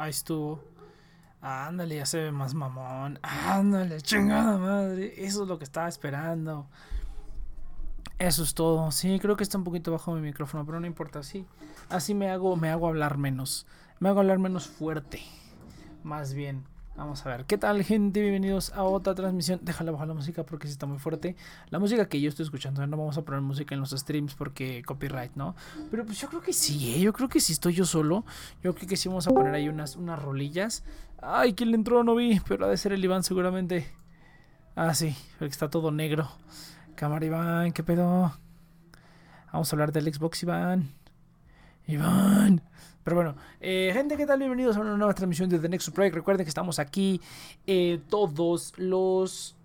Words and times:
Ahí 0.00 0.08
estuvo. 0.08 0.64
Ándale, 1.42 1.96
ya 1.96 2.06
se 2.06 2.22
ve 2.22 2.32
más 2.32 2.54
mamón. 2.54 3.18
Ándale, 3.20 4.00
chingada 4.00 4.56
madre. 4.56 5.12
Eso 5.26 5.42
es 5.42 5.48
lo 5.48 5.58
que 5.58 5.64
estaba 5.64 5.88
esperando. 5.88 6.66
Eso 8.18 8.42
es 8.42 8.54
todo. 8.54 8.90
Sí, 8.92 9.18
creo 9.20 9.36
que 9.36 9.42
está 9.42 9.58
un 9.58 9.64
poquito 9.64 9.92
bajo 9.92 10.14
mi 10.14 10.22
micrófono, 10.22 10.64
pero 10.64 10.80
no 10.80 10.86
importa. 10.86 11.22
Sí, 11.22 11.44
así 11.90 12.14
me 12.14 12.30
hago, 12.30 12.56
me 12.56 12.70
hago 12.70 12.88
hablar 12.88 13.18
menos. 13.18 13.66
Me 13.98 14.08
hago 14.08 14.20
hablar 14.20 14.38
menos 14.38 14.68
fuerte. 14.68 15.20
Más 16.02 16.32
bien. 16.32 16.64
Vamos 17.00 17.24
a 17.24 17.30
ver, 17.30 17.46
¿qué 17.46 17.56
tal 17.56 17.82
gente? 17.82 18.20
Bienvenidos 18.20 18.74
a 18.74 18.82
otra 18.82 19.14
transmisión. 19.14 19.58
Déjale 19.62 19.90
bajar 19.90 20.06
la 20.06 20.12
música 20.12 20.44
porque 20.44 20.66
sí 20.66 20.72
está 20.72 20.84
muy 20.84 20.98
fuerte. 20.98 21.34
La 21.70 21.78
música 21.78 22.06
que 22.06 22.20
yo 22.20 22.28
estoy 22.28 22.44
escuchando, 22.44 22.86
no 22.86 22.98
vamos 22.98 23.16
a 23.16 23.22
poner 23.22 23.40
música 23.40 23.74
en 23.74 23.80
los 23.80 23.92
streams 23.92 24.34
porque 24.34 24.82
copyright, 24.84 25.34
¿no? 25.34 25.56
Pero 25.90 26.04
pues 26.04 26.20
yo 26.20 26.28
creo 26.28 26.42
que 26.42 26.52
sí, 26.52 26.96
¿eh? 26.96 27.00
yo 27.00 27.14
creo 27.14 27.30
que 27.30 27.40
sí 27.40 27.54
estoy 27.54 27.72
yo 27.72 27.86
solo. 27.86 28.26
Yo 28.62 28.74
creo 28.74 28.86
que 28.86 28.98
sí 28.98 29.08
vamos 29.08 29.26
a 29.26 29.30
poner 29.30 29.54
ahí 29.54 29.70
unas, 29.70 29.96
unas 29.96 30.22
rolillas. 30.22 30.84
Ay, 31.22 31.54
¿quién 31.54 31.70
le 31.70 31.76
entró? 31.76 32.04
No 32.04 32.14
vi, 32.14 32.38
pero 32.46 32.66
ha 32.66 32.68
de 32.68 32.76
ser 32.76 32.92
el 32.92 33.02
Iván 33.02 33.22
seguramente. 33.22 33.90
Ah, 34.76 34.92
sí, 34.92 35.16
porque 35.38 35.52
está 35.52 35.70
todo 35.70 35.90
negro. 35.90 36.28
Cámara 36.96 37.24
Iván, 37.24 37.72
¿qué 37.72 37.82
pedo? 37.82 38.34
Vamos 39.50 39.72
a 39.72 39.74
hablar 39.74 39.92
del 39.92 40.12
Xbox 40.12 40.42
Iván. 40.42 40.90
Iván. 41.86 42.60
Pero 43.02 43.16
bueno, 43.16 43.34
eh, 43.60 43.90
gente, 43.94 44.16
¿qué 44.16 44.26
tal? 44.26 44.38
Bienvenidos 44.40 44.76
a 44.76 44.80
una 44.80 44.96
nueva 44.96 45.14
transmisión 45.14 45.48
de 45.48 45.58
The 45.58 45.68
Next 45.70 45.88
Project. 45.94 46.14
Recuerden 46.14 46.44
que 46.44 46.50
estamos 46.50 46.78
aquí 46.78 47.20
eh, 47.66 48.00
todos 48.10 48.74
los. 48.76 49.56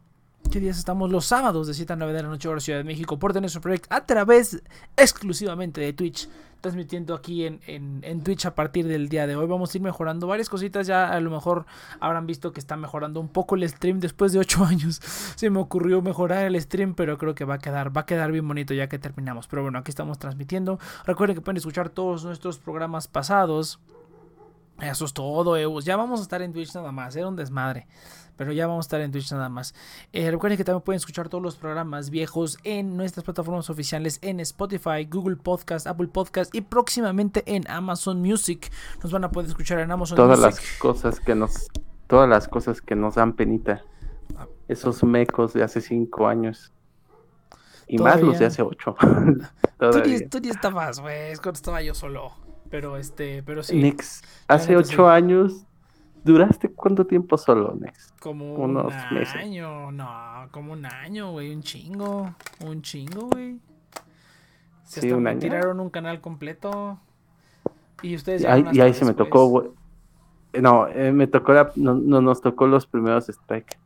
¿Qué 0.51 0.59
días 0.59 0.77
estamos? 0.77 1.11
Los 1.11 1.25
sábados 1.25 1.67
de 1.67 1.73
7 1.73 1.93
a 1.93 1.95
9 1.95 2.13
de 2.13 2.23
la 2.23 2.29
noche, 2.29 2.47
hora 2.47 2.59
Ciudad 2.59 2.79
de 2.79 2.83
México, 2.83 3.19
por 3.19 3.33
The 3.33 3.41
Next 3.41 3.57
Project, 3.57 3.85
a 3.89 4.05
través 4.05 4.61
exclusivamente 4.95 5.81
de 5.81 5.93
Twitch 5.93 6.29
transmitiendo 6.65 7.13
aquí 7.13 7.45
en, 7.45 7.59
en, 7.67 8.23
Twitch 8.23 8.47
a 8.47 8.55
partir 8.55 8.87
del 8.87 9.07
día 9.07 9.27
de 9.27 9.35
hoy. 9.35 9.45
Vamos 9.45 9.71
a 9.71 9.77
ir 9.77 9.83
mejorando 9.83 10.25
varias 10.25 10.49
cositas. 10.49 10.87
Ya 10.87 11.09
a 11.09 11.19
lo 11.19 11.29
mejor 11.29 11.67
habrán 11.99 12.25
visto 12.25 12.53
que 12.53 12.59
está 12.59 12.75
mejorando 12.75 13.19
un 13.19 13.27
poco 13.27 13.53
el 13.53 13.69
stream 13.69 13.99
después 13.99 14.33
de 14.33 14.39
8 14.39 14.65
años. 14.65 14.99
Se 15.35 15.51
me 15.51 15.59
ocurrió 15.59 16.01
mejorar 16.01 16.45
el 16.45 16.59
stream, 16.59 16.95
pero 16.95 17.19
creo 17.19 17.35
que 17.35 17.45
va 17.45 17.55
a 17.55 17.59
quedar, 17.59 17.95
va 17.95 18.01
a 18.01 18.05
quedar 18.07 18.31
bien 18.31 18.47
bonito 18.47 18.73
ya 18.73 18.89
que 18.89 18.97
terminamos. 18.97 19.47
Pero 19.47 19.61
bueno, 19.61 19.77
aquí 19.77 19.91
estamos 19.91 20.17
transmitiendo. 20.17 20.79
Recuerden 21.05 21.35
que 21.35 21.41
pueden 21.41 21.57
escuchar 21.57 21.89
todos 21.89 22.25
nuestros 22.25 22.57
programas 22.57 23.07
pasados. 23.07 23.79
Eso 24.81 25.05
es 25.05 25.13
todo, 25.13 25.55
Eus. 25.55 25.85
Ya 25.85 25.95
vamos 25.97 26.19
a 26.19 26.23
estar 26.23 26.41
en 26.41 26.51
Twitch 26.51 26.73
nada 26.73 26.91
más. 26.91 27.15
Era 27.15 27.27
un 27.27 27.35
desmadre 27.35 27.85
pero 28.37 28.51
ya 28.51 28.67
vamos 28.67 28.85
a 28.85 28.87
estar 28.87 29.01
en 29.01 29.11
Twitch 29.11 29.31
nada 29.31 29.49
más. 29.49 29.73
Eh, 30.13 30.29
recuerden 30.29 30.57
que 30.57 30.63
también 30.63 30.81
pueden 30.81 30.97
escuchar 30.97 31.29
todos 31.29 31.43
los 31.43 31.55
programas 31.55 32.09
viejos 32.09 32.57
en 32.63 32.97
nuestras 32.97 33.23
plataformas 33.23 33.69
oficiales 33.69 34.19
en 34.21 34.39
Spotify, 34.39 35.05
Google 35.09 35.37
Podcast, 35.37 35.87
Apple 35.87 36.07
Podcast 36.07 36.53
y 36.53 36.61
próximamente 36.61 37.43
en 37.45 37.69
Amazon 37.69 38.21
Music. 38.21 38.71
Nos 39.03 39.11
van 39.11 39.23
a 39.23 39.31
poder 39.31 39.49
escuchar 39.49 39.79
en 39.79 39.91
Amazon 39.91 40.17
todas 40.17 40.39
Music. 40.39 40.53
Todas 40.53 40.63
las 40.63 40.79
cosas 40.79 41.19
que 41.19 41.35
nos, 41.35 41.67
todas 42.07 42.29
las 42.29 42.47
cosas 42.47 42.81
que 42.81 42.95
nos 42.95 43.15
dan 43.15 43.33
penita. 43.33 43.83
Esos 44.67 45.03
mecos 45.03 45.53
de 45.53 45.63
hace 45.63 45.81
cinco 45.81 46.27
años. 46.27 46.71
Y 47.87 47.99
más 47.99 48.21
los 48.21 48.39
de 48.39 48.45
hace 48.45 48.61
ocho. 48.61 48.95
tú, 49.79 49.99
ni, 50.05 50.27
tú, 50.27 50.39
ni, 50.39 50.49
estabas, 50.49 50.99
güey. 50.99 51.31
Es 51.31 51.39
cuando 51.39 51.57
estaba 51.57 51.81
yo 51.81 51.93
solo. 51.93 52.31
Pero 52.69 52.97
este, 52.97 53.43
pero 53.43 53.61
sí. 53.61 53.75
Nix, 53.75 54.23
hace 54.47 54.75
ocho 54.75 55.07
años 55.07 55.65
¿Duraste 56.25 56.71
cuánto 56.71 57.05
tiempo 57.05 57.37
solo, 57.37 57.75
Nex? 57.79 58.11
Como 58.19 58.55
Unos 58.55 58.91
un 59.11 59.17
año, 59.37 59.91
no, 59.91 60.47
como 60.49 60.73
un 60.73 60.83
año, 60.83 61.31
güey, 61.31 61.53
un 61.53 61.61
chingo, 61.61 62.33
un 62.65 62.81
chingo, 62.81 63.29
güey. 63.29 63.59
Se 64.85 65.01
sí, 65.01 65.11
un 65.11 65.27
año. 65.27 65.37
tiraron 65.39 65.79
un 65.79 65.91
canal 65.91 66.21
completo. 66.21 66.99
Y 68.01 68.15
ustedes 68.15 68.41
ya. 68.41 68.57
Y 68.57 68.81
ahí, 68.81 68.95
se 68.95 69.05
me 69.05 69.13
tocó, 69.13 69.45
güey. 69.45 69.67
No, 70.59 70.87
eh, 70.87 71.11
me 71.11 71.27
tocó, 71.27 71.53
no, 71.75 71.93
no, 71.93 72.21
nos 72.21 72.41
tocó 72.41 72.65
los 72.65 72.87
primeros 72.87 73.29
strike. 73.29 73.77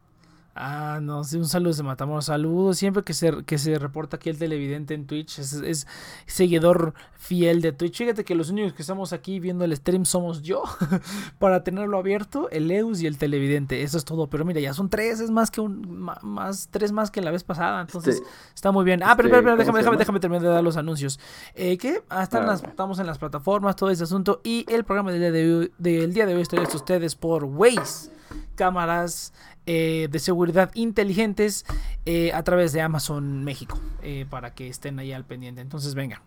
Ah, 0.62 1.00
no, 1.02 1.24
sí, 1.24 1.38
un 1.38 1.46
saludo 1.46 1.72
se 1.72 1.84
matamos. 1.84 2.26
Saludos. 2.26 2.78
Siempre 2.78 3.06
que 3.06 3.14
se, 3.14 3.46
que 3.46 3.58
se 3.58 3.80
reporta 3.80 4.18
aquí 4.18 4.30
el 4.30 4.38
televidente 4.38 4.94
en 4.94 5.08
Twitch, 5.08 5.40
es, 5.40 5.88
seguidor 6.26 6.94
fiel 7.14 7.62
de 7.62 7.72
Twitch. 7.72 8.00
Fíjate 8.00 8.26
que 8.26 8.36
los 8.36 8.50
únicos 8.50 8.74
que 8.74 8.82
estamos 8.82 9.14
aquí 9.14 9.40
viendo 9.40 9.64
el 9.64 9.74
stream 9.74 10.04
somos 10.04 10.42
yo. 10.42 10.64
para 11.40 11.64
tenerlo 11.64 11.98
abierto, 11.98 12.50
el 12.50 12.70
Eus 12.72 13.02
y 13.02 13.08
el 13.08 13.18
televidente. 13.18 13.84
Eso 13.84 13.98
es 13.98 14.04
todo. 14.04 14.28
Pero 14.28 14.44
mira, 14.44 14.60
ya 14.60 14.74
son 14.74 14.90
tres, 14.90 15.22
es 15.22 15.32
más 15.32 15.50
que 15.50 15.62
un 15.62 15.98
más, 16.22 16.68
tres 16.70 16.92
más 16.92 17.10
que 17.10 17.22
la 17.22 17.32
vez 17.32 17.46
pasada. 17.46 17.80
Entonces, 17.80 18.22
está 18.54 18.74
muy 18.74 18.84
bien. 18.84 19.02
Ah, 19.02 19.16
pero, 19.16 19.30
pero, 19.30 19.56
déjame, 19.56 19.80
déjame, 19.80 19.96
déjame, 19.96 20.20
terminar 20.20 20.44
de 20.44 20.50
dar 20.50 20.64
los 20.64 20.76
anuncios. 20.76 21.22
Eh, 21.56 21.78
que 21.78 22.04
ah, 22.10 22.24
estamos 22.24 23.00
en 23.00 23.06
las 23.06 23.18
plataformas, 23.18 23.78
todo 23.78 23.92
ese 23.92 24.04
asunto. 24.04 24.42
Y 24.44 24.66
el 24.68 24.84
programa 24.84 25.14
del 25.14 25.22
día 25.22 25.32
de 25.32 25.56
hoy, 25.56 25.72
del 25.78 26.14
día 26.14 26.26
de 26.26 26.36
hoy 26.36 26.42
estoy 26.42 26.60
a 26.60 26.64
ustedes 26.64 27.16
por 27.16 27.46
Waze 27.46 28.20
cámaras 28.56 29.34
eh, 29.72 30.08
de 30.10 30.18
seguridad 30.18 30.72
inteligentes 30.74 31.64
eh, 32.08 32.34
a 32.34 32.42
través 32.42 32.74
de 32.74 32.82
Amazon 32.82 33.44
México 33.44 33.78
eh, 34.02 34.26
para 34.28 34.56
que 34.56 34.68
estén 34.68 34.98
ahí 34.98 35.14
al 35.14 35.26
pendiente. 35.26 35.62
Entonces, 35.62 35.94
venga, 35.94 36.24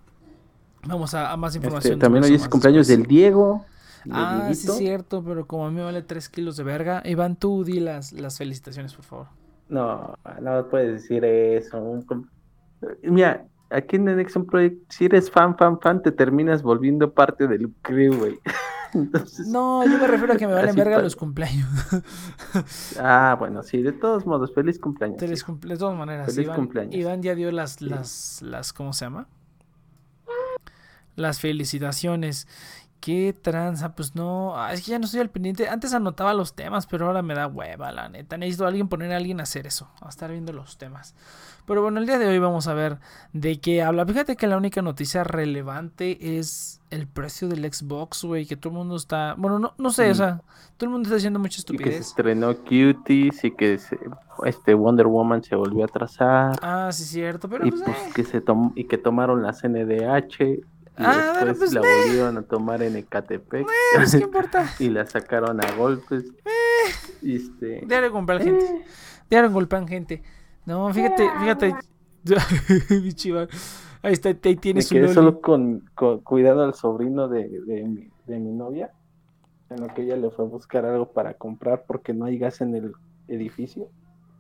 vamos 0.87 1.13
a, 1.15 1.37
más 1.37 1.53
este, 1.53 1.67
información. 1.67 1.99
también 1.99 2.23
hoy 2.23 2.37
es 2.37 2.47
cumpleaños 2.49 2.87
del 2.87 3.03
Diego. 3.03 3.65
Ah, 4.09 4.49
sí, 4.55 4.69
es 4.69 4.77
cierto, 4.77 5.25
pero 5.25 5.45
como 5.49 5.67
a 5.67 5.71
mí 5.71 5.75
me 5.75 5.83
vale 5.83 6.03
3 6.03 6.29
kilos 6.29 6.57
de 6.57 6.63
verga. 6.63 7.03
Iván, 7.05 7.35
tú 7.35 7.65
di 7.65 7.81
las, 7.81 8.13
las 8.13 8.39
felicitaciones, 8.39 8.95
por 8.95 9.05
favor. 9.05 9.27
No, 9.69 10.17
no 10.41 10.69
puedes 10.69 11.03
decir 11.03 11.25
eso. 11.25 11.99
Mira, 13.03 13.45
aquí 13.71 13.97
en 13.97 14.05
The 14.05 14.15
Nexon 14.15 14.47
Project, 14.47 14.89
si 14.89 15.07
eres 15.07 15.29
fan, 15.29 15.57
fan, 15.59 15.81
fan, 15.81 16.01
te 16.01 16.13
terminas 16.13 16.63
volviendo 16.63 17.13
parte 17.13 17.49
del 17.49 17.73
crew, 17.83 18.15
güey. 18.15 18.39
no, 19.47 19.85
yo 19.85 19.99
me 19.99 20.07
refiero 20.07 20.35
a 20.35 20.37
que 20.37 20.47
me 20.47 20.55
valen 20.55 20.75
verga 20.75 21.01
los 21.01 21.17
cumpleaños. 21.17 21.69
ah, 23.01 23.37
bueno, 23.39 23.63
sí, 23.63 23.83
de 23.83 23.93
todos 23.93 24.27
modos, 24.27 24.55
feliz 24.55 24.79
cumpleaños. 24.79 25.19
Feliz 25.19 25.45
de 25.61 25.77
todas 25.77 25.97
maneras, 25.97 26.27
feliz 26.27 26.47
Iván, 26.47 26.57
cumpleaños. 26.57 26.95
Iván 26.95 27.23
ya 27.23 27.35
dio 27.35 27.51
las, 27.53 27.81
las, 27.81 28.43
las, 28.43 28.73
¿cómo 28.73 28.93
se 28.93 29.07
llama? 29.07 29.29
Las 31.17 31.41
felicitaciones. 31.41 32.49
¿Qué 33.03 33.33
tranza? 33.33 33.97
Pues 33.97 34.15
no, 34.15 34.57
ah, 34.57 34.73
es 34.73 34.81
que 34.85 34.93
ya 34.93 34.99
no 35.01 35.07
estoy 35.07 35.19
al 35.19 35.29
pendiente. 35.29 35.69
Antes 35.69 35.93
anotaba 35.93 36.33
los 36.35 36.55
temas, 36.55 36.87
pero 36.87 37.09
ahora 37.09 37.21
me 37.21 37.35
da 37.35 37.49
hueva, 37.49 37.91
la 37.91 38.09
neta. 38.09 38.37
Necesito 38.37 38.65
a 38.65 38.69
alguien 38.69 38.87
poner 38.87 39.13
a 39.13 39.17
alguien 39.17 39.41
a 39.41 39.43
hacer 39.43 39.67
eso, 39.67 39.91
a 40.01 40.09
estar 40.09 40.31
viendo 40.31 40.53
los 40.53 40.79
temas. 40.79 41.17
Pero 41.67 41.83
bueno, 41.83 41.99
el 41.99 42.07
día 42.07 42.21
de 42.21 42.29
hoy 42.29 42.39
vamos 42.39 42.69
a 42.69 42.75
ver 42.75 43.01
de 43.33 43.61
qué 43.61 43.83
habla. 43.83 44.07
Fíjate 44.07 44.37
que 44.37 44.47
la 44.47 44.57
única 44.57 44.83
noticia 44.83 45.25
relevante 45.25 46.39
es 46.39 46.81
el 46.91 47.09
precio 47.09 47.49
del 47.49 47.65
Xbox, 47.73 48.23
güey, 48.25 48.47
que 48.47 48.57
todo 48.57 48.73
el 48.73 48.79
mundo 48.79 48.95
está... 48.95 49.35
Bueno, 49.37 49.59
no, 49.59 49.75
no 49.79 49.91
sé, 49.91 50.09
o 50.09 50.15
sea, 50.15 50.41
todo 50.77 50.87
el 50.87 50.91
mundo 50.91 51.09
está 51.09 51.17
haciendo 51.17 51.41
mucha 51.41 51.59
estupidez. 51.59 51.87
Y 51.89 51.91
que 51.91 52.05
se 52.05 52.09
estrenó 52.09 52.57
Cuties 52.57 53.43
y 53.43 53.51
que 53.51 53.81
este 54.45 54.75
Wonder 54.75 55.09
Woman 55.09 55.43
se 55.43 55.57
volvió 55.57 55.85
a 55.85 55.89
trazar. 55.89 56.57
Ah, 56.63 56.91
sí, 56.93 57.03
cierto, 57.03 57.49
pero... 57.49 57.67
Y, 57.67 57.71
pues, 57.73 57.83
pues 57.83 57.97
eh. 57.97 58.11
que, 58.15 58.25
se 58.25 58.45
y 58.77 58.85
que 58.85 58.99
tomaron 58.99 59.43
la 59.43 59.53
CNDH 59.53 60.63
y 60.99 61.03
ah, 61.05 61.45
después 61.45 61.59
pues, 61.59 61.73
la 61.73 61.81
volvieron 61.81 62.37
a 62.37 62.43
tomar 62.43 62.83
en 62.83 62.97
Ecatepec. 62.97 63.67
¿qué 63.67 64.19
importa? 64.23 64.69
y 64.79 64.91
la 64.91 65.07
sacaron 65.07 65.65
a 65.65 65.73
golpes. 65.73 66.25
Eh, 66.45 67.35
este... 67.35 67.83
Diario 67.87 68.13
golpean 68.13 68.43
gente. 68.43 68.85
Diario 69.31 69.51
golpean 69.51 69.89
gente. 69.89 70.23
No, 70.67 70.93
fíjate, 70.93 71.29
fíjate. 71.41 71.75
Ahí 74.05 74.15
está, 74.15 74.31
ahí 74.31 74.57
tienes 74.57 74.93
Me 74.93 74.99
quedé 74.99 75.15
solo 75.15 75.41
con, 75.41 75.89
cuidado 76.25 76.65
al 76.65 76.75
sobrino 76.75 77.29
de, 77.29 77.49
de, 77.49 77.85
mi, 77.85 78.11
de 78.27 78.39
mi 78.41 78.51
novia. 78.51 78.91
En 79.71 79.81
lo 79.81 79.95
que 79.95 80.03
ella 80.03 80.17
le 80.17 80.29
fue 80.31 80.45
a 80.45 80.49
buscar 80.49 80.85
algo 80.85 81.13
para 81.13 81.35
comprar 81.35 81.85
porque 81.87 82.13
no 82.13 82.25
hay 82.25 82.37
gas 82.37 82.61
en 82.61 82.75
el 82.75 82.93
edificio. 83.29 83.89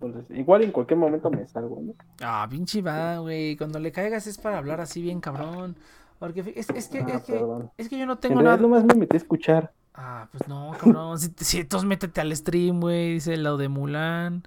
Entonces, 0.01 0.37
igual 0.37 0.63
en 0.63 0.73
cualquier 0.73 0.99
momento 0.99 1.31
me 1.31 1.47
salgo, 1.47 1.81
¿no? 1.81 1.95
Ah, 2.21 2.47
pinche 2.51 2.83
va, 2.83 3.19
güey. 3.19 3.57
Cuando 3.57 3.79
le 3.79 3.93
caigas 3.93 4.27
es 4.27 4.37
para 4.37 4.59
hablar 4.59 4.81
así 4.81 5.01
bien 5.01 5.21
cabrón. 5.21 5.77
Porque 6.23 6.53
es, 6.55 6.71
es, 6.71 6.87
que, 6.87 6.99
ah, 7.01 7.07
es, 7.17 7.23
que, 7.25 7.45
es 7.79 7.89
que 7.89 7.99
yo 7.99 8.07
no 8.07 8.17
tengo 8.17 8.41
nada. 8.41 8.57
nomás 8.57 8.85
me 8.85 8.95
metí 8.95 9.17
a 9.17 9.19
escuchar. 9.19 9.73
Ah, 9.93 10.29
pues 10.31 10.47
no, 10.47 10.71
cabrón. 10.79 11.19
si, 11.19 11.33
si 11.39 11.59
entonces 11.59 11.85
métete 11.89 12.21
al 12.21 12.37
stream, 12.37 12.79
güey. 12.79 13.15
Dice 13.15 13.37
lo 13.37 13.57
de 13.57 13.69
Mulan. 13.69 14.45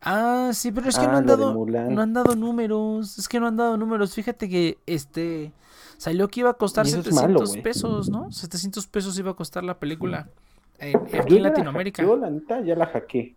Ah, 0.00 0.50
sí, 0.52 0.72
pero 0.72 0.88
es 0.88 0.98
que 0.98 1.06
no 1.06 1.12
ah, 1.12 1.18
han 1.18 1.26
dado 1.26 1.54
no 1.54 2.02
han 2.02 2.12
dado 2.14 2.34
números, 2.34 3.16
es 3.16 3.28
que 3.28 3.38
no 3.38 3.46
han 3.46 3.56
dado 3.56 3.76
números. 3.76 4.12
Fíjate 4.12 4.48
que 4.48 4.78
este 4.86 5.52
salió 5.98 6.26
que 6.26 6.40
iba 6.40 6.50
a 6.50 6.54
costar 6.54 6.84
700 6.84 7.58
pesos, 7.58 8.10
¿no? 8.10 8.32
700 8.32 8.84
pesos 8.88 9.16
iba 9.16 9.30
a 9.30 9.34
costar 9.34 9.62
la 9.62 9.78
película 9.78 10.28
aquí 10.80 11.36
en 11.36 11.44
Latinoamérica. 11.44 12.02
yo 12.02 12.16
la 12.16 12.28
neta 12.28 12.60
ya 12.62 12.74
la 12.74 12.86
hackeé. 12.86 13.36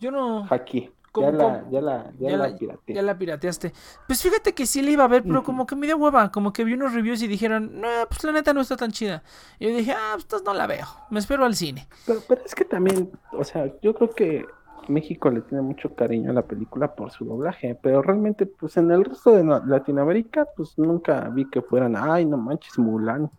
Yo 0.00 0.10
no. 0.10 0.46
Hackeé. 0.46 0.90
Ya 1.22 1.30
la, 1.30 1.64
ya 1.70 1.80
la, 1.80 2.12
ya, 2.18 2.36
la, 2.36 2.56
pirateé. 2.56 2.94
Ya 2.94 3.02
la 3.02 3.18
pirateaste. 3.18 3.72
Pues 4.06 4.22
fíjate 4.22 4.54
que 4.54 4.66
sí 4.66 4.82
le 4.82 4.92
iba 4.92 5.04
a 5.04 5.08
ver, 5.08 5.22
pero 5.22 5.42
como 5.42 5.66
que 5.66 5.76
me 5.76 5.86
dio 5.86 5.96
hueva. 5.96 6.30
Como 6.30 6.52
que 6.52 6.64
vi 6.64 6.74
unos 6.74 6.92
reviews 6.92 7.22
y 7.22 7.26
dijeron, 7.26 7.80
no, 7.80 7.88
pues 8.08 8.22
la 8.24 8.32
neta 8.32 8.52
no 8.52 8.60
está 8.60 8.76
tan 8.76 8.92
chida. 8.92 9.22
Y 9.58 9.68
yo 9.68 9.76
dije, 9.76 9.92
ah, 9.92 10.16
pues 10.28 10.42
no 10.44 10.54
la 10.54 10.66
veo. 10.66 10.86
Me 11.10 11.18
espero 11.18 11.44
al 11.44 11.54
cine. 11.54 11.86
Pero, 12.06 12.20
pero 12.28 12.42
es 12.44 12.54
que 12.54 12.64
también, 12.64 13.10
o 13.32 13.44
sea, 13.44 13.72
yo 13.82 13.94
creo 13.94 14.10
que 14.10 14.46
México 14.88 15.30
le 15.30 15.40
tiene 15.42 15.62
mucho 15.62 15.94
cariño 15.94 16.30
a 16.30 16.34
la 16.34 16.42
película 16.42 16.94
por 16.94 17.10
su 17.10 17.24
doblaje, 17.24 17.76
pero 17.80 18.02
realmente, 18.02 18.46
pues 18.46 18.76
en 18.76 18.90
el 18.90 19.04
resto 19.04 19.30
de 19.32 19.44
Latinoamérica, 19.44 20.46
pues 20.56 20.78
nunca 20.78 21.28
vi 21.28 21.48
que 21.48 21.62
fueran, 21.62 21.96
ay, 21.96 22.24
no 22.24 22.36
manches, 22.36 22.78
Mulan. 22.78 23.30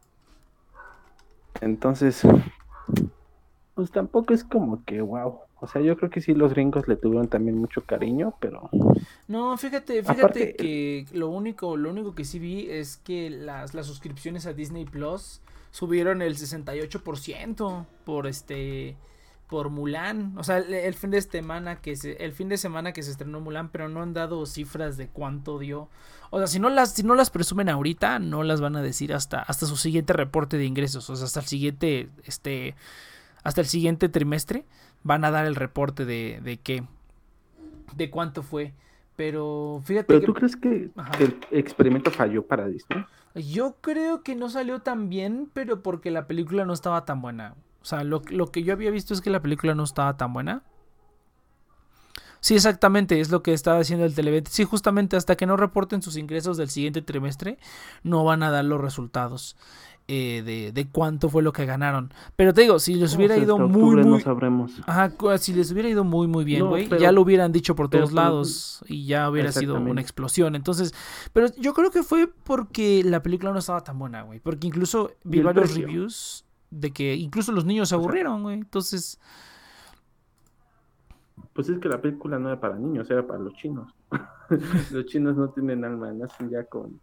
Entonces, 1.61 2.21
pues 3.73 3.91
tampoco 3.91 4.33
es 4.33 4.43
como 4.43 4.83
que 4.83 5.01
wow. 5.01 5.39
O 5.59 5.67
sea, 5.67 5.81
yo 5.81 5.97
creo 5.97 6.09
que 6.09 6.21
sí 6.21 6.33
los 6.35 6.53
gringos 6.53 6.87
le 6.87 6.95
tuvieron 6.97 7.27
también 7.27 7.57
mucho 7.57 7.81
cariño, 7.83 8.35
pero 8.39 8.69
No, 9.27 9.57
fíjate, 9.57 10.01
fíjate 10.01 10.21
Aparte- 10.21 10.55
que 10.55 11.05
lo 11.13 11.29
único, 11.29 11.77
lo 11.77 11.89
único 11.89 12.13
que 12.13 12.25
sí 12.25 12.37
vi 12.39 12.69
es 12.69 12.97
que 12.97 13.29
las, 13.29 13.73
las 13.73 13.85
suscripciones 13.87 14.45
a 14.45 14.53
Disney 14.53 14.85
Plus 14.85 15.41
subieron 15.71 16.21
el 16.21 16.37
68% 16.37 17.85
por 18.05 18.27
este 18.27 18.95
por 19.47 19.69
Mulan, 19.69 20.37
o 20.37 20.43
sea, 20.43 20.57
el, 20.57 20.73
el 20.73 20.93
fin 20.93 21.09
de 21.09 21.21
semana 21.21 21.77
que 21.79 21.95
se 21.95 22.17
el 22.23 22.33
fin 22.33 22.49
de 22.49 22.57
semana 22.57 22.91
que 22.91 23.01
se 23.01 23.11
estrenó 23.11 23.39
Mulan, 23.39 23.69
pero 23.69 23.87
no 23.87 24.01
han 24.01 24.13
dado 24.13 24.45
cifras 24.45 24.97
de 24.97 25.07
cuánto 25.07 25.57
dio. 25.57 25.87
O 26.31 26.37
sea, 26.39 26.47
si 26.47 26.59
no 26.59 26.69
las 26.69 26.93
si 26.93 27.03
no 27.03 27.15
las 27.15 27.29
presumen 27.29 27.69
ahorita, 27.69 28.19
no 28.19 28.43
las 28.43 28.59
van 28.59 28.75
a 28.75 28.81
decir 28.81 29.13
hasta 29.13 29.39
hasta 29.41 29.65
su 29.65 29.77
siguiente 29.77 30.11
reporte 30.11 30.57
de 30.57 30.65
ingresos, 30.65 31.09
o 31.09 31.15
sea, 31.15 31.25
hasta 31.25 31.39
el 31.39 31.45
siguiente 31.45 32.09
este 32.25 32.75
hasta 33.43 33.61
el 33.61 33.67
siguiente 33.67 34.09
trimestre 34.09 34.65
van 35.07 35.25
a 35.25 35.31
dar 35.31 35.45
el 35.45 35.55
reporte 35.55 36.05
de 36.05 36.39
de 36.43 36.57
qué 36.57 36.83
de 37.95 38.09
cuánto 38.09 38.43
fue. 38.43 38.73
Pero 39.15 39.81
fíjate 39.83 40.07
pero 40.07 40.19
que 40.19 40.25
tú 40.27 40.33
crees 40.35 40.55
que, 40.55 40.91
Ajá. 40.95 41.11
el 41.19 41.39
experimento 41.49 42.11
falló 42.11 42.45
para 42.45 42.67
Disney? 42.67 43.03
yo 43.33 43.77
creo 43.81 44.21
que 44.21 44.35
no 44.35 44.49
salió 44.49 44.79
tan 44.81 45.09
bien, 45.09 45.49
pero 45.53 45.81
porque 45.81 46.11
la 46.11 46.27
película 46.27 46.65
no 46.65 46.73
estaba 46.73 47.05
tan 47.05 47.21
buena. 47.21 47.55
O 47.81 47.85
sea, 47.85 48.03
lo, 48.03 48.21
lo 48.29 48.51
que 48.51 48.63
yo 48.63 48.73
había 48.73 48.91
visto 48.91 49.13
es 49.13 49.21
que 49.21 49.29
la 49.29 49.41
película 49.41 49.73
no 49.73 49.83
estaba 49.83 50.17
tan 50.17 50.33
buena. 50.33 50.63
Sí, 52.39 52.53
exactamente, 52.53 53.19
es 53.19 53.31
lo 53.31 53.41
que 53.41 53.53
estaba 53.53 53.79
diciendo 53.79 54.05
el 54.05 54.13
Televet. 54.13 54.47
Sí, 54.47 54.63
justamente 54.63 55.17
hasta 55.17 55.35
que 55.35 55.47
no 55.47 55.57
reporten 55.57 56.03
sus 56.03 56.17
ingresos 56.17 56.57
del 56.57 56.69
siguiente 56.69 57.01
trimestre, 57.01 57.57
no 58.03 58.23
van 58.23 58.43
a 58.43 58.51
dar 58.51 58.65
los 58.65 58.79
resultados 58.79 59.57
eh, 60.09 60.41
de, 60.45 60.71
de 60.71 60.87
cuánto 60.89 61.29
fue 61.29 61.43
lo 61.43 61.51
que 61.51 61.65
ganaron. 61.65 62.13
Pero 62.35 62.53
te 62.53 62.61
digo, 62.61 62.79
si 62.79 62.95
les 62.95 63.15
hubiera 63.15 63.33
O 63.33 63.37
sea, 63.37 63.43
ido 63.43 63.57
muy, 63.59 63.95
muy... 63.97 64.05
no 64.05 64.19
sabremos. 64.19 64.71
Ajá, 64.87 65.09
cu- 65.09 65.37
si 65.37 65.53
les 65.53 65.71
hubiera 65.71 65.89
ido 65.89 66.03
muy 66.03 66.27
muy 66.27 66.45
bien, 66.45 66.61
No, 66.61 66.69
güey, 66.69 66.87
pero- 66.87 67.01
ya 67.01 67.11
lo 67.11 67.21
hubieran 67.21 67.51
dicho 67.51 67.75
por 67.75 67.89
todos 67.89 68.13
lados 68.13 68.83
y 68.87 69.05
ya 69.05 69.29
hubiera 69.29 69.51
sido 69.51 69.75
una 69.75 69.99
explosión. 70.01 70.55
Entonces, 70.55 70.93
pero 71.33 71.47
yo 71.57 71.73
creo 71.73 71.91
que 71.91 72.03
fue 72.03 72.27
porque 72.43 73.03
la 73.03 73.21
película 73.21 73.51
no 73.51 73.59
estaba 73.59 73.81
tan 73.83 73.99
buena, 73.99 74.21
güey, 74.23 74.39
porque 74.39 74.67
incluso 74.67 75.11
vi 75.23 75.41
varios 75.41 75.65
precio? 75.65 75.85
reviews 75.87 76.45
de 76.71 76.91
que 76.91 77.15
incluso 77.15 77.51
los 77.51 77.65
niños 77.65 77.89
se 77.89 77.95
aburrieron, 77.95 78.43
güey. 78.43 78.55
Entonces, 78.55 79.19
Pues 81.53 81.69
es 81.69 81.79
que 81.79 81.89
la 81.89 81.99
película 82.01 82.37
no 82.39 82.49
era 82.49 82.59
para 82.59 82.75
niños, 82.75 83.09
era 83.09 83.25
para 83.25 83.39
los 83.39 83.53
chinos. 83.55 83.91
los 84.91 85.05
chinos 85.07 85.35
no 85.35 85.49
tienen 85.49 85.83
alma, 85.83 86.11
nacen 86.13 86.49
ya 86.49 86.63
con, 86.65 86.99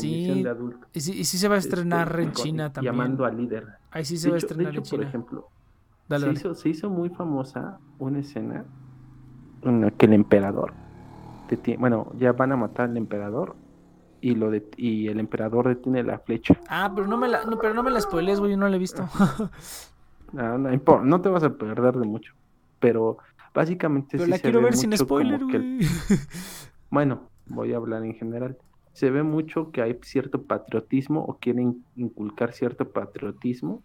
Sí, 0.00 0.14
visión 0.16 0.42
de 0.42 0.48
adulto. 0.50 0.86
y 0.92 1.00
sí, 1.00 1.12
y 1.20 1.24
sí 1.24 1.38
se 1.38 1.48
va 1.48 1.56
a 1.56 1.58
estrenar 1.58 2.08
Este, 2.08 2.22
en 2.22 2.30
con- 2.30 2.42
China 2.44 2.72
también. 2.72 2.94
Llamando 2.94 3.24
al 3.24 3.36
líder. 3.36 3.66
Ahí 3.90 4.04
sí 4.04 4.16
se 4.16 4.28
De 4.28 4.30
va 4.30 4.36
a 4.36 4.38
hecho, 4.38 4.46
estrenar 4.46 4.72
hecho, 4.72 4.78
en 4.80 4.82
por 4.84 4.90
China. 4.98 5.08
ejemplo, 5.08 5.48
Dale, 6.08 6.20
se, 6.20 6.26
dale. 6.26 6.38
hizo, 6.38 6.54
se 6.54 6.68
hizo 6.70 6.90
muy 6.90 7.10
famosa 7.10 7.78
una 7.98 8.20
escena 8.20 8.64
en 9.62 9.80
la 9.82 9.90
que 9.90 10.06
el 10.06 10.12
emperador, 10.14 10.72
bueno, 11.78 12.10
ya 12.18 12.32
van 12.32 12.52
a 12.52 12.56
matar 12.56 12.88
al 12.88 12.96
emperador 12.96 13.54
y 14.22 14.34
lo 14.34 14.50
det- 14.50 14.72
y 14.76 15.08
el 15.08 15.20
emperador 15.20 15.68
detiene 15.68 16.02
la 16.02 16.18
flecha. 16.18 16.58
Ah, 16.68 16.90
pero 16.94 17.06
no 17.06 17.16
me 17.18 17.28
la 17.28 17.44
no, 17.44 17.58
pero 17.58 17.74
no 17.74 17.82
me 17.82 17.90
la 17.90 18.00
spoilees, 18.00 18.40
güey, 18.40 18.52
yo 18.52 18.56
no 18.56 18.68
la 18.68 18.76
he 18.76 18.78
visto. 18.78 19.06
No, 20.32 20.56
no 20.56 20.72
importa, 20.72 21.04
no 21.04 21.20
te 21.20 21.28
vas 21.28 21.44
a 21.44 21.50
perder 21.52 21.94
de 21.96 22.06
mucho, 22.06 22.32
pero 22.80 23.18
básicamente 23.52 24.12
pero 24.12 24.24
sí 24.24 24.30
la 24.30 24.36
se 24.38 24.42
quiero 24.42 24.60
ve 24.60 24.64
ver 24.64 24.76
sin 24.76 24.96
spoiler, 24.96 25.42
el-. 25.42 25.80
Bueno, 26.90 27.28
voy 27.46 27.74
a 27.74 27.76
hablar 27.76 28.02
en 28.04 28.14
general. 28.14 28.56
Se 28.92 29.10
ve 29.10 29.22
mucho 29.22 29.70
que 29.70 29.82
hay 29.82 29.98
cierto 30.02 30.42
patriotismo 30.42 31.24
o 31.24 31.38
quieren 31.38 31.84
inculcar 31.96 32.52
cierto 32.52 32.90
patriotismo 32.92 33.82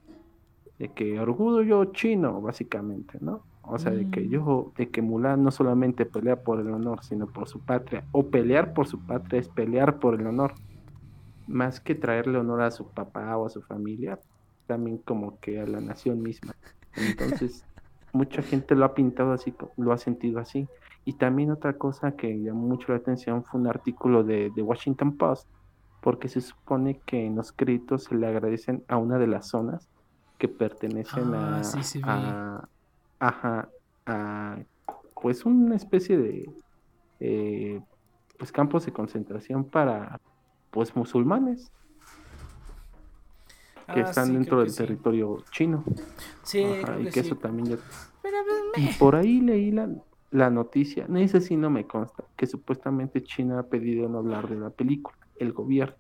de 0.78 0.90
que 0.94 1.20
orgullo 1.20 1.86
chino, 1.86 2.42
básicamente, 2.42 3.18
¿no? 3.22 3.46
O 3.70 3.78
sea, 3.80 3.92
de 3.92 4.10
que 4.10 4.22
Mm. 4.22 4.30
yo, 4.30 4.74
de 4.78 4.90
que 4.90 5.02
Mulan 5.02 5.44
no 5.44 5.52
solamente 5.52 6.06
pelea 6.06 6.42
por 6.42 6.60
el 6.60 6.70
honor, 6.70 7.04
sino 7.04 7.28
por 7.28 7.48
su 7.48 7.60
patria. 7.64 8.06
O 8.12 8.30
pelear 8.30 8.74
por 8.74 8.88
su 8.88 9.06
patria 9.06 9.40
es 9.40 9.50
pelear 9.50 10.00
por 10.00 10.20
el 10.20 10.26
honor. 10.28 10.54
Más 11.48 11.82
que 11.82 11.96
traerle 11.96 12.38
honor 12.38 12.62
a 12.62 12.72
su 12.72 12.90
papá 12.92 13.36
o 13.38 13.46
a 13.46 13.50
su 13.50 13.62
familia, 13.62 14.20
también 14.68 15.00
como 15.00 15.40
que 15.40 15.60
a 15.60 15.66
la 15.66 15.82
nación 15.82 16.22
misma. 16.22 16.54
Entonces, 17.42 17.66
mucha 18.14 18.42
gente 18.42 18.76
lo 18.76 18.86
ha 18.86 18.94
pintado 18.94 19.34
así, 19.34 19.54
lo 19.78 19.92
ha 19.92 19.98
sentido 19.98 20.40
así. 20.40 20.68
Y 21.08 21.14
también 21.14 21.52
otra 21.52 21.78
cosa 21.78 22.18
que 22.18 22.28
llamó 22.38 22.68
mucho 22.68 22.92
la 22.92 22.98
atención 22.98 23.42
fue 23.46 23.62
un 23.62 23.68
artículo 23.68 24.26
de, 24.26 24.50
de 24.52 24.62
Washington 24.62 25.16
Post, 25.16 25.48
porque 26.02 26.28
se 26.28 26.42
supone 26.42 27.02
que 27.06 27.26
en 27.26 27.38
los 27.38 27.54
créditos 27.54 28.04
se 28.04 28.16
le 28.16 28.28
agradecen 28.28 28.84
a 28.90 28.98
una 28.98 29.18
de 29.18 29.28
las 29.28 29.48
zonas 29.48 29.88
que 30.38 30.50
pertenecen 30.50 31.34
Ah, 31.34 31.64
a, 31.64 31.64
sí, 31.64 31.82
sí 31.84 32.00
vi. 32.00 32.12
a- 32.12 32.68
pues 35.22 35.46
una 35.46 35.76
especie 35.76 36.18
de 36.18 36.46
eh, 37.20 37.82
pues 38.38 38.52
campos 38.52 38.86
de 38.86 38.94
concentración 38.94 39.70
para 39.70 40.18
pues 40.72 40.96
musulmanes 40.96 41.72
que 43.94 44.02
Ah, 44.02 44.04
están 44.04 44.28
sí, 44.28 44.34
dentro 44.34 44.62
del 44.62 44.76
territorio 44.76 45.44
chino. 45.52 45.84
Sí, 46.44 46.60
Ajá, 46.62 47.00
creo 47.00 47.02
y 47.02 47.08
que 47.12 47.20
eso 47.22 47.36
también 47.36 47.70
ya 47.70 47.78
Pero 48.22 48.38
pues, 48.46 48.84
y 48.84 48.88
por 49.00 49.16
ahí 49.16 49.42
leí 49.42 49.72
la, 49.72 49.90
la 50.32 50.50
noticia, 50.50 51.06
no 51.08 51.20
ese 51.20 51.42
sí 51.42 51.56
no 51.58 51.70
me 51.70 51.88
consta, 51.88 52.24
que 52.36 52.48
supuestamente 52.48 53.24
China 53.24 53.60
ha 53.60 53.64
pedido 53.64 54.10
no 54.10 54.20
hablar 54.20 54.48
de 54.50 54.58
la 54.58 54.70
película, 54.70 55.18
el 55.40 55.54
gobierno, 55.54 55.96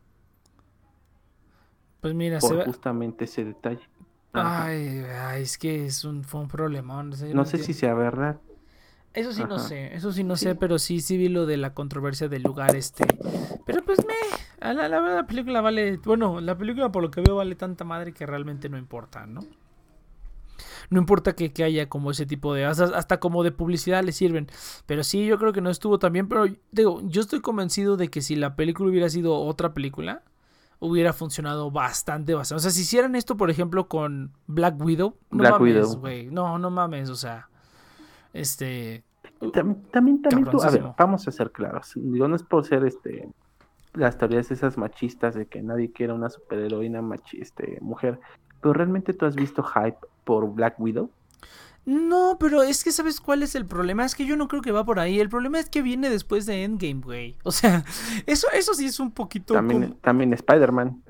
pues 2.01 2.13
mira, 2.13 2.39
se 2.41 2.50
por 2.50 2.60
va... 2.60 2.65
justamente 2.65 3.25
ese 3.25 3.43
detalle. 3.46 3.81
Ay, 4.34 5.00
ay, 5.19 5.41
es 5.41 5.57
que 5.57 5.86
es 5.86 6.03
un, 6.03 6.24
fue 6.24 6.41
un 6.41 6.48
problemón. 6.48 7.13
o 7.13 7.15
sea, 7.15 7.27
yo 7.27 7.34
no 7.36 7.46
sé 7.46 7.57
si 7.57 7.74
sea 7.74 7.93
verdad. 7.93 8.39
Eso 9.13 9.34
sí 9.34 9.46
no 9.46 9.57
sé, 9.57 9.96
eso 9.96 10.12
sí 10.12 10.24
no 10.24 10.36
Sí. 10.36 10.46
sé, 10.46 10.55
pero 10.55 10.77
sí, 10.77 11.01
sí 11.01 11.17
vi 11.17 11.27
lo 11.27 11.46
de 11.48 11.57
la 11.57 11.74
controversia 11.74 12.27
del 12.29 12.43
lugar 12.43 12.75
este. 12.75 13.05
Pero 13.65 13.84
pues 13.84 14.00
me, 14.05 14.13
a 14.60 14.74
la, 14.74 14.88
la 14.89 15.00
verdad 15.00 15.15
la 15.17 15.27
película 15.27 15.62
vale, 15.62 15.98
bueno, 15.98 16.39
la 16.39 16.55
película 16.57 16.91
por 16.91 17.01
lo 17.01 17.10
que 17.10 17.22
veo 17.22 17.36
vale 17.38 17.55
tanta 17.55 17.84
madre 17.84 18.13
que 18.13 18.25
realmente 18.27 18.69
no 18.69 18.77
importa, 18.77 19.25
¿no? 19.25 19.48
No 20.89 21.00
importa 21.00 21.34
que, 21.34 21.51
que 21.51 21.63
haya 21.63 21.89
como 21.89 22.12
ese 22.12 22.25
tipo 22.25 22.53
de, 22.53 22.65
hasta, 22.65 22.86
hasta 22.86 23.20
como 23.20 23.44
de 23.44 23.51
publicidad 23.51 24.03
le 24.03 24.12
sirven. 24.12 24.48
Pero 24.86 25.03
sí, 25.03 25.25
yo 25.25 25.38
creo 25.38 25.53
que 25.53 25.62
no 25.62 25.70
estuvo 25.70 26.00
tan 26.00 26.13
bien, 26.13 26.27
pero 26.27 26.46
digo, 26.72 27.01
yo 27.03 27.22
estoy 27.22 27.41
convencido 27.41 27.98
de 27.98 28.10
que 28.10 28.22
si 28.22 28.36
la 28.36 28.56
película 28.56 28.89
hubiera 28.89 29.10
sido 29.10 29.36
otra 29.36 29.74
película, 29.74 30.24
hubiera 30.79 31.13
funcionado 31.13 31.72
bastante, 31.72 32.34
bastante. 32.34 32.60
O 32.60 32.62
sea, 32.62 32.72
si 32.72 32.82
hicieran 32.82 33.15
esto, 33.15 33.36
por 33.36 33.50
ejemplo, 33.50 33.88
con 33.88 34.32
Black 34.48 34.79
Widow, 34.79 35.17
no 35.32 35.38
Black 35.39 35.60
mames, 35.60 35.96
güey. 35.96 36.27
No, 36.27 36.58
no 36.58 36.70
mames, 36.70 37.10
o 37.10 37.15
sea, 37.15 37.50
este... 38.34 39.03
También, 39.53 39.84
también, 39.91 40.22
también 40.22 40.50
tú, 40.50 40.62
a 40.63 40.72
ver, 40.72 40.84
vamos 40.98 41.27
a 41.27 41.32
ser 41.32 41.51
claros. 41.51 41.91
Digo, 41.96 42.27
no 42.27 42.36
es 42.36 42.44
por 42.44 42.65
ser 42.65 42.84
este 42.86 43.29
las 43.98 44.17
teorías 44.17 44.51
esas 44.51 44.77
machistas 44.77 45.36
de 45.36 45.48
que 45.48 45.62
nadie 45.62 45.91
quiere 45.91 46.13
una 46.13 46.29
superheroína 46.29 47.01
machi, 47.01 47.41
este, 47.41 47.79
mujer, 47.82 48.20
pero 48.61 48.73
realmente 48.73 49.13
tú 49.13 49.25
has 49.25 49.35
visto 49.35 49.63
hype 49.63 49.97
por 50.23 50.51
Black 50.53 50.79
Widow. 50.79 51.09
No, 51.85 52.35
pero 52.37 52.63
es 52.63 52.83
que 52.83 52.91
¿sabes 52.91 53.21
cuál 53.21 53.43
es 53.43 53.55
el 53.55 53.65
problema? 53.65 54.03
Es 54.03 54.13
que 54.13 54.25
yo 54.25 54.35
no 54.35 54.49
creo 54.49 54.61
que 54.61 54.73
va 54.73 54.83
por 54.83 54.99
ahí. 54.99 55.21
El 55.21 55.29
problema 55.29 55.57
es 55.57 55.69
que 55.69 55.81
viene 55.81 56.09
después 56.09 56.45
de 56.45 56.63
Endgame, 56.65 57.01
güey. 57.01 57.37
O 57.43 57.51
sea, 57.51 57.85
eso, 58.25 58.47
eso 58.53 58.73
sí 58.73 58.85
es 58.85 58.99
un 58.99 59.11
poquito 59.11 59.53
También, 59.53 59.81
como- 59.83 59.95
también 60.01 60.33
Spider-Man. 60.33 61.01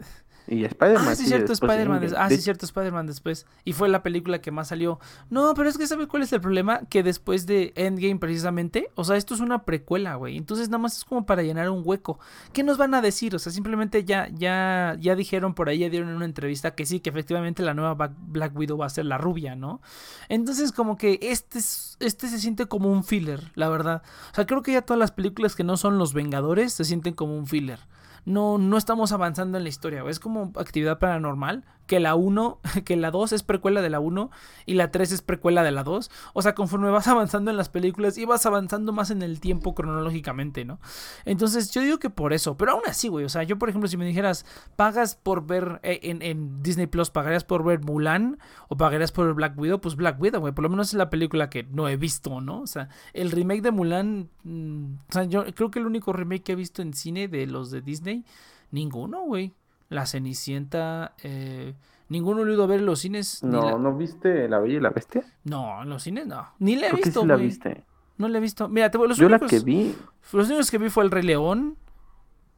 Y 0.48 0.64
Spider-Man. 0.64 1.08
Ah, 1.10 1.16
sí, 1.16 1.26
cierto, 1.26 1.48
de 1.48 1.54
Spider-Man. 1.54 2.08
Ah, 2.18 2.30
sí, 2.30 2.38
cierto, 2.38 2.66
Spider-Man 2.66 3.06
después. 3.06 3.46
Y 3.66 3.74
fue 3.74 3.90
la 3.90 4.02
película 4.02 4.40
que 4.40 4.50
más 4.52 4.70
salió. 4.70 4.98
No, 5.30 5.54
pero 5.54 5.68
es 5.68 5.78
que 5.78 5.86
¿sabe 5.88 6.08
cuál 6.08 6.24
es 6.24 6.32
el 6.32 6.40
problema? 6.40 6.82
Que 6.90 7.04
después 7.04 7.46
de 7.46 7.74
Endgame, 7.76 8.18
precisamente, 8.18 8.90
o 8.96 9.04
sea, 9.04 9.18
esto 9.18 9.34
es 9.34 9.42
una 9.42 9.64
precuela, 9.66 10.16
güey. 10.16 10.38
Entonces 10.38 10.70
nada 10.70 10.78
más 10.78 10.96
es 10.98 11.04
como 11.04 11.26
para 11.26 11.44
llenar 11.44 11.70
un 11.70 11.82
hueco. 11.84 12.20
¿Qué 12.54 12.64
nos 12.64 12.78
van 12.78 12.94
a 12.94 13.02
decir? 13.02 13.36
O 13.36 13.40
sea, 13.40 13.52
simplemente 13.52 14.06
ya, 14.06 14.30
ya, 14.34 14.96
ya 15.00 15.16
dijeron 15.16 15.54
por 15.54 15.68
ahí, 15.68 15.80
ya 15.80 15.90
dieron 15.90 16.10
en 16.10 16.16
una 16.16 16.26
entrevista 16.26 16.76
que 16.76 16.86
sí, 16.86 17.02
que 17.02 17.10
efectivamente 17.10 17.62
la 17.62 17.74
nueva 17.74 18.14
Black 18.18 18.56
Widow 18.58 18.78
va 18.78 18.86
a 18.86 18.90
ser 18.90 19.06
la 19.06 19.18
rubia, 19.18 19.56
¿no? 19.56 19.82
Entonces, 20.30 20.72
como 20.72 20.98
que 20.98 21.20
este, 21.22 21.60
es- 21.60 21.98
este 22.00 22.28
se 22.30 22.40
siente 22.40 22.68
como 22.68 22.90
un 22.92 23.04
filler, 23.04 23.52
la 23.56 23.68
verdad. 23.70 24.02
O 24.32 24.36
sea, 24.36 24.46
creo 24.46 24.62
que 24.62 24.72
ya 24.74 24.82
todas 24.82 25.00
las 25.00 25.12
películas 25.12 25.56
que 25.56 25.64
no 25.66 25.76
son 25.76 25.98
Los 25.98 26.14
Vengadores 26.14 26.72
se 26.74 26.86
sienten 26.86 27.14
como 27.14 27.38
un 27.38 27.48
filler 27.48 27.80
no, 28.28 28.58
no 28.58 28.78
estamos 28.78 29.14
avanzando 29.14 29.58
en 29.58 29.64
la 29.64 29.70
historia. 29.70 30.04
Es 30.10 30.20
como 30.20 30.52
actividad 30.58 31.00
paranormal. 31.00 31.64
Que 31.88 32.00
la 32.00 32.16
1, 32.16 32.60
que 32.86 32.96
la 32.96 33.12
2 33.12 33.34
es 33.34 33.44
precuela 33.44 33.82
de 33.82 33.90
la 33.90 34.00
1 34.00 34.30
y 34.66 34.76
la 34.76 34.92
3 34.92 35.12
es 35.12 35.22
precuela 35.22 35.64
de 35.64 35.72
la 35.72 35.84
2. 35.84 36.12
O 36.34 36.42
sea, 36.42 36.54
conforme 36.54 36.90
vas 36.90 37.08
avanzando 37.08 37.50
en 37.50 37.58
las 37.58 37.70
películas 37.70 38.18
y 38.18 38.26
vas 38.26 38.46
avanzando 38.46 38.94
más 38.94 39.10
en 39.10 39.22
el 39.22 39.40
tiempo 39.40 39.74
cronológicamente, 39.74 40.66
¿no? 40.66 40.80
Entonces 41.26 41.72
yo 41.72 41.82
digo 41.82 41.98
que 41.98 42.10
por 42.10 42.34
eso. 42.34 42.58
Pero 42.58 42.74
aún 42.74 42.84
así, 42.88 43.08
güey. 43.08 43.26
O 43.26 43.30
sea, 43.30 43.44
yo 43.44 43.58
por 43.58 43.70
ejemplo, 43.70 43.88
si 43.88 43.98
me 43.98 44.06
dijeras, 44.06 44.46
pagas 44.76 45.16
por 45.16 45.46
ver 45.48 45.80
eh, 45.84 46.00
en, 46.04 46.62
Disney 46.62 46.88
Plus, 46.88 47.10
pagarías 47.10 47.44
por 47.44 47.64
ver 47.64 47.82
Mulan 47.82 48.38
o 48.68 48.78
pagarías 48.78 49.12
por 49.12 49.26
ver 49.26 49.34
Black 49.34 49.58
Widow, 49.58 49.82
pues 49.82 49.96
Black 49.96 50.20
Widow, 50.22 50.42
güey. 50.42 50.54
Por 50.54 50.64
lo 50.64 50.70
menos 50.70 50.90
es 50.90 50.94
la 50.96 51.10
película 51.10 51.50
que 51.50 51.64
no 51.64 51.88
he 51.88 51.98
visto, 51.98 52.42
¿no? 52.42 52.62
O 52.62 52.68
sea, 52.68 52.90
el 53.14 53.32
remake 53.32 53.62
de 53.62 53.72
Mulan, 53.72 54.30
mm, 54.44 54.94
o 55.10 55.14
sea, 55.14 55.24
yo 55.24 55.46
creo 55.54 55.72
que 55.72 55.80
el 55.80 55.86
único 55.86 56.14
remake 56.14 56.44
que 56.44 56.52
he 56.54 56.56
visto 56.56 56.82
en 56.82 56.94
cine 56.94 57.28
de 57.28 57.48
los 57.48 57.72
de 57.72 57.82
Disney, 57.82 58.26
ninguno, 58.72 59.22
güey. 59.22 59.54
La 59.90 60.06
Cenicienta, 60.06 61.14
eh, 61.24 61.74
ninguno 62.10 62.44
lo 62.44 62.52
he 62.52 62.56
ido 62.56 62.64
a 62.64 62.68
ver 62.68 62.80
en 62.80 62.86
los 62.86 63.00
cines. 63.00 63.44
No, 63.44 63.72
la- 63.72 63.78
¿no 63.78 63.96
viste 63.96 64.48
La 64.50 64.60
Bella 64.60 64.78
y 64.78 64.80
la 64.82 64.90
Bestia? 64.90 65.24
No, 65.44 65.84
en 65.84 65.90
los 65.90 66.04
cines 66.04 66.28
no. 66.28 66.48
Ni 66.60 66.76
la 66.76 66.88
he 66.88 66.90
Creo 66.90 66.98
que 67.02 67.06
visto, 67.10 67.22
sí 67.22 67.28
la 67.28 67.36
viste. 67.38 67.84
No 68.18 68.28
la 68.28 68.38
he 68.38 68.42
visto. 68.42 68.68
Mira, 68.68 68.90
te 68.92 68.98
voy 68.98 69.08
los 69.08 69.18
Yo 69.18 69.30
la 69.30 69.38
únicos, 69.38 69.50
que 69.50 69.60
vi, 69.60 69.96
Los 70.34 70.48
únicos 70.48 70.72
que 70.72 70.78
vi 70.78 70.90
fue 70.90 71.04
El 71.04 71.12
Rey 71.12 71.24
León. 71.24 71.78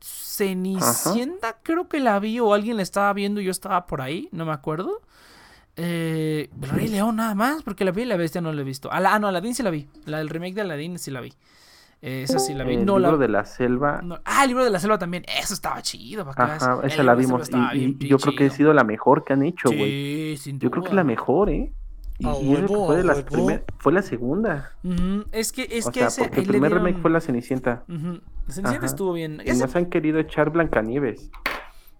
Cenicienta, 0.01 1.57
creo 1.63 1.89
que 1.89 1.99
la 1.99 2.17
vi 2.19 2.39
o 2.39 2.53
alguien 2.53 2.77
la 2.77 2.83
estaba 2.83 3.11
viendo 3.13 3.41
y 3.41 3.45
yo 3.45 3.51
estaba 3.51 3.85
por 3.85 4.01
ahí, 4.01 4.29
no 4.31 4.45
me 4.45 4.53
acuerdo. 4.53 5.01
Eh, 5.75 6.49
el 6.61 6.69
Rey 6.69 6.87
León 6.87 7.17
nada 7.17 7.35
más, 7.35 7.61
porque 7.63 7.83
la 7.85 7.91
vi 7.91 8.03
y 8.03 8.05
la 8.05 8.15
bestia 8.17 8.39
no 8.41 8.51
la 8.53 8.61
he 8.61 8.63
visto. 8.63 8.89
Ah, 8.91 9.19
no, 9.19 9.27
Aladdin 9.27 9.53
sí 9.53 9.63
la 9.63 9.69
vi. 9.69 9.87
La 10.05 10.17
del 10.19 10.29
remake 10.29 10.53
de 10.55 10.61
Aladdin 10.61 10.97
sí 10.97 11.11
la 11.11 11.21
vi. 11.21 11.33
Eh, 12.01 12.23
esa 12.23 12.39
sí 12.39 12.53
la 12.53 12.63
vi. 12.63 12.75
el 12.75 12.85
no, 12.85 12.97
libro 12.97 13.13
la, 13.13 13.17
de 13.17 13.27
la 13.27 13.43
selva, 13.45 14.01
no- 14.01 14.19
ah, 14.23 14.43
el 14.43 14.49
libro 14.49 14.63
de 14.63 14.69
la 14.69 14.79
selva 14.79 14.97
también. 14.97 15.25
Eso 15.41 15.53
estaba 15.53 15.81
chido. 15.81 16.23
que 16.25 16.41
ajá, 16.41 16.79
El 16.81 16.89
esa 16.91 17.03
la 17.03 17.13
vimos. 17.15 17.49
Y, 17.73 18.07
yo 18.07 18.17
creo 18.17 18.35
que 18.35 18.45
ha 18.45 18.49
sido 18.49 18.73
la 18.73 18.83
mejor 18.85 19.25
que 19.25 19.33
han 19.33 19.43
hecho, 19.43 19.69
güey. 19.69 20.35
Sí, 20.35 20.37
sin 20.43 20.59
Yo 20.59 20.71
creo 20.71 20.83
que 20.83 20.89
duda. 20.91 20.95
la 20.97 21.03
mejor, 21.03 21.49
¿eh? 21.49 21.73
Y, 22.19 22.25
que 22.25 22.67
fue 22.67 22.97
de 22.97 23.03
las 23.03 23.23
fue 23.79 23.93
la 23.93 24.01
segunda. 24.01 24.71
Es 25.31 25.51
que, 25.51 25.67
es 25.71 25.87
o 25.87 25.91
que 25.91 25.99
sea, 25.99 26.07
ese, 26.07 26.23
porque 26.23 26.41
el 26.41 26.47
primer 26.47 26.71
dieron- 26.71 26.85
remake 26.85 27.01
fue 27.01 27.11
la 27.11 27.21
Cenicienta. 27.21 27.83
Ujú, 27.87 28.19
Cenicienta 28.47 28.69
Ajá. 28.77 28.85
estuvo 28.85 29.13
bien. 29.13 29.41
Y 29.45 29.49
Ese- 29.49 29.77
han 29.77 29.85
querido 29.87 30.19
echar 30.19 30.49
Blancanieves. 30.51 31.29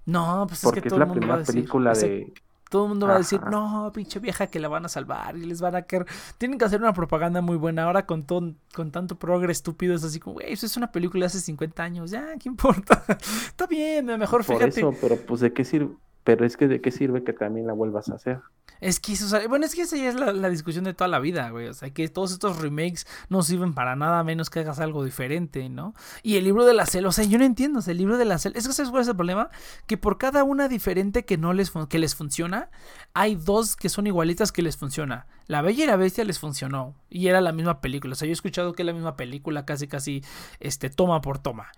No, 0.05 0.45
pues 0.47 0.59
es 0.59 0.63
Porque 0.65 0.81
que 0.81 0.87
es 0.87 0.91
todo 0.91 0.99
la 0.99 1.05
el 1.05 1.11
mundo 1.11 1.27
va 1.27 1.33
a 1.33 1.37
primera 1.37 1.45
película 1.53 1.91
ese- 1.91 2.07
de. 2.09 2.33
Todo 2.69 2.83
el 2.83 2.89
mundo 2.89 3.07
va 3.07 3.15
a 3.15 3.17
decir, 3.17 3.41
no, 3.41 3.91
pinche 3.93 4.19
vieja 4.19 4.45
que 4.47 4.59
la 4.59 4.67
van 4.67 4.85
a 4.85 4.89
salvar 4.89 5.35
y 5.35 5.45
les 5.45 5.59
van 5.59 5.75
a 5.75 5.81
querer. 5.81 6.05
Tienen 6.37 6.59
que 6.59 6.65
hacer 6.65 6.79
una 6.79 6.93
propaganda 6.93 7.41
muy 7.41 7.57
buena. 7.57 7.85
Ahora 7.85 8.05
con, 8.05 8.23
todo, 8.23 8.53
con 8.73 8.91
tanto 8.91 9.17
progre 9.17 9.51
estúpido 9.51 9.95
es 9.95 10.03
así 10.03 10.19
como, 10.19 10.35
güey, 10.35 10.53
eso 10.53 10.67
es 10.67 10.77
una 10.77 10.91
película 10.91 11.23
de 11.23 11.27
hace 11.27 11.39
50 11.39 11.83
años. 11.83 12.11
Ya, 12.11 12.37
¿qué 12.37 12.47
importa? 12.47 13.03
Está 13.47 13.65
bien, 13.65 14.05
mejor 14.05 14.45
Por 14.45 14.57
fíjate. 14.57 14.79
eso, 14.79 14.93
pero 15.01 15.17
pues 15.17 15.41
de 15.41 15.51
qué 15.51 15.65
sirve. 15.65 15.95
Pero 16.23 16.45
es 16.45 16.57
que 16.57 16.67
de 16.67 16.79
qué 16.79 16.91
sirve 16.91 17.23
que 17.23 17.33
también 17.33 17.65
la 17.65 17.73
vuelvas 17.73 18.09
a 18.09 18.15
hacer. 18.15 18.39
Es 18.81 18.99
que 18.99 19.13
eso, 19.13 19.27
bueno, 19.49 19.65
es 19.65 19.75
que 19.75 19.81
esa 19.81 19.97
ya 19.97 20.09
es 20.09 20.15
la, 20.15 20.31
la 20.31 20.49
discusión 20.49 20.85
de 20.85 20.93
toda 20.93 21.07
la 21.07 21.19
vida, 21.19 21.49
güey. 21.49 21.67
O 21.67 21.73
sea, 21.73 21.89
que 21.89 22.07
todos 22.07 22.31
estos 22.31 22.57
remakes 22.57 23.05
no 23.27 23.43
sirven 23.43 23.73
para 23.73 23.95
nada 23.95 24.23
menos 24.23 24.49
que 24.49 24.59
hagas 24.59 24.79
algo 24.79 25.03
diferente, 25.03 25.67
¿no? 25.69 25.93
Y 26.23 26.37
el 26.37 26.45
libro 26.45 26.65
de 26.65 26.73
la 26.73 26.85
selva, 26.85 27.09
o 27.09 27.11
sea, 27.11 27.25
yo 27.25 27.37
no 27.37 27.45
entiendo, 27.45 27.79
o 27.79 27.81
sea, 27.81 27.91
el 27.91 27.97
libro 27.97 28.17
de 28.17 28.25
la 28.25 28.37
selva, 28.37 28.57
es 28.59 28.67
que 28.67 28.73
¿sabes 28.73 28.89
cuál 28.91 29.01
es 29.01 29.07
el 29.09 29.15
problema? 29.15 29.49
Que 29.85 29.97
por 29.97 30.17
cada 30.17 30.43
una 30.43 30.67
diferente 30.67 31.25
que 31.25 31.37
no 31.37 31.53
les, 31.53 31.71
que 31.89 31.99
les 31.99 32.15
funciona, 32.15 32.69
hay 33.13 33.35
dos 33.35 33.75
que 33.75 33.89
son 33.89 34.07
igualitas 34.07 34.51
que 34.51 34.61
les 34.61 34.77
funciona. 34.77 35.27
La 35.47 35.61
Bella 35.61 35.83
y 35.83 35.87
la 35.87 35.95
Bestia 35.95 36.23
les 36.23 36.39
funcionó 36.39 36.95
y 37.09 37.27
era 37.27 37.41
la 37.41 37.51
misma 37.51 37.81
película. 37.81 38.13
O 38.13 38.15
sea, 38.15 38.27
yo 38.27 38.31
he 38.31 38.33
escuchado 38.33 38.73
que 38.73 38.83
es 38.83 38.85
la 38.85 38.93
misma 38.93 39.17
película 39.17 39.65
casi, 39.65 39.87
casi, 39.87 40.23
este, 40.59 40.89
toma 40.89 41.21
por 41.21 41.39
toma. 41.39 41.71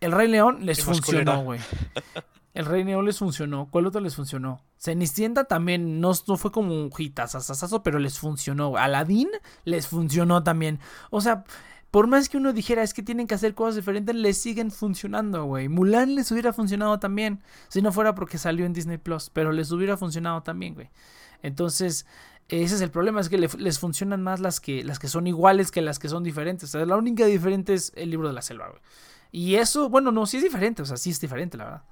El 0.00 0.12
Rey 0.12 0.28
León 0.28 0.64
les 0.64 0.82
funcionó, 0.82 1.42
güey. 1.42 1.60
El 2.54 2.66
Rey 2.66 2.82
León 2.84 3.04
les 3.04 3.18
funcionó. 3.18 3.68
¿Cuál 3.70 3.86
otro 3.86 4.00
les 4.00 4.16
funcionó? 4.16 4.62
Cenicienta 4.76 5.44
también 5.44 6.00
no, 6.00 6.12
no 6.26 6.36
fue 6.36 6.50
como 6.50 6.74
un 6.74 6.90
hitazazazazo, 6.96 7.82
pero 7.82 7.98
les 7.98 8.18
funcionó. 8.18 8.76
Aladdin 8.76 9.28
les 9.64 9.86
funcionó 9.86 10.42
también. 10.42 10.80
O 11.10 11.20
sea, 11.20 11.44
por 11.92 12.06
más 12.08 12.28
que 12.28 12.36
uno 12.38 12.52
dijera 12.52 12.82
es 12.82 12.92
que 12.94 13.02
tienen 13.02 13.26
que 13.28 13.34
hacer 13.34 13.54
cosas 13.54 13.76
diferentes, 13.76 14.14
les 14.16 14.40
siguen 14.40 14.70
funcionando, 14.72 15.44
güey. 15.44 15.68
Mulan 15.68 16.14
les 16.16 16.30
hubiera 16.32 16.52
funcionado 16.52 16.98
también. 16.98 17.40
Si 17.68 17.82
no 17.82 17.92
fuera 17.92 18.14
porque 18.14 18.38
salió 18.38 18.66
en 18.66 18.72
Disney 18.72 18.98
Plus, 18.98 19.30
pero 19.30 19.52
les 19.52 19.70
hubiera 19.70 19.96
funcionado 19.96 20.42
también, 20.42 20.74
güey. 20.74 20.90
Entonces, 21.42 22.06
ese 22.48 22.74
es 22.74 22.80
el 22.80 22.90
problema, 22.90 23.20
es 23.20 23.28
que 23.28 23.38
le- 23.38 23.48
les 23.58 23.78
funcionan 23.78 24.22
más 24.22 24.40
las 24.40 24.60
que, 24.60 24.82
las 24.84 24.98
que 24.98 25.08
son 25.08 25.26
iguales 25.26 25.70
que 25.70 25.82
las 25.82 25.98
que 25.98 26.08
son 26.08 26.24
diferentes. 26.24 26.68
O 26.68 26.72
sea, 26.78 26.84
la 26.86 26.96
única 26.96 27.26
diferente 27.26 27.74
es 27.74 27.92
el 27.96 28.10
libro 28.10 28.28
de 28.28 28.34
la 28.34 28.42
selva, 28.42 28.68
güey. 28.68 28.80
Y 29.32 29.54
eso, 29.56 29.88
bueno, 29.88 30.10
no, 30.10 30.26
sí 30.26 30.38
es 30.38 30.42
diferente, 30.42 30.82
o 30.82 30.84
sea, 30.84 30.96
sí 30.96 31.10
es 31.10 31.20
diferente, 31.20 31.56
la 31.56 31.64
verdad. 31.64 31.82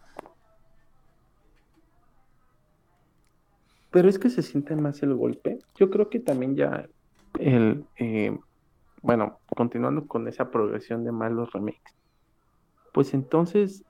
Pero 3.91 4.09
es 4.09 4.19
que 4.19 4.29
se 4.29 4.43
siente 4.43 4.77
más 4.77 5.03
el 5.03 5.15
golpe. 5.15 5.59
Yo 5.77 5.91
creo 5.91 6.11
que 6.11 6.21
también 6.21 6.57
ya 6.57 6.87
el, 7.39 7.85
eh, 7.97 8.37
bueno, 9.03 9.39
continuando 9.55 10.07
con 10.07 10.29
esa 10.29 10.51
progresión 10.51 11.05
de 11.05 11.13
malos 11.13 11.53
remakes, 11.53 11.95
pues 12.93 13.15
entonces 13.15 13.85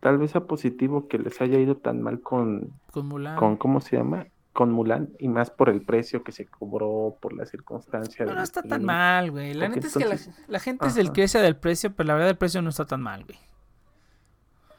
tal 0.00 0.18
vez 0.18 0.32
sea 0.32 0.42
positivo 0.42 1.08
que 1.08 1.18
les 1.18 1.40
haya 1.40 1.58
ido 1.58 1.76
tan 1.76 2.02
mal 2.02 2.20
con, 2.20 2.72
Con 2.92 3.08
Mulan. 3.08 3.36
con 3.36 3.56
¿cómo 3.56 3.80
se 3.80 3.96
llama? 3.96 4.26
Con 4.52 4.70
Mulan 4.70 5.08
y 5.18 5.28
más 5.28 5.50
por 5.50 5.68
el 5.68 5.82
precio 5.82 6.22
que 6.22 6.30
se 6.30 6.46
cobró, 6.46 7.16
por 7.20 7.32
la 7.32 7.44
circunstancia. 7.46 8.24
No, 8.24 8.34
no 8.34 8.42
está 8.42 8.62
tan 8.62 8.84
mal, 8.84 9.30
güey. 9.30 9.54
La 9.54 9.66
Porque 9.66 9.80
neta 9.80 9.88
es 9.88 9.94
que 9.94 10.32
la, 10.46 10.60
gente 10.60 10.86
es 10.86 10.96
el 10.96 11.10
que 11.12 11.26
sea 11.26 11.42
del 11.42 11.56
precio, 11.56 11.92
pero 11.94 12.06
la 12.06 12.14
verdad 12.14 12.30
el 12.30 12.36
precio 12.36 12.62
no 12.62 12.68
está 12.68 12.84
tan 12.84 13.02
mal, 13.02 13.24
güey. 13.24 13.38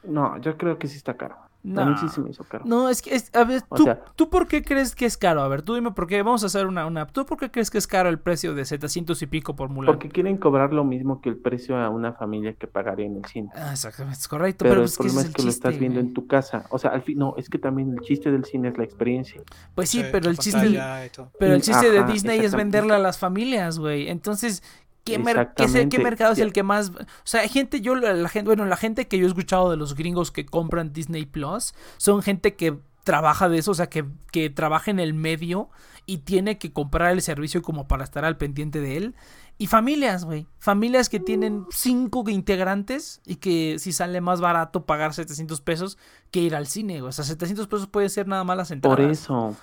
No, 0.04 0.38
yo 0.38 0.56
creo 0.56 0.78
que 0.78 0.86
sí 0.86 0.96
está 0.96 1.16
caro. 1.16 1.36
No. 1.66 1.80
A 1.82 1.86
mí 1.86 1.94
sí 1.98 2.08
se 2.08 2.20
me 2.20 2.30
hizo 2.30 2.44
caro. 2.44 2.64
No, 2.64 2.88
es 2.88 3.02
que, 3.02 3.14
es- 3.14 3.34
a 3.34 3.42
ver, 3.42 3.62
O 3.68 3.74
¿tú, 3.76 3.82
sea- 3.84 4.00
¿tú 4.14 4.30
por 4.30 4.46
qué 4.46 4.62
crees 4.62 4.94
que 4.94 5.04
es 5.04 5.16
caro? 5.16 5.42
A 5.42 5.48
ver, 5.48 5.62
tú 5.62 5.74
dime 5.74 5.90
por 5.90 6.06
qué. 6.06 6.22
Vamos 6.22 6.44
a 6.44 6.46
hacer 6.46 6.66
una, 6.66 6.86
una. 6.86 7.06
¿Tú 7.08 7.26
por 7.26 7.38
qué 7.38 7.50
crees 7.50 7.70
que 7.70 7.78
es 7.78 7.88
caro 7.88 8.08
el 8.08 8.20
precio 8.20 8.54
de 8.54 8.64
700 8.64 9.20
y 9.22 9.26
pico 9.26 9.56
por 9.56 9.68
Mulan? 9.68 9.92
Porque 9.92 10.08
quieren 10.08 10.36
cobrar 10.36 10.72
lo 10.72 10.84
mismo 10.84 11.20
que 11.20 11.28
el 11.28 11.36
precio 11.36 11.76
a 11.76 11.88
una 11.90 12.12
familia 12.12 12.52
que 12.52 12.68
pagaría 12.68 13.06
en 13.06 13.16
el 13.16 13.24
cine. 13.24 13.50
Ah, 13.56 13.72
exactamente, 13.72 14.20
es 14.20 14.28
correcto. 14.28 14.62
Pero, 14.62 14.70
Pero, 14.74 14.80
el 14.82 14.86
es 14.86 14.96
que 14.96 15.06
ese 15.08 15.14
problema 15.14 15.20
es 15.22 15.24
es 15.24 15.28
el 15.30 15.34
que 15.36 15.42
lo 15.42 15.48
estás 15.48 15.70
chiste, 15.72 15.80
viendo 15.80 15.98
güey. 16.00 16.08
en 16.08 16.14
tu 16.14 16.26
casa. 16.28 16.64
O 16.70 16.78
sea, 16.78 16.90
al 16.92 17.02
fin, 17.02 17.18
no, 17.18 17.34
es 17.36 17.48
que 17.50 17.58
también 17.58 17.90
el 17.92 18.00
chiste 18.00 18.30
del 18.30 18.44
cine 18.44 18.68
es 18.68 18.78
la 18.78 18.84
experiencia. 18.84 19.42
Pues 19.74 19.90
sí, 19.90 20.02
Sí, 20.02 20.08
pero 20.12 20.30
el 20.30 20.38
chiste. 20.38 20.60
pantalla 20.60 21.04
y 21.06 21.10
todo. 21.10 21.32
Pero 21.38 21.54
el 21.54 21.62
chiste 21.62 21.90
de 21.90 22.04
Disney 22.04 22.38
es 22.40 22.54
venderle 22.54 22.94
a 22.94 22.98
las 22.98 23.18
familias, 23.18 23.78
güey. 23.80 24.08
Entonces, 24.08 24.62
¿qué, 25.06 25.18
mer- 25.18 25.52
qué, 25.56 25.68
sé- 25.68 25.72
qué 25.72 25.78
Exactamente. 25.84 25.98
mercado 25.98 26.32
es 26.34 26.38
el 26.40 26.52
que 26.52 26.62
más... 26.62 26.90
O 26.90 26.96
sea, 27.24 27.40
hay 27.40 27.48
gente, 27.48 27.80
yo, 27.80 27.94
la, 27.94 28.12
la 28.12 28.28
gente, 28.28 28.48
bueno, 28.48 28.66
la 28.66 28.76
gente 28.76 29.08
que 29.08 29.16
yo 29.18 29.24
he 29.24 29.28
escuchado 29.28 29.70
de 29.70 29.76
los 29.78 29.94
gringos 29.94 30.30
que 30.30 30.44
compran 30.44 30.92
Disney 30.92 31.24
Plus, 31.24 31.74
son 31.96 32.22
gente 32.22 32.54
que 32.56 32.78
trabaja 33.04 33.48
de 33.48 33.58
eso, 33.58 33.70
o 33.70 33.74
sea, 33.74 33.88
que, 33.88 34.04
que 34.32 34.50
trabaja 34.50 34.90
en 34.90 34.98
el 34.98 35.14
medio 35.14 35.70
y 36.06 36.18
tiene 36.18 36.58
que 36.58 36.72
comprar 36.72 37.12
el 37.12 37.22
servicio 37.22 37.62
como 37.62 37.86
para 37.88 38.04
estar 38.04 38.24
al 38.24 38.36
pendiente 38.36 38.80
de 38.80 38.96
él. 38.96 39.14
Y 39.58 39.68
familias, 39.68 40.24
güey. 40.24 40.46
Familias 40.58 41.08
que 41.08 41.18
tienen 41.18 41.64
cinco 41.70 42.24
integrantes 42.28 43.22
y 43.24 43.36
que 43.36 43.78
si 43.78 43.92
sale 43.92 44.20
más 44.20 44.40
barato 44.40 44.84
pagar 44.84 45.14
700 45.14 45.60
pesos 45.62 45.98
que 46.30 46.40
ir 46.40 46.54
al 46.54 46.66
cine. 46.66 47.00
O 47.00 47.10
sea, 47.10 47.24
700 47.24 47.66
pesos 47.66 47.86
puede 47.86 48.08
ser 48.10 48.28
nada 48.28 48.44
más 48.44 48.56
las 48.56 48.70
entradas. 48.70 48.98
Por 48.98 49.10
eso, 49.10 49.56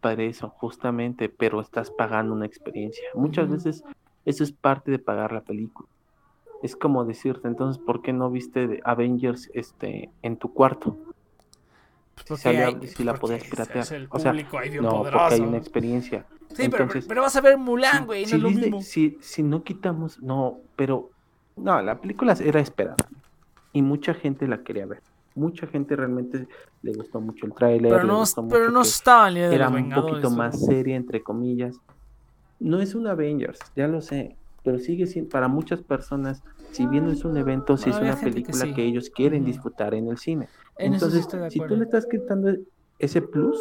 por 0.00 0.20
eso, 0.20 0.48
justamente, 0.48 1.28
pero 1.28 1.60
estás 1.60 1.90
pagando 1.90 2.32
una 2.34 2.46
experiencia. 2.46 3.04
Muchas 3.14 3.48
veces 3.50 3.84
eso 4.26 4.44
es 4.44 4.52
parte 4.52 4.90
de 4.90 4.98
pagar 4.98 5.32
la 5.32 5.40
película. 5.40 5.88
Es 6.62 6.76
como 6.76 7.04
decirte, 7.04 7.48
entonces, 7.48 7.82
¿por 7.82 8.02
qué 8.02 8.12
no 8.12 8.30
viste 8.30 8.80
Avengers 8.84 9.50
este, 9.54 10.10
en 10.22 10.36
tu 10.36 10.52
cuarto? 10.52 10.98
Si, 12.24 12.48
hay- 12.48 12.74
la 13.04 13.14
podías 13.14 13.44
piratear. 13.44 13.86
el 13.92 14.08
o 14.10 14.18
sea, 14.18 14.32
no, 14.32 15.04
porque 15.04 15.34
hay 15.34 15.40
una 15.40 15.58
experiencia. 15.58 16.26
Sí, 16.54 16.68
pero, 16.68 16.84
Entonces, 16.84 17.06
pero 17.06 17.22
vas 17.22 17.36
a 17.36 17.40
ver 17.40 17.56
Mulan, 17.58 18.00
si- 18.00 18.06
güey, 18.06 18.22
no 18.22 18.28
si 18.28 18.36
es 18.36 18.42
lo 18.42 18.50
mismo. 18.50 18.80
Si, 18.80 19.18
si 19.20 19.42
no 19.42 19.62
quitamos, 19.62 20.20
no, 20.22 20.60
pero 20.74 21.10
no, 21.56 21.80
la 21.82 22.00
película 22.00 22.34
era 22.40 22.60
esperada 22.60 22.96
y 23.72 23.82
mucha 23.82 24.14
gente 24.14 24.48
la 24.48 24.62
quería 24.62 24.86
ver. 24.86 25.02
Mucha 25.34 25.66
gente 25.66 25.94
realmente 25.94 26.48
le 26.82 26.92
gustó 26.92 27.20
mucho 27.20 27.46
el 27.46 27.52
tráiler, 27.54 27.92
Pero 27.92 28.04
no, 28.04 28.24
pero 28.48 28.70
no 28.70 28.82
estaba 28.82 29.28
era 29.28 29.68
un 29.68 29.90
poquito 29.90 30.30
más 30.30 30.64
seria, 30.64 30.96
entre 30.96 31.22
comillas. 31.22 31.78
No 32.58 32.80
es 32.80 32.94
un 32.94 33.06
Avengers, 33.06 33.60
ya 33.74 33.86
lo 33.88 34.00
sé, 34.00 34.36
pero 34.62 34.78
sigue 34.78 35.06
siendo, 35.06 35.30
para 35.30 35.48
muchas 35.48 35.82
personas, 35.82 36.42
si 36.72 36.86
bien 36.86 37.04
no 37.04 37.12
es 37.12 37.24
un 37.24 37.36
evento, 37.36 37.76
sí 37.76 37.90
es 37.90 38.00
una 38.00 38.16
que 38.16 38.30
película 38.30 38.64
que, 38.74 38.84
ellos 38.84 39.10
quieren 39.10 39.42
Ujú. 39.42 39.52
disfrutar 39.52 39.94
en 39.94 40.08
el 40.08 40.18
cine. 40.18 40.48
En 40.78 40.94
eso 40.94 41.10
sí 41.10 41.18
Entonces, 41.18 41.52
si 41.52 41.60
tú 41.60 41.76
le 41.76 41.84
estás 41.84 42.06
quitando 42.06 42.54
ese 42.98 43.22
plus, 43.22 43.58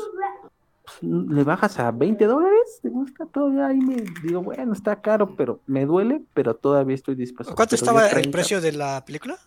pues, 0.86 1.01
le 1.03 1.43
bajas 1.43 1.79
a 1.79 1.91
20 1.91 2.25
dólares, 2.25 2.79
te 2.81 2.89
gusta 2.89 3.25
todavía 3.25 3.67
ahí 3.67 3.79
me 3.79 4.03
digo, 4.21 4.41
bueno, 4.41 4.73
está 4.73 5.01
caro, 5.01 5.36
pero 5.36 5.62
me 5.65 5.86
duele, 5.86 6.23
pero 6.34 6.55
todavía 6.55 6.95
estoy 6.95 7.15
dispuesto. 7.15 7.55
¿Cuánto 7.55 7.75
estaba 7.75 8.05
el 8.05 8.12
30, 8.12 8.31
precio 8.31 8.62
de 8.62 8.71
la 8.71 9.03
película? 9.05 9.38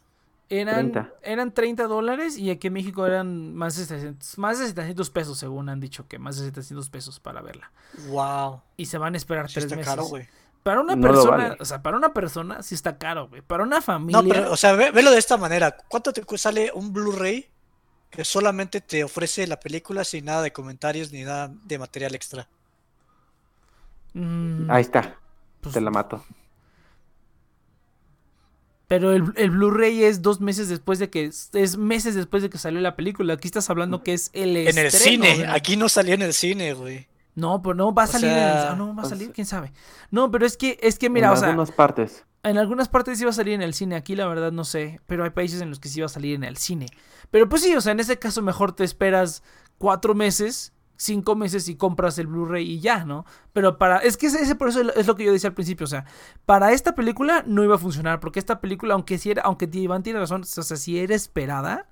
Eran 0.51 0.93
30. 0.93 1.13
eran 1.23 1.53
30 1.53 1.87
dólares 1.89 2.39
y 2.39 2.51
aquí 2.51 2.69
en 2.69 2.73
México 2.73 3.07
eran 3.07 3.55
más 3.55 3.77
de 3.77 3.85
700, 3.85 4.39
más 4.39 4.59
de 4.59 4.67
700 4.69 5.11
pesos, 5.11 5.39
según 5.39 5.69
han 5.69 5.79
dicho 5.81 6.09
que 6.09 6.19
más 6.19 6.39
de 6.39 6.47
700 6.47 6.89
pesos 6.89 7.21
para 7.21 7.43
verla. 7.43 7.71
Wow. 8.09 8.63
Y 8.79 8.87
se 8.87 8.97
van 8.97 9.13
a 9.15 9.17
esperar 9.19 9.49
Sí 9.49 9.55
tres 9.55 9.65
está 9.67 9.77
meses. 9.77 9.91
caro, 9.91 10.05
güey. 10.07 10.27
Para 10.63 10.81
una 10.81 10.97
No 10.97 11.03
persona, 11.03 11.37
vale. 11.37 11.57
o 11.61 11.65
sea, 11.65 11.83
para 11.83 11.97
una 11.97 12.13
persona 12.15 12.63
sí 12.63 12.75
está 12.75 12.97
caro, 12.99 13.29
güey. 13.29 13.43
Para 13.43 13.63
una 13.63 13.81
familia. 13.83 14.23
No, 14.23 14.29
pero, 14.29 14.53
o 14.53 14.57
sea, 14.57 14.73
ve- 14.73 14.91
velo 14.91 15.11
de 15.11 15.19
esta 15.19 15.37
manera. 15.37 15.77
¿Cuánto 15.89 16.13
te 16.13 16.23
sale 16.39 16.71
un 16.75 16.93
Blu-ray 16.93 17.49
que 18.11 18.25
solamente 18.25 18.81
te 18.81 19.05
ofrece 19.05 19.47
la 19.47 19.61
película 19.61 20.03
sin 20.05 20.25
nada 20.25 20.41
de 20.43 20.53
comentarios 20.53 21.13
ni 21.13 21.23
nada 21.25 21.53
de 21.65 21.79
material 21.79 22.15
extra? 22.15 22.49
mm, 24.15 24.71
Ahí 24.71 24.81
está, 24.83 25.17
pues, 25.61 25.75
te 25.75 25.81
la 25.81 25.91
mato. 25.91 26.25
Pero 28.89 29.13
el, 29.13 29.33
el 29.37 29.51
Blu-ray 29.51 30.03
es 30.03 30.23
dos 30.23 30.41
meses 30.41 30.69
después 30.69 30.99
de 30.99 31.11
que. 31.11 31.25
Es 31.27 31.77
meses 31.77 32.15
después 32.15 32.43
de 32.43 32.51
que 32.51 32.59
salió 32.59 32.81
la 32.81 32.97
película. 32.97 33.35
Aquí 33.35 33.47
estás 33.47 33.69
hablando 33.71 34.03
que 34.03 34.15
es 34.15 34.31
el 34.33 34.57
En 34.57 34.77
el 34.79 34.91
cine. 34.91 35.35
güey. 35.37 35.45
Aquí 35.47 35.77
no 35.77 35.89
salió 35.89 36.15
en 36.15 36.23
el 36.23 36.33
cine, 36.33 36.73
güey. 36.75 37.07
No, 37.35 37.63
pues 37.63 37.77
no 37.77 37.95
va 37.95 38.03
a 38.03 38.07
O 38.07 38.09
salir. 38.09 38.31
en 38.31 38.37
el- 38.37 38.43
ah, 38.43 38.75
no, 38.77 38.97
va 38.97 39.03
a 39.03 39.07
salir, 39.07 39.31
quién 39.33 39.47
sabe. 39.47 39.73
No, 40.11 40.31
pero 40.31 40.45
es 40.47 40.57
que, 40.57 40.79
es 40.83 40.99
que, 40.99 41.09
mira, 41.11 41.29
en 41.29 41.33
o 41.35 41.37
sea. 41.37 41.49
algunas 41.51 41.71
partes. 41.71 42.25
En 42.43 42.57
algunas 42.57 42.89
partes 42.89 43.21
iba 43.21 43.31
a 43.31 43.35
salir 43.35 43.55
en 43.55 43.63
el 43.63 43.75
cine, 43.75 43.95
aquí 43.95 44.17
la 44.17 44.27
verdad 44.27 44.51
no 44.53 44.65
sé, 44.65 45.01
pero 45.07 45.23
hay 45.25 45.31
países 45.31 45.61
en 45.61 45.69
los 45.69 45.79
que 45.81 45.89
sí 45.89 45.99
iba 45.99 46.07
a 46.07 46.09
salir 46.09 46.35
en 46.35 46.45
el 46.45 46.57
cine. 46.57 46.87
Pero 47.31 47.49
pues 47.49 47.63
sí, 47.63 47.75
o 47.77 47.81
sea, 47.81 47.93
en 47.93 48.01
ese 48.01 48.19
caso 48.19 48.43
mejor 48.43 48.73
te 48.73 48.85
esperas 48.85 49.43
cuatro 49.77 50.15
meses, 50.15 50.73
cinco 50.99 51.37
meses 51.37 51.69
y 51.69 51.77
compras 51.77 52.19
el 52.19 52.27
Blu-ray 52.27 52.71
y 52.71 52.81
ya, 52.81 53.05
¿no? 53.05 53.25
Pero 53.53 53.79
para, 53.79 53.99
es 53.99 54.17
que 54.17 54.27
ese, 54.27 54.55
por 54.57 54.69
eso 54.69 54.81
es 54.81 55.07
lo 55.07 55.15
que 55.15 55.25
yo 55.25 55.33
decía 55.33 55.49
al 55.49 55.55
principio, 55.55 55.85
o 55.85 55.89
sea, 55.89 56.05
para 56.45 56.73
esta 56.73 56.95
película 56.95 57.45
no 57.47 57.65
iba 57.65 57.77
a 57.77 57.79
funcionar, 57.79 58.21
porque 58.21 58.41
esta 58.41 58.61
película, 58.61 58.95
aunque 58.95 59.17
si 59.17 59.31
era, 59.31 59.43
aunque 59.43 59.69
Iván 59.73 60.03
tiene 60.03 60.19
razón, 60.19 60.43
o 60.43 60.45
sea, 60.45 60.77
si 60.77 60.99
era 60.99 61.15
esperada, 61.15 61.87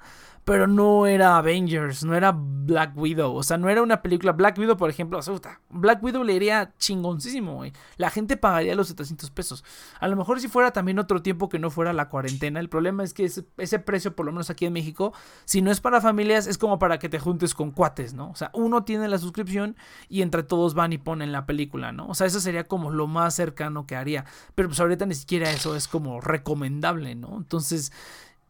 pero 0.47 0.69
no 0.69 1.07
era 1.07 1.39
Avengers, 1.39 2.05
no 2.05 2.15
era 2.15 2.33
Black 2.33 2.97
Widow, 2.97 3.35
o 3.35 3.43
sea, 3.43 3.59
no 3.59 3.69
era 3.69 3.83
una 3.83 4.01
película. 4.01 4.31
Black 4.31 4.57
Widow, 4.57 4.77
por 4.77 4.89
ejemplo, 4.89 5.19
o 5.19 5.23
sea, 5.23 5.61
Black 5.71 6.01
Widow 6.01 6.23
le 6.23 6.35
iría 6.35 6.73
chingoncísimo, 6.79 7.57
güey. 7.57 7.73
La 7.97 8.11
gente 8.11 8.37
pagaría 8.37 8.77
los 8.77 8.87
700 8.87 9.29
pesos. 9.33 9.65
A 9.99 10.07
lo 10.07 10.15
mejor 10.15 10.41
si 10.41 10.47
fuera 10.47 10.71
también 10.71 11.01
otro 11.01 11.21
tiempo 11.21 11.49
que 11.49 11.59
no 11.59 11.69
fuera 11.69 11.93
la 11.93 12.09
cuarentena, 12.09 12.61
el 12.61 12.69
problema 12.69 13.03
es 13.03 13.13
que 13.13 13.25
ese, 13.25 13.79
precio, 13.81 14.15
por 14.15 14.25
lo 14.25 14.31
menos 14.31 14.49
aquí 14.49 14.67
en 14.67 14.73
México, 14.73 15.13
si 15.47 15.63
no 15.63 15.73
es 15.73 15.81
para 15.81 16.01
familias, 16.01 16.47
es 16.47 16.59
como 16.59 16.79
para 16.79 17.01
que 17.01 17.09
te 17.09 17.19
juntes 17.19 17.53
con 17.53 17.73
cuates, 17.73 18.15
¿no? 18.15 18.31
O 18.31 18.37
sea, 18.37 18.53
uno 18.55 18.85
tiene 18.85 19.09
la 19.09 19.19
suscripción 19.19 19.77
y 20.09 20.23
entre 20.23 20.45
todos 20.45 20.75
van 20.75 20.93
y 20.93 20.99
ponen 20.99 21.33
la 21.33 21.45
película, 21.45 21.91
¿no? 21.91 22.07
O 22.07 22.15
sea, 22.15 22.29
eso 22.29 22.39
sería 22.39 22.63
como 22.63 22.93
lo 22.93 23.09
más 23.09 23.35
cercano 23.35 23.85
que 23.85 23.97
haría. 23.97 24.25
Pero 24.55 24.69
pues 24.69 24.79
ahorita 24.79 25.07
ni 25.07 25.17
siquiera 25.17 25.51
eso 25.51 25.75
es 25.75 25.89
como 25.89 26.21
recomendable, 26.21 27.17
¿no? 27.17 27.37
Entonces 27.37 27.91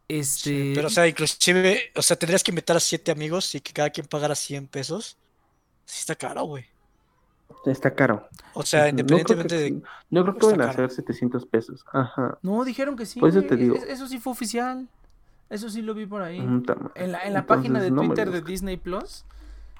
este. 0.07 0.73
pero, 0.75 0.87
o 0.87 0.89
sea, 0.89 1.07
inclusive, 1.07 1.91
o 1.95 2.01
sea, 2.01 2.17
tendrías 2.17 2.43
que 2.43 2.51
invitar 2.51 2.77
a 2.77 2.79
siete 2.79 3.11
amigos 3.11 3.53
y 3.55 3.61
que 3.61 3.73
cada 3.73 3.89
quien 3.89 4.07
pagara 4.07 4.35
100 4.35 4.67
pesos. 4.67 5.17
Sí, 5.85 5.99
está 5.99 6.15
caro, 6.15 6.43
güey. 6.43 6.65
Está 7.65 7.93
caro. 7.93 8.27
O 8.53 8.63
sea, 8.63 8.89
independientemente 8.89 9.57
de. 9.57 9.81
No 10.09 10.23
creo 10.23 10.37
que 10.37 10.57
van 10.57 10.69
a 10.69 10.73
ser 10.73 10.89
700 10.89 11.45
pesos. 11.45 11.83
Ajá. 11.91 12.37
No, 12.41 12.63
dijeron 12.63 12.95
que 12.95 13.05
sí. 13.05 13.19
Pues 13.19 13.35
eso 13.35 13.45
te 13.45 13.55
digo. 13.55 13.75
Eso 13.75 14.07
sí 14.07 14.19
fue 14.19 14.31
oficial. 14.31 14.87
Eso 15.49 15.69
sí 15.69 15.81
lo 15.81 15.93
vi 15.93 16.05
por 16.05 16.21
ahí. 16.21 16.39
En 16.39 17.11
la, 17.11 17.23
en 17.23 17.33
la 17.33 17.45
página 17.45 17.81
de 17.81 17.91
Twitter 17.91 18.31
de 18.31 18.41
Disney 18.41 18.77
Plus. 18.77 19.25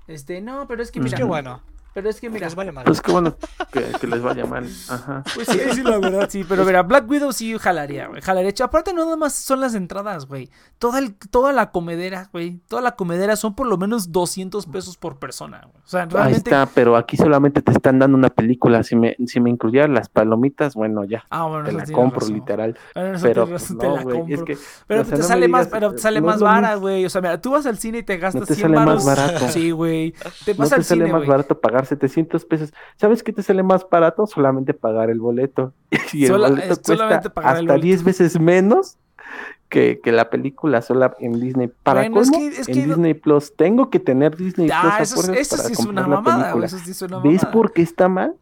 Este, 0.07 0.41
no, 0.41 0.67
pero 0.67 0.81
es 0.81 0.91
que 0.91 0.99
mira. 0.99 1.15
Es 1.15 1.19
que 1.19 1.25
bueno. 1.25 1.61
Pero 1.93 2.09
es 2.09 2.21
que 2.21 2.29
mira. 2.29 2.45
les 2.45 2.55
vaya 2.55 2.71
mal. 2.71 2.85
Pues 2.85 3.01
qué 3.01 3.11
bueno 3.11 3.35
que, 3.71 4.07
les 4.07 4.21
vaya 4.21 4.45
mal. 4.45 4.67
Ajá. 4.89 5.23
Pues 5.33 5.47
sí, 5.47 5.59
sí, 5.73 5.81
la 5.83 5.97
verdad, 5.97 6.29
sí. 6.29 6.45
Pero 6.47 6.63
mira, 6.63 6.83
Black 6.83 7.09
Widow 7.09 7.31
sí 7.31 7.57
jalaría, 7.57 8.07
güey. 8.07 8.21
Jalaría. 8.21 8.53
Aparte, 8.63 8.93
no 8.93 9.03
nada 9.05 9.17
más 9.17 9.33
son 9.33 9.61
las 9.61 9.73
entradas, 9.73 10.27
güey. 10.27 10.49
Toda, 10.77 10.99
el, 10.99 11.15
toda 11.15 11.53
la 11.53 11.71
comedera, 11.71 12.29
güey. 12.31 12.59
Toda 12.67 12.81
la 12.81 12.95
comedera 12.95 13.35
son 13.35 13.55
por 13.55 13.67
lo 13.67 13.77
menos 13.77 14.11
200 14.11 14.67
pesos 14.67 14.97
por 14.97 15.17
persona, 15.17 15.61
güey. 15.63 15.83
O 15.83 15.87
sea, 15.87 16.05
realmente. 16.05 16.53
Ahí 16.53 16.61
está, 16.61 16.65
pero 16.73 16.95
aquí 16.95 17.17
solamente 17.17 17.61
te 17.61 17.71
están 17.71 17.99
dando 17.99 18.17
una 18.17 18.29
película. 18.29 18.83
Si 18.83 18.95
me, 18.95 19.15
si 19.25 19.39
me 19.39 19.49
incluyeran 19.49 19.93
las 19.93 20.09
palomitas, 20.09 20.75
bueno, 20.75 21.03
ya. 21.03 21.23
Ah, 21.29 21.45
bueno, 21.45 21.65
te 21.65 21.71
la 21.71 21.85
compro, 21.87 22.27
literal. 22.27 22.77
pero 22.93 23.47
pues, 23.47 23.67
te 23.75 23.87
la 23.87 24.03
compro. 24.03 24.25
Es 24.27 24.43
que, 24.43 24.57
pero 24.85 25.03
te 25.03 25.23
sale 25.23 25.47
más, 25.47 25.67
pero 25.67 25.93
te 25.93 25.97
sale 25.99 26.21
más 26.21 26.39
vara, 26.41 26.75
güey. 26.75 27.05
O 27.05 27.09
sea, 27.09 27.21
mira, 27.21 27.41
tú 27.41 27.51
vas 27.51 27.65
al 27.65 27.77
cine 27.77 27.99
y 27.99 28.03
te 28.03 28.17
gastas 28.17 28.41
no 28.41 28.45
te 28.45 28.55
100 28.55 28.73
sale 28.73 28.85
más 28.85 29.05
barato. 29.05 29.47
Sí, 29.49 29.71
güey. 29.71 30.13
Te 30.45 30.53
vas 30.53 30.69
no 30.69 30.77
te 30.77 30.83
sale 30.83 31.11
más 31.11 31.25
barato 31.25 31.59
pagar 31.59 31.86
700 31.89 32.45
pesos 32.45 32.73
¿sabes 32.95 33.23
qué 33.23 33.33
te 33.33 33.43
sale 33.43 33.63
más 33.63 33.87
barato? 33.89 34.27
Solamente 34.27 34.73
pagar 34.73 35.09
el 35.09 35.19
boleto. 35.19 35.73
Y 36.13 36.25
el 36.25 36.31
boleto 36.33 36.81
cuesta 36.81 37.21
hasta 37.35 37.77
10 37.77 38.03
veces 38.03 38.39
menos 38.39 38.97
que, 39.69 39.99
la 40.05 40.29
película 40.29 40.81
sola 40.81 41.15
en 41.19 41.39
Disney. 41.39 41.71
Para 41.83 42.05
en 42.05 42.13
Disney 42.13 43.13
Plus 43.13 43.55
tengo 43.55 43.89
que 43.89 43.99
tener 43.99 44.35
Disney 44.35 44.69
ah, 44.71 44.95
Plus. 44.97 45.11
Eso, 45.11 45.33
eso 45.33 45.57
sí 45.57 45.73
es 45.73 45.79
una 45.79 46.07
mamada, 46.07 46.53
eso 46.63 46.77
sí 46.77 46.91
es 46.91 47.01
una 47.01 47.17
mamada. 47.17 47.31
¿Ves 47.31 47.45
por 47.45 47.73
qué 47.73 47.81
está 47.81 48.07
mal? 48.07 48.35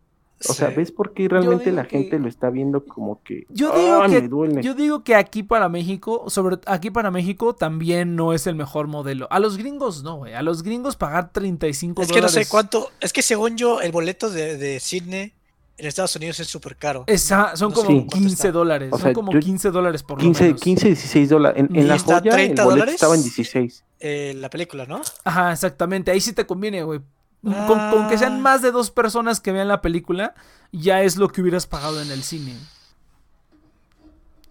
O 0.50 0.54
sea, 0.54 0.70
¿ves 0.70 0.92
por 0.92 1.14
qué 1.14 1.28
realmente 1.28 1.72
la 1.72 1.86
gente 1.86 2.20
lo 2.20 2.28
está 2.28 2.50
viendo 2.50 2.86
como 2.86 3.22
que 3.24 3.48
yo 3.50 3.72
digo 3.72 4.30
que 4.52 4.62
yo 4.62 4.74
digo 4.74 5.04
que 5.04 5.16
aquí 5.16 5.44
para 5.44 5.70
México, 5.70 6.30
sobre 6.30 6.58
aquí 6.66 6.92
para 6.92 7.10
México 7.10 7.56
también 7.56 8.16
no 8.16 8.34
es 8.34 8.46
el 8.46 8.56
mejor 8.56 8.88
modelo. 8.88 9.28
A 9.32 9.40
los 9.40 9.58
gringos 9.58 10.04
no, 10.04 10.18
güey. 10.18 10.34
A 10.34 10.42
los 10.42 10.62
gringos 10.62 10.98
pagar 10.98 11.32
35 11.32 12.02
dólares. 12.02 12.10
Es 12.10 12.16
que 12.16 12.22
no 12.22 12.30
sé 12.30 12.50
cuánto, 12.50 12.92
es 13.00 13.14
que 13.14 13.22
según 13.22 13.58
yo 13.58 13.82
el 13.82 13.92
boleto 13.92 14.30
de, 14.30 14.58
de 14.58 14.80
cine 14.80 15.34
en 15.78 15.86
Estados 15.86 16.16
Unidos 16.16 16.40
es 16.40 16.48
súper 16.48 16.78
caro. 16.78 17.04
Esa, 17.08 17.56
son 17.56 17.72
como 17.72 18.08
15 18.08 18.52
dólares. 18.52 18.92
son 19.00 19.14
como 19.14 19.32
15 19.32 19.72
dólares 19.72 20.04
por 20.04 20.20
15, 20.20 20.40
lo 20.40 20.46
menos. 20.48 20.62
15, 20.62 20.88
16 20.88 21.30
dólares. 21.30 21.66
En, 21.70 21.76
en 21.76 21.88
la 21.88 22.00
joya 22.00 22.32
30 22.32 22.62
el 22.62 22.68
boleto 22.68 22.92
estaba 22.92 23.16
en 23.16 23.22
16. 23.24 23.84
Eh, 24.00 24.34
la 24.38 24.50
película, 24.50 24.86
¿no? 24.86 25.02
Ajá, 25.24 25.52
exactamente. 25.52 26.12
Ahí 26.12 26.22
sí 26.22 26.34
te 26.34 26.46
conviene, 26.46 26.84
güey. 26.84 27.02
Con, 27.46 28.08
que 28.10 28.18
sean 28.18 28.34
ah. 28.34 28.40
más 28.40 28.62
de 28.62 28.72
dos 28.72 28.90
personas 28.90 29.40
que 29.40 29.52
vean 29.52 29.68
la 29.68 29.82
película, 29.82 30.34
ya 30.72 31.04
es 31.04 31.16
lo 31.16 31.30
que 31.30 31.42
hubieras 31.42 31.68
pagado 31.68 32.02
en 32.02 32.10
el 32.10 32.24
cine. 32.24 32.58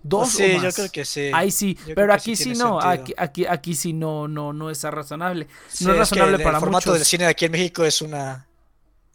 Dos 0.02 0.30
sí, 0.30 0.44
o 0.44 0.54
más. 0.54 0.62
yo 0.62 0.72
creo 0.72 0.92
que 0.92 1.04
sí. 1.04 1.30
Ahí 1.35 1.50
sí, 1.50 1.76
pero 1.94 2.12
aquí 2.12 2.37
sí, 2.37 2.52
no, 2.54 2.80
aquí, 2.80 3.14
aquí, 3.16 3.46
aquí, 3.46 3.74
sí 3.74 3.92
no, 3.92 4.28
no, 4.28 4.52
no 4.52 4.70
es 4.70 4.83
razonable. 4.85 5.48
no 5.80 5.92
es 5.92 5.98
razonable 5.98 6.38
para 6.38 6.59
El 6.59 6.61
formato 6.61 6.92
del 6.92 7.04
cine 7.04 7.24
de 7.24 7.30
aquí 7.30 7.46
en 7.46 7.52
México 7.52 7.85
es 7.85 8.00
una 8.00 8.46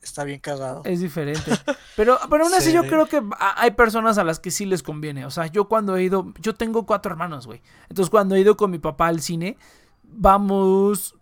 está 0.02 0.24
bien 0.24 0.40
cagado. 0.40 0.82
Es 0.86 1.00
diferente. 1.00 1.52
Pero, 1.96 2.18
pero 2.30 2.46
aún 2.46 2.54
así 2.54 2.72
yo 2.72 2.88
creo 2.88 3.08
que 3.08 3.22
hay 3.38 3.72
personas 3.72 4.18
a 4.18 4.24
las 4.24 4.40
que 4.40 4.52
sí 4.52 4.66
les 4.66 4.84
conviene. 4.84 5.26
O 5.26 5.32
sea, 5.32 5.48
yo 5.48 5.68
cuando 5.68 5.98
he 5.98 6.04
ido, 6.04 6.34
yo 6.40 6.56
tengo 6.56 6.86
cuatro 6.86 7.12
hermanos, 7.12 7.46
güey. 7.46 7.62
Entonces 7.90 8.10
cuando 8.10 8.36
he 8.36 8.40
ido 8.40 8.56
con 8.56 8.72
mi 8.72 8.80
papá 8.80 9.08
al 9.08 9.20
cine, 9.20 9.58
vamos 10.04 11.16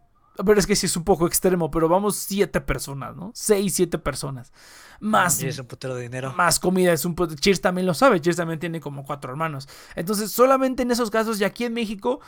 pero 0.45 0.59
es 0.59 0.67
que 0.67 0.75
sí 0.75 0.85
es 0.85 0.95
un 0.95 1.03
poco 1.03 1.27
extremo, 1.27 1.71
pero 1.71 1.89
vamos 1.89 2.15
siete 2.15 2.61
personas, 2.61 3.15
¿no? 3.15 3.31
Seis, 3.33 3.73
siete 3.73 3.97
personas. 3.97 4.51
Más. 4.99 5.41
es 5.41 5.59
un 5.59 5.67
putero 5.67 5.95
de 5.95 6.03
dinero. 6.03 6.33
Más 6.33 6.59
comida, 6.59 6.93
es 6.93 7.05
un 7.05 7.15
putero. 7.15 7.39
Cheers 7.39 7.61
también 7.61 7.85
lo 7.85 7.93
sabe. 7.93 8.19
Cheers 8.19 8.37
también 8.37 8.59
tiene 8.59 8.79
como 8.79 9.03
cuatro 9.03 9.31
hermanos. 9.31 9.67
Entonces, 9.95 10.31
solamente 10.31 10.83
en 10.83 10.91
esos 10.91 11.09
casos, 11.09 11.39
y 11.39 11.43
aquí 11.43 11.65
en 11.65 11.73
México, 11.73 12.19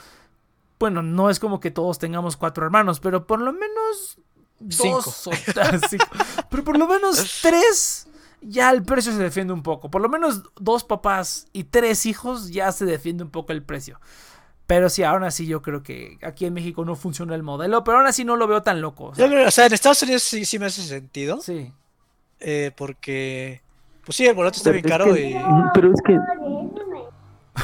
bueno, 0.79 1.01
no 1.01 1.29
es 1.29 1.39
como 1.39 1.59
que 1.59 1.71
todos 1.71 1.99
tengamos 1.99 2.37
cuatro 2.37 2.65
hermanos, 2.65 2.99
pero 2.99 3.27
por 3.27 3.41
lo 3.41 3.53
menos 3.53 4.17
dos 4.59 5.27
o 5.27 5.31
cinco. 5.89 6.05
Pero 6.49 6.63
por 6.63 6.77
lo 6.77 6.87
menos 6.87 7.39
tres 7.41 8.07
ya 8.41 8.71
el 8.71 8.83
precio 8.83 9.11
se 9.11 9.19
defiende 9.19 9.53
un 9.53 9.63
poco. 9.63 9.89
Por 9.91 10.01
lo 10.01 10.09
menos 10.09 10.43
dos 10.59 10.83
papás 10.83 11.47
y 11.53 11.65
tres 11.65 12.05
hijos 12.05 12.49
ya 12.49 12.71
se 12.71 12.85
defiende 12.85 13.23
un 13.23 13.31
poco 13.31 13.51
el 13.51 13.63
precio. 13.63 13.99
Pero 14.69 14.87
sí, 14.87 15.01
aún 15.01 15.23
así 15.23 15.47
yo 15.47 15.63
creo 15.63 15.81
que 15.81 16.19
aquí 16.21 16.45
en 16.45 16.53
México 16.53 16.85
no 16.85 16.95
funciona 16.95 17.33
el 17.33 17.41
modelo, 17.41 17.83
pero 17.83 17.97
aún 17.97 18.05
así 18.05 18.23
no 18.23 18.35
lo 18.35 18.45
veo 18.45 18.61
tan 18.61 18.81
loco. 18.81 19.05
O 19.05 19.15
sea, 19.49 19.65
en 19.65 19.73
Estados 19.73 20.03
Unidos 20.03 20.21
sí, 20.21 20.45
sí 20.45 20.59
me 20.59 20.67
hace 20.67 20.83
sentido. 20.83 21.41
Sí. 21.41 21.73
Eh, 22.39 22.69
porque, 22.77 23.63
pues 24.05 24.15
sí, 24.15 24.27
el 24.27 24.35
boleto 24.35 24.57
está 24.57 24.69
bien 24.69 24.85
caro. 24.85 25.17
y... 25.17 25.35
Pero 25.73 25.91
es 25.91 25.99
que... 26.05 26.19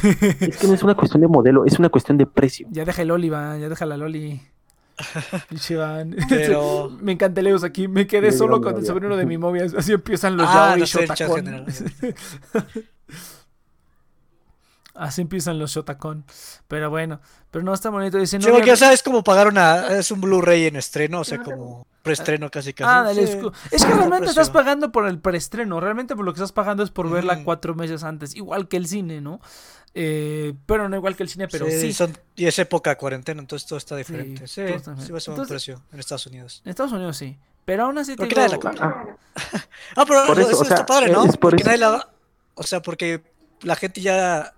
es 0.47 0.57
que 0.57 0.65
no 0.65 0.73
es 0.73 0.81
una 0.81 0.95
cuestión 0.95 1.21
de 1.21 1.27
modelo, 1.27 1.63
es 1.63 1.77
una 1.77 1.89
cuestión 1.89 2.17
de 2.17 2.25
precio. 2.25 2.67
Ya 2.71 2.85
deja 2.85 3.03
el 3.03 3.09
Loli, 3.09 3.29
va, 3.29 3.55
ya 3.55 3.69
deja 3.69 3.85
la 3.85 3.97
Loli. 3.97 4.41
Pero... 6.27 6.89
me 7.01 7.11
encanta 7.11 7.39
Leos 7.43 7.63
aquí. 7.63 7.87
Me 7.87 8.07
quedé 8.07 8.31
solo 8.31 8.61
con 8.61 8.77
el 8.77 8.83
sobrino 8.83 9.15
de 9.15 9.27
mi 9.27 9.37
novia. 9.37 9.67
Así 9.77 9.93
empiezan 9.93 10.37
los 10.37 10.47
ah, 10.49 10.75
no 10.75 10.87
sé, 10.87 11.05
Así 14.95 15.21
empiezan 15.21 15.60
los 15.60 15.71
Shotacon. 15.71 16.25
Pero 16.67 16.89
bueno, 16.89 17.19
pero 17.51 17.63
no 17.63 17.73
está 17.73 17.89
bonito. 17.89 18.17
Dice, 18.17 18.39
no, 18.39 18.60
ya 18.63 18.77
sabes 18.77 19.03
cómo 19.03 19.23
pagar 19.23 19.47
una. 19.47 19.88
Es 19.97 20.10
un 20.12 20.21
Blu-ray 20.21 20.67
en 20.67 20.77
estreno, 20.77 21.19
o 21.19 21.23
sea, 21.23 21.43
como 21.43 21.86
preestreno 22.01 22.49
casi 22.49 22.73
casi. 22.73 22.89
Ah, 22.89 23.03
dale, 23.03 23.23
es 23.23 23.86
que 23.86 23.93
realmente 23.93 24.29
estás 24.29 24.49
pagando 24.49 24.91
por 24.91 25.08
el 25.08 25.19
preestreno. 25.19 25.79
Realmente 25.79 26.15
por 26.15 26.23
lo 26.23 26.34
que 26.34 26.38
estás 26.38 26.53
pagando 26.53 26.84
es 26.84 26.91
por 26.91 27.10
verla 27.10 27.43
cuatro 27.43 27.75
meses 27.75 28.03
antes. 28.03 28.36
Igual 28.36 28.67
que 28.67 28.77
el 28.77 28.88
cine, 28.88 29.21
¿no? 29.21 29.41
Eh, 29.97 30.53
pero 30.65 30.88
no 30.89 30.95
igual 30.95 31.15
que 31.15 31.23
el 31.23 31.29
cine, 31.29 31.47
pero 31.47 31.65
sí. 31.67 31.95
y 32.36 32.45
es 32.45 32.60
época 32.60 32.89
de 32.89 32.97
cuarentena, 32.97 33.39
entonces 33.39 33.67
todo 33.67 33.77
está 33.77 33.95
diferente. 33.95 34.45
Sí, 34.47 34.62
sí, 34.99 35.12
va 35.12 35.17
a 35.17 35.21
ser 35.21 35.39
un 35.39 35.47
precio 35.47 35.81
en 35.93 35.99
Estados 35.99 36.27
Unidos. 36.27 36.62
En 36.65 36.69
Estados 36.69 36.91
Unidos 36.91 37.17
sí. 37.17 37.38
Pero 37.63 37.86
aún 37.86 37.97
así 37.97 38.15
te 38.15 38.25
digo... 38.25 38.41
ah. 38.79 39.05
ah, 39.95 40.05
pero 40.05 40.34
eso, 40.34 40.51
eso 40.51 40.63
está 40.63 40.86
padre, 40.86 41.12
¿no? 41.12 41.25
porque 41.39 41.63
nadie 41.63 41.79
la... 41.79 42.10
O 42.55 42.63
sea, 42.63 42.81
porque 42.81 43.23
la 43.62 43.75
gente 43.75 44.01
ya 44.01 44.53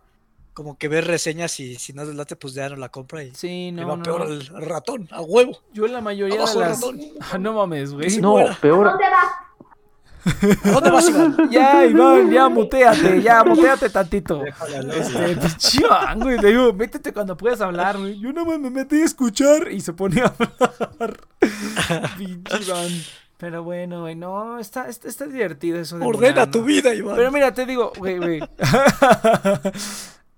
como 0.57 0.75
que 0.75 0.87
ver 0.87 1.05
reseñas 1.05 1.59
y 1.59 1.75
si 1.75 1.93
no 1.93 2.03
les 2.03 2.15
late, 2.15 2.35
pues 2.35 2.55
ya 2.55 2.67
no 2.67 2.77
la 2.77 2.89
compra 2.89 3.23
y 3.23 3.31
sí, 3.35 3.71
no, 3.71 3.87
va 3.87 4.01
peor 4.01 4.23
el 4.27 4.43
ratón, 4.47 5.07
a 5.11 5.21
huevo. 5.21 5.59
Yo 5.71 5.85
en 5.85 5.93
la 5.93 6.01
mayoría 6.01 6.33
de 6.33 6.59
las... 6.59 6.81
Ah, 7.31 7.37
no 7.37 7.53
mames, 7.53 7.93
güey. 7.93 8.17
no, 8.17 8.37
peor. 8.59 8.87
¿Dónde 8.87 9.05
vas? 9.07 10.63
¿Dónde 10.63 10.89
vas, 10.89 11.09
Iván? 11.09 11.37
Ya, 11.51 11.85
Iván, 11.85 12.31
ya 12.31 12.49
muteate, 12.49 13.21
ya 13.21 13.43
muteate 13.43 13.91
tantito. 13.91 14.43
Este, 14.47 15.35
pinche 15.35 15.81
Iván, 15.81 16.21
güey. 16.21 16.39
Le 16.39 16.47
digo, 16.47 16.73
métete 16.73 17.13
cuando 17.13 17.37
puedas 17.37 17.61
hablar, 17.61 17.99
güey. 17.99 18.19
Yo 18.19 18.33
no 18.33 18.43
me 18.43 18.57
metí 18.57 18.95
a 18.95 19.05
escuchar 19.05 19.71
y 19.71 19.79
se 19.79 19.93
pone 19.93 20.21
a 20.21 20.33
hablar. 20.39 21.19
pinche 22.17 22.63
Iván. 22.63 22.89
Pero 23.37 23.61
bueno, 23.61 24.01
güey, 24.01 24.15
no, 24.15 24.57
está, 24.57 24.89
está, 24.89 25.07
está 25.07 25.27
divertido 25.27 25.79
eso. 25.79 25.99
De 25.99 26.05
Ordena 26.07 26.49
tu 26.49 26.63
vida, 26.63 26.95
Iván. 26.95 27.15
Pero 27.15 27.31
mira, 27.31 27.53
te 27.53 27.67
digo, 27.67 27.93
güey, 27.95 28.17
güey 28.17 28.39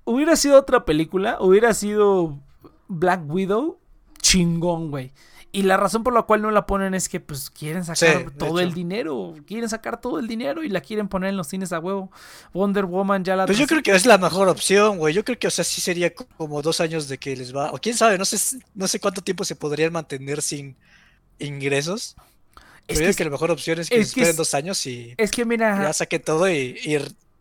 hubiera 0.09 0.35
sido 0.35 0.57
otra 0.57 0.85
película, 0.85 1.37
hubiera 1.39 1.73
sido 1.73 2.39
Black 2.87 3.21
Widow, 3.27 3.79
chingón, 4.21 4.91
güey. 4.91 5.13
Y 5.51 5.63
la 5.63 5.77
razón 5.77 6.03
por 6.03 6.13
la 6.13 6.23
cual 6.23 6.43
no 6.43 6.51
la 6.51 6.67
ponen 6.67 6.93
es 6.93 7.09
que 7.09 7.19
pues 7.19 7.49
quieren 7.49 7.83
sacar 7.83 8.29
todo 8.37 8.59
el 8.59 8.73
dinero, 8.73 9.33
quieren 9.47 9.67
sacar 9.67 9.99
todo 9.99 10.19
el 10.19 10.27
dinero 10.27 10.63
y 10.63 10.69
la 10.69 10.79
quieren 10.79 11.07
poner 11.07 11.29
en 11.29 11.37
los 11.37 11.47
cines 11.47 11.73
a 11.73 11.79
huevo. 11.79 12.11
Wonder 12.53 12.85
Woman 12.85 13.23
ya 13.23 13.35
la... 13.35 13.47
Pues 13.47 13.57
yo 13.57 13.65
creo 13.65 13.81
que 13.81 13.91
es 13.91 14.05
la 14.05 14.19
mejor 14.19 14.47
opción, 14.47 14.99
güey. 14.99 15.13
Yo 15.13 15.25
creo 15.25 15.39
que, 15.39 15.47
o 15.47 15.51
sea, 15.51 15.63
sí 15.63 15.81
sería 15.81 16.13
como 16.13 16.61
dos 16.61 16.81
años 16.81 17.07
de 17.07 17.17
que 17.17 17.35
les 17.35 17.55
va... 17.55 17.71
O 17.71 17.79
quién 17.79 17.97
sabe, 17.97 18.19
no 18.19 18.25
sé, 18.25 18.59
no 18.75 18.87
sé 18.87 18.99
cuánto 18.99 19.21
tiempo 19.21 19.43
se 19.43 19.55
podrían 19.55 19.91
mantener 19.91 20.43
sin 20.43 20.75
ingresos. 21.39 22.15
Es 22.87 22.99
que, 22.99 23.13
que 23.13 23.23
la 23.23 23.31
mejor 23.31 23.49
opción 23.49 23.79
es 23.79 23.89
que, 23.89 23.99
esperen 23.99 24.35
dos 24.35 24.53
años 24.53 24.85
y... 24.85 25.15
Es 25.17 25.31
que 25.31 25.45
mira... 25.45 25.81
Ya 25.81 25.93
saquen 25.93 26.21
todo 26.21 26.47
y, 26.47 26.79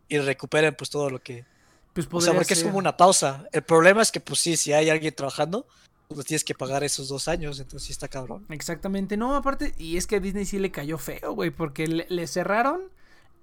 y, 0.08 0.18
recuperen 0.18 0.74
pues 0.74 0.88
todo 0.88 1.10
lo 1.10 1.20
que... 1.22 1.44
Pues 1.92 2.06
o 2.10 2.20
sea, 2.20 2.34
porque 2.34 2.54
es 2.54 2.62
como 2.62 2.78
una 2.78 2.96
pausa. 2.96 3.48
El 3.52 3.62
problema 3.62 4.02
es 4.02 4.12
que 4.12 4.20
pues 4.20 4.40
sí, 4.40 4.56
si 4.56 4.72
hay 4.72 4.90
alguien 4.90 5.14
trabajando 5.14 5.66
pues 6.08 6.26
tienes 6.26 6.44
que 6.44 6.54
pagar 6.54 6.84
esos 6.84 7.08
dos 7.08 7.28
años, 7.28 7.60
entonces 7.60 7.86
sí 7.86 7.92
está 7.92 8.08
cabrón. 8.08 8.46
Exactamente, 8.48 9.16
no, 9.16 9.36
aparte, 9.36 9.74
y 9.76 9.96
es 9.96 10.06
que 10.06 10.16
a 10.16 10.20
Disney 10.20 10.46
sí 10.46 10.58
le 10.58 10.70
cayó 10.70 10.96
feo, 10.98 11.34
güey, 11.34 11.50
porque 11.50 11.86
le, 11.86 12.26
cerraron 12.26 12.80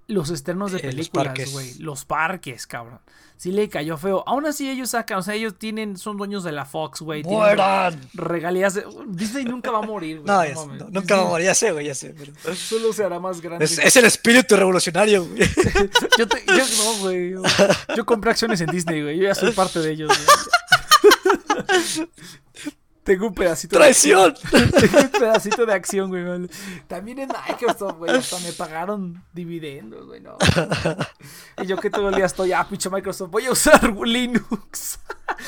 los 0.08 0.30
externos 0.30 0.72
de 0.72 0.78
películas, 0.78 1.52
güey. 1.52 1.74
Los, 1.78 2.04
parques, 2.04 2.66
cabrón. 2.66 3.00
Sí 3.36 3.52
le 3.52 3.68
cayó 3.68 3.98
feo. 3.98 4.24
Aún 4.26 4.46
así 4.46 4.70
ellos 4.70 4.90
sacan, 4.90 5.18
o 5.18 5.22
sea, 5.22 5.34
ellos 5.34 5.58
tienen, 5.58 5.98
son 5.98 6.16
dueños 6.16 6.42
de 6.42 6.52
la 6.52 6.64
Fox, 6.64 7.02
güey. 7.02 7.22
¡Mueran! 7.24 8.00
Regalías. 8.14 8.80
Disney 9.08 9.44
nunca 9.44 9.70
va 9.70 9.78
a 9.78 9.82
morir, 9.82 10.20
güey. 10.20 10.54
No, 10.54 10.66
nunca 10.90 11.16
va 11.16 11.22
a 11.22 11.26
morir, 11.26 11.46
ya 11.46 11.54
sé, 11.54 11.72
güey, 11.72 11.86
ya 11.86 11.94
sé. 11.94 12.14
Solo 12.54 12.92
se 12.92 13.04
hará 13.04 13.20
más 13.20 13.40
grande. 13.40 13.64
Es, 13.64 13.96
el 13.96 14.04
espíritu 14.04 14.56
revolucionario, 14.56 15.26
güey. 15.26 15.38
yo, 16.18 16.24
yo 16.24 16.64
no, 16.78 16.98
güey. 17.00 17.32
Yo, 17.32 17.42
yo, 17.96 18.06
compré 18.06 18.30
acciones 18.30 18.60
en 18.60 18.68
Disney, 18.68 19.02
güey. 19.02 19.18
Yo 19.18 19.24
ya 19.24 19.34
soy 19.34 19.52
parte 19.52 19.80
de 19.80 19.90
ellos, 19.90 20.08
güey. 20.08 22.08
Tengo 23.06 23.28
un 23.28 23.34
pedacito 23.34 23.76
¡Traición! 23.76 24.34
De, 24.34 24.66
tengo 24.80 24.98
un 24.98 25.10
pedacito 25.10 25.64
de 25.64 25.72
acción, 25.72 26.08
güey. 26.08 26.48
También 26.88 27.20
en 27.20 27.28
Microsoft, 27.48 27.98
güey. 27.98 28.10
Hasta 28.10 28.40
me 28.40 28.50
pagaron 28.52 29.22
dividendos, 29.32 30.06
güey. 30.06 30.20
No. 30.20 30.36
Y 31.62 31.66
yo 31.66 31.76
que 31.76 31.88
todo 31.88 32.08
el 32.08 32.16
día 32.16 32.24
estoy, 32.24 32.50
ah, 32.50 32.66
pinche 32.68 32.90
Microsoft, 32.90 33.30
voy 33.30 33.46
a 33.46 33.52
usar 33.52 33.94
Linux. 34.04 34.98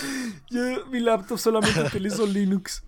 yo, 0.51 0.87
mi 0.87 1.01
laptop 1.01 1.37
solamente 1.37 1.81
utilizo 1.81 2.25
Linux. 2.27 2.85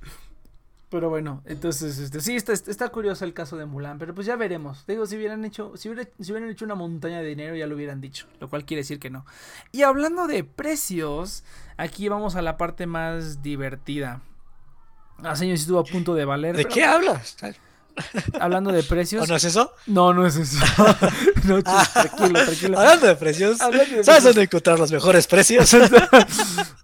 Pero 0.89 1.11
bueno, 1.11 1.43
entonces, 1.47 1.99
este, 1.99 2.21
sí, 2.21 2.37
está, 2.37 2.53
está 2.53 2.89
curioso 2.91 3.25
el 3.25 3.35
caso 3.35 3.57
de 3.57 3.67
Mulan, 3.67 3.99
pero 3.99 4.15
pues 4.15 4.25
ya 4.25 4.37
veremos. 4.37 4.87
Digo, 4.87 5.05
si 5.05 5.17
hubieran 5.17 5.45
hecho, 5.45 5.77
si, 5.77 5.89
si 6.21 6.33
hubieran 6.33 6.49
hecho 6.49 6.65
una 6.65 6.77
montaña 6.77 7.23
de 7.23 7.29
dinero, 7.29 7.57
ya 7.57 7.67
lo 7.67 7.75
hubieran 7.75 8.01
dicho, 8.01 8.29
lo 8.39 8.49
cual 8.49 8.65
quiere 8.65 8.83
decir 8.83 9.01
que 9.01 9.11
no. 9.11 9.27
Y 9.73 9.83
hablando 9.83 10.29
de 10.29 10.45
precios, 10.45 11.43
aquí 11.77 12.09
vamos 12.09 12.37
a 12.37 12.43
la 12.43 12.57
parte 12.57 12.87
más 12.87 13.43
divertida. 13.43 14.23
Ah, 15.25 15.37
señor, 15.37 15.57
sí 15.57 15.63
estuvo 15.63 15.79
a 15.79 15.85
punto 15.85 16.15
de 16.15 16.25
valer. 16.25 16.57
¿De 16.57 16.65
qué 16.65 16.85
hablas? 16.85 17.37
Hablando 18.41 18.73
de 18.73 18.83
precios. 18.83 19.25
¿O 19.25 19.27
no 19.27 19.37
es 19.37 19.45
eso? 19.45 19.73
No, 19.87 20.13
no 20.13 20.27
es 20.27 20.37
eso. 20.37 20.59
no, 21.45 21.59
ah. 21.65 21.87
tranquilo, 21.93 22.45
tranquilo. 22.45 22.79
Hablando 22.79 23.07
de 23.07 23.17
precios. 23.17 23.59
¿Sabes 23.59 24.25
dónde 24.25 24.43
encontrar 24.43 24.79
los 24.79 24.91
mejores 24.91 25.27
precios? 25.27 25.75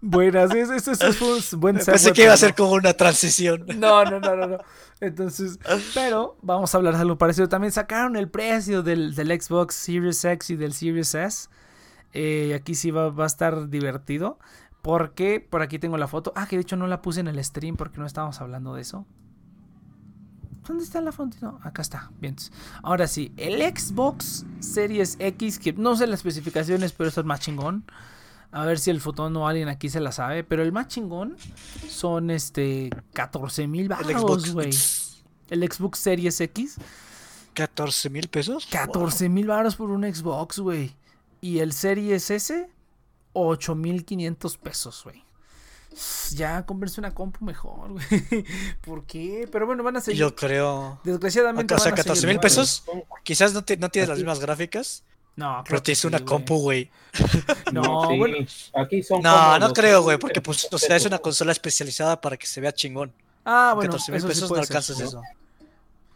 Buenas, 0.01 0.53
eso, 0.53 1.13
fue 1.13 1.35
un 1.35 1.61
buen 1.61 1.77
Pensé 1.79 2.13
que 2.13 2.25
iba 2.25 2.33
a 2.33 2.37
ser 2.37 2.55
como 2.55 2.73
una 2.73 2.93
transición. 2.93 3.65
No, 3.77 4.05
no, 4.05 4.21
no, 4.21 4.37
no, 4.37 4.47
no. 4.47 4.59
Entonces, 5.01 5.59
pero 5.95 6.37
vamos 6.43 6.75
a 6.75 6.79
hablar 6.79 6.95
de 6.95 7.01
algo 7.01 7.19
parecido. 7.19 7.49
También 7.49 7.73
sacaron 7.73 8.17
el 8.17 8.29
precio 8.29 8.83
del, 8.83 9.15
del 9.15 9.41
Xbox 9.41 9.75
Series 9.75 10.25
X 10.25 10.51
y 10.51 10.57
del 10.57 10.73
Series 10.73 11.15
S. 11.15 11.49
Eh, 12.15 12.55
aquí 12.55 12.75
sí 12.75 12.91
va, 12.91 13.11
va 13.11 13.25
a 13.25 13.27
estar 13.27 13.69
divertido. 13.69 14.39
Porque 14.87 15.41
por 15.41 15.63
aquí 15.63 15.81
tengo 15.81 15.99
la 15.99 16.07
foto. 16.07 16.33
Ah, 16.37 16.47
que 16.47 16.55
de 16.55 16.63
hecho 16.63 16.77
no 16.77 16.87
la 16.87 17.03
puse 17.03 17.19
en 17.19 17.27
el 17.27 17.45
stream 17.45 17.75
porque 17.75 17.99
no 17.99 18.07
estábamos 18.07 18.41
hablando 18.41 18.73
de 18.73 18.83
eso. 18.83 19.05
¿Dónde 20.65 20.85
está 20.85 21.01
la 21.01 21.11
foto? 21.11 21.37
No, 21.41 21.59
acá 21.65 21.83
está. 21.83 22.13
Bien. 22.21 22.37
Ahora 22.85 23.09
sí, 23.09 23.33
el 23.37 23.61
Xbox 23.61 24.47
Series 24.61 25.17
X, 25.19 25.59
que 25.59 25.73
no 25.73 25.97
sé 25.97 26.07
las 26.07 26.21
especificaciones, 26.21 26.93
pero 26.93 27.09
eso 27.09 27.21
es 27.23 27.27
más 27.27 27.41
chingón. 27.41 27.85
A 28.53 28.65
ver 28.65 28.79
si 28.79 28.91
el 28.91 29.01
fotón 29.01 29.37
o 29.37 29.49
alguien 29.49 29.69
aquí 29.69 29.89
se 29.89 29.99
la 29.99 30.13
sabe. 30.13 30.45
Pero 30.45 30.63
el 30.63 30.71
más 30.71 30.87
chingón 30.87 31.37
son 31.89 32.31
este 32.31 32.91
14 33.13 33.67
mil 33.67 33.89
baros, 33.89 34.53
güey. 34.55 34.71
El 35.51 35.69
Xbox 35.69 35.99
Series 35.99 36.41
X. 36.41 36.77
14 37.55 38.09
mil 38.09 38.29
pesos. 38.29 38.69
14 38.71 39.29
mil 39.31 39.49
baros 39.49 39.75
por 39.75 39.91
un 39.91 40.05
Xbox, 40.05 40.61
güey. 40.61 40.95
Y 41.41 41.59
el 41.59 41.73
Series 41.73 42.31
S, 42.31 42.71
8500 43.37 44.57
pesos, 44.57 45.03
güey. 45.05 45.25
Ya 46.33 46.67
cómprense 46.67 47.01
una 47.01 47.15
compu 47.15 47.45
mejor, 47.45 47.93
güey. 47.93 48.05
¿Por 48.83 49.05
qué? 49.05 49.49
Pero 49.51 49.67
bueno, 49.67 49.83
van 49.83 49.97
a 49.97 50.01
seguir. 50.01 50.21
Yo 50.21 50.35
creo. 50.35 51.01
Desgraciadamente. 51.05 51.75
O 51.75 51.79
sea, 51.79 51.93
14 51.93 52.27
mil 52.27 52.39
pesos. 52.39 52.85
Quizás 53.23 53.55
no, 53.55 53.65
no 53.79 53.89
tienes 53.89 54.09
las 54.09 54.19
mismas 54.19 54.41
gráficas. 54.41 55.05
No, 55.37 55.63
pero 55.69 55.83
tienes 55.83 56.05
una 56.05 56.21
compu, 56.21 56.59
güey. 56.59 56.91
No, 57.73 58.17
bueno. 58.17 58.39
Aquí 58.75 59.03
son 59.03 59.21
no, 59.23 59.59
no 59.59 59.73
creo, 59.73 60.03
güey, 60.03 60.19
porque 60.19 60.41
pues, 60.41 60.69
o 60.71 60.79
sea, 60.79 60.97
es 60.97 61.05
una 61.05 61.19
consola 61.19 61.53
especializada 61.53 62.21
para 62.21 62.37
que 62.37 62.47
se 62.47 62.61
vea 62.61 62.73
chingón. 62.73 63.13
Ah, 63.45 63.73
bueno. 63.75 63.93
14 63.93 64.13
mil 64.13 64.23
pesos 64.23 64.51
no 64.51 64.57
alcanzas 64.57 64.99
eso. 65.01 65.23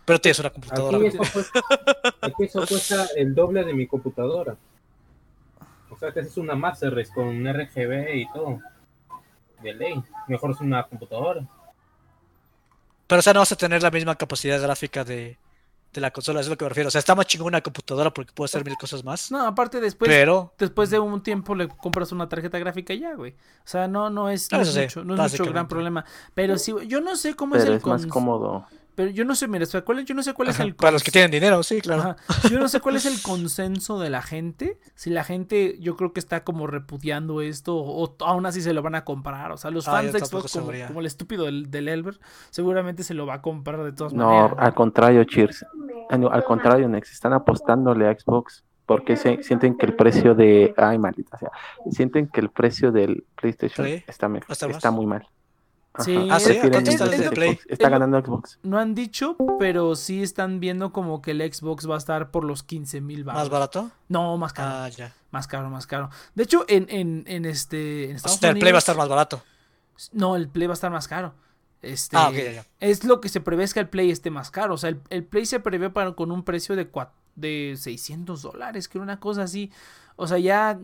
Pero 0.04 0.20
tienes 0.20 0.38
una 0.38 0.50
computadora. 0.50 0.98
aquí 2.22 2.44
eso 2.44 2.66
cuesta 2.66 3.08
el 3.16 3.34
doble 3.34 3.64
de 3.64 3.74
mi 3.74 3.86
computadora. 3.86 4.56
O 6.00 6.02
sea, 6.02 6.12
que 6.12 6.20
es 6.20 6.34
una 6.38 6.54
Master 6.54 6.94
Race 6.94 7.12
con 7.12 7.26
un 7.26 7.46
RGB 7.46 8.14
y 8.14 8.32
todo. 8.32 8.58
De 9.62 9.74
ley. 9.74 10.02
Mejor 10.28 10.52
es 10.52 10.60
una 10.60 10.82
computadora. 10.84 11.46
Pero, 13.06 13.18
o 13.18 13.22
sea, 13.22 13.34
no 13.34 13.40
vas 13.40 13.52
a 13.52 13.56
tener 13.56 13.82
la 13.82 13.90
misma 13.90 14.14
capacidad 14.14 14.58
gráfica 14.62 15.04
de, 15.04 15.36
de 15.92 16.00
la 16.00 16.10
consola, 16.10 16.40
es 16.40 16.48
lo 16.48 16.56
que 16.56 16.64
me 16.64 16.70
refiero. 16.70 16.88
O 16.88 16.90
sea, 16.90 17.00
está 17.00 17.14
más 17.14 17.26
chingón 17.26 17.48
una 17.48 17.60
computadora 17.60 18.10
porque 18.14 18.32
puede 18.32 18.46
hacer 18.46 18.64
mil 18.64 18.78
cosas 18.78 19.04
más. 19.04 19.30
No, 19.30 19.46
aparte 19.46 19.78
después, 19.78 20.08
pero... 20.08 20.54
después 20.58 20.88
de 20.88 20.98
un 20.98 21.22
tiempo 21.22 21.54
le 21.54 21.68
compras 21.68 22.12
una 22.12 22.30
tarjeta 22.30 22.58
gráfica 22.58 22.94
y 22.94 23.00
ya, 23.00 23.14
güey. 23.14 23.32
O 23.32 23.68
sea, 23.68 23.86
no, 23.86 24.08
no 24.08 24.30
es, 24.30 24.50
no, 24.50 24.62
es 24.62 24.74
mucho, 24.74 25.04
no 25.04 25.22
es 25.22 25.32
mucho 25.32 25.52
gran 25.52 25.68
problema. 25.68 26.06
Pero 26.32 26.56
sí, 26.56 26.72
yo 26.86 27.02
no 27.02 27.14
sé 27.14 27.34
cómo 27.34 27.56
es 27.56 27.64
el 27.66 27.74
es 27.74 27.84
más 27.84 28.06
cómodo. 28.06 28.66
Pero 29.00 29.12
yo 29.12 29.24
no 29.24 29.34
sé, 29.34 29.48
mira, 29.48 29.64
yo 29.64 30.14
no 30.14 30.22
sé 30.22 30.34
cuál 30.34 30.48
es 30.48 30.60
el... 30.60 30.74
Para 30.74 30.92
los 30.92 31.02
que 31.02 31.10
tienen 31.10 31.30
dinero, 31.30 31.62
sí, 31.62 31.80
claro. 31.80 32.16
Yo 32.50 32.58
no 32.58 32.68
sé 32.68 32.80
cuál 32.80 32.96
es 32.96 33.06
el 33.06 33.22
consenso 33.22 33.98
de 33.98 34.10
la 34.10 34.20
gente. 34.20 34.78
Si 34.94 35.08
la 35.08 35.24
gente, 35.24 35.78
yo 35.80 35.96
creo 35.96 36.12
que 36.12 36.20
está 36.20 36.44
como 36.44 36.66
repudiando 36.66 37.40
esto 37.40 37.76
o, 37.76 38.14
aún 38.20 38.44
así 38.44 38.60
se 38.60 38.74
lo 38.74 38.82
van 38.82 38.94
a 38.96 39.06
comprar. 39.06 39.52
O 39.52 39.56
sea, 39.56 39.70
los 39.70 39.88
ah, 39.88 39.92
fans 39.92 40.12
de 40.12 40.20
Xbox, 40.20 40.52
como, 40.52 41.00
el 41.00 41.06
estúpido 41.06 41.46
del, 41.46 41.70
del, 41.70 41.88
Elber, 41.88 42.20
seguramente 42.50 43.02
se 43.02 43.14
lo 43.14 43.24
va 43.24 43.36
a 43.36 43.40
comprar 43.40 43.82
de 43.84 43.92
todas 43.92 44.12
maneras. 44.12 44.50
No, 44.50 44.58
al 44.58 44.74
contrario, 44.74 45.24
Cheers. 45.24 45.64
Al 46.10 46.44
contrario, 46.44 46.86
Nex, 46.86 47.10
están 47.10 47.32
apostándole 47.32 48.06
a 48.06 48.14
Xbox 48.14 48.64
porque 48.84 49.16
se, 49.16 49.42
sienten 49.42 49.78
que 49.78 49.86
el 49.86 49.96
precio 49.96 50.34
de... 50.34 50.74
Ay, 50.76 50.98
maldita 50.98 51.38
sea. 51.38 51.52
Sienten 51.90 52.26
que 52.26 52.40
el 52.40 52.50
precio 52.50 52.92
del 52.92 53.24
PlayStation 53.34 53.86
está, 53.86 54.28
está 54.68 54.90
muy 54.90 55.06
mal. 55.06 55.26
Sí, 55.98 56.16
ah, 56.30 56.36
está, 56.38 57.88
ganando 57.88 58.24
Xbox. 58.24 58.60
No 58.62 58.78
han 58.78 58.94
dicho, 58.94 59.36
pero 59.58 59.96
sí 59.96 60.22
están 60.22 60.60
viendo 60.60 60.92
como 60.92 61.20
que 61.20 61.32
el 61.32 61.52
Xbox 61.52 61.90
va 61.90 61.96
a 61.96 61.98
estar 61.98 62.30
por 62.30 62.44
los 62.44 62.62
15 62.62 63.00
mil 63.00 63.24
¿Más 63.24 63.48
barato? 63.48 63.90
No, 64.08 64.36
más 64.38 64.52
caro. 64.52 64.70
Ah, 64.70 64.88
ya. 64.88 65.12
Más 65.32 65.48
caro, 65.48 65.68
más 65.68 65.88
caro. 65.88 66.08
De 66.36 66.44
hecho, 66.44 66.64
en, 66.68 66.86
en, 66.90 67.24
en 67.26 67.44
este. 67.44 68.10
En 68.10 68.16
Estados 68.16 68.40
el 68.44 68.58
Play 68.58 68.70
va 68.70 68.78
a 68.78 68.80
estar 68.80 68.96
más 68.96 69.08
barato. 69.08 69.42
No, 70.12 70.36
el 70.36 70.48
Play 70.48 70.68
va 70.68 70.74
a 70.74 70.74
estar 70.74 70.92
más 70.92 71.08
caro. 71.08 71.34
Este, 71.82 72.16
ah, 72.16 72.28
ok, 72.28 72.34
ya, 72.34 72.52
ya. 72.52 72.66
Es 72.78 73.02
lo 73.04 73.20
que 73.20 73.28
se 73.28 73.40
prevé 73.40 73.64
es 73.64 73.74
que 73.74 73.80
el 73.80 73.88
Play 73.88 74.12
esté 74.12 74.30
más 74.30 74.52
caro. 74.52 74.74
O 74.74 74.78
sea, 74.78 74.94
el, 75.08 75.24
Play 75.24 75.44
se 75.44 75.58
prevé 75.58 75.90
para, 75.90 76.12
con 76.12 76.30
un 76.30 76.44
precio 76.44 76.76
de, 76.76 76.88
de 77.34 77.74
600 77.76 78.42
dólares, 78.42 78.86
que 78.86 78.98
era 78.98 79.02
una 79.02 79.18
cosa 79.18 79.42
así. 79.42 79.72
O 80.14 80.28
sea, 80.28 80.38
ya 80.38 80.78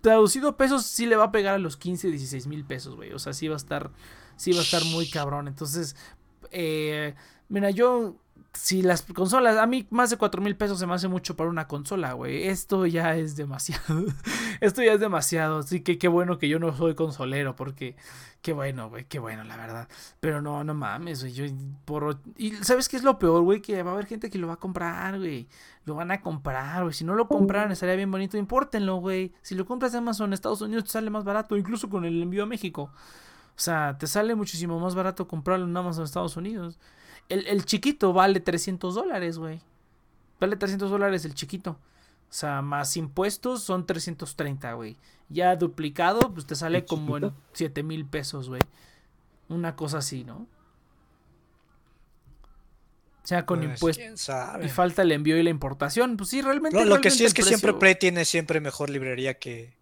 traducido 0.00 0.56
pesos 0.56 0.84
sí 0.86 1.06
le 1.06 1.16
va 1.16 1.24
a 1.24 1.32
pegar 1.32 1.54
a 1.54 1.58
los 1.58 1.76
15, 1.76 2.08
16 2.08 2.46
mil 2.46 2.64
pesos, 2.64 2.94
güey. 2.94 3.12
O 3.12 3.18
sea, 3.18 3.32
sí 3.32 3.48
va 3.48 3.54
a 3.54 3.56
estar 3.56 3.90
sí 4.36 4.52
va 4.52 4.60
a 4.60 4.62
estar 4.62 4.84
muy 4.84 5.08
cabrón. 5.08 5.48
Entonces, 5.48 5.96
eh, 6.50 7.14
mira, 7.48 7.70
yo 7.70 8.16
si 8.54 8.82
las 8.82 9.02
consolas, 9.02 9.56
a 9.58 9.66
mí 9.66 9.86
más 9.90 10.10
de 10.10 10.16
4 10.16 10.40
mil 10.40 10.56
pesos 10.56 10.78
se 10.78 10.86
me 10.86 10.94
hace 10.94 11.08
mucho 11.08 11.36
para 11.36 11.50
una 11.50 11.66
consola, 11.66 12.12
güey. 12.12 12.46
Esto 12.46 12.86
ya 12.86 13.16
es 13.16 13.36
demasiado. 13.36 14.04
Esto 14.60 14.82
ya 14.82 14.92
es 14.92 15.00
demasiado. 15.00 15.58
Así 15.58 15.80
que 15.80 15.98
qué 15.98 16.08
bueno 16.08 16.38
que 16.38 16.48
yo 16.48 16.58
no 16.58 16.74
soy 16.76 16.94
consolero, 16.94 17.56
porque 17.56 17.96
qué 18.42 18.52
bueno, 18.52 18.88
güey, 18.88 19.06
qué 19.06 19.18
bueno, 19.18 19.42
la 19.44 19.56
verdad. 19.56 19.88
Pero 20.20 20.40
no, 20.40 20.62
no 20.62 20.72
mames, 20.72 21.22
güey. 21.22 21.32
Yo 21.34 21.44
por... 21.84 22.20
Y 22.36 22.52
¿sabes 22.52 22.88
qué 22.88 22.96
es 22.96 23.02
lo 23.02 23.18
peor, 23.18 23.42
güey? 23.42 23.60
Que 23.60 23.82
va 23.82 23.90
a 23.90 23.94
haber 23.94 24.06
gente 24.06 24.30
que 24.30 24.38
lo 24.38 24.46
va 24.46 24.54
a 24.54 24.58
comprar, 24.58 25.18
güey. 25.18 25.48
Lo 25.84 25.96
van 25.96 26.12
a 26.12 26.20
comprar, 26.20 26.82
güey. 26.82 26.94
Si 26.94 27.04
no 27.04 27.14
lo 27.14 27.26
compran, 27.26 27.72
estaría 27.72 27.96
bien 27.96 28.10
bonito. 28.10 28.38
Impórtenlo, 28.38 28.96
güey. 28.96 29.32
Si 29.42 29.56
lo 29.56 29.66
compras 29.66 29.92
en 29.94 29.98
Amazon, 29.98 30.32
Estados 30.32 30.60
Unidos, 30.60 30.84
te 30.84 30.90
sale 30.90 31.10
más 31.10 31.24
barato, 31.24 31.56
incluso 31.56 31.90
con 31.90 32.04
el 32.04 32.22
envío 32.22 32.44
a 32.44 32.46
México. 32.46 32.92
O 33.56 33.60
sea, 33.60 33.96
te 33.98 34.06
sale 34.06 34.34
muchísimo 34.34 34.80
más 34.80 34.94
barato 34.94 35.28
comprarlo 35.28 35.66
en 35.66 35.76
Amazon 35.76 36.04
Estados 36.04 36.36
Unidos. 36.36 36.78
El, 37.28 37.64
chiquito 37.64 38.12
vale 38.12 38.40
300 38.40 38.94
dólares, 38.94 39.38
güey. 39.38 39.60
Vale 40.40 40.56
300 40.56 40.90
dólares 40.90 41.24
el 41.24 41.34
chiquito. 41.34 41.70
O 42.28 42.36
sea, 42.36 42.62
más 42.62 42.96
impuestos 42.96 43.62
son 43.62 43.86
330, 43.86 44.72
güey. 44.74 44.96
Ya 45.28 45.54
duplicado, 45.56 46.34
pues 46.34 46.46
te 46.46 46.56
sale 46.56 46.84
como 46.84 47.16
en 47.16 47.32
7 47.52 47.82
mil 47.82 48.04
pesos, 48.04 48.48
güey. 48.48 48.60
Una 49.48 49.76
cosa 49.76 49.98
así, 49.98 50.24
¿no? 50.24 50.48
sea 53.24 53.46
con 53.46 53.60
Pues, 53.60 53.98
impuestos 53.98 54.30
y 54.62 54.68
falta 54.68 55.02
el 55.02 55.12
envío 55.12 55.38
y 55.38 55.42
la 55.42 55.50
importación. 55.50 56.16
Pues 56.16 56.30
sí, 56.30 56.42
realmente. 56.42 56.78
Lo, 56.78 56.84
lo 56.84 57.00
que 57.00 57.10
sí 57.10 57.24
es 57.24 57.32
que 57.32 57.40
el 57.42 57.48
siempre 57.48 57.72
Play 57.72 57.94
tiene 57.94 58.24
siempre 58.24 58.60
mejor 58.60 58.90
librería 58.90 59.34
que, 59.38 59.74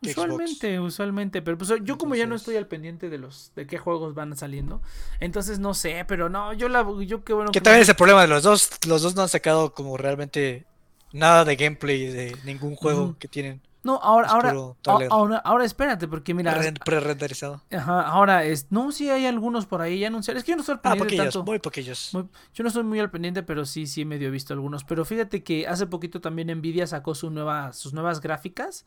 Xbox. 0.00 0.16
Usualmente, 0.16 0.80
usualmente, 0.80 1.42
pero 1.42 1.58
pues 1.58 1.72
yo 1.82 1.98
como 1.98 2.14
ya 2.14 2.26
no 2.26 2.36
estoy 2.36 2.56
al 2.56 2.66
pendiente 2.68 3.08
de 3.10 3.18
los 3.18 3.50
de 3.56 3.66
qué 3.66 3.78
juegos 3.78 4.14
van 4.14 4.36
saliendo, 4.36 4.80
entonces 5.18 5.58
no 5.58 5.74
sé, 5.74 6.04
pero 6.06 6.28
no, 6.28 6.52
yo 6.52 6.68
la 6.68 6.86
yo 7.04 7.24
qué 7.24 7.32
bueno 7.32 7.50
Que 7.50 7.58
que 7.58 7.64
también 7.64 7.80
me- 7.80 7.82
es 7.82 7.88
el 7.88 7.96
problema 7.96 8.22
de 8.22 8.28
los 8.28 8.44
dos. 8.44 8.70
Los 8.86 9.02
dos 9.02 9.16
no 9.16 9.22
han 9.22 9.28
sacado 9.28 9.74
como 9.74 9.96
realmente 9.96 10.66
nada 11.12 11.44
de 11.44 11.56
gameplay 11.56 12.06
de 12.06 12.36
ningún 12.44 12.76
juego 12.76 13.16
que 13.18 13.26
tienen 13.28 13.60
No, 13.82 13.96
ahora 14.02 14.28
ahora 14.28 14.54
ahora 15.10 15.38
ahora 15.38 15.64
espérate, 15.64 16.06
porque 16.06 16.32
mira, 16.34 16.54
pre- 16.56 16.72
pre-renderizado. 16.84 17.62
ajá, 17.72 18.02
ahora 18.02 18.44
es 18.44 18.66
no, 18.70 18.92
sí 18.92 19.08
hay 19.10 19.24
algunos 19.26 19.66
por 19.66 19.80
ahí 19.80 19.98
ya 20.00 20.08
anunciaron. 20.08 20.38
Es 20.38 20.44
que 20.44 20.50
yo 20.52 20.56
no 20.56 20.60
estoy 20.62 20.74
al 20.74 20.78
Ah, 20.78 20.82
pendiente 20.82 21.06
poquillos, 21.16 21.34
tanto. 21.34 21.44
muy 21.50 21.58
poquillos. 21.58 22.10
Muy- 22.12 22.28
yo 22.54 22.62
no 22.62 22.68
estoy 22.68 22.84
muy 22.84 23.00
al 23.00 23.10
pendiente, 23.10 23.42
pero 23.42 23.64
sí, 23.64 23.86
sí 23.88 24.04
medio 24.04 24.28
he 24.28 24.30
visto 24.30 24.52
algunos. 24.52 24.84
Pero 24.84 25.04
fíjate 25.04 25.42
que 25.42 25.66
hace 25.66 25.86
poquito 25.88 26.20
también 26.20 26.48
Nvidia 26.56 26.86
sacó 26.86 27.14
su 27.16 27.30
nueva, 27.30 27.72
sus 27.72 27.92
nuevas 27.94 28.20
gráficas, 28.20 28.84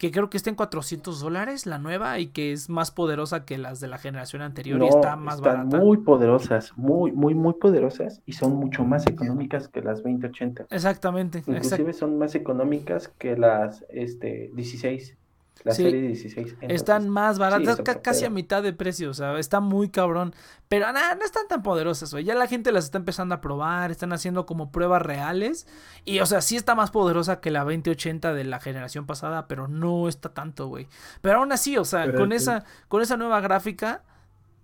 que 0.00 0.10
creo 0.10 0.30
que 0.30 0.38
está 0.38 0.48
en 0.48 0.56
400 0.56 1.20
dólares 1.20 1.66
la 1.66 1.76
nueva 1.78 2.18
y 2.18 2.28
que 2.28 2.52
es 2.52 2.70
más 2.70 2.90
poderosa 2.90 3.44
que 3.44 3.58
las 3.58 3.80
de 3.80 3.86
la 3.86 3.98
generación 3.98 4.40
anterior 4.40 4.78
No, 4.78 4.86
y 4.86 4.88
está 4.88 5.14
más 5.14 5.36
están 5.36 5.68
barata. 5.68 5.76
muy 5.84 5.98
poderosas, 5.98 6.72
muy, 6.78 7.12
muy, 7.12 7.34
muy 7.34 7.52
poderosas 7.52 8.22
y 8.24 8.32
son 8.32 8.54
mucho 8.56 8.82
más 8.82 9.06
económicas 9.06 9.68
que 9.68 9.82
las 9.82 9.98
2080. 10.02 10.68
Exactamente, 10.70 11.40
exact- 11.40 11.54
Inclusive 11.54 11.92
son 11.92 12.16
más 12.16 12.34
económicas 12.34 13.08
que 13.08 13.36
las 13.36 13.84
este, 13.90 14.50
16, 14.54 15.18
la 15.64 15.72
Sí, 15.74 15.82
serie 15.82 16.00
16. 16.02 16.36
Entonces, 16.52 16.70
Están 16.70 17.08
más 17.08 17.38
baratas, 17.38 17.80
ca- 17.84 18.00
casi 18.00 18.24
a 18.24 18.30
mitad 18.30 18.62
de 18.62 18.72
precio, 18.72 19.10
o 19.10 19.14
sea, 19.14 19.38
está 19.38 19.60
muy 19.60 19.88
cabrón. 19.90 20.34
Pero 20.68 20.90
nada, 20.92 21.14
no 21.16 21.24
están 21.24 21.48
tan 21.48 21.62
poderosas, 21.62 22.12
güey. 22.12 22.24
Ya 22.24 22.34
la 22.34 22.46
gente 22.46 22.72
las 22.72 22.84
está 22.84 22.96
empezando 22.98 23.34
a 23.34 23.40
probar, 23.40 23.90
están 23.90 24.12
haciendo 24.12 24.46
como 24.46 24.70
pruebas 24.72 25.02
reales. 25.02 25.66
Y, 26.04 26.20
o 26.20 26.26
sea, 26.26 26.40
sí 26.40 26.56
está 26.56 26.74
más 26.74 26.90
poderosa 26.90 27.40
que 27.40 27.50
la 27.50 27.64
2080 27.64 28.32
de 28.32 28.44
la 28.44 28.60
generación 28.60 29.04
pasada, 29.06 29.46
pero 29.48 29.68
no 29.68 30.08
está 30.08 30.32
tanto, 30.32 30.68
güey. 30.68 30.86
Pero 31.20 31.40
aún 31.40 31.52
así, 31.52 31.76
o 31.76 31.84
sea, 31.84 32.04
Pero 32.06 32.18
con 32.20 32.32
es 32.32 32.44
que- 32.46 32.50
esa, 32.52 32.64
con 32.88 33.02
esa 33.02 33.16
nueva 33.16 33.40
gráfica, 33.40 34.02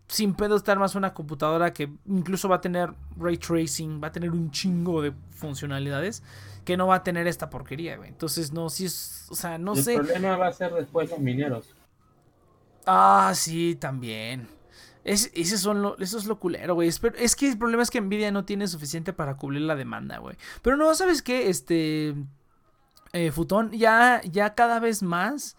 sin 0.09 0.35
pedo 0.35 0.55
estar 0.55 0.79
más 0.79 0.95
una 0.95 1.13
computadora 1.13 1.73
que 1.73 1.91
incluso 2.07 2.49
va 2.49 2.57
a 2.57 2.61
tener 2.61 2.95
ray 3.19 3.37
tracing, 3.39 4.01
va 4.01 4.07
a 4.09 4.13
tener 4.13 4.31
un 4.31 4.53
chingo 4.53 5.03
de 5.03 5.13
funcionalidades 5.31 6.23
que 6.67 6.77
no 6.77 6.87
va 6.89 6.97
a 6.97 7.03
tener 7.05 7.27
esta 7.27 7.49
porquería, 7.49 7.97
güey. 7.97 8.11
Entonces, 8.11 8.53
no, 8.53 8.69
sí 8.69 8.85
es, 8.87 9.25
o 9.31 9.35
sea, 9.35 9.57
no 9.57 9.73
el 9.73 9.83
sé. 9.83 9.95
problema 9.95 10.37
va 10.37 10.49
a 10.49 10.53
ser 10.53 10.75
después 10.75 11.09
los 11.11 11.19
mineros. 11.21 11.75
Ah, 12.85 13.33
sí, 13.35 13.77
también. 13.77 14.49
Es, 15.05 15.31
ese 15.35 15.57
son 15.59 15.83
lo, 15.83 15.97
eso 15.99 16.19
es 16.19 16.27
lo 16.27 16.39
culero, 16.39 16.75
güey. 16.75 16.89
Es, 16.89 17.01
es 17.19 17.37
que 17.37 17.49
el 17.49 17.59
problema 17.59 17.83
es 17.83 17.91
que 17.91 18.01
Nvidia 18.01 18.31
no 18.33 18.45
tiene 18.45 18.69
suficiente 18.69 19.13
para 19.13 19.37
cubrir 19.37 19.63
la 19.63 19.77
demanda, 19.77 20.19
güey. 20.19 20.37
Pero 20.63 20.77
no, 20.77 20.95
¿sabes 20.95 21.23
qué? 21.23 21.49
Este. 21.49 22.15
eh, 23.13 23.31
Futón, 23.33 23.71
ya, 23.73 24.21
ya 24.25 24.55
cada 24.55 24.81
vez 24.81 25.03
más 25.03 25.57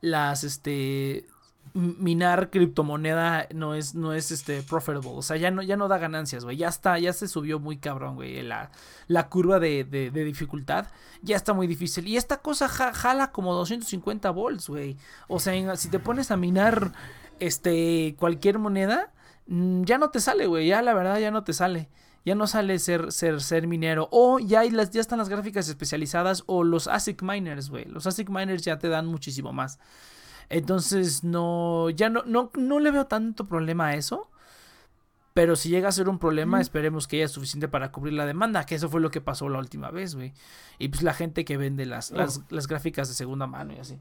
las, 0.00 0.44
este. 0.44 1.26
Minar 1.74 2.50
criptomoneda 2.50 3.46
no 3.54 3.74
es, 3.74 3.94
no 3.94 4.12
es 4.12 4.30
este 4.30 4.62
profitable. 4.62 5.08
O 5.14 5.22
sea, 5.22 5.36
ya 5.38 5.50
no, 5.50 5.62
ya 5.62 5.76
no 5.76 5.88
da 5.88 5.96
ganancias, 5.98 6.44
güey. 6.44 6.56
Ya 6.58 6.68
está, 6.68 6.98
ya 6.98 7.12
se 7.14 7.28
subió 7.28 7.58
muy 7.60 7.78
cabrón, 7.78 8.14
güey. 8.16 8.42
La, 8.42 8.70
la 9.06 9.28
curva 9.30 9.58
de, 9.58 9.84
de- 9.84 10.10
dificultad 10.10 10.86
ya 11.22 11.34
está 11.36 11.54
muy 11.54 11.66
difícil. 11.66 12.06
Y 12.08 12.16
esta 12.18 12.38
cosa 12.38 12.68
ja- 12.68 12.92
jala 12.92 13.32
como 13.32 13.54
250 13.54 14.30
volts, 14.30 14.68
güey. 14.68 14.96
O 15.28 15.40
sea, 15.40 15.76
si 15.76 15.88
te 15.88 15.98
pones 15.98 16.30
a 16.30 16.36
minar 16.36 16.92
este 17.40 18.16
cualquier 18.18 18.58
moneda, 18.58 19.12
mm, 19.46 19.84
ya 19.84 19.98
no 19.98 20.10
te 20.10 20.20
sale, 20.20 20.46
güey. 20.46 20.66
Ya 20.68 20.82
la 20.82 20.94
verdad 20.94 21.18
ya 21.18 21.30
no 21.30 21.42
te 21.44 21.52
sale. 21.52 21.88
Ya 22.24 22.34
no 22.36 22.46
sale 22.46 22.78
ser, 22.78 23.10
ser, 23.12 23.40
ser 23.40 23.66
minero. 23.66 24.08
O 24.12 24.38
ya, 24.38 24.60
hay 24.60 24.70
las, 24.70 24.90
ya 24.90 25.00
están 25.00 25.18
las 25.18 25.28
gráficas 25.28 25.68
especializadas 25.68 26.44
o 26.46 26.62
los 26.62 26.86
ASIC 26.86 27.22
miners, 27.22 27.68
güey. 27.70 27.84
Los 27.86 28.06
ASIC 28.06 28.28
miners 28.28 28.62
ya 28.62 28.78
te 28.78 28.88
dan 28.88 29.06
muchísimo 29.06 29.52
más. 29.52 29.80
Entonces, 30.52 31.24
no, 31.24 31.88
ya 31.88 32.10
no, 32.10 32.22
no, 32.26 32.50
no 32.54 32.78
le 32.78 32.90
veo 32.90 33.06
tanto 33.06 33.46
problema 33.48 33.88
a 33.88 33.94
eso. 33.94 34.28
Pero 35.34 35.56
si 35.56 35.70
llega 35.70 35.88
a 35.88 35.92
ser 35.92 36.10
un 36.10 36.18
problema, 36.18 36.60
esperemos 36.60 37.08
que 37.08 37.16
haya 37.16 37.28
suficiente 37.28 37.66
para 37.66 37.90
cubrir 37.90 38.12
la 38.12 38.26
demanda, 38.26 38.66
que 38.66 38.74
eso 38.74 38.90
fue 38.90 39.00
lo 39.00 39.10
que 39.10 39.22
pasó 39.22 39.48
la 39.48 39.58
última 39.58 39.90
vez, 39.90 40.14
güey. 40.14 40.34
Y 40.78 40.88
pues 40.88 41.02
la 41.02 41.14
gente 41.14 41.46
que 41.46 41.56
vende 41.56 41.86
las, 41.86 42.10
las, 42.10 42.42
las 42.50 42.66
gráficas 42.68 43.08
de 43.08 43.14
segunda 43.14 43.46
mano 43.46 43.72
y 43.72 43.78
así. 43.78 43.98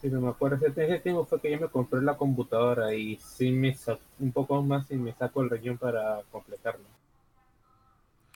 Si 0.00 0.08
no 0.10 0.20
me 0.20 0.28
acuerdo, 0.30 0.66
ese, 0.66 0.98
tiempo 0.98 1.24
fue 1.26 1.40
que 1.40 1.50
yo 1.50 1.60
me 1.60 1.68
compré 1.68 2.02
la 2.02 2.16
computadora 2.16 2.92
y 2.92 3.16
sí 3.16 3.52
me 3.52 3.72
sa- 3.74 3.98
un 4.18 4.32
poco 4.32 4.62
más 4.62 4.90
y 4.90 4.96
me 4.96 5.12
saco 5.12 5.42
el 5.42 5.50
riñón 5.50 5.78
para 5.78 6.22
completarlo. 6.32 6.84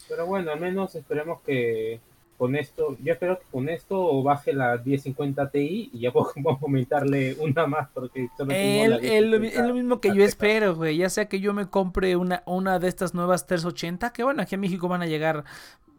Pero 0.08 0.26
bueno, 0.26 0.52
al 0.52 0.60
menos 0.60 0.94
esperemos 0.94 1.40
que 1.42 2.00
con 2.42 2.56
esto, 2.56 2.96
yo 3.00 3.12
espero 3.12 3.38
que 3.38 3.44
con 3.52 3.68
esto 3.68 4.20
baje 4.24 4.52
la 4.52 4.76
1050 4.84 5.50
Ti 5.50 5.90
y 5.92 6.00
ya 6.00 6.10
puedo 6.12 6.32
aumentarle 6.60 7.36
una 7.38 7.68
más 7.68 7.88
porque 7.94 8.28
solo 8.36 8.48
tengo 8.48 8.84
El- 8.84 8.90
la 8.90 8.96
el- 8.96 9.30
lo 9.30 9.36
mi- 9.38 9.42
1050. 9.46 9.60
es 9.60 9.68
lo 9.68 9.74
mismo 9.74 10.00
que 10.00 10.12
yo 10.12 10.24
espero, 10.24 10.74
güey. 10.74 10.96
Ya 10.96 11.08
sea 11.08 11.28
que 11.28 11.38
yo 11.38 11.54
me 11.54 11.66
compre 11.70 12.16
una, 12.16 12.42
una 12.46 12.80
de 12.80 12.88
estas 12.88 13.14
nuevas 13.14 13.46
380, 13.46 14.12
que 14.12 14.24
bueno, 14.24 14.42
aquí 14.42 14.56
en 14.56 14.60
México 14.60 14.88
van 14.88 15.02
a 15.02 15.06
llegar 15.06 15.44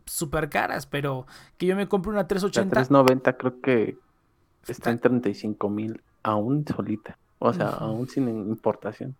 súper 0.05 0.49
caras, 0.49 0.85
pero 0.85 1.25
que 1.57 1.65
yo 1.65 1.77
me 1.77 1.87
compre 1.87 2.09
una 2.09 2.23
La 2.23 2.27
380. 2.27 2.73
390 2.75 3.37
creo 3.37 3.61
que 3.61 3.97
está 4.67 4.91
en 4.91 4.99
35 4.99 5.69
mil 5.69 6.01
aún 6.23 6.65
solita. 6.67 7.17
O 7.39 7.53
sea, 7.53 7.69
aún 7.69 8.09
sin 8.09 8.27
importación. 8.27 9.15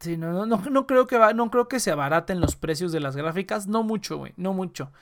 Sí, 0.00 0.18
no, 0.18 0.32
no, 0.32 0.44
no, 0.44 0.62
no 0.70 0.86
creo 0.86 1.06
que 1.06 1.16
va, 1.16 1.32
no 1.32 1.50
creo 1.50 1.66
que 1.66 1.80
se 1.80 1.90
abaraten 1.90 2.40
los 2.40 2.56
precios 2.56 2.92
de 2.92 3.00
las 3.00 3.16
gráficas, 3.16 3.66
no 3.66 3.82
mucho, 3.82 4.18
güey, 4.18 4.34
no 4.36 4.52
mucho. 4.52 4.92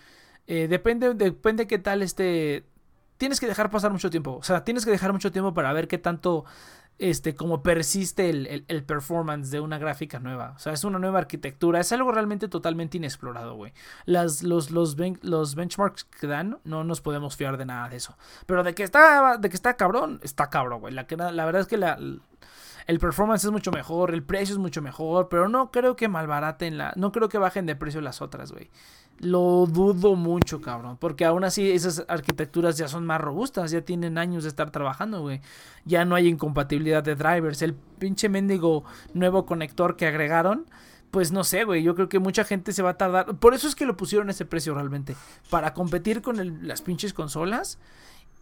Eh, 0.47 0.69
depende, 0.69 1.15
depende 1.15 1.67
qué 1.67 1.79
tal 1.79 2.03
este. 2.03 2.65
Tienes 3.19 3.41
que 3.41 3.47
dejar 3.47 3.71
pasar 3.71 3.91
mucho 3.93 4.11
tiempo. 4.11 4.37
O 4.37 4.43
sea, 4.43 4.63
tienes 4.65 4.85
que 4.85 4.91
dejar 4.91 5.13
mucho 5.13 5.33
tiempo 5.33 5.55
para 5.55 5.73
ver 5.73 5.89
qué 5.89 5.99
tanto. 5.99 6.45
Este, 6.99 7.35
como 7.35 7.63
persiste 7.63 8.31
el, 8.31 8.65
el- 8.69 8.83
performance 8.85 9.51
de 9.51 9.61
una 9.61 9.77
gráfica 9.77 10.19
nueva. 10.19 10.55
O 10.57 10.59
sea, 10.59 10.73
es 10.73 10.83
una 10.83 10.99
nueva 10.99 11.19
arquitectura. 11.19 11.79
Es 11.79 11.93
algo 11.93 12.11
realmente 12.11 12.49
totalmente 12.49 12.97
inexplorado, 12.97 13.55
güey. 13.55 13.75
Los, 14.07 14.43
los, 14.43 14.97
ben- 14.97 15.19
los 15.23 15.55
benchmarks 15.57 16.05
que 16.05 16.27
dan, 16.27 16.59
no 16.65 16.85
nos 16.85 17.03
podemos 17.03 17.37
fiar 17.37 17.59
de 17.59 17.67
nada 17.67 17.91
de 17.91 17.97
eso. 17.97 18.17
Pero 18.47 18.63
de 18.63 18.75
que 18.75 18.83
está, 18.83 19.37
de 19.37 19.51
que 19.51 19.57
está 19.57 19.77
cabrón, 19.77 20.21
está 20.23 20.49
cabrón, 20.49 20.81
güey. 20.81 20.95
La, 20.95 21.07
la 21.33 21.45
verdad 21.45 21.61
es 21.61 21.67
que 21.69 21.77
la, 21.77 21.99
el 22.87 22.99
performance 22.99 23.45
es 23.45 23.51
mucho 23.51 23.73
mejor, 23.73 24.15
el 24.15 24.23
precio 24.23 24.55
es 24.55 24.59
mucho 24.59 24.81
mejor, 24.81 25.29
pero 25.29 25.51
no 25.51 25.71
creo 25.71 25.97
que 25.97 26.09
malbaraten 26.09 26.79
la. 26.79 26.95
No 26.97 27.13
creo 27.13 27.29
que 27.29 27.37
bajen 27.37 27.67
de 27.67 27.77
precio 27.77 28.01
las 28.01 28.23
otras, 28.23 28.53
güey. 28.53 28.71
Lo 29.19 29.67
dudo 29.67 30.15
mucho, 30.15 30.61
cabrón. 30.61 30.99
Porque 30.99 31.25
aún 31.25 31.45
así 31.45 31.71
esas 31.71 32.05
arquitecturas 32.09 32.77
ya 32.77 32.87
son 32.87 33.07
más 33.07 33.21
robustas, 33.21 33.71
ya 33.71 33.81
tienen 33.81 34.19
años 34.19 34.43
de 34.43 34.51
estar 34.51 34.71
trabajando, 34.71 35.23
güey. 35.23 35.41
Ya 35.85 36.05
no 36.05 36.15
hay 36.15 36.29
incompatibilidad 36.29 37.03
de 37.03 37.15
drivers. 37.15 37.63
El 37.63 37.75
pinche 37.75 38.29
mendigo 38.29 38.85
nuevo 39.15 39.47
conector 39.47 39.97
que 39.97 40.07
agregaron. 40.07 40.67
Pues 41.11 41.33
no 41.33 41.45
sé, 41.45 41.65
güey. 41.65 41.83
Yo 41.83 41.95
creo 41.95 42.09
que 42.09 42.19
mucha 42.19 42.45
gente 42.45 42.73
se 42.73 42.83
va 42.83 42.91
a 42.91 42.99
tardar. 42.99 43.37
Por 43.37 43.55
eso 43.55 43.69
es 43.69 43.75
que 43.75 43.87
lo 43.87 43.97
pusieron 43.97 44.29
a 44.29 44.33
ese 44.33 44.45
precio 44.45 44.75
realmente. 44.75 45.17
Para 45.49 45.73
competir 45.73 46.21
con 46.21 46.67
las 46.67 46.83
pinches 46.83 47.15
consolas. 47.15 47.79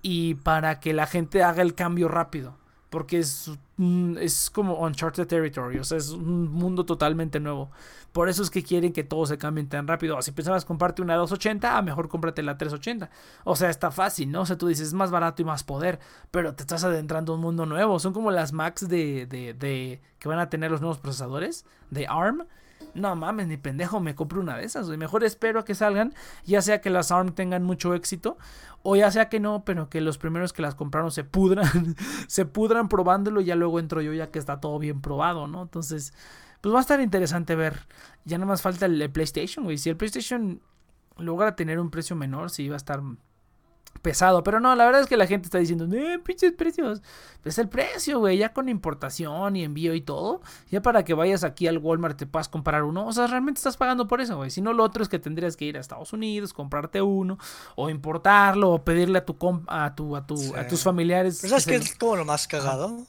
Y 0.03 0.35
para 0.35 0.81
que 0.81 0.93
la 0.93 1.07
gente 1.07 1.45
haga 1.45 1.63
el 1.63 1.75
cambio 1.75 2.09
rápido. 2.09 2.57
Porque 2.95 3.19
es, 3.19 3.51
es 4.21 4.51
como 4.51 4.75
Uncharted 4.75 5.27
Territory. 5.27 5.81
O 5.81 5.85
sea, 5.85 5.99
es 5.99 6.11
un 6.11 6.49
mundo 6.49 6.87
totalmente 6.87 7.41
nuevo. 7.41 7.73
Por 8.13 8.29
eso 8.29 8.45
es 8.45 8.51
que 8.51 8.63
quieren 8.63 8.93
que 8.93 9.03
todo 9.03 9.27
se 9.27 9.37
cambie 9.37 9.65
tan 9.65 9.89
rápido. 9.89 10.23
Si 10.23 10.31
pensabas 10.31 10.65
comprarte 10.65 11.03
una 11.03 11.17
280, 11.17 11.77
a 11.77 11.83
mejor 11.83 12.09
cómprate 12.09 12.45
la 12.45 12.57
380. 12.57 13.11
O 13.43 13.57
sea, 13.57 13.71
está 13.71 13.91
fácil, 13.91 14.31
¿no? 14.31 14.43
O 14.43 14.47
sea, 14.47 14.57
tú 14.57 14.69
dices, 14.69 14.87
es 14.87 14.95
más 14.95 15.11
barato 15.11 15.43
y 15.43 15.45
más 15.45 15.65
poder. 15.65 15.99
Pero 16.31 16.55
te 16.55 16.63
estás 16.63 16.85
adentrando 16.85 17.33
a 17.33 17.35
un 17.35 17.41
mundo 17.41 17.67
nuevo. 17.67 17.99
Son 17.99 18.13
como 18.13 18.31
las 18.31 18.53
Macs 18.53 18.89
de, 18.89 19.27
de, 19.27 19.55
de 19.55 20.01
que 20.21 20.29
van 20.29 20.39
a 20.39 20.49
tener 20.49 20.71
los 20.71 20.81
nuevos 20.81 20.99
procesadores 20.99 21.67
de 21.91 22.07
ARM. 22.07 22.47
No 22.95 23.17
mames, 23.17 23.49
ni 23.49 23.57
pendejo, 23.57 23.99
me 23.99 24.15
compro 24.15 24.41
una 24.41 24.57
de 24.57 24.65
esas. 24.65 24.87
Mejor 24.87 25.25
espero 25.25 25.59
a 25.59 25.65
que 25.65 25.75
salgan, 25.75 26.15
ya 26.45 26.63
sea 26.63 26.81
que 26.81 26.91
las 26.91 27.11
ARM 27.11 27.33
tengan 27.35 27.65
mucho 27.65 27.95
éxito, 27.95 28.39
o 28.87 28.97
ya 28.97 29.11
sea 29.11 29.31
que 29.31 29.41
no, 29.41 29.65
pero 29.65 29.89
que 29.89 30.03
los 30.03 30.19
primeros 30.19 30.53
que 30.53 30.61
las 30.61 30.75
compraron 30.75 31.11
se 31.11 31.25
pudran, 31.25 31.97
se 32.29 32.45
pudran 32.45 32.89
probándolo 32.89 33.41
y 33.41 33.47
ya 33.47 33.57
luego 33.57 33.81
entro 33.81 34.03
yo 34.03 34.13
ya 34.13 34.31
que 34.31 34.39
está 34.39 34.61
todo 34.61 34.79
bien 34.79 35.01
probado, 35.01 35.47
¿no? 35.47 35.63
Entonces, 35.63 36.13
pues 36.61 36.75
va 36.75 36.79
a 36.79 36.83
estar 36.83 37.01
interesante 37.01 37.55
ver. 37.55 37.87
Ya 38.27 38.37
nada 38.37 38.47
más 38.47 38.61
falta 38.61 38.85
el, 38.85 39.11
PlayStation, 39.11 39.65
güey. 39.65 39.79
Si 39.79 39.89
el 39.89 39.97
PlayStation 39.97 40.61
logra 41.17 41.57
tener 41.57 41.81
un 41.81 41.91
precio 41.91 42.15
menor, 42.15 42.51
sí 42.51 42.69
va 42.69 42.75
a 42.75 42.77
estar 42.77 43.01
pesado. 44.03 44.43
Pero 44.43 44.61
no, 44.61 44.75
la 44.75 44.85
verdad 44.85 45.01
es 45.03 45.07
que 45.07 45.17
la 45.17 45.27
gente 45.27 45.47
está 45.47 45.59
diciendo, 45.59 45.87
eh, 45.97 46.19
pinches 46.19 46.53
precios. 46.53 47.03
Es 47.45 47.59
el 47.59 47.69
precio, 47.69 48.19
güey, 48.21 48.39
ya 48.39 48.53
con 48.53 48.69
importación 48.69 49.57
y 49.57 49.65
envío 49.65 49.95
y 49.95 50.01
todo. 50.01 50.41
Ya 50.71 50.81
para 50.83 51.05
que 51.05 51.15
vayas 51.15 51.45
aquí 51.45 51.67
al 51.67 51.79
Walmart 51.79 52.17
te 52.19 52.27
puedas 52.27 52.49
comprar 52.49 52.85
uno. 52.85 53.07
O 53.07 53.13
sea, 53.13 53.27
realmente 53.27 53.59
estás 53.59 53.77
pagando 53.77 54.07
por 54.09 54.21
eso, 54.21 54.37
güey. 54.37 54.51
Si 54.51 54.61
no, 54.61 54.73
lo 54.73 54.83
otro 54.85 55.03
es 55.03 55.09
que 55.09 55.19
tendrías 55.19 55.57
que 55.57 55.65
ir 55.67 55.77
a 55.77 55.81
Estados 55.81 56.13
Unidos, 56.13 56.53
comprarte 56.53 57.03
uno, 57.03 57.39
o 57.77 57.91
importarlo, 57.91 58.71
o 58.73 58.85
pedirle 58.85 59.19
a 59.19 59.25
tu 59.25 59.39
comp- 59.39 59.65
a 59.69 59.95
tu, 59.95 60.17
a 60.17 60.27
tu, 60.27 60.37
Sí. 60.37 60.53
a 60.57 60.67
tus 60.67 60.83
familiares. 60.83 61.39
Pero 61.43 61.51
¿sabes 61.51 61.67
que 61.67 61.73
qué 61.73 61.77
es 61.85 61.95
como 61.97 62.17
lo 62.17 62.25
más 62.25 62.47
cagado? 62.49 63.03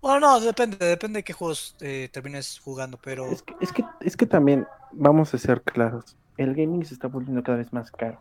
Bueno, 0.00 0.20
no, 0.20 0.40
depende, 0.40 0.76
depende 0.76 1.18
de 1.18 1.24
qué 1.24 1.32
juegos 1.32 1.74
eh, 1.80 2.08
termines 2.12 2.60
jugando, 2.60 2.98
pero... 3.02 3.26
Es 3.26 3.42
que, 3.42 3.56
es 3.60 3.72
que, 3.72 3.84
es 4.00 4.16
que 4.16 4.26
también, 4.26 4.66
vamos 4.92 5.34
a 5.34 5.38
ser 5.38 5.62
claros, 5.62 6.16
el 6.36 6.54
gaming 6.54 6.84
se 6.84 6.94
está 6.94 7.08
volviendo 7.08 7.42
cada 7.42 7.58
vez 7.58 7.72
más 7.72 7.90
caro. 7.90 8.20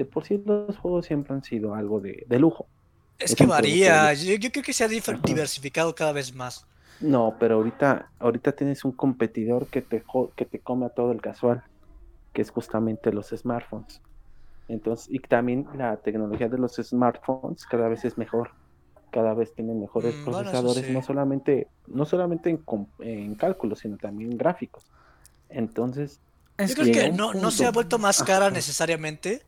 De 0.00 0.06
por 0.06 0.24
sí 0.24 0.42
los 0.46 0.78
juegos 0.78 1.06
siempre 1.06 1.34
han 1.34 1.42
sido 1.44 1.74
algo 1.74 2.00
de, 2.00 2.24
de 2.26 2.38
lujo. 2.38 2.70
Es 3.18 3.32
Es 3.32 3.36
que 3.36 3.46
varía, 3.46 4.12
yo, 4.14 4.34
yo 4.34 4.50
creo 4.50 4.64
que 4.64 4.72
se 4.72 4.82
ha 4.84 4.88
diversificado 4.88 5.94
cada 5.94 6.12
vez 6.12 6.34
más. 6.34 6.66
No, 6.98 7.36
pero 7.40 7.54
ahorita, 7.56 8.12
ahorita 8.18 8.52
tienes 8.52 8.84
un 8.84 8.92
competidor 8.92 9.70
que 9.70 9.80
te, 9.82 10.04
que 10.36 10.44
te 10.44 10.60
come 10.60 10.86
a 10.86 10.90
todo 10.90 11.12
el 11.12 11.20
casual, 11.22 11.62
que 12.34 12.42
es 12.42 12.50
justamente 12.50 13.12
los 13.12 13.28
smartphones. 13.30 14.02
Entonces, 14.68 15.08
y 15.10 15.20
también 15.20 15.68
la 15.74 15.98
tecnología 16.02 16.48
de 16.48 16.58
los 16.58 16.74
smartphones 16.76 17.66
cada 17.66 17.88
vez 17.88 18.04
es 18.06 18.18
mejor. 18.18 18.52
Cada 19.12 19.34
vez 19.34 19.54
tienen 19.54 19.80
mejores 19.80 20.16
Mm, 20.16 20.30
bueno, 20.30 20.54
procesadores, 20.54 20.88
sí. 20.88 20.88
no 20.88 21.02
solamente, 21.02 21.70
no 21.86 22.06
solamente 22.06 22.50
en, 22.50 22.64
en 23.00 23.36
cálculos, 23.36 23.80
sino 23.80 23.98
también 23.98 24.32
en 24.32 24.38
gráficos. 24.38 24.86
Entonces, 25.48 26.22
Es 26.58 26.70
Yo 26.70 26.76
creo 26.76 26.90
que 26.90 27.10
no, 27.10 27.34
no 27.34 27.50
se 27.50 27.66
ha 27.66 27.70
vuelto 27.72 27.98
más 27.98 28.22
cara 28.22 28.50
Ajá. 28.50 28.54
necesariamente, 28.54 29.46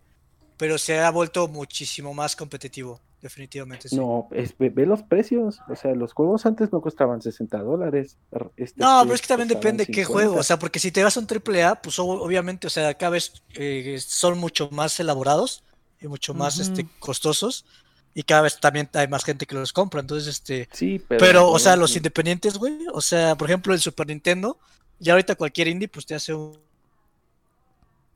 pero 0.62 0.78
se 0.78 1.00
ha 1.00 1.10
vuelto 1.10 1.48
muchísimo 1.48 2.14
más 2.14 2.36
competitivo, 2.36 3.00
definitivamente. 3.20 3.88
Sí. 3.88 3.96
no, 3.96 4.28
es, 4.30 4.56
ve, 4.56 4.70
ve 4.70 4.86
los 4.86 5.02
precios. 5.02 5.58
O 5.68 5.74
sea, 5.74 5.92
los 5.92 6.12
juegos 6.12 6.46
antes 6.46 6.70
no 6.72 6.80
costaban 6.80 7.20
60 7.20 7.58
dólares. 7.58 8.16
este 8.56 8.80
No, 8.80 9.00
pero 9.02 9.16
es 9.16 9.20
que 9.22 9.26
también 9.26 9.48
depende 9.48 9.84
qué 9.86 10.04
50. 10.04 10.12
juego, 10.12 10.36
o 10.36 10.42
sea, 10.44 10.60
porque 10.60 10.78
si 10.78 10.92
te 10.92 11.02
vas 11.02 11.16
a 11.16 11.20
un 11.20 11.26
AAA, 11.26 11.82
pues 11.82 11.98
ob- 11.98 12.20
obviamente, 12.22 12.68
o 12.68 12.70
sea, 12.70 12.94
cada 12.94 13.10
vez 13.10 13.42
eh, 13.54 13.98
son 14.00 14.38
mucho 14.38 14.68
más 14.70 15.00
elaborados 15.00 15.64
y 16.00 16.06
mucho 16.06 16.32
más 16.32 16.60
este, 16.60 16.86
costosos 17.00 17.64
y 18.14 18.22
cada 18.22 18.42
vez 18.42 18.60
también 18.60 18.88
hay 18.92 19.08
más 19.08 19.24
gente 19.24 19.46
que 19.46 19.56
los 19.56 19.72
compra, 19.72 20.00
entonces, 20.00 20.28
este, 20.28 20.68
Sí, 20.70 21.02
pero. 21.08 21.18
pero, 21.18 21.50
o 21.50 21.58
sea, 21.58 21.74
los 21.74 21.96
independientes, 21.96 22.56
güey, 22.56 22.86
o 22.94 23.00
sea, 23.00 23.34
por 23.34 23.48
ejemplo, 23.48 23.74
el 23.74 23.80
Super 23.80 24.06
Nintendo, 24.06 24.58
y 25.00 25.10
ahorita 25.10 25.34
cualquier 25.34 25.66
indie, 25.66 25.88
pues 25.88 26.06
te 26.06 26.14
hace 26.14 26.32
un 26.34 26.56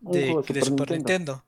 de 0.00 0.62
Super 0.64 0.92
Nintendo. 0.92 1.42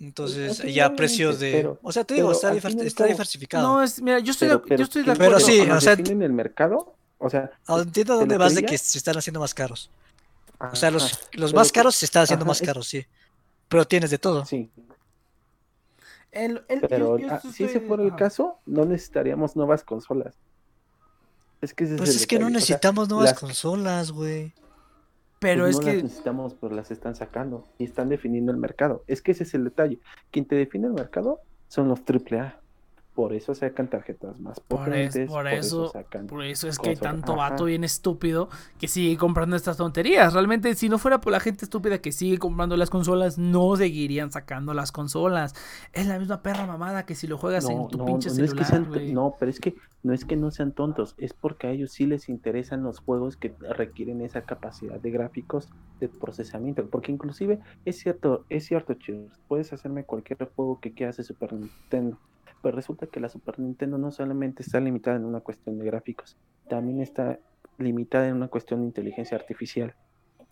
Entonces, 0.00 0.58
ya 0.72 0.94
precios 0.96 1.38
de... 1.38 1.52
pero- 1.52 1.78
o 1.82 1.92
sea, 1.92 2.04
te 2.04 2.14
digo, 2.14 2.32
está, 2.32 2.52
está 2.54 3.04
diversificado. 3.04 3.68
No, 3.68 3.82
es, 3.82 4.00
mira, 4.00 4.18
yo 4.18 4.30
estoy, 4.32 4.48
Pero, 4.48 4.58
de, 4.60 4.64
pero 4.66 4.76
yo 4.78 4.84
estoy 4.84 5.02
de 5.02 5.04
¿quién- 5.04 5.14
acuerdo. 5.16 5.46
Pero 5.46 5.64
sí, 5.64 5.70
o 5.70 5.80
sea, 5.80 5.94
definen 5.96 6.22
el 6.22 6.32
mercado, 6.32 6.94
o 7.18 7.28
sea, 7.28 7.50
entiendo 7.68 8.14
¿te 8.14 8.20
dónde 8.20 8.38
vas 8.38 8.54
de 8.54 8.64
que 8.64 8.78
se 8.78 8.96
están 8.96 9.18
haciendo 9.18 9.40
más 9.40 9.52
caros. 9.52 9.90
O 10.58 10.74
sea, 10.76 10.90
los, 10.90 11.18
los 11.32 11.52
más 11.54 11.70
caros 11.70 11.96
se 11.96 12.06
están 12.06 12.22
haciendo 12.22 12.44
ajá, 12.44 12.50
más 12.50 12.60
es- 12.62 12.66
caros, 12.66 12.86
sí. 12.88 13.04
Pero 13.68 13.86
tienes 13.86 14.10
de 14.10 14.18
todo. 14.18 14.44
Sí, 14.46 14.70
El- 16.32 16.62
el- 16.68 16.80
pero 16.82 17.18
yo- 17.18 17.26
yo 17.26 17.32
ah, 17.32 17.36
estoy- 17.36 17.52
si 17.52 17.64
ese 17.64 17.80
fuera 17.80 18.02
el 18.02 18.08
ajá. 18.10 18.16
caso, 18.18 18.58
no 18.66 18.84
necesitaríamos 18.84 19.56
nuevas 19.56 19.82
consolas. 19.84 20.34
Es 21.60 21.74
que 21.74 21.84
ese 21.84 21.96
Pues 21.96 22.10
el 22.10 22.16
es 22.16 22.26
que 22.26 22.36
no 22.38 22.46
detalle, 22.46 22.56
o 22.56 22.60
sea, 22.60 22.74
necesitamos 22.74 23.08
nuevas 23.08 23.30
las- 23.32 23.38
consolas, 23.40 24.12
güey. 24.12 24.54
Pero 25.40 25.64
pues 25.64 25.70
es 25.70 25.80
no 25.80 25.86
las 25.86 25.96
que 25.96 26.02
necesitamos, 26.02 26.54
pero 26.54 26.74
las 26.74 26.90
están 26.90 27.16
sacando 27.16 27.66
y 27.78 27.84
están 27.84 28.10
definiendo 28.10 28.52
el 28.52 28.58
mercado. 28.58 29.04
Es 29.06 29.22
que 29.22 29.32
ese 29.32 29.44
es 29.44 29.54
el 29.54 29.64
detalle. 29.64 29.98
Quien 30.30 30.44
te 30.44 30.54
define 30.54 30.86
el 30.86 30.92
mercado 30.92 31.40
son 31.68 31.88
los 31.88 32.00
AAA. 32.00 32.59
Por 33.14 33.32
eso 33.34 33.54
sacan 33.54 33.90
tarjetas 33.90 34.38
más 34.40 34.60
Por, 34.60 34.78
potentes. 34.84 35.16
es- 35.16 35.28
por 35.28 35.46
eso, 35.48 35.88
sacan 35.88 36.26
por 36.26 36.44
eso 36.44 36.68
es 36.68 36.78
que 36.78 36.90
hay 36.90 36.96
tanto 36.96 37.32
ajá. 37.32 37.50
vato 37.50 37.64
bien 37.64 37.82
estúpido 37.84 38.48
que 38.78 38.86
sigue 38.88 39.16
comprando 39.16 39.56
estas 39.56 39.76
tonterías. 39.76 40.32
Realmente, 40.32 40.74
si 40.74 40.88
no 40.88 40.96
fuera 40.98 41.20
por 41.20 41.32
la 41.32 41.40
gente 41.40 41.64
estúpida 41.64 41.98
que 41.98 42.12
sigue 42.12 42.38
comprando 42.38 42.76
las 42.76 42.88
consolas, 42.88 43.36
no 43.36 43.76
seguirían 43.76 44.30
sacando 44.30 44.74
las 44.74 44.92
consolas. 44.92 45.54
Es 45.92 46.06
la 46.06 46.18
misma 46.18 46.42
perra 46.42 46.66
mamada 46.66 47.04
que 47.04 47.14
si 47.14 47.26
lo 47.26 47.36
juegas 47.36 47.68
en 47.68 47.88
tu 47.88 48.04
pinche 48.04 48.28
no 48.28 48.44
es 48.44 48.54
que 48.54 48.64
celular, 48.64 48.66
sean, 48.66 49.14
no, 49.14 49.34
pero 49.38 49.50
es 49.50 49.60
que 49.60 49.74
no 50.02 50.14
es 50.14 50.24
que 50.24 50.36
no 50.36 50.50
sean 50.50 50.72
tontos, 50.72 51.14
es 51.18 51.34
porque 51.34 51.66
a 51.66 51.70
ellos 51.72 51.92
sí 51.92 52.06
les 52.06 52.28
interesan 52.28 52.82
los 52.82 53.00
juegos 53.00 53.36
que 53.36 53.54
requieren 53.76 54.22
esa 54.22 54.42
capacidad 54.42 54.98
de 55.00 55.10
gráficos 55.10 55.68
de 55.98 56.08
procesamiento, 56.08 56.88
porque 56.88 57.12
inclusive 57.12 57.58
es 57.84 57.98
cierto, 57.98 58.46
es 58.48 58.64
cierto, 58.66 58.94
chicos, 58.94 59.38
puedes 59.46 59.72
hacerme 59.72 60.04
cualquier 60.04 60.38
juego 60.56 60.80
que 60.80 60.94
quieras 60.94 61.18
de 61.18 61.24
Super 61.24 61.52
Nintendo, 61.52 62.18
pero 62.62 62.76
resulta 62.76 63.06
que 63.06 63.20
la 63.20 63.28
Super 63.28 63.58
Nintendo 63.58 63.98
no 63.98 64.10
solamente 64.10 64.62
está 64.62 64.80
limitada 64.80 65.16
en 65.16 65.24
una 65.24 65.40
cuestión 65.40 65.78
de 65.78 65.84
gráficos, 65.86 66.36
también 66.68 67.00
está 67.00 67.38
limitada 67.78 68.28
en 68.28 68.36
una 68.36 68.48
cuestión 68.48 68.80
de 68.80 68.86
inteligencia 68.86 69.36
artificial, 69.36 69.94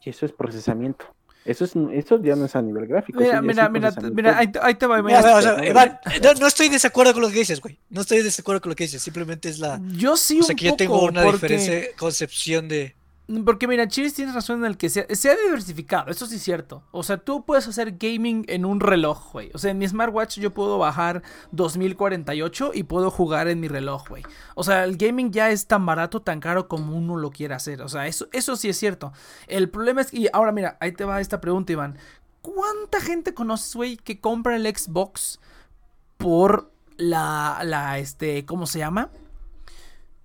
y 0.04 0.10
eso 0.10 0.24
es 0.26 0.32
procesamiento. 0.32 1.04
Eso 1.44 1.64
es 1.64 1.72
eso 1.92 2.20
ya 2.22 2.36
no 2.36 2.44
es 2.44 2.56
a 2.56 2.60
nivel 2.62 2.86
gráfico. 2.86 3.20
Mira, 3.20 3.40
mira, 3.40 3.68
mira, 3.70 3.90
mira, 4.12 4.36
ahí, 4.38 4.48
te- 4.48 4.58
ahí 4.60 4.74
te 4.74 4.86
va. 4.86 5.00
Mira, 5.02 5.20
mira, 5.20 5.36
o 5.36 5.40
sea, 5.40 5.56
no, 5.56 5.64
Iván, 5.64 5.98
no, 6.22 6.34
no 6.34 6.46
estoy 6.46 6.66
de 6.68 6.74
desacuerdo 6.74 7.14
con 7.14 7.22
lo 7.22 7.28
que 7.30 7.38
dices, 7.38 7.60
güey. 7.60 7.78
No 7.88 8.02
estoy 8.02 8.18
de 8.18 8.24
desacuerdo 8.24 8.60
con 8.60 8.70
lo 8.70 8.76
que 8.76 8.84
dices. 8.84 9.00
Simplemente 9.00 9.48
es 9.48 9.58
la. 9.58 9.80
yo 9.96 10.16
sí 10.16 10.40
O 10.40 10.42
sea, 10.42 10.52
un 10.52 10.56
que 10.58 10.66
yo 10.66 10.76
tengo 10.76 10.94
poco, 10.94 11.06
una 11.06 11.22
porque- 11.22 11.46
diferente 11.54 11.94
concepción 11.96 12.68
de. 12.68 12.96
Porque 13.44 13.68
mira, 13.68 13.86
Chiris 13.86 14.14
tiene 14.14 14.32
razón 14.32 14.60
en 14.60 14.64
el 14.64 14.78
que 14.78 14.88
se, 14.88 15.14
se 15.14 15.30
ha 15.30 15.36
diversificado, 15.36 16.10
eso 16.10 16.24
sí 16.24 16.36
es 16.36 16.42
cierto. 16.42 16.82
O 16.92 17.02
sea, 17.02 17.18
tú 17.18 17.44
puedes 17.44 17.68
hacer 17.68 17.96
gaming 17.98 18.46
en 18.48 18.64
un 18.64 18.80
reloj, 18.80 19.32
güey. 19.32 19.50
O 19.52 19.58
sea, 19.58 19.70
en 19.70 19.76
mi 19.76 19.86
smartwatch 19.86 20.38
yo 20.38 20.54
puedo 20.54 20.78
bajar 20.78 21.22
2048 21.52 22.70
y 22.72 22.84
puedo 22.84 23.10
jugar 23.10 23.48
en 23.48 23.60
mi 23.60 23.68
reloj, 23.68 24.08
güey. 24.08 24.22
O 24.54 24.64
sea, 24.64 24.84
el 24.84 24.96
gaming 24.96 25.30
ya 25.30 25.50
es 25.50 25.66
tan 25.66 25.84
barato, 25.84 26.22
tan 26.22 26.40
caro 26.40 26.68
como 26.68 26.96
uno 26.96 27.16
lo 27.16 27.30
quiera 27.30 27.56
hacer. 27.56 27.82
O 27.82 27.88
sea, 27.90 28.06
eso, 28.06 28.28
eso 28.32 28.56
sí 28.56 28.70
es 28.70 28.78
cierto. 28.78 29.12
El 29.46 29.68
problema 29.68 30.00
es, 30.00 30.14
y 30.14 30.28
ahora 30.32 30.50
mira, 30.50 30.78
ahí 30.80 30.92
te 30.92 31.04
va 31.04 31.20
esta 31.20 31.38
pregunta, 31.38 31.72
Iván. 31.72 31.98
¿Cuánta 32.40 32.98
gente 33.02 33.34
conoces, 33.34 33.74
güey, 33.74 33.98
que 33.98 34.20
compra 34.20 34.56
el 34.56 34.64
Xbox 34.66 35.38
por 36.16 36.72
la, 36.96 37.60
la, 37.62 37.98
este, 37.98 38.46
¿cómo 38.46 38.66
se 38.66 38.78
llama? 38.78 39.10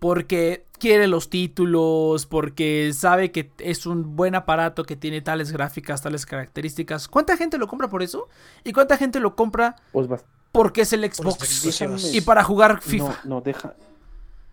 Porque 0.03 0.65
quiere 0.79 1.07
los 1.07 1.29
títulos, 1.29 2.25
porque 2.25 2.91
sabe 2.91 3.31
que 3.31 3.51
es 3.59 3.85
un 3.85 4.17
buen 4.17 4.35
aparato 4.35 4.83
que 4.83 4.97
tiene 4.97 5.21
tales 5.21 5.53
gráficas, 5.53 6.01
tales 6.01 6.25
características. 6.25 7.07
¿Cuánta 7.07 7.37
gente 7.37 7.57
lo 7.57 7.69
compra 7.69 7.87
por 7.87 8.03
eso? 8.03 8.27
¿Y 8.65 8.73
cuánta 8.73 8.97
gente 8.97 9.21
lo 9.21 9.37
compra 9.37 9.77
Pues 9.93 10.09
porque 10.51 10.81
es 10.81 10.91
el 10.91 11.09
Xbox? 11.09 12.13
Y 12.13 12.19
para 12.19 12.43
jugar 12.43 12.81
FIFA. 12.81 13.21
No, 13.23 13.35
no, 13.35 13.41
deja, 13.41 13.75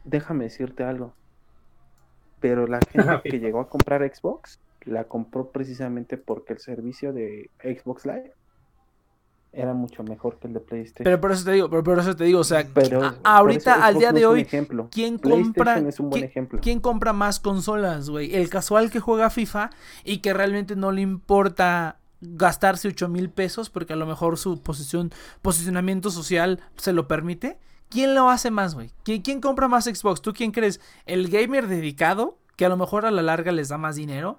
déjame 0.05 0.45
decirte 0.45 0.85
algo. 0.85 1.15
Pero 2.39 2.69
la 2.69 2.79
gente 2.89 3.21
que 3.29 3.41
llegó 3.41 3.59
a 3.59 3.69
comprar 3.69 4.09
Xbox 4.09 4.61
la 4.85 5.03
compró 5.09 5.51
precisamente 5.51 6.17
porque 6.17 6.53
el 6.53 6.61
servicio 6.61 7.13
de 7.13 7.51
Xbox 7.61 8.07
Live 8.07 8.35
era 9.53 9.75
mucho 9.75 10.03
mejor 10.05 10.39
que 10.39 10.47
el 10.47 10.55
de 10.55 10.61
PlayStation. 10.61 11.05
Pero 11.05 11.21
por 11.21 11.33
eso 11.33 11.45
te 11.45 11.53
digo, 11.53 11.69
pero 11.69 11.83
por 11.83 11.99
eso 11.99 12.15
te 12.15 12.25
digo, 12.25 12.41
o 12.41 12.45
sea, 12.45 12.67
Pero 12.73 13.03
a- 13.03 13.17
ahorita, 13.25 13.75
eso 13.75 13.83
al 13.85 13.99
día 13.99 14.13
de 14.13 14.25
hoy, 14.27 14.43
ejemplo. 14.43 14.89
¿quién 14.93 15.19
compra, 15.19 15.79
es 15.79 15.99
un 15.99 16.11
buen 16.11 16.21
quién- 16.21 16.31
ejemplo. 16.31 16.61
quién 16.63 16.81
compra 16.81 17.13
más 17.13 17.41
consolas, 17.41 18.09
güey? 18.11 18.35
El 18.35 18.49
casual 18.49 18.91
que 18.91 19.01
juega 19.01 19.29
FIFA 19.31 19.71
y 20.05 20.19
que 20.19 20.33
realmente 20.33 20.77
no 20.77 20.93
le 20.93 21.01
importa 21.03 21.97
gastarse 22.21 22.87
8 22.89 23.09
mil 23.09 23.31
pesos 23.31 23.71
porque 23.71 23.95
a 23.95 23.97
lo 23.97 24.07
mejor 24.07 24.39
su 24.39 24.63
posición, 24.63 25.11
posicionamiento 25.43 26.11
social 26.11 26.61
se 26.77 26.93
lo 26.93 27.09
permite. 27.09 27.59
¿Quién 27.89 28.15
lo 28.15 28.31
hace 28.31 28.53
más, 28.53 28.75
güey? 28.75 28.93
¿Quién, 29.03 29.23
quién 29.23 29.41
compra 29.41 29.67
más 29.67 29.87
Xbox? 29.87 30.23
¿Tú 30.23 30.33
quién 30.33 30.53
crees? 30.53 30.81
¿El 31.07 31.29
gamer 31.29 31.67
dedicado? 31.67 32.39
Que 32.57 32.67
a 32.67 32.69
lo 32.69 32.77
mejor 32.77 33.05
a 33.05 33.11
la 33.11 33.23
larga 33.23 33.51
les 33.53 33.69
da 33.71 33.79
más 33.79 33.97
dinero. 33.97 34.39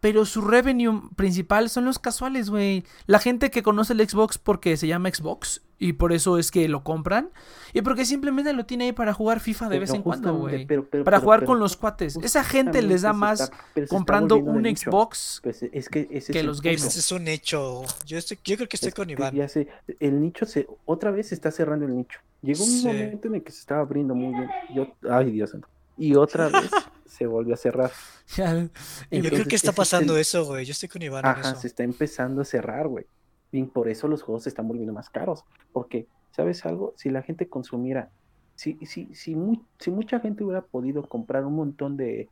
Pero 0.00 0.24
su 0.26 0.42
revenue 0.42 1.02
principal 1.16 1.68
son 1.70 1.84
los 1.86 1.98
casuales, 1.98 2.50
güey. 2.50 2.84
La 3.06 3.18
gente 3.18 3.50
que 3.50 3.62
conoce 3.62 3.94
el 3.94 4.08
Xbox 4.08 4.38
porque 4.38 4.76
se 4.76 4.86
llama 4.86 5.08
Xbox 5.08 5.62
y 5.78 5.94
por 5.94 6.12
eso 6.12 6.38
es 6.38 6.50
que 6.50 6.68
lo 6.68 6.84
compran. 6.84 7.30
Y 7.72 7.82
porque 7.82 8.04
simplemente 8.04 8.52
lo 8.52 8.66
tiene 8.66 8.84
ahí 8.84 8.92
para 8.92 9.12
jugar 9.14 9.40
FIFA 9.40 9.68
de 9.70 9.78
vez 9.78 9.90
en 9.94 10.02
cuando, 10.02 10.34
güey. 10.36 10.66
Para 10.66 10.82
pero- 10.90 11.20
jugar 11.20 11.40
pero 11.40 11.46
con 11.46 11.58
los 11.60 11.76
cuates. 11.76 12.16
Esa 12.16 12.44
gente 12.44 12.82
les 12.82 13.02
da 13.02 13.12
más 13.14 13.40
está- 13.40 13.56
comprando 13.88 14.36
un 14.36 14.62
nicho. 14.62 14.90
Xbox 14.90 15.40
Pues 15.42 15.62
es 15.62 15.88
que 15.88 16.08
ese 16.10 16.32
que 16.32 16.38
es 16.38 16.42
el 16.42 16.46
los 16.46 16.60
gamers. 16.62 16.84
Ese 16.84 16.98
es 17.00 17.12
un 17.12 17.26
hecho. 17.28 17.82
Yo, 18.06 18.18
estoy, 18.18 18.38
yo 18.44 18.56
creo 18.56 18.68
que 18.68 18.76
estoy 18.76 18.88
Es 18.88 18.94
con 18.94 19.06
que 19.06 19.12
Iván. 19.14 19.34
ya 19.34 19.48
sé, 19.48 19.68
el 19.98 20.20
nicho 20.20 20.44
se 20.46 20.66
otra 20.84 21.10
vez 21.10 21.28
se 21.28 21.34
está 21.34 21.50
cerrando 21.50 21.86
el 21.86 21.96
nicho. 21.96 22.20
Llegó 22.42 22.62
un 22.64 22.70
Sí. 22.70 22.86
momento 22.86 23.28
en 23.28 23.36
el 23.36 23.42
que 23.42 23.50
se 23.50 23.60
estaba 23.60 23.80
abriendo 23.80 24.14
muy 24.14 24.34
bien. 24.34 24.48
Yo, 24.74 24.86
ay, 25.10 25.30
Dios 25.32 25.50
santo. 25.50 25.68
Y 25.98 26.14
otra 26.14 26.48
vez 26.48 26.70
se 27.16 27.26
volvió 27.26 27.54
a 27.54 27.56
cerrar. 27.56 27.90
Ya, 28.36 28.52
Yo 28.54 28.68
creo 28.68 28.68
Entonces, 29.10 29.48
que 29.48 29.56
está 29.56 29.70
es 29.70 29.76
pasando 29.76 30.14
el- 30.14 30.20
eso, 30.20 30.44
güey. 30.44 30.64
Yo 30.64 30.72
estoy 30.72 30.88
con 30.88 31.00
Iván 31.02 31.24
en 31.24 31.30
Ajá, 31.30 31.50
eso. 31.52 31.60
se 31.60 31.66
está 31.68 31.82
empezando 31.84 32.42
a 32.42 32.44
cerrar, 32.44 32.88
güey. 32.88 33.06
Y 33.52 33.62
por 33.64 33.88
eso 33.88 34.08
los 34.08 34.22
juegos 34.22 34.42
se 34.42 34.48
están 34.48 34.66
volviendo 34.68 34.92
más 34.92 35.08
caros. 35.10 35.44
Porque, 35.72 36.08
¿sabes 36.32 36.66
algo? 36.66 36.92
Si 36.96 37.10
la 37.10 37.22
gente 37.22 37.48
consumiera, 37.48 38.10
si, 38.56 38.78
si, 38.84 39.14
si, 39.14 39.34
mu- 39.36 39.62
si 39.78 39.90
mucha 39.90 40.18
gente 40.20 40.42
hubiera 40.44 40.62
podido 40.62 41.08
comprar 41.08 41.44
un 41.44 41.54
montón 41.54 41.96
de, 41.96 42.28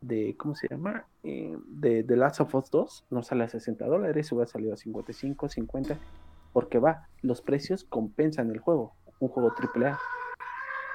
de 0.00 0.34
¿cómo 0.38 0.54
se 0.54 0.68
llama? 0.68 1.06
Eh, 1.22 1.56
de 1.66 2.02
The 2.04 2.16
Last 2.16 2.40
of 2.40 2.54
Us 2.54 2.70
2, 2.70 3.04
no 3.10 3.22
sale 3.22 3.44
a 3.44 3.48
60 3.48 3.84
dólares, 3.86 4.32
hubiera 4.32 4.50
salido 4.50 4.72
a 4.72 4.76
55, 4.76 5.48
50, 5.48 5.98
porque 6.52 6.78
va, 6.78 7.08
los 7.22 7.40
precios 7.42 7.84
compensan 7.84 8.50
el 8.50 8.58
juego, 8.60 8.94
un 9.20 9.28
juego 9.28 9.52
AAA. 9.52 9.98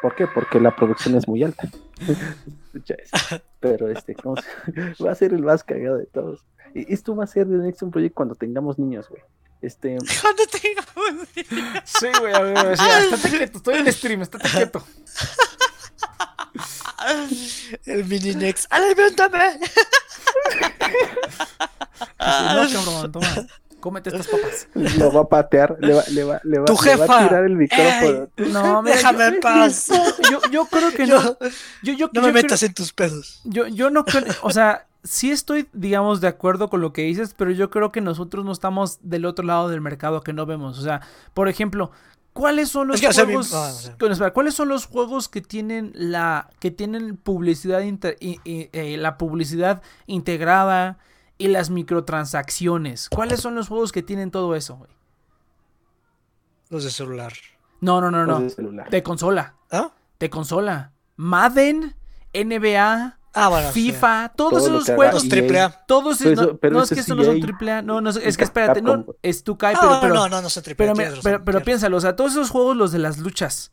¿Por 0.02 0.16
qué? 0.16 0.28
Porque 0.28 0.60
la 0.60 0.76
producción 0.76 1.16
es 1.16 1.28
muy 1.28 1.44
alta. 1.44 1.68
Escucha 2.66 2.96
eso. 2.96 3.42
Pero 3.60 3.90
este, 3.90 4.16
¿cómo 4.16 4.36
se- 4.38 5.04
va 5.04 5.12
a 5.12 5.16
ser 5.16 5.34
el 5.34 5.44
más 5.44 5.64
cagado 5.64 5.98
de 5.98 6.06
todos. 6.06 6.46
Y 6.74 6.94
esto 6.94 7.16
va 7.16 7.24
a 7.24 7.28
ser 7.28 7.48
de 7.48 7.58
Next 7.58 7.82
un 7.82 7.92
Project 7.92 8.14
cuando 8.14 8.36
tengamos 8.36 8.78
niños, 8.80 9.10
güey. 9.10 9.22
Este, 9.62 9.98
Cuando 10.22 10.44
tengo- 10.48 11.26
Sí, 11.84 12.08
güey, 12.20 12.34
a 12.34 12.40
ver, 12.42 12.58
a 12.58 12.64
ver, 12.64 12.78
sí, 12.78 12.84
estate 13.14 13.38
quieto, 13.38 13.58
estoy 13.58 13.76
en 13.76 13.88
el 13.88 13.94
stream, 13.94 14.22
estate 14.22 14.48
quieto. 14.50 14.84
El 17.86 18.06
mini 18.06 18.36
Nex. 18.36 18.68
¡Alimentame! 18.70 19.60
no, 22.20 22.68
cabrón, 22.72 23.12
toma. 23.12 23.28
Cómete 23.80 24.10
estas 24.10 24.28
papas. 24.28 24.68
Lo 24.98 25.12
va 25.12 25.22
a 25.22 25.28
patear, 25.30 25.78
le 25.80 25.94
va, 25.94 26.04
le 26.12 26.24
va, 26.24 26.40
le 26.44 26.60
va, 26.60 26.66
Tu 26.66 26.74
le 26.74 26.96
va 26.98 27.04
jefa. 27.06 27.20
a 27.26 27.28
tirar 27.28 27.44
el 27.46 27.56
micrófono. 27.56 28.28
No, 28.52 28.82
mira, 28.82 28.96
Déjame 28.96 29.26
en 29.28 29.40
paz. 29.40 29.88
Yo, 30.32 30.40
yo 30.52 30.66
creo 30.66 30.92
que 30.92 31.08
no. 31.08 31.22
Yo- 31.22 31.38
Yo, 31.84 31.94
yo, 31.94 32.06
No 32.08 32.12
yo 32.14 32.22
me 32.22 32.32
creo- 32.32 32.44
metas 32.44 32.64
en 32.64 32.74
tus 32.74 32.92
pedos. 32.94 33.42
Yo, 33.46 33.68
yo 33.68 33.90
no 33.90 34.04
creo, 34.06 34.26
o 34.42 34.52
sea, 34.52 34.86
sí 35.04 35.32
estoy, 35.32 35.68
digamos, 35.74 36.20
de 36.22 36.28
acuerdo 36.28 36.70
con 36.70 36.82
lo 36.82 36.92
que 36.94 37.04
dices, 37.04 37.34
pero 37.38 37.52
yo 37.52 37.70
creo 37.70 37.92
que 37.92 38.02
nosotros 38.02 38.44
no 38.46 38.52
estamos 38.52 39.00
del 39.02 39.26
otro 39.26 39.46
lado 39.46 39.70
del 39.70 39.82
mercado 39.82 40.22
que 40.22 40.34
no 40.34 40.46
vemos. 40.46 40.78
O 40.78 40.82
sea, 40.82 41.02
por 41.34 41.48
ejemplo, 41.48 41.92
¿cuáles 42.34 42.68
son 42.70 42.88
los 42.90 42.96
Es 42.96 43.02
que, 43.02 43.08
o 43.08 43.14
sea, 43.14 43.24
mi- 43.26 43.34
juegos? 43.34 43.54
ah, 43.54 43.72
espera, 44.12 44.32
¿Cuáles 44.34 44.54
son 44.56 44.68
los 44.68 44.86
juegos 44.86 45.30
que 45.30 45.42
tienen 45.42 45.92
la, 45.96 46.50
que 46.60 46.70
tienen 46.72 47.16
publicidad, 47.16 47.80
inter- 47.82 48.18
eh, 48.20 48.98
la 49.00 49.18
publicidad 49.18 49.82
integrada 50.06 50.98
y 51.40 51.48
las 51.48 51.72
microtransacciones? 51.72 53.10
¿Cuáles 53.10 53.40
son 53.40 53.56
los 53.56 53.68
juegos 53.68 53.92
que 53.92 54.04
tienen 54.04 54.30
todo 54.30 54.54
eso, 54.56 54.76
güey? 54.76 54.92
Los 56.70 56.84
de 56.84 56.92
celular. 56.92 57.34
No, 57.82 58.00
no, 58.02 58.12
no, 58.12 58.20
Los 58.26 58.28
no. 58.40 58.44
de 58.44 58.50
celular. 58.52 58.90
De 58.90 59.02
consola, 59.02 59.56
¿Ah? 59.72 59.92
de 60.20 60.30
consola. 60.30 60.92
Madden, 61.16 61.96
NBA, 62.34 63.18
Ah, 63.34 63.48
bueno. 63.50 63.72
sí. 63.72 63.92
FIFA, 63.92 64.34
todos 64.36 64.64
Todo 64.64 64.80
esos 64.80 64.96
juegos. 64.96 65.14
Los 65.16 65.30
triple 65.30 65.60
A. 65.62 65.70
Todos 65.86 66.18
Pero 66.20 66.36
no, 66.36 66.42
eso- 66.42 66.58
pero 66.58 66.78
no, 66.78 66.84
es 66.84 66.90
que 66.90 66.96
es 66.96 67.00
estos 67.02 67.18
no 67.18 67.24
son 67.24 67.36
EA. 67.38 67.42
triple 67.42 67.72
A, 67.72 67.82
no, 67.82 68.02
no, 68.02 68.10
es 68.10 68.16
Es 68.18 68.38
que 68.38 68.44
espérate, 68.44 68.82
no, 68.82 69.06
es 69.22 69.44
tu 69.44 69.58
Kai, 69.58 69.76
Ah, 69.76 69.80
pero, 69.82 70.00
pero, 70.02 70.14
no, 70.16 70.30
no, 70.30 70.42
no 70.42 70.50
son 70.50 70.64
triple 70.64 70.86
pero, 70.88 70.92
A. 70.94 70.96
pero, 70.96 71.10
razón, 71.16 71.22
pero 71.24 71.44
tienes 71.46 71.64
piénsalo, 71.64 71.98
o 71.98 72.02
sea, 72.02 72.16
todos 72.16 72.32
esos 72.34 72.50
juegos, 72.50 72.76
los 72.76 72.92
de 72.92 73.00
las 73.00 73.18
luchas, 73.20 73.72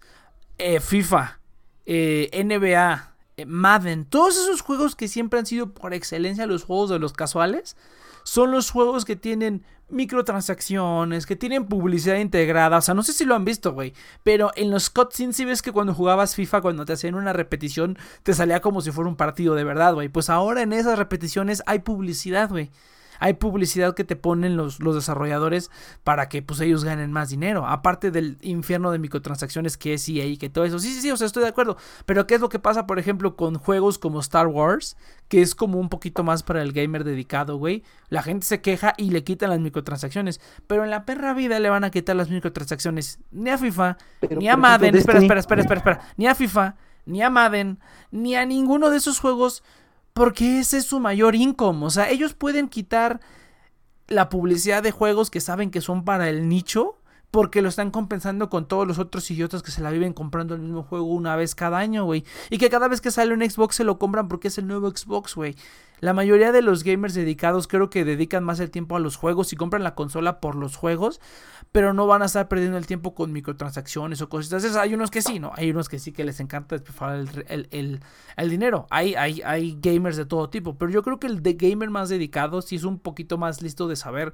eh, 0.58 0.78
FIFA, 0.80 1.40
eh, 1.86 2.30
NBA, 2.32 3.15
Madden, 3.44 4.06
todos 4.06 4.36
esos 4.36 4.62
juegos 4.62 4.96
que 4.96 5.08
siempre 5.08 5.38
han 5.38 5.46
sido 5.46 5.72
por 5.72 5.92
excelencia 5.92 6.46
los 6.46 6.64
juegos 6.64 6.90
de 6.90 6.98
los 6.98 7.12
casuales, 7.12 7.76
son 8.24 8.50
los 8.50 8.70
juegos 8.70 9.04
que 9.04 9.14
tienen 9.14 9.64
microtransacciones, 9.88 11.26
que 11.26 11.36
tienen 11.36 11.66
publicidad 11.66 12.16
integrada. 12.16 12.78
O 12.78 12.80
sea, 12.80 12.94
no 12.94 13.02
sé 13.02 13.12
si 13.12 13.24
lo 13.24 13.34
han 13.34 13.44
visto, 13.44 13.72
güey. 13.72 13.92
Pero 14.22 14.50
en 14.56 14.70
los 14.70 14.90
cutscenes, 14.90 15.36
si 15.36 15.44
ves 15.44 15.62
que 15.62 15.72
cuando 15.72 15.94
jugabas 15.94 16.34
FIFA, 16.34 16.60
cuando 16.60 16.84
te 16.84 16.94
hacían 16.94 17.14
una 17.14 17.32
repetición, 17.32 17.98
te 18.22 18.34
salía 18.34 18.60
como 18.60 18.80
si 18.80 18.90
fuera 18.90 19.08
un 19.08 19.16
partido 19.16 19.54
de 19.54 19.64
verdad, 19.64 19.94
güey. 19.94 20.08
Pues 20.08 20.28
ahora 20.30 20.62
en 20.62 20.72
esas 20.72 20.98
repeticiones 20.98 21.62
hay 21.66 21.80
publicidad, 21.80 22.48
güey. 22.48 22.70
Hay 23.18 23.34
publicidad 23.34 23.94
que 23.94 24.04
te 24.04 24.16
ponen 24.16 24.56
los, 24.56 24.80
los 24.80 24.94
desarrolladores 24.94 25.70
para 26.04 26.28
que 26.28 26.42
pues 26.42 26.60
ellos 26.60 26.84
ganen 26.84 27.12
más 27.12 27.30
dinero. 27.30 27.66
Aparte 27.66 28.10
del 28.10 28.38
infierno 28.42 28.90
de 28.90 28.98
microtransacciones 28.98 29.76
que 29.76 29.94
es 29.94 30.08
EA 30.08 30.26
y 30.26 30.36
que 30.36 30.48
todo 30.48 30.64
eso. 30.64 30.78
Sí, 30.78 30.92
sí, 30.92 31.00
sí, 31.00 31.10
o 31.10 31.16
sea, 31.16 31.26
estoy 31.26 31.42
de 31.42 31.48
acuerdo. 31.48 31.76
Pero 32.04 32.26
¿qué 32.26 32.34
es 32.36 32.40
lo 32.40 32.48
que 32.48 32.58
pasa, 32.58 32.86
por 32.86 32.98
ejemplo, 32.98 33.36
con 33.36 33.56
juegos 33.58 33.98
como 33.98 34.20
Star 34.20 34.46
Wars? 34.46 34.96
Que 35.28 35.42
es 35.42 35.54
como 35.54 35.78
un 35.78 35.88
poquito 35.88 36.22
más 36.22 36.42
para 36.42 36.62
el 36.62 36.72
gamer 36.72 37.04
dedicado, 37.04 37.56
güey. 37.56 37.82
La 38.08 38.22
gente 38.22 38.46
se 38.46 38.60
queja 38.60 38.94
y 38.96 39.10
le 39.10 39.24
quitan 39.24 39.50
las 39.50 39.60
microtransacciones. 39.60 40.40
Pero 40.66 40.84
en 40.84 40.90
la 40.90 41.04
perra 41.04 41.34
vida 41.34 41.58
le 41.60 41.70
van 41.70 41.84
a 41.84 41.90
quitar 41.90 42.16
las 42.16 42.30
microtransacciones. 42.30 43.18
Ni 43.30 43.50
a 43.50 43.58
FIFA, 43.58 43.96
Pero, 44.20 44.40
ni 44.40 44.48
a 44.48 44.56
Madden. 44.56 44.94
Espera, 44.94 45.18
espera, 45.18 45.40
espera, 45.40 45.60
espera, 45.62 45.78
espera. 45.78 46.00
Ni 46.16 46.26
a 46.26 46.34
FIFA, 46.34 46.76
ni 47.06 47.22
a 47.22 47.30
Madden, 47.30 47.78
ni 48.10 48.34
a 48.36 48.44
ninguno 48.44 48.90
de 48.90 48.98
esos 48.98 49.18
juegos. 49.18 49.62
Porque 50.16 50.60
ese 50.60 50.78
es 50.78 50.86
su 50.86 50.98
mayor 50.98 51.34
income. 51.34 51.84
O 51.84 51.90
sea, 51.90 52.08
ellos 52.08 52.32
pueden 52.32 52.68
quitar 52.68 53.20
la 54.08 54.30
publicidad 54.30 54.82
de 54.82 54.90
juegos 54.90 55.28
que 55.28 55.42
saben 55.42 55.70
que 55.70 55.82
son 55.82 56.06
para 56.06 56.30
el 56.30 56.48
nicho. 56.48 56.96
Porque 57.36 57.60
lo 57.60 57.68
están 57.68 57.90
compensando 57.90 58.48
con 58.48 58.66
todos 58.66 58.88
los 58.88 58.98
otros 58.98 59.30
idiotas 59.30 59.62
que 59.62 59.70
se 59.70 59.82
la 59.82 59.90
viven 59.90 60.14
comprando 60.14 60.54
el 60.54 60.62
mismo 60.62 60.82
juego 60.82 61.04
una 61.04 61.36
vez 61.36 61.54
cada 61.54 61.76
año, 61.76 62.06
güey. 62.06 62.24
Y 62.48 62.56
que 62.56 62.70
cada 62.70 62.88
vez 62.88 63.02
que 63.02 63.10
sale 63.10 63.34
un 63.34 63.42
Xbox 63.42 63.76
se 63.76 63.84
lo 63.84 63.98
compran 63.98 64.26
porque 64.26 64.48
es 64.48 64.56
el 64.56 64.66
nuevo 64.66 64.88
Xbox, 64.90 65.34
güey. 65.34 65.54
La 66.00 66.14
mayoría 66.14 66.50
de 66.50 66.62
los 66.62 66.82
gamers 66.82 67.12
dedicados 67.12 67.68
creo 67.68 67.90
que 67.90 68.06
dedican 68.06 68.42
más 68.42 68.58
el 68.60 68.70
tiempo 68.70 68.96
a 68.96 69.00
los 69.00 69.16
juegos 69.16 69.52
y 69.52 69.56
compran 69.56 69.82
la 69.82 69.94
consola 69.94 70.40
por 70.40 70.54
los 70.54 70.76
juegos, 70.76 71.20
pero 71.72 71.92
no 71.92 72.06
van 72.06 72.22
a 72.22 72.26
estar 72.26 72.48
perdiendo 72.48 72.78
el 72.78 72.86
tiempo 72.86 73.14
con 73.14 73.32
microtransacciones 73.32 74.22
o 74.22 74.28
cositas. 74.30 74.64
esas. 74.64 74.76
Hay 74.78 74.94
unos 74.94 75.10
que 75.10 75.20
sí, 75.20 75.38
¿no? 75.38 75.52
Hay 75.56 75.70
unos 75.70 75.90
que 75.90 75.98
sí 75.98 76.12
que 76.12 76.24
les 76.24 76.40
encanta 76.40 76.74
despilfarrar 76.76 77.18
el, 77.18 77.44
el, 77.48 77.68
el- 77.70 78.00
el 78.38 78.50
dinero. 78.50 78.86
Hay, 78.90 79.14
hay, 79.14 79.42
hay 79.42 79.78
gamers 79.80 80.16
de 80.16 80.24
todo 80.26 80.48
tipo, 80.48 80.76
pero 80.78 80.90
yo 80.90 81.02
creo 81.02 81.18
que 81.18 81.26
el 81.26 81.42
de 81.42 81.52
gamer 81.54 81.90
más 81.90 82.08
dedicado 82.08 82.60
sí 82.62 82.76
es 82.76 82.84
un 82.84 82.98
poquito 82.98 83.36
más 83.38 83.60
listo 83.62 83.88
de 83.88 83.96
saber 83.96 84.32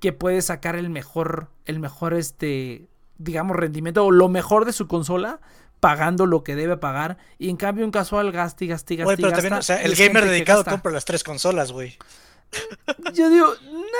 que 0.00 0.12
puede 0.12 0.42
sacar 0.42 0.76
el 0.76 0.90
mejor, 0.90 1.48
el 1.64 1.80
mejor, 1.80 2.14
este, 2.14 2.86
digamos, 3.18 3.56
rendimiento 3.56 4.04
o 4.04 4.10
lo 4.10 4.28
mejor 4.28 4.64
de 4.64 4.72
su 4.72 4.86
consola 4.86 5.40
pagando 5.80 6.26
lo 6.26 6.42
que 6.42 6.56
debe 6.56 6.76
pagar 6.76 7.18
y 7.38 7.50
en 7.50 7.56
cambio 7.56 7.84
un 7.84 7.90
casual 7.92 8.32
gasta 8.32 8.64
y 8.64 8.68
gasta 8.68 8.94
y 8.94 8.96
gasta 8.96 9.16
pero 9.16 9.30
también, 9.30 9.52
o 9.54 9.62
sea, 9.62 9.80
el 9.82 9.94
gamer 9.94 10.24
dedicado 10.24 10.64
compra 10.64 10.90
las 10.92 11.04
tres 11.04 11.22
consolas, 11.22 11.70
güey. 11.72 11.96
Yo 13.14 13.28
digo, 13.30 13.46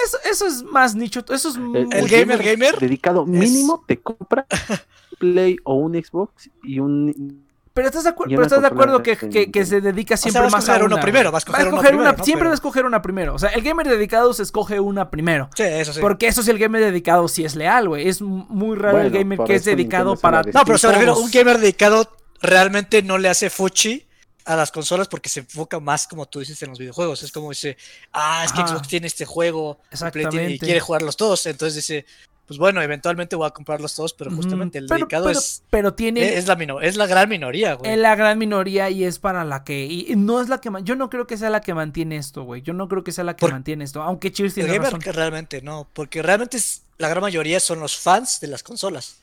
eso, 0.07 0.19
eso 0.31 0.47
es 0.47 0.63
más 0.65 0.95
nicho, 0.95 1.25
eso 1.29 1.51
es 1.51 1.57
muy- 1.57 1.87
el 1.93 2.09
gamer, 2.09 2.43
gamer, 2.43 2.79
dedicado 2.79 3.27
mínimo 3.27 3.85
te 3.87 4.01
compra 4.01 4.47
Play 5.19 5.57
o 5.65 5.75
un 5.75 5.95
Xbox 5.95 6.51
y 6.63 6.79
un 6.81 7.47
Pero 7.79 7.89
estás 7.89 8.05
de, 8.05 8.13
pero 8.13 8.43
estás 8.43 8.65
acuerdo 8.65 9.03
que, 9.03 9.17
de- 9.17 9.29
que- 9.31 9.51
que 9.51 9.65
se 9.67 9.81
dedica 9.81 10.17
siempre 10.17 10.43
vas 10.43 10.53
a 10.53 10.57
más 10.57 10.65
escoger 10.65 10.83
a 10.83 10.85
uno 10.87 10.95
una, 10.97 11.03
primero, 11.03 11.33
vas 11.33 11.47
a 11.47 11.53
Va 11.53 11.59
escoger 11.59 11.69
uno 11.73 11.81
una, 11.81 11.89
primero, 11.89 12.13
¿no? 12.19 12.25
siempre 12.25 12.41
Pero- 12.41 12.49
va 12.51 12.53
a 12.53 12.55
escoger 12.55 12.85
una 12.87 13.03
primero. 13.03 13.35
O 13.35 13.39
sea, 13.39 13.51
el 13.51 13.63
gamer 13.63 13.89
dedicado 13.89 14.33
se 14.35 14.43
escoge 14.43 14.81
una 14.81 15.11
primero. 15.11 15.49
Sí, 15.57 15.63
eso 15.63 15.93
sí. 15.93 16.01
Porque 16.01 16.27
eso 16.29 16.43
sí, 16.43 16.51
el 16.51 16.59
gamer 16.59 16.83
dedicado 16.83 17.29
sí 17.29 17.45
es 17.45 17.55
leal, 17.57 17.89
güey. 17.89 18.09
Es 18.09 18.21
muy 18.23 18.77
raro 18.77 19.01
el 19.01 19.11
gamer 19.11 19.39
que 19.47 19.55
es 19.55 19.65
dedicado 19.65 20.17
para. 20.17 20.43
No, 20.43 20.63
pero 20.65 20.79
se 20.79 20.89
refiero, 20.91 21.17
un 21.19 21.31
gamer 21.31 21.59
dedicado 21.59 22.17
realmente 22.41 23.03
no 23.03 23.19
le 23.19 23.29
hace 23.29 23.51
fuchi 23.51 24.07
a 24.45 24.57
las 24.57 24.71
consolas 24.71 25.09
porque 25.09 25.29
se 25.29 25.41
enfoca 25.41 25.79
más, 25.79 26.07
como 26.09 26.25
tú 26.27 26.39
dices, 26.41 26.63
en 26.63 26.71
los 26.71 26.79
videojuegos. 26.79 27.23
Es 27.23 27.33
como 27.33 27.51
dice, 27.51 27.77
ah, 28.15 28.43
es 28.47 28.53
que 28.53 28.61
Ajá. 28.61 28.69
Xbox 28.69 28.89
tiene 28.89 29.07
este 29.07 29.27
juego, 29.27 29.79
Play 30.13 30.27
tiene- 30.31 30.51
y 30.53 30.59
quiere 30.59 30.81
jugarlos 30.81 31.17
todos. 31.19 31.45
Entonces 31.47 31.75
dice, 31.75 32.07
pues 32.49 32.59
bueno, 32.59 32.81
eventualmente 32.83 33.37
voy 33.37 33.47
a 33.47 33.51
comprarlos 33.51 33.95
todos, 33.95 34.15
pero 34.15 34.31
justamente 34.33 34.79
el 34.79 34.87
Pero- 34.87 35.01
dedicado 35.01 35.27
pero- 35.27 35.39
es, 35.39 35.63
Pero 35.71 35.95
tiene. 35.95 36.37
es, 36.39 36.47
la 36.49 36.57
es 36.83 36.97
la 36.97 37.07
gran 37.07 37.29
minoría, 37.29 37.75
güey. 37.75 37.93
Es 37.93 37.99
la 37.99 38.17
gran 38.17 38.39
minoría 38.39 38.89
y 38.91 39.05
es 39.05 39.19
para 39.19 39.45
la 39.45 39.63
que. 39.65 39.85
Y 39.85 40.15
no 40.17 40.41
es 40.41 40.49
la 40.49 40.59
que. 40.61 40.71
Yo 40.83 40.97
no 40.97 41.11
creo 41.11 41.27
que 41.27 41.37
sea 41.37 41.51
la 41.51 41.61
que 41.61 41.75
mantiene 41.75 42.17
esto, 42.17 42.43
güey. 42.45 42.63
Yo 42.63 42.73
no 42.73 42.89
creo 42.89 43.05
que 43.05 43.13
sea 43.13 43.23
la 43.23 43.37
que 43.37 43.43
Por- 43.43 43.53
mantiene 43.53 43.85
esto. 43.85 44.03
Aunque 44.03 44.33
Cheers 44.33 44.55
tiene 44.55 44.69
gamer 44.71 44.85
razón. 44.85 45.01
que 45.01 45.13
realmente 45.13 45.61
no, 45.63 45.87
porque 45.93 46.23
realmente 46.23 46.57
es, 46.57 46.83
la 46.97 47.09
gran 47.09 47.21
mayoría 47.21 47.61
son 47.61 47.81
los 47.81 47.97
fans 47.99 48.41
de 48.41 48.49
las 48.49 48.63
consolas. 48.63 49.19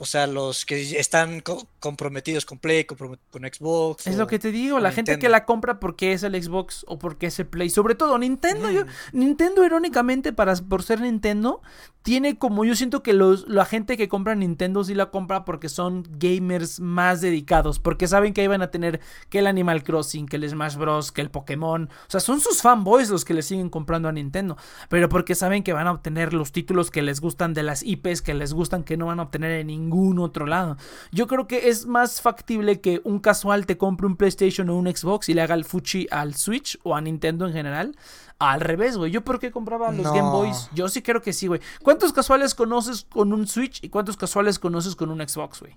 O 0.00 0.06
sea, 0.06 0.26
los 0.28 0.64
que 0.64 0.98
están 0.98 1.40
co- 1.40 1.66
comprometidos 1.80 2.46
con 2.46 2.58
Play, 2.58 2.84
con 2.84 3.18
Xbox. 3.42 4.06
Es 4.06 4.14
o- 4.14 4.18
lo 4.18 4.26
que 4.28 4.38
te 4.38 4.52
digo, 4.52 4.78
la 4.78 4.92
gente 4.92 5.18
que 5.18 5.28
la 5.28 5.44
compra 5.44 5.80
porque 5.80 6.12
es 6.12 6.22
el 6.22 6.40
Xbox 6.40 6.84
o 6.88 6.98
porque 6.98 7.26
es 7.26 7.38
el 7.40 7.46
Play. 7.46 7.68
Sobre 7.70 7.94
todo 7.96 8.16
Nintendo. 8.18 8.70
yo- 8.70 8.84
Mm. 8.84 8.88
Nintendo, 9.18 9.64
irónicamente, 9.64 10.32
para, 10.32 10.54
por 10.54 10.82
ser 10.84 11.00
Nintendo, 11.00 11.60
tiene 12.08 12.38
como 12.38 12.64
yo 12.64 12.74
siento 12.74 13.02
que 13.02 13.12
los, 13.12 13.46
la 13.50 13.66
gente 13.66 13.98
que 13.98 14.08
compra 14.08 14.34
Nintendo 14.34 14.82
sí 14.82 14.94
la 14.94 15.10
compra 15.10 15.44
porque 15.44 15.68
son 15.68 16.04
gamers 16.08 16.80
más 16.80 17.20
dedicados. 17.20 17.80
Porque 17.80 18.08
saben 18.08 18.32
que 18.32 18.48
van 18.48 18.62
a 18.62 18.70
tener 18.70 19.00
que 19.28 19.40
el 19.40 19.46
Animal 19.46 19.82
Crossing, 19.82 20.24
que 20.24 20.36
el 20.36 20.48
Smash 20.48 20.76
Bros., 20.76 21.12
que 21.12 21.20
el 21.20 21.30
Pokémon. 21.30 21.82
O 21.82 22.10
sea, 22.10 22.20
son 22.20 22.40
sus 22.40 22.62
fanboys 22.62 23.10
los 23.10 23.26
que 23.26 23.34
le 23.34 23.42
siguen 23.42 23.68
comprando 23.68 24.08
a 24.08 24.12
Nintendo. 24.12 24.56
Pero 24.88 25.10
porque 25.10 25.34
saben 25.34 25.62
que 25.62 25.74
van 25.74 25.86
a 25.86 25.92
obtener 25.92 26.32
los 26.32 26.50
títulos 26.50 26.90
que 26.90 27.02
les 27.02 27.20
gustan 27.20 27.52
de 27.52 27.62
las 27.62 27.82
IPs 27.82 28.22
que 28.22 28.32
les 28.32 28.54
gustan 28.54 28.84
que 28.84 28.96
no 28.96 29.04
van 29.04 29.20
a 29.20 29.24
obtener 29.24 29.50
en 29.60 29.66
ningún 29.66 30.18
otro 30.18 30.46
lado. 30.46 30.78
Yo 31.12 31.26
creo 31.26 31.46
que 31.46 31.68
es 31.68 31.84
más 31.84 32.22
factible 32.22 32.80
que 32.80 33.02
un 33.04 33.18
casual 33.18 33.66
te 33.66 33.76
compre 33.76 34.06
un 34.06 34.16
PlayStation 34.16 34.70
o 34.70 34.78
un 34.78 34.86
Xbox 34.86 35.28
y 35.28 35.34
le 35.34 35.42
haga 35.42 35.54
el 35.54 35.66
fuchi 35.66 36.06
al 36.10 36.36
Switch 36.36 36.78
o 36.84 36.96
a 36.96 37.02
Nintendo 37.02 37.46
en 37.46 37.52
general. 37.52 37.96
Al 38.38 38.60
revés, 38.60 38.96
güey. 38.96 39.10
¿Yo 39.10 39.22
por 39.22 39.40
qué 39.40 39.50
compraba 39.50 39.90
los 39.90 40.04
No. 40.04 40.12
Game 40.12 40.30
Boys? 40.30 40.68
Yo 40.72 40.88
sí 40.88 41.02
creo 41.02 41.20
que 41.20 41.32
sí, 41.32 41.48
güey. 41.48 41.60
¿Cuántos 41.82 42.12
casuales 42.12 42.54
conoces 42.54 43.04
con 43.08 43.32
un 43.32 43.48
Switch 43.48 43.82
y 43.82 43.88
cuántos 43.88 44.16
casuales 44.16 44.58
conoces 44.58 44.94
con 44.94 45.10
un 45.10 45.26
Xbox, 45.26 45.60
güey? 45.60 45.74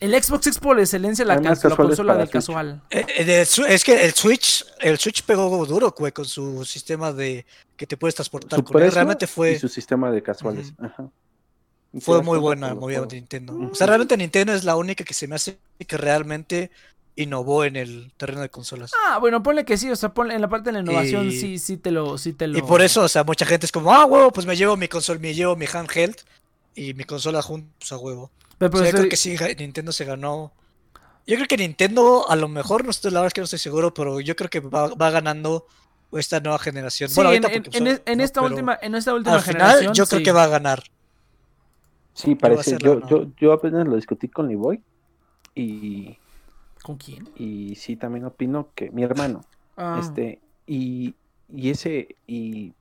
El 0.00 0.22
Xbox 0.22 0.46
es 0.46 0.58
por 0.60 0.78
excelencia 0.78 1.24
la, 1.24 1.34
la 1.40 1.76
consola 1.76 2.14
del 2.14 2.26
Switch. 2.26 2.32
casual. 2.32 2.82
Eh, 2.90 3.04
eh, 3.18 3.46
es 3.68 3.84
que 3.84 4.04
el 4.04 4.14
Switch, 4.14 4.64
el 4.78 4.96
Switch 4.96 5.24
pegó 5.24 5.66
duro, 5.66 5.92
güey, 5.96 6.12
con 6.12 6.24
su 6.24 6.64
sistema 6.64 7.12
de 7.12 7.44
que 7.76 7.84
te 7.84 7.96
puedes 7.96 8.14
transportar 8.14 8.60
su 8.60 8.64
con 8.64 8.80
él. 8.80 8.92
Realmente 8.92 9.24
y 9.24 9.28
fue, 9.28 9.58
su 9.58 9.68
sistema 9.68 10.12
de 10.12 10.22
casuales. 10.22 10.72
Y 11.92 12.00
fue 12.00 12.22
muy 12.22 12.38
buena 12.38 12.74
movida 12.74 13.00
de. 13.00 13.16
Nintendo. 13.16 13.70
O 13.72 13.74
sea, 13.74 13.88
realmente 13.88 14.16
Nintendo 14.16 14.52
es 14.52 14.62
la 14.62 14.76
única 14.76 15.02
que 15.02 15.14
se 15.14 15.26
me 15.26 15.34
hace 15.34 15.58
que 15.84 15.96
realmente 15.96 16.70
innovó 17.22 17.64
en 17.64 17.76
el 17.76 18.12
terreno 18.16 18.40
de 18.40 18.48
consolas. 18.48 18.92
Ah, 19.06 19.18
bueno, 19.18 19.42
ponle 19.42 19.64
que 19.64 19.76
sí, 19.76 19.90
o 19.90 19.96
sea, 19.96 20.14
ponle 20.14 20.34
en 20.34 20.40
la 20.40 20.48
parte 20.48 20.68
de 20.68 20.72
la 20.74 20.78
innovación 20.80 21.26
Y- 21.28 21.32
sí, 21.32 21.58
sí 21.58 21.76
te 21.76 21.90
lo, 21.90 22.16
sí 22.18 22.32
te 22.32 22.46
lo. 22.46 22.56
Y 22.58 22.62
por 22.62 22.80
eso, 22.80 23.02
o 23.02 23.08
sea, 23.08 23.24
mucha 23.24 23.44
gente 23.44 23.66
es 23.66 23.72
como, 23.72 23.92
ah, 23.92 24.04
huevo, 24.04 24.30
pues 24.32 24.46
me 24.46 24.56
llevo 24.56 24.76
mi 24.76 24.88
consola, 24.88 25.18
me 25.20 25.34
llevo 25.34 25.56
mi 25.56 25.66
handheld 25.72 26.16
y 26.74 26.94
mi 26.94 27.04
consola 27.04 27.42
juntos 27.42 27.90
a 27.92 27.98
huevo. 27.98 28.30
Pero, 28.58 28.72
O 28.74 28.76
sea, 28.78 28.86
yo 28.90 28.96
creo 28.96 29.08
que 29.08 29.16
sí, 29.16 29.36
Nintendo 29.58 29.92
se 29.92 30.04
ganó. 30.04 30.52
Yo 31.26 31.34
creo 31.36 31.46
que 31.48 31.56
Nintendo, 31.56 32.28
a 32.30 32.36
lo 32.36 32.48
mejor, 32.48 32.84
no 32.84 32.90
estoy, 32.90 33.10
la 33.10 33.20
verdad 33.20 33.28
es 33.28 33.34
que 33.34 33.40
no 33.40 33.44
estoy 33.44 33.58
seguro, 33.58 33.92
pero 33.92 34.20
yo 34.20 34.34
creo 34.34 34.48
que 34.48 34.60
va, 34.60 34.88
va 34.94 35.10
ganando 35.10 35.66
esta 36.12 36.40
nueva 36.40 36.58
generación. 36.58 37.10
Sí, 37.10 37.16
bueno, 37.16 37.30
en, 37.32 37.44
ahorita 37.44 37.56
en- 37.56 37.62
porque, 37.64 37.78
en 37.78 37.84
pues, 37.84 37.94
es- 37.96 38.02
en 38.06 38.18
no, 38.18 38.24
esta 38.24 38.40
última, 38.42 38.78
en 38.80 38.94
esta 38.94 39.12
última 39.14 39.34
Al 39.36 39.42
generación. 39.42 39.78
final, 39.80 39.94
yo 39.94 40.06
creo 40.06 40.22
que 40.22 40.32
va 40.32 40.44
a 40.44 40.48
ganar. 40.48 40.82
Sí, 42.14 42.34
parece. 42.34 42.78
Yo, 42.80 43.06
yo, 43.08 43.26
yo 43.38 43.52
apenas 43.52 43.86
lo 43.86 43.94
discutí 43.96 44.28
con 44.28 44.48
Liboy 44.48 44.80
y 45.54 46.16
¿Con 46.82 46.96
quién? 46.96 47.28
Y 47.34 47.76
sí, 47.76 47.96
también 47.96 48.24
opino 48.24 48.72
que 48.74 48.90
mi 48.90 49.02
hermano. 49.02 49.42
Ah, 49.76 49.98
Este, 49.98 50.42
y, 50.66 51.16
y 51.48 51.70
ese, 51.70 52.18
y 52.26 52.74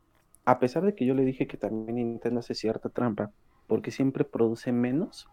a 0.46 0.60
pesar 0.60 0.84
de 0.84 0.96
que 0.96 1.06
yo 1.06 1.14
le 1.14 1.26
dije 1.26 1.48
que 1.48 1.58
también 1.58 1.96
Nintendo 1.96 2.40
hace 2.40 2.56
cierta 2.56 2.90
trampa, 2.90 3.32
porque 3.68 3.92
siempre 3.92 4.26
produce 4.26 4.72
menos, 4.72 5.26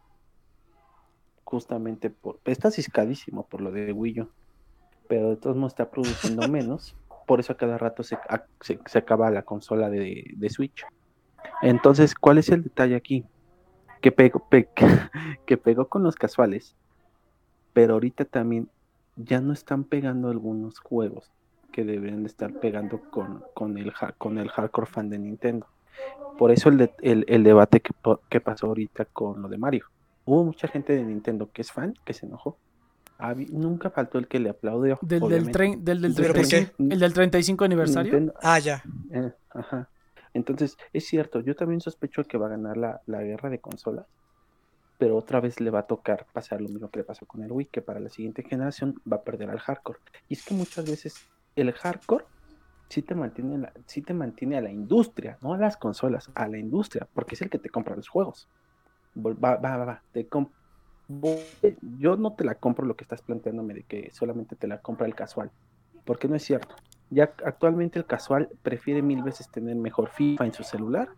justamente 1.45 2.11
por, 2.11 2.41
está 2.45 2.71
ciscadísimo 2.71 3.47
por 3.49 3.61
lo 3.61 3.71
de 3.71 3.93
Wii 3.93 4.21
U, 4.23 4.31
pero 5.09 5.31
de 5.31 5.37
todos 5.37 5.57
modos 5.57 5.73
está 5.73 5.91
produciendo 5.91 6.45
menos, 6.49 6.97
por 7.27 7.41
eso 7.41 7.53
a 7.53 7.57
cada 7.57 7.79
rato 7.79 8.03
se, 8.03 8.17
a- 8.17 8.47
se, 8.61 8.79
se 8.87 8.99
acaba 8.99 9.31
la 9.31 9.43
consola 9.45 9.91
de, 9.91 10.25
de 10.37 10.51
Switch. 10.51 10.85
Entonces, 11.63 12.15
¿cuál 12.15 12.39
es 12.39 12.49
el 12.51 12.63
detalle 12.65 12.97
aquí? 12.97 13.25
Que 14.03 14.13
pegó, 14.13 14.49
pe- 14.51 14.71
que 15.47 15.57
pegó 15.59 15.89
con 15.89 16.03
los 16.03 16.17
casuales, 16.17 16.77
pero 17.75 17.95
ahorita 17.95 18.25
también 18.25 18.69
ya 19.17 19.41
no 19.43 19.53
están 19.53 19.85
pegando 19.85 20.31
algunos 20.31 20.79
juegos 20.79 21.31
que 21.73 21.85
deberían 21.85 22.23
de 22.23 22.29
estar 22.29 22.53
pegando 22.61 23.01
con, 23.11 23.45
con, 23.53 23.77
el, 23.77 23.93
con 24.17 24.39
el 24.39 24.49
hardcore 24.49 24.87
fan 24.87 25.11
de 25.11 25.19
Nintendo. 25.19 25.67
Por 26.39 26.51
eso 26.51 26.69
el, 26.71 26.79
de- 26.79 26.95
el, 27.03 27.25
el 27.29 27.45
debate 27.45 27.81
que, 27.81 27.91
que 28.31 28.41
pasó 28.41 28.69
ahorita 28.69 29.05
con 29.07 29.43
lo 29.43 29.49
de 29.49 29.59
Mario. 29.59 29.85
Hubo 30.25 30.45
mucha 30.45 30.69
gente 30.69 30.95
de 30.95 31.05
Nintendo 31.05 31.51
que 31.53 31.63
es 31.63 31.71
fan, 31.71 31.95
que 32.05 32.15
se 32.15 32.27
enojó. 32.27 32.57
Habi- 33.19 33.49
nunca 33.51 33.91
faltó 33.91 34.19
el 34.19 34.27
que 34.27 34.41
le 34.41 34.49
aplaudió. 34.51 34.99
del, 35.03 35.21
del, 35.29 35.49
tren- 35.53 35.81
del, 35.83 36.01
del 36.01 36.15
¿Pero 36.15 36.35
por 36.35 36.43
qué? 36.49 36.49
35, 36.67 36.93
el 36.95 36.99
del 37.01 37.13
35 37.13 37.65
aniversario. 37.65 38.13
Nintendo- 38.13 38.35
Ah, 38.43 38.59
ya. 38.59 38.83
eh, 39.13 39.33
ajá. 39.51 39.89
Entonces, 40.33 40.77
es 40.93 41.07
cierto, 41.07 41.41
yo 41.41 41.55
también 41.55 41.81
sospecho 41.81 42.25
que 42.25 42.39
va 42.39 42.47
a 42.47 42.51
ganar 42.51 42.77
la, 42.77 43.01
la 43.07 43.23
guerra 43.23 43.51
de 43.51 43.61
consolas, 43.61 44.07
pero 44.99 45.17
otra 45.17 45.41
vez 45.41 45.61
le 45.61 45.71
va 45.71 45.81
a 45.81 45.87
tocar 45.87 46.27
pasar 46.33 46.61
lo 46.61 46.69
mismo 46.69 46.89
que 46.91 47.01
le 47.01 47.05
pasó 47.05 47.27
con 47.27 47.43
el 47.43 47.53
Wii, 47.53 47.67
que 47.67 47.83
para 47.83 48.01
la 48.01 48.09
siguiente 48.09 48.43
generación 48.43 49.01
va 49.11 49.19
a 49.19 49.23
perder 49.23 49.51
al 49.51 49.59
hardcore. 49.59 49.99
Y 50.29 50.35
es 50.35 50.45
que 50.45 50.55
muchas 50.55 50.89
veces 50.89 51.27
el 51.57 51.73
hardcore 51.73 52.25
sí 52.89 53.03
te 53.03 53.15
mantiene, 53.15 53.59
la, 53.59 53.73
sí 53.87 54.03
te 54.03 54.15
mantiene 54.15 54.57
a 54.57 54.61
la 54.61 54.71
industria, 54.71 55.39
no 55.41 55.55
a 55.55 55.59
las 55.59 55.77
consolas, 55.77 56.31
a 56.35 56.49
la 56.49 56.59
industria, 56.59 57.09
porque 57.13 57.35
es 57.35 57.43
el 57.43 57.51
que 57.51 57.59
te 57.59 57.71
compra 57.71 57.97
los 57.97 58.09
juegos. 58.09 58.49
Va, 59.17 59.57
va, 59.57 59.77
va, 59.77 59.85
va, 59.85 60.03
te 60.13 60.27
yo 61.99 62.17
no 62.17 62.33
te 62.33 62.45
la 62.45 62.55
compro 62.55 62.87
lo 62.87 62.97
que 62.97 63.05
estás 63.05 63.21
planteándome 63.23 63.75
de 63.75 63.83
que 63.83 64.11
solamente 64.13 64.57
te 64.57 64.67
la 64.67 64.81
compra 64.81 65.07
el 65.07 65.15
casual, 65.15 65.51
porque 66.05 66.29
no 66.29 66.37
es 66.37 66.45
cierto. 66.45 66.75
Ya 67.11 67.33
actualmente 67.45 67.99
el 67.99 68.07
casual 68.07 68.49
prefiere 68.63 69.03
mil 69.03 69.23
veces 69.23 69.51
tener 69.51 69.77
mejor 69.77 70.09
FIFA 70.11 70.47
en 70.47 70.53
su 70.53 70.65
celular 70.65 71.09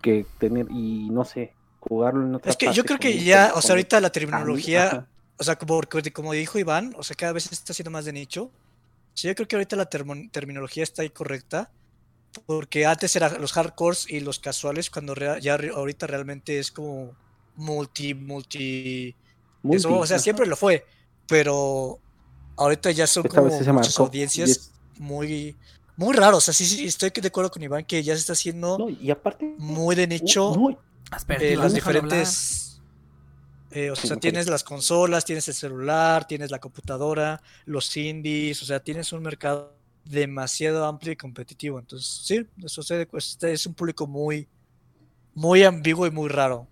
que 0.00 0.26
tener, 0.38 0.66
y 0.70 1.10
no 1.10 1.24
sé, 1.24 1.54
jugarlo 1.88 2.26
en 2.26 2.34
otra 2.34 2.50
Es 2.50 2.56
que 2.56 2.72
yo 2.72 2.84
creo 2.84 2.98
que 2.98 3.22
ya, 3.22 3.50
con- 3.50 3.58
o 3.58 3.62
sea, 3.62 3.70
ahorita 3.72 4.00
la 4.00 4.10
terminología, 4.10 4.86
ajá. 4.86 5.08
o 5.38 5.44
sea, 5.44 5.56
como, 5.56 5.80
como 6.12 6.32
dijo 6.32 6.58
Iván, 6.58 6.94
o 6.96 7.02
sea, 7.02 7.16
cada 7.16 7.32
vez 7.32 7.44
se 7.44 7.54
está 7.54 7.72
haciendo 7.72 7.90
más 7.90 8.04
de 8.04 8.12
nicho. 8.12 8.50
Sí, 9.14 9.28
yo 9.28 9.34
creo 9.34 9.46
que 9.48 9.56
ahorita 9.56 9.76
la 9.76 9.86
terminología 9.86 10.82
está 10.82 11.02
ahí 11.02 11.10
correcta, 11.10 11.70
porque 12.46 12.86
antes 12.86 13.14
eran 13.16 13.40
los 13.40 13.52
hardcores 13.52 14.08
y 14.10 14.20
los 14.20 14.38
casuales, 14.38 14.88
cuando 14.90 15.14
ya 15.40 15.56
re- 15.56 15.70
ahorita 15.74 16.06
realmente 16.06 16.58
es 16.58 16.70
como 16.70 17.14
multi, 17.56 18.14
multi, 18.14 19.14
Multi, 19.62 19.76
eso, 19.76 19.98
o 19.98 20.06
sea, 20.06 20.16
ajá. 20.16 20.22
siempre 20.22 20.46
lo 20.46 20.56
fue, 20.56 20.84
pero 21.28 21.98
ahorita 22.56 22.90
ya 22.90 23.06
son 23.06 23.26
Esta 23.26 23.36
como 23.40 23.50
muchas 23.52 23.74
marcó, 23.74 24.02
audiencias 24.04 24.72
muy, 24.98 25.56
muy 25.96 26.14
raros, 26.14 26.38
o 26.38 26.40
sea, 26.40 26.54
sí, 26.54 26.64
sí, 26.64 26.86
estoy 26.86 27.10
de 27.10 27.28
acuerdo 27.28 27.50
con 27.50 27.62
Iván 27.62 27.84
que 27.84 28.02
ya 28.02 28.14
se 28.14 28.20
está 28.20 28.32
haciendo 28.32 28.78
No, 28.78 28.88
y 28.88 29.10
aparte, 29.10 29.54
muy 29.58 29.94
de 29.94 30.06
nicho 30.06 30.54
no, 30.56 30.78
eh, 31.38 31.56
las 31.56 31.74
diferentes. 31.74 32.82
eh, 33.70 33.90
o 33.90 33.96
Sí, 33.96 34.08
sea, 34.08 34.18
tienes 34.18 34.48
las 34.48 34.64
consolas, 34.64 35.24
tienes 35.24 35.48
el 35.48 35.54
celular, 35.54 36.26
tienes 36.26 36.50
la 36.50 36.60
computadora, 36.60 37.42
los 37.66 37.96
indies, 37.96 38.62
o 38.62 38.66
sea, 38.66 38.80
tienes 38.82 39.12
un 39.12 39.22
mercado 39.22 39.80
demasiado 40.04 40.84
amplio 40.86 41.12
y 41.12 41.16
competitivo. 41.16 41.78
Entonces, 41.80 42.08
sí, 42.26 42.46
eso 42.64 42.82
se- 42.82 43.08
este 43.14 43.52
es 43.52 43.66
un 43.66 43.74
público 43.74 44.06
muy, 44.06 44.48
muy 45.34 45.64
ambiguo 45.64 46.06
y 46.08 46.12
muy 46.12 46.28
raro. 46.30 46.71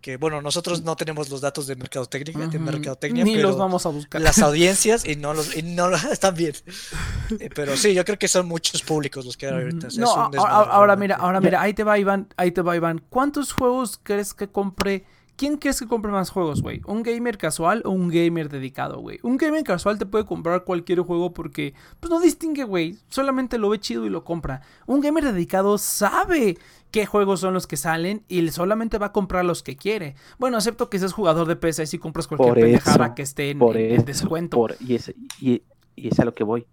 Que 0.00 0.16
bueno, 0.16 0.40
nosotros 0.40 0.82
no 0.82 0.96
tenemos 0.96 1.28
los 1.28 1.42
datos 1.42 1.66
de 1.66 1.76
mercadotecnia, 1.76 2.46
de 2.46 2.56
Ujú. 2.56 2.64
mercadotecnia, 2.66 3.22
Ni 3.22 3.34
pero 3.36 3.48
los 3.50 3.58
vamos 3.58 3.84
a 3.84 3.90
buscar. 3.90 4.20
las 4.22 4.38
audiencias 4.38 5.04
y 5.04 5.16
no 5.16 5.34
los 5.34 5.54
y 5.54 5.62
no 5.62 5.90
están 6.12 6.34
bien. 6.34 6.54
Eh, 7.38 7.48
pero 7.54 7.76
sí, 7.76 7.94
yo 7.94 8.04
creo 8.04 8.18
que 8.18 8.26
son 8.26 8.48
muchos 8.48 8.82
públicos 8.82 9.24
los 9.24 9.36
que 9.36 9.46
hay 9.46 9.52
ahorita. 9.52 9.86
o 9.86 9.90
sea, 9.90 10.00
No, 10.02 10.10
ahora 10.12 10.86
realmente. 10.96 11.00
mira, 11.00 11.16
ahora 11.16 11.40
mira, 11.40 11.60
ahí 11.62 11.74
te 11.74 11.84
va 11.84 11.96
Iván, 11.98 12.26
ahí 12.36 12.50
te 12.50 12.60
va 12.62 12.74
Iván. 12.74 13.00
¿Cuántos 13.08 13.52
juegos 13.52 14.00
crees 14.02 14.34
que 14.34 14.48
compre? 14.48 15.04
¿Quién 15.40 15.56
crees 15.56 15.80
que 15.80 15.86
compre 15.88 16.12
más 16.12 16.28
juegos, 16.28 16.60
güey? 16.60 16.82
¿Un 16.84 17.02
gamer 17.02 17.38
casual 17.38 17.80
o 17.86 17.90
un 17.92 18.10
gamer 18.10 18.50
dedicado, 18.50 19.00
güey? 19.00 19.20
Un 19.22 19.38
gamer 19.38 19.64
casual 19.64 19.96
te 19.98 20.04
puede 20.04 20.26
comprar 20.26 20.64
cualquier 20.64 21.00
juego 21.00 21.32
porque 21.32 21.72
pues 21.98 22.10
no 22.10 22.20
distingue, 22.20 22.64
güey. 22.64 22.98
Solamente 23.08 23.56
lo 23.56 23.70
ve 23.70 23.80
chido 23.80 24.04
y 24.04 24.10
lo 24.10 24.22
compra. 24.22 24.60
Un 24.86 25.00
gamer 25.00 25.24
dedicado 25.24 25.78
sabe 25.78 26.58
qué 26.90 27.06
juegos 27.06 27.40
son 27.40 27.54
los 27.54 27.66
que 27.66 27.78
salen 27.78 28.22
y 28.28 28.46
solamente 28.50 28.98
va 28.98 29.06
a 29.06 29.12
comprar 29.12 29.46
los 29.46 29.62
que 29.62 29.76
quiere. 29.76 30.14
Bueno, 30.38 30.58
excepto 30.58 30.90
que 30.90 30.98
seas 30.98 31.14
jugador 31.14 31.48
de 31.48 31.56
PC 31.56 31.84
y 31.84 31.86
si 31.86 31.96
compras 31.98 32.26
cualquier 32.26 32.52
pendejada 32.56 33.14
que 33.14 33.22
esté 33.22 33.48
en, 33.48 33.62
en- 33.62 33.92
eso, 33.92 34.02
descuento. 34.04 34.58
por- 34.58 34.76
y, 34.78 34.96
es, 34.96 35.14
y, 35.40 35.62
y 35.96 36.08
es 36.08 36.20
a 36.20 36.26
lo 36.26 36.34
que 36.34 36.44
voy. 36.44 36.66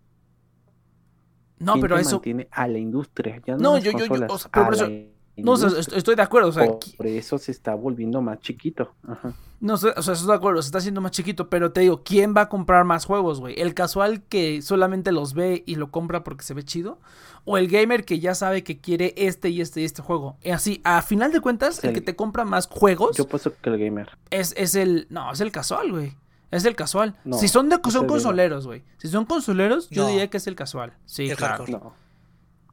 No, 1.59 1.71
¿Quién 1.73 1.81
pero 1.83 1.97
eso... 1.97 2.17
mantiene 2.17 2.47
a 2.51 2.67
la 2.67 2.79
industria, 2.79 3.41
ya 3.45 3.55
no, 3.55 3.77
yo- 3.77 3.91
yo- 3.91 4.05
yo, 4.13 4.25
o 4.27 4.37
sea, 4.37 4.51
pero 4.51 4.63
a 4.63 4.65
por 4.65 4.75
eso- 4.75 4.87
la 4.89 5.16
No, 5.37 5.51
o 5.53 5.57
sea, 5.57 5.69
estoy 5.79 6.15
de 6.15 6.21
acuerdo, 6.21 6.49
o 6.49 6.51
sea, 6.51 6.65
por, 6.97 7.07
eso 7.07 7.37
se 7.37 7.51
está 7.51 7.75
volviendo 7.75 8.21
más 8.21 8.39
chiquito. 8.39 8.93
Ajá. 9.07 9.33
No 9.59 9.73
o 9.73 9.77
sea, 9.77 9.91
estoy 9.97 10.27
de 10.27 10.33
acuerdo, 10.33 10.61
se 10.61 10.67
está 10.67 10.77
haciendo 10.77 11.01
más 11.01 11.11
chiquito, 11.11 11.49
pero 11.49 11.71
te 11.71 11.81
digo, 11.81 12.03
¿quién 12.03 12.35
va 12.35 12.41
a 12.41 12.49
comprar 12.49 12.85
más 12.85 13.05
juegos, 13.05 13.39
güey? 13.39 13.59
¿El 13.59 13.73
casual 13.73 14.21
que 14.23 14.61
solamente 14.61 15.11
los 15.11 15.33
ve 15.33 15.63
y 15.65 15.75
lo 15.75 15.89
compra 15.89 16.23
porque 16.23 16.43
se 16.43 16.53
ve 16.53 16.63
chido? 16.63 16.99
¿O 17.43 17.57
el 17.57 17.67
gamer 17.67 18.03
que 18.05 18.19
ya 18.19 18.35
sabe 18.35 18.63
que 18.63 18.79
quiere 18.79 19.13
este 19.17 19.49
y 19.49 19.61
este 19.61 19.81
y 19.81 19.85
este 19.85 20.01
juego? 20.01 20.37
Y 20.43 20.51
así, 20.51 20.81
a 20.83 21.01
final 21.01 21.31
de 21.31 21.39
cuentas, 21.41 21.83
el 21.83 21.89
El- 21.89 21.95
que 21.95 22.01
te 22.01 22.15
compra 22.15 22.45
más 22.45 22.67
juegos 22.67 23.17
Yo 23.17 23.27
pienso 23.27 23.51
que 23.61 23.69
el 23.69 23.77
gamer. 23.79 24.09
es, 24.29 24.53
es 24.57 24.75
el... 24.75 25.07
No, 25.09 25.31
es 25.31 25.39
el 25.41 25.51
casual, 25.51 25.91
güey. 25.91 26.13
Es 26.51 26.63
el 26.65 26.75
casual. 26.75 27.15
No, 27.25 27.37
si 27.37 27.47
son 27.47 27.67
de 27.69 27.77
son 27.89 28.07
consoleros, 28.07 28.65
güey. 28.67 28.83
Si 28.97 29.07
son 29.07 29.25
consoleros, 29.25 29.89
yo 29.89 30.03
No. 30.03 30.09
diría 30.09 30.29
que 30.29 30.37
es 30.37 30.47
el 30.47 30.55
casual. 30.55 30.93
Sí, 31.05 31.29
El 31.29 31.35
claro. 31.37 31.65
hardcore. 31.65 31.71
No. 31.73 31.93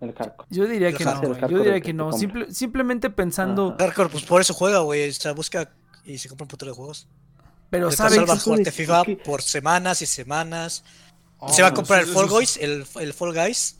El 0.01 0.12
hardcore. 0.12 0.49
Yo 0.51 0.66
diría 0.66 0.88
El 0.88 0.97
que 0.97 1.05
no, 1.05 1.20
güey. 1.20 1.40
Yo 1.40 1.59
diría 1.59 1.74
que 1.74 1.82
que 1.82 1.92
no. 1.95 2.12
Simple- 2.12 2.51
simplemente 2.53 3.11
pensando... 3.11 3.68
Ajá. 3.78 3.86
Hardcore, 3.86 4.09
pues 4.11 4.24
por 4.24 4.40
eso 4.40 4.53
juega, 4.55 4.80
güey. 4.80 5.09
O 5.09 5.12
sea, 5.12 5.32
busca 5.32 5.70
y 6.05 6.18
se 6.18 6.28
compra 6.28 6.45
un 6.45 6.49
putero 6.49 6.72
de 6.72 6.76
juegos. 6.76 7.09
Pero 7.70 7.88
el 7.88 7.95
sabe... 7.95 8.11
casual 8.11 8.28
va 8.28 8.32
a 8.34 8.36
eso 8.36 8.45
jugarte 8.45 8.72
FIFA 8.72 9.05
que- 9.05 9.16
por 9.16 9.42
semanas 9.42 10.03
y 10.03 10.07
semanas. 10.07 10.84
Oh, 11.38 11.49
se 11.53 11.62
va 11.62 11.68
a 11.68 11.74
comprar 11.74 12.01
el 12.01 12.07
Fall 12.07 12.28
Guys, 12.28 12.57
el, 12.59 12.84
el 13.01 13.12
Fall 13.14 13.32
Guys. 13.34 13.78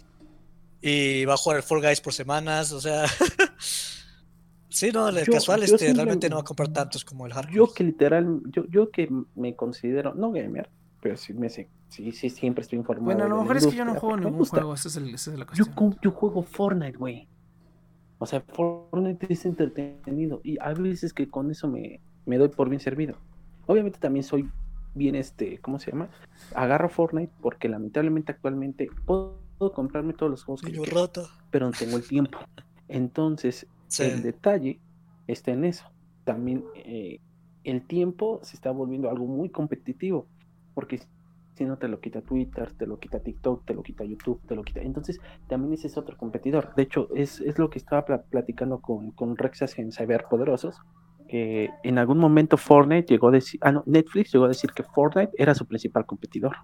Y 0.81 1.25
va 1.25 1.35
a 1.35 1.37
jugar 1.37 1.59
el 1.59 1.63
Fall 1.63 1.81
Guys 1.81 2.01
por 2.01 2.13
semanas. 2.13 2.73
O 2.73 2.81
sea. 2.81 3.05
sí, 4.69 4.91
no, 4.93 5.09
el 5.09 5.25
Yo- 5.25 5.33
casual 5.33 5.65
yo 5.65 5.75
este, 5.77 5.93
realmente 5.95 6.29
no 6.29 6.37
va 6.37 6.43
a 6.43 6.45
comprar 6.45 6.69
tantos 6.73 7.05
como 7.05 7.27
el 7.27 7.33
hardcore. 7.33 7.57
Yo 7.57 7.73
que 7.73 7.85
literal, 7.85 8.41
yo, 8.51 8.65
yo 8.71 8.91
que 8.91 9.09
me 9.35 9.55
considero, 9.57 10.15
no 10.15 10.31
gamer, 10.33 10.69
pero 11.05 11.19
sí 11.19 11.35
me 11.35 11.51
sé, 11.51 11.69
sí, 11.91 12.13
sí, 12.13 12.31
siempre 12.31 12.63
estoy 12.63 12.79
informado. 12.79 13.05
Bueno, 13.05 13.25
a 13.25 13.29
lo 13.29 13.43
mejor 13.43 13.59
es 13.59 13.67
que 13.67 13.77
yo 13.77 13.85
no 13.85 13.95
juego 13.95 14.17
ningún 14.17 14.47
juego, 14.47 14.73
esa 14.73 14.89
es, 14.89 14.97
el- 14.97 15.15
esa 15.15 15.33
es 15.33 15.39
la 15.39 15.45
Yo, 15.53 15.67
cuestión. 15.67 15.99
yo 16.01 16.11
juego 16.13 16.43
Fortnite, 16.43 16.97
güey. 16.97 17.29
O 18.19 18.25
sea, 18.25 18.41
Fortnite 18.41 19.27
es 19.31 19.45
entretenido 19.45 20.41
y 20.43 20.57
hay 20.63 20.75
veces 20.77 21.13
que 21.13 21.29
con 21.29 21.51
eso 21.51 21.69
me, 21.69 22.01
me 22.25 22.39
doy 22.39 22.49
por 22.49 22.71
bien 22.71 22.81
servido. 22.81 23.17
Obviamente 23.67 23.99
también 23.99 24.23
soy 24.23 24.49
bien, 24.95 25.15
este, 25.15 25.59
¿cómo 25.59 25.79
se 25.79 25.91
llama? 25.91 26.09
Agarro 26.55 26.89
Fortnite 26.89 27.33
porque 27.43 27.69
lamentablemente 27.69 28.33
actualmente 28.33 28.89
puedo, 29.05 29.37
comprarme 29.75 30.15
todos 30.15 30.31
los 30.31 30.43
juegos 30.43 30.63
que 30.63 30.73
yo 30.73 30.85
roto. 30.87 31.29
pero 31.51 31.67
no 31.67 31.73
tengo 31.79 31.99
el 31.99 32.09
tiempo. 32.09 32.39
Entonces, 32.89 33.67
Sí. 33.89 34.05
el 34.05 34.23
detalle 34.23 34.81
está 35.27 35.51
en 35.53 35.65
eso. 35.67 35.85
También 36.25 36.65
eh, 36.75 37.21
el 37.65 37.87
tiempo 37.87 38.41
se 38.43 38.57
está 38.57 38.71
volviendo 38.71 39.11
algo 39.11 39.27
muy 39.27 39.51
competitivo, 39.51 40.27
porque 40.75 41.01
si 41.55 41.65
no 41.65 41.77
te 41.79 41.87
lo 41.89 42.01
quita 42.01 42.21
Twitter, 42.21 42.73
te 42.73 42.87
lo 42.87 42.99
quita 42.99 43.21
TikTok, 43.21 43.65
te 43.65 43.75
lo 43.75 43.83
quita 43.83 44.05
YouTube, 44.05 44.41
te 44.47 44.57
lo 44.57 44.65
quita. 44.65 44.81
Entonces, 44.81 45.21
también 45.47 45.73
ese 45.73 45.87
es 45.87 45.97
otro 45.97 46.17
competidor. 46.17 46.75
De 46.75 46.83
hecho, 46.83 47.09
es, 47.15 47.41
es 47.41 47.59
lo 47.59 47.71
que 47.71 47.79
estaba 47.79 48.05
pla- 48.05 48.23
platicando 48.23 48.81
con, 48.81 49.13
con 49.13 49.37
Rexas 49.37 49.79
en 49.79 49.93
Cyberpoderosos, 49.93 50.81
que 51.29 51.71
en 51.85 51.99
algún 51.99 52.19
momento 52.19 52.57
Fortnite 52.57 53.07
llegó 53.13 53.29
a 53.29 53.33
decir, 53.33 53.61
ah, 53.63 53.73
no, 53.73 53.83
Netflix 53.87 54.33
llegó 54.33 54.47
a 54.47 54.49
decir 54.49 54.73
que 54.73 54.83
Fortnite 54.83 55.33
era 55.39 55.55
su 55.55 55.65
principal 55.67 56.05
competidor. 56.07 56.57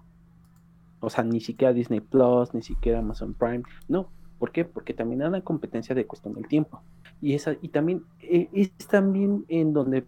O 0.99 1.09
sea, 1.09 1.23
ni 1.23 1.39
siquiera 1.39 1.73
Disney 1.73 1.99
Plus, 1.99 2.53
ni 2.53 2.61
siquiera 2.61 2.99
Amazon 2.99 3.33
Prime, 3.33 3.63
no. 3.87 4.09
¿Por 4.39 4.51
qué? 4.51 4.65
Porque 4.65 4.93
también 4.93 5.21
hay 5.21 5.29
una 5.29 5.41
competencia 5.41 5.95
de 5.95 6.05
cuestión 6.05 6.33
del 6.33 6.47
tiempo. 6.47 6.81
Y, 7.21 7.33
esa, 7.33 7.55
y 7.61 7.69
también 7.69 8.03
eh, 8.19 8.49
es 8.53 8.71
también 8.87 9.45
en 9.47 9.71
donde, 9.71 10.05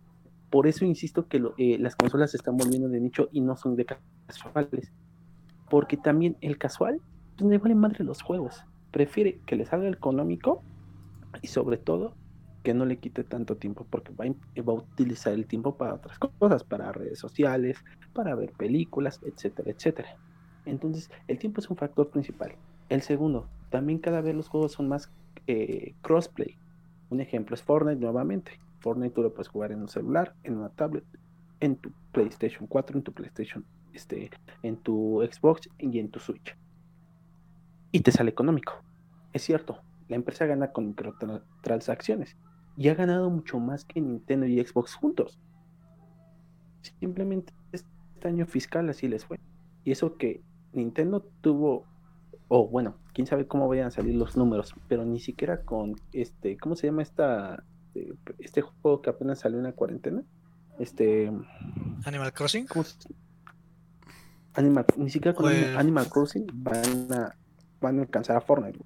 por 0.53 0.67
eso 0.67 0.85
insisto 0.85 1.27
que 1.27 1.41
eh, 1.57 1.79
las 1.79 1.95
consolas 1.95 2.29
se 2.29 2.37
están 2.37 2.57
volviendo 2.57 2.87
de 2.87 2.99
nicho 2.99 3.27
y 3.31 3.41
no 3.41 3.57
son 3.57 3.75
de 3.75 3.87
casuales. 4.27 4.93
Porque 5.67 5.97
también 5.97 6.37
el 6.41 6.59
casual, 6.59 7.01
pues 7.35 7.49
le 7.49 7.57
vale 7.57 7.73
madre 7.73 8.03
los 8.03 8.21
juegos. 8.21 8.63
Prefiere 8.91 9.39
que 9.47 9.55
le 9.55 9.65
salga 9.65 9.89
económico 9.89 10.61
y 11.41 11.47
sobre 11.47 11.77
todo 11.77 12.13
que 12.61 12.75
no 12.75 12.85
le 12.85 12.97
quite 12.97 13.23
tanto 13.23 13.57
tiempo 13.57 13.87
porque 13.89 14.13
va 14.13 14.25
a, 14.25 14.61
va 14.61 14.73
a 14.73 14.75
utilizar 14.75 15.33
el 15.33 15.47
tiempo 15.47 15.75
para 15.75 15.95
otras 15.95 16.19
cosas, 16.19 16.63
para 16.63 16.91
redes 16.91 17.17
sociales, 17.17 17.83
para 18.13 18.35
ver 18.35 18.51
películas, 18.51 19.21
etcétera, 19.23 19.71
etcétera. 19.71 20.17
Entonces, 20.67 21.09
el 21.27 21.39
tiempo 21.39 21.61
es 21.61 21.69
un 21.71 21.77
factor 21.77 22.11
principal. 22.11 22.53
El 22.89 23.01
segundo, 23.01 23.47
también 23.71 23.97
cada 23.97 24.21
vez 24.21 24.35
los 24.35 24.49
juegos 24.49 24.73
son 24.73 24.87
más 24.87 25.11
eh, 25.47 25.95
crossplay. 26.03 26.59
Un 27.09 27.21
ejemplo 27.21 27.55
es 27.55 27.63
Fortnite 27.63 27.99
nuevamente. 27.99 28.59
Fortnite 28.83 29.15
tú 29.15 29.23
lo 29.23 29.33
puedes 29.33 29.47
jugar 29.47 29.71
en 29.71 29.79
un 29.79 29.87
celular, 29.87 30.35
en 30.43 30.57
una 30.57 30.67
tablet, 30.67 31.05
en 31.61 31.77
tu 31.77 31.93
PlayStation 32.11 32.67
4, 32.67 32.97
en 32.97 33.03
tu 33.03 33.13
PlayStation, 33.13 33.65
este, 33.93 34.29
en 34.61 34.75
tu 34.75 35.25
Xbox 35.31 35.69
y 35.79 35.99
en 35.99 36.11
tu 36.11 36.19
Switch. 36.19 36.57
Y 37.93 38.01
te 38.01 38.11
sale 38.11 38.29
económico. 38.29 38.73
Es 39.31 39.43
cierto, 39.43 39.79
la 40.09 40.17
empresa 40.17 40.45
gana 40.47 40.73
con 40.73 40.87
microtransacciones 40.87 42.35
y 42.75 42.89
ha 42.89 42.95
ganado 42.95 43.29
mucho 43.29 43.57
más 43.57 43.85
que 43.85 44.01
Nintendo 44.01 44.47
y 44.47 44.61
Xbox 44.61 44.95
juntos. 44.95 45.39
Simplemente 46.99 47.53
este 47.71 47.87
año 48.27 48.45
fiscal 48.45 48.89
así 48.89 49.07
les 49.07 49.23
fue. 49.23 49.39
Y 49.85 49.91
eso 49.91 50.17
que 50.17 50.41
Nintendo 50.73 51.21
tuvo, 51.39 51.85
o 52.49 52.67
bueno, 52.67 52.97
quién 53.13 53.27
sabe 53.27 53.47
cómo 53.47 53.69
vayan 53.69 53.87
a 53.87 53.91
salir 53.91 54.15
los 54.15 54.35
números, 54.35 54.75
pero 54.89 55.05
ni 55.05 55.21
siquiera 55.21 55.61
con 55.61 55.95
este, 56.11 56.57
¿cómo 56.57 56.75
se 56.75 56.87
llama 56.87 57.01
esta 57.01 57.63
este, 57.93 58.13
este 58.39 58.61
juego 58.61 59.01
que 59.01 59.09
apenas 59.09 59.39
salió 59.39 59.57
en 59.57 59.65
la 59.65 59.73
cuarentena? 59.73 60.23
Este 60.79 61.31
Animal 62.05 62.33
Crossing. 62.33 62.67
Animal, 64.55 64.85
ni 64.97 65.09
siquiera 65.09 65.35
con 65.35 65.45
pues 65.45 65.75
Animal 65.75 66.09
Crossing 66.09 66.47
van 66.53 67.11
a 67.11 67.35
van 67.83 67.99
a 67.99 68.01
alcanzar 68.01 68.35
a 68.37 68.41
Fortnite. 68.41 68.79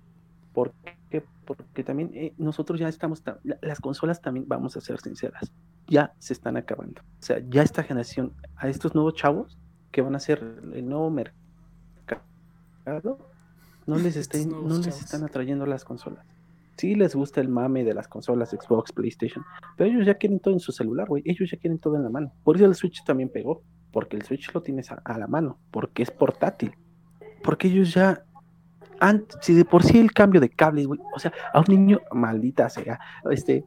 ¿Por 0.51 0.73
qué? 1.09 1.23
Porque 1.45 1.83
también 1.83 2.11
eh, 2.13 2.33
nosotros 2.37 2.79
ya 2.79 2.89
estamos, 2.89 3.23
las 3.61 3.79
consolas 3.79 4.21
también, 4.21 4.45
vamos 4.47 4.75
a 4.75 4.81
ser 4.81 4.99
sinceras, 4.99 5.51
ya 5.87 6.13
se 6.19 6.33
están 6.33 6.57
acabando. 6.57 7.01
O 7.01 7.23
sea, 7.23 7.41
ya 7.47 7.61
esta 7.61 7.83
generación, 7.83 8.33
a 8.57 8.67
estos 8.67 8.95
nuevos 8.95 9.13
chavos 9.13 9.57
que 9.91 10.01
van 10.01 10.15
a 10.15 10.19
ser 10.19 10.43
el 10.73 10.89
nuevo 10.89 11.09
mercado, 11.09 11.37
no 13.85 13.97
les, 13.97 14.17
estén, 14.17 14.49
no 14.49 14.77
les 14.79 14.99
están 14.99 15.23
atrayendo 15.23 15.65
las 15.65 15.85
consolas. 15.85 16.25
Sí 16.77 16.95
les 16.95 17.15
gusta 17.15 17.41
el 17.41 17.49
mame 17.49 17.83
de 17.83 17.93
las 17.93 18.07
consolas 18.07 18.51
Xbox, 18.51 18.91
PlayStation, 18.91 19.43
pero 19.75 19.89
ellos 19.89 20.05
ya 20.05 20.15
quieren 20.15 20.39
todo 20.39 20.53
en 20.53 20.59
su 20.59 20.71
celular, 20.71 21.07
güey. 21.07 21.23
Ellos 21.25 21.49
ya 21.51 21.57
quieren 21.57 21.79
todo 21.79 21.95
en 21.95 22.03
la 22.03 22.09
mano. 22.09 22.33
Por 22.43 22.55
eso 22.55 22.65
el 22.65 22.75
Switch 22.75 23.03
también 23.03 23.29
pegó, 23.29 23.63
porque 23.91 24.15
el 24.15 24.23
Switch 24.23 24.53
lo 24.53 24.61
tienes 24.61 24.91
a 24.91 25.17
la 25.17 25.27
mano, 25.27 25.57
porque 25.71 26.03
es 26.03 26.11
portátil. 26.11 26.73
Porque 27.43 27.67
ellos 27.67 27.93
ya 27.93 28.23
si 29.41 29.53
de 29.53 29.65
por 29.65 29.83
sí 29.83 29.99
el 29.99 30.11
cambio 30.11 30.41
de 30.41 30.49
cables, 30.49 30.87
güey, 30.87 30.99
o 31.13 31.19
sea, 31.19 31.31
a 31.53 31.59
un 31.59 31.65
niño, 31.67 32.01
maldita 32.11 32.69
sea, 32.69 32.99
este. 33.31 33.65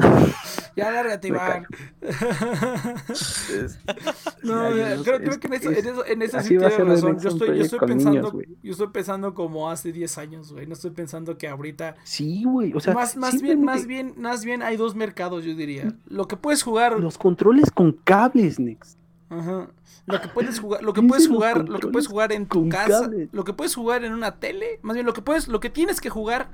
ya 0.76 0.90
lárgate, 0.90 1.28
Iván. 1.28 1.66
no, 4.42 4.70
creo, 5.04 5.40
que 5.40 5.46
en 5.46 5.54
eso, 5.54 5.70
en 5.70 5.86
eso, 5.86 6.06
en 6.06 6.22
eso 6.22 6.40
sí 6.40 6.58
tienes 6.58 6.78
razón. 6.78 7.20
Yo 7.20 7.28
estoy, 7.28 7.58
yo 7.58 7.64
estoy 7.64 7.78
pensando, 7.80 8.40
yo 8.62 8.72
estoy 8.72 8.88
pensando 8.88 9.34
como 9.34 9.70
hace 9.70 9.92
10 9.92 10.18
años, 10.18 10.52
güey. 10.52 10.66
No 10.66 10.74
estoy 10.74 10.90
pensando 10.90 11.36
que 11.38 11.48
ahorita. 11.48 11.96
Sí, 12.04 12.44
güey. 12.44 12.72
O 12.74 12.80
sea, 12.80 12.94
más, 12.94 13.16
más 13.16 13.40
bien, 13.40 13.62
más 13.62 13.86
bien, 13.86 14.14
más 14.16 14.44
bien 14.44 14.62
hay 14.62 14.76
dos 14.76 14.94
mercados, 14.94 15.44
yo 15.44 15.54
diría. 15.54 15.94
Lo 16.06 16.28
que 16.28 16.36
puedes 16.36 16.62
jugar. 16.62 16.98
Los 16.98 17.18
controles 17.18 17.70
con 17.70 17.92
cables, 17.92 18.58
Nex. 18.58 18.96
Ajá. 19.28 19.68
Lo 20.06 20.20
que 20.20 20.28
puedes 20.28 20.58
jugar, 20.58 20.82
lo 20.82 20.92
que 20.92 21.02
puedes 21.02 21.28
jugar, 21.28 21.68
lo 21.68 21.78
que 21.78 21.88
puedes 21.88 22.08
jugar 22.08 22.32
en 22.32 22.46
tu 22.46 22.68
casa, 22.68 23.08
lo 23.30 23.44
que 23.44 23.52
puedes 23.52 23.74
jugar 23.74 24.04
en 24.04 24.12
una 24.12 24.40
tele, 24.40 24.80
más 24.82 24.94
bien 24.94 25.06
lo 25.06 25.12
que 25.12 25.22
puedes, 25.22 25.46
lo 25.46 25.60
que 25.60 25.70
tienes 25.70 26.00
que 26.00 26.10
jugar 26.10 26.50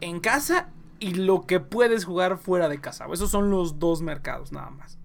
en 0.00 0.20
casa 0.20 0.68
y 1.00 1.14
lo 1.14 1.46
que 1.46 1.60
puedes 1.60 2.04
jugar 2.04 2.38
fuera 2.38 2.68
de 2.68 2.80
casa. 2.80 3.06
Esos 3.12 3.30
son 3.30 3.50
los 3.50 3.78
dos 3.78 4.02
mercados 4.02 4.52
nada 4.52 4.70
más. 4.70 4.98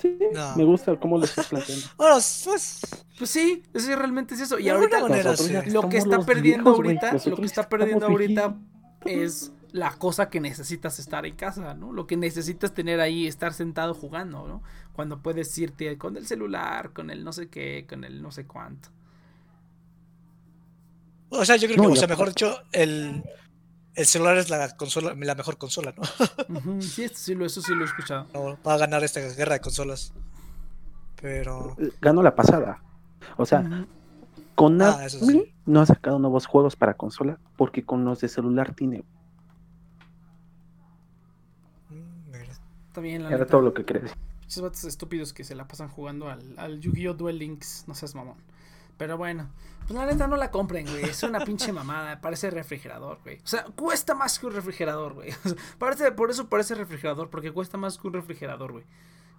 Sí, 0.00 0.16
me 0.56 0.64
gusta 0.64 0.98
cómo 0.98 1.18
lo 1.18 1.24
estás 1.24 1.48
planteando. 1.48 1.86
pues, 1.96 2.80
pues 3.18 3.30
sí, 3.30 3.64
eso 3.74 3.96
realmente 3.96 4.34
es 4.34 4.42
eso. 4.42 4.58
Y 4.58 4.68
ahorita 4.68 5.00
lo 5.00 5.88
que 5.88 5.98
está 5.98 6.20
perdiendo 6.20 6.70
ahorita, 6.70 7.16
lo 7.26 7.36
que 7.36 7.46
está 7.46 7.68
perdiendo 7.68 8.06
ahorita 8.06 8.56
es 9.04 9.52
la 9.72 9.92
cosa 9.92 10.30
que 10.30 10.40
necesitas 10.40 10.98
estar 10.98 11.26
en 11.26 11.34
casa, 11.34 11.74
¿no? 11.74 11.92
Lo 11.92 12.06
que 12.06 12.16
necesitas 12.16 12.72
tener 12.72 13.00
ahí, 13.00 13.26
estar 13.26 13.52
sentado 13.52 13.92
jugando, 13.92 14.46
¿no? 14.46 14.62
Cuando 14.92 15.20
puedes 15.20 15.56
irte 15.58 15.98
con 15.98 16.16
el 16.16 16.26
celular, 16.26 16.92
con 16.92 17.10
el 17.10 17.24
no 17.24 17.32
sé 17.32 17.48
qué, 17.48 17.84
con 17.88 18.04
el 18.04 18.22
no 18.22 18.30
sé 18.30 18.46
cuánto. 18.46 18.90
O 21.30 21.44
sea, 21.44 21.56
yo 21.56 21.68
creo 21.68 21.82
que, 21.82 21.92
o 21.92 21.96
sea, 21.96 22.08
mejor 22.08 22.28
dicho, 22.28 22.58
el, 22.72 23.22
el 23.94 24.06
celular 24.06 24.38
es 24.38 24.50
la 24.50 24.76
consola, 24.76 25.14
la 25.14 25.34
mejor 25.34 25.58
consola, 25.58 25.94
¿no? 25.96 26.80
sí, 26.80 27.04
esto 27.04 27.18
sí 27.18 27.34
lo, 27.34 27.44
eso 27.44 27.60
sí 27.60 27.74
lo 27.74 27.82
he 27.82 27.86
escuchado. 27.86 28.26
Va 28.66 28.74
a 28.74 28.78
ganar 28.78 29.04
esta 29.04 29.20
guerra 29.20 29.54
de 29.54 29.60
consolas. 29.60 30.12
Pero. 31.20 31.76
Ganó 32.00 32.22
la 32.22 32.34
pasada. 32.34 32.82
O 33.36 33.44
sea, 33.44 33.86
con 34.54 34.80
ah, 34.80 35.06
no 35.66 35.80
ha 35.80 35.86
sacado 35.86 36.18
nuevos 36.18 36.46
juegos 36.46 36.76
para 36.76 36.94
consola 36.94 37.38
porque 37.56 37.84
con 37.84 38.04
los 38.04 38.20
de 38.20 38.28
celular 38.28 38.74
tiene 38.74 39.04
Era 43.04 43.46
todo 43.46 43.60
lo 43.60 43.74
que 43.74 43.84
crees. 43.84 44.12
Muchos 44.42 44.62
vatos 44.62 44.84
estúpidos 44.84 45.32
que 45.32 45.44
se 45.44 45.54
la 45.54 45.68
pasan 45.68 45.88
jugando 45.88 46.28
al, 46.28 46.58
al 46.58 46.80
Yu-Gi-Oh! 46.80 47.14
Duel 47.14 47.38
Links. 47.38 47.84
No 47.86 47.94
seas 47.94 48.14
mamón. 48.14 48.36
Pero 48.98 49.16
bueno, 49.16 49.48
pues 49.86 49.98
la 49.98 50.04
neta 50.04 50.26
no 50.26 50.36
la 50.36 50.50
compren, 50.50 50.86
güey. 50.86 51.04
Es 51.04 51.22
una 51.22 51.40
pinche 51.44 51.72
mamada. 51.72 52.20
Parece 52.20 52.50
refrigerador, 52.50 53.20
güey. 53.22 53.38
O 53.42 53.46
sea, 53.46 53.64
cuesta 53.64 54.14
más 54.14 54.38
que 54.38 54.46
un 54.46 54.52
refrigerador, 54.52 55.14
güey. 55.14 55.30
parece, 55.78 56.12
por 56.12 56.30
eso 56.30 56.48
parece 56.48 56.74
refrigerador, 56.74 57.30
porque 57.30 57.52
cuesta 57.52 57.78
más 57.78 57.96
que 57.96 58.06
un 58.08 58.12
refrigerador, 58.12 58.72
güey. 58.72 58.84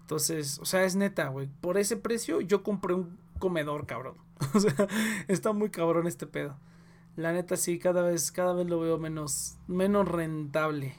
Entonces, 0.02 0.58
o 0.58 0.66
sea, 0.66 0.86
es 0.86 0.96
neta, 0.96 1.28
güey. 1.28 1.48
Por 1.62 1.78
ese 1.78 1.98
precio 1.98 2.42
yo 2.42 2.64
compré 2.64 2.96
un 2.96 3.20
comedor, 3.38 3.86
cabrón. 3.86 4.16
O 4.54 4.60
sea, 4.60 4.74
está 5.28 5.52
muy 5.52 5.70
cabrón 5.70 6.08
este 6.08 6.26
pedo. 6.26 6.58
La 7.18 7.34
neta 7.34 7.58
sí, 7.58 7.78
cada 7.78 8.02
vez, 8.02 8.32
cada 8.32 8.54
vez 8.54 8.68
lo 8.68 8.80
veo 8.80 8.98
menos, 8.98 9.58
menos 9.68 10.08
rentable. 10.08 10.96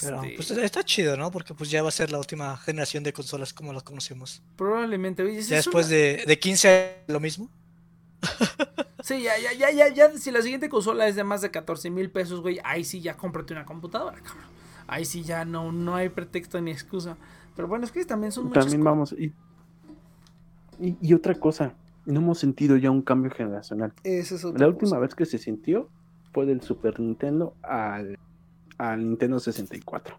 Pero 0.00 0.20
pues 0.36 0.50
este 0.50 0.64
está 0.64 0.82
chido, 0.84 1.16
¿no? 1.16 1.30
Porque 1.30 1.54
pues 1.54 1.70
ya 1.70 1.82
va 1.82 1.88
a 1.88 1.92
ser 1.92 2.10
la 2.10 2.18
última 2.18 2.56
generación 2.58 3.04
de 3.04 3.12
consolas 3.12 3.52
como 3.52 3.72
las 3.72 3.82
conocemos. 3.82 4.42
Probablemente. 4.56 5.42
ya 5.42 5.56
después 5.56 5.88
de, 5.88 6.24
de 6.26 6.38
15 6.38 7.04
lo 7.06 7.20
mismo. 7.20 7.48
sí, 9.02 9.22
ya, 9.22 9.32
ya, 9.38 9.52
ya, 9.52 9.70
ya, 9.70 9.88
ya, 9.88 10.18
si 10.18 10.30
la 10.30 10.42
siguiente 10.42 10.68
consola 10.68 11.06
es 11.06 11.16
de 11.16 11.24
más 11.24 11.40
de 11.40 11.50
14 11.50 11.90
mil 11.90 12.10
pesos, 12.10 12.40
güey, 12.40 12.60
ahí 12.64 12.84
sí 12.84 13.00
ya 13.00 13.16
cómprate 13.16 13.52
una 13.52 13.64
computadora, 13.64 14.18
cabrón. 14.20 14.44
Ahí 14.86 15.04
sí 15.04 15.22
ya 15.22 15.44
no, 15.44 15.70
no 15.72 15.96
hay 15.96 16.08
pretexto 16.08 16.60
ni 16.60 16.70
excusa. 16.70 17.16
Pero 17.54 17.68
bueno, 17.68 17.84
es 17.84 17.92
que 17.92 18.04
también 18.04 18.32
son 18.32 18.46
muchas 18.46 18.64
También 18.64 18.84
vamos, 18.84 19.12
y, 19.12 19.32
y, 20.78 21.14
otra 21.14 21.34
cosa, 21.34 21.74
no 22.06 22.20
hemos 22.20 22.38
sentido 22.38 22.76
ya 22.76 22.90
un 22.90 23.02
cambio 23.02 23.30
generacional. 23.30 23.92
la 24.56 24.68
última 24.68 24.98
vez 24.98 25.14
que 25.14 25.26
se 25.26 25.38
sintió 25.38 25.88
fue 26.32 26.46
del 26.46 26.60
Super 26.62 27.00
Nintendo 27.00 27.54
al 27.62 28.18
al 28.78 29.04
Nintendo 29.04 29.38
64 29.38 30.16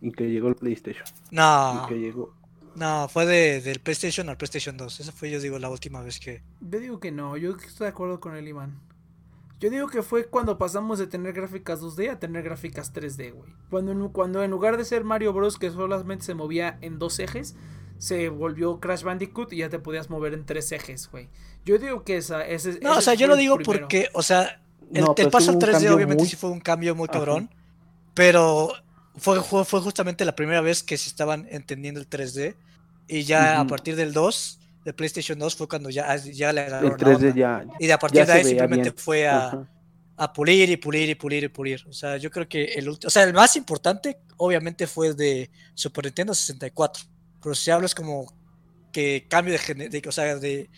y 0.00 0.12
que 0.12 0.28
llegó 0.28 0.48
el 0.48 0.56
PlayStation. 0.56 1.04
No. 1.30 1.84
Y 1.84 1.88
que 1.88 2.00
llegó. 2.00 2.34
No, 2.74 3.08
fue 3.08 3.26
de, 3.26 3.60
del 3.60 3.80
PlayStation 3.80 4.28
al 4.28 4.36
PlayStation 4.36 4.76
2. 4.76 5.00
Esa 5.00 5.12
fue, 5.12 5.30
yo 5.30 5.40
digo, 5.40 5.58
la 5.58 5.68
última 5.68 6.02
vez 6.02 6.18
que. 6.18 6.42
Yo 6.60 6.80
digo 6.80 7.00
que 7.00 7.12
no, 7.12 7.36
yo 7.36 7.50
estoy 7.56 7.86
de 7.86 7.90
acuerdo 7.90 8.20
con 8.20 8.34
el 8.34 8.48
Iván. 8.48 8.80
Yo 9.60 9.70
digo 9.70 9.86
que 9.86 10.02
fue 10.02 10.26
cuando 10.26 10.58
pasamos 10.58 10.98
de 10.98 11.06
tener 11.06 11.34
gráficas 11.34 11.80
2D 11.80 12.10
a 12.10 12.18
tener 12.18 12.42
gráficas 12.42 12.92
3D, 12.92 13.32
güey. 13.32 13.52
Cuando, 13.70 13.92
en, 13.92 14.08
cuando 14.08 14.42
en 14.42 14.50
lugar 14.50 14.76
de 14.76 14.84
ser 14.84 15.04
Mario 15.04 15.32
Bros. 15.32 15.56
que 15.56 15.70
solamente 15.70 16.24
se 16.24 16.34
movía 16.34 16.78
en 16.80 16.98
dos 16.98 17.20
ejes, 17.20 17.54
se 17.98 18.28
volvió 18.28 18.80
Crash 18.80 19.04
Bandicoot 19.04 19.52
y 19.52 19.58
ya 19.58 19.68
te 19.68 19.78
podías 19.78 20.10
mover 20.10 20.34
en 20.34 20.44
tres 20.44 20.72
ejes, 20.72 21.08
güey. 21.12 21.28
Yo 21.64 21.78
digo 21.78 22.02
que 22.02 22.16
esa. 22.16 22.44
Ese, 22.44 22.80
no, 22.80 22.98
o 22.98 23.00
sea, 23.00 23.14
yo 23.14 23.28
lo 23.28 23.36
digo 23.36 23.56
porque, 23.64 24.08
o 24.14 24.22
sea, 24.24 24.60
el, 24.92 25.30
paso 25.30 25.52
al 25.52 25.58
3D 25.58 25.94
obviamente 25.94 26.24
sí 26.26 26.34
fue 26.34 26.50
un 26.50 26.60
cambio 26.60 26.96
muy 26.96 27.06
cabrón. 27.06 27.48
Pero 28.14 28.72
fue, 29.16 29.42
fue, 29.42 29.80
justamente 29.80 30.24
la 30.24 30.34
primera 30.34 30.60
vez 30.60 30.82
que 30.82 30.96
se 30.96 31.08
estaban 31.08 31.46
entendiendo 31.50 32.00
el 32.00 32.08
3D. 32.08 32.54
Y 33.08 33.24
ya 33.24 33.60
a 33.60 33.66
partir 33.66 33.96
del 33.96 34.12
2, 34.12 34.60
de 34.84 34.92
PlayStation 34.92 35.38
2, 35.38 35.56
fue 35.56 35.68
cuando 35.68 35.90
ya, 35.90 36.16
ya 36.16 36.52
le 36.52 36.62
agarraron. 36.62 36.92
El 36.92 37.18
3D 37.18 37.34
ya. 37.34 37.64
Y 37.78 37.86
de 37.86 37.92
a 37.92 37.98
partir 37.98 38.24
de 38.24 38.32
ahí 38.32 38.44
simplemente 38.44 38.92
fue 38.92 39.26
a, 39.26 39.68
a, 40.16 40.32
pulir 40.32 40.70
y 40.70 40.76
pulir 40.76 41.10
y 41.10 41.14
pulir 41.14 41.44
y 41.44 41.48
pulir. 41.48 41.84
O 41.88 41.92
sea, 41.92 42.16
yo 42.16 42.30
creo 42.30 42.48
que 42.48 42.64
el 42.64 42.88
o 42.88 43.10
sea, 43.10 43.24
el 43.24 43.34
más 43.34 43.56
importante, 43.56 44.18
obviamente, 44.36 44.86
fue 44.86 45.14
de 45.14 45.50
Super 45.74 46.06
Nintendo 46.06 46.34
64. 46.34 47.04
Pero 47.42 47.54
si 47.54 47.70
hablas 47.70 47.94
como 47.94 48.32
que 48.92 49.26
cambio 49.28 49.58
de, 49.58 49.88
de, 49.88 50.02
o 50.08 50.12
sea, 50.12 50.36
de 50.36 50.70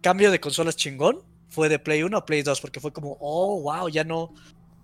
cambio 0.00 0.30
de 0.30 0.38
consolas 0.38 0.76
chingón, 0.76 1.22
fue 1.48 1.68
de 1.68 1.78
Play 1.78 2.02
1 2.02 2.16
a 2.16 2.24
Play 2.24 2.42
2, 2.42 2.60
porque 2.60 2.80
fue 2.80 2.92
como, 2.92 3.16
oh, 3.20 3.60
wow, 3.62 3.88
ya 3.88 4.04
no, 4.04 4.32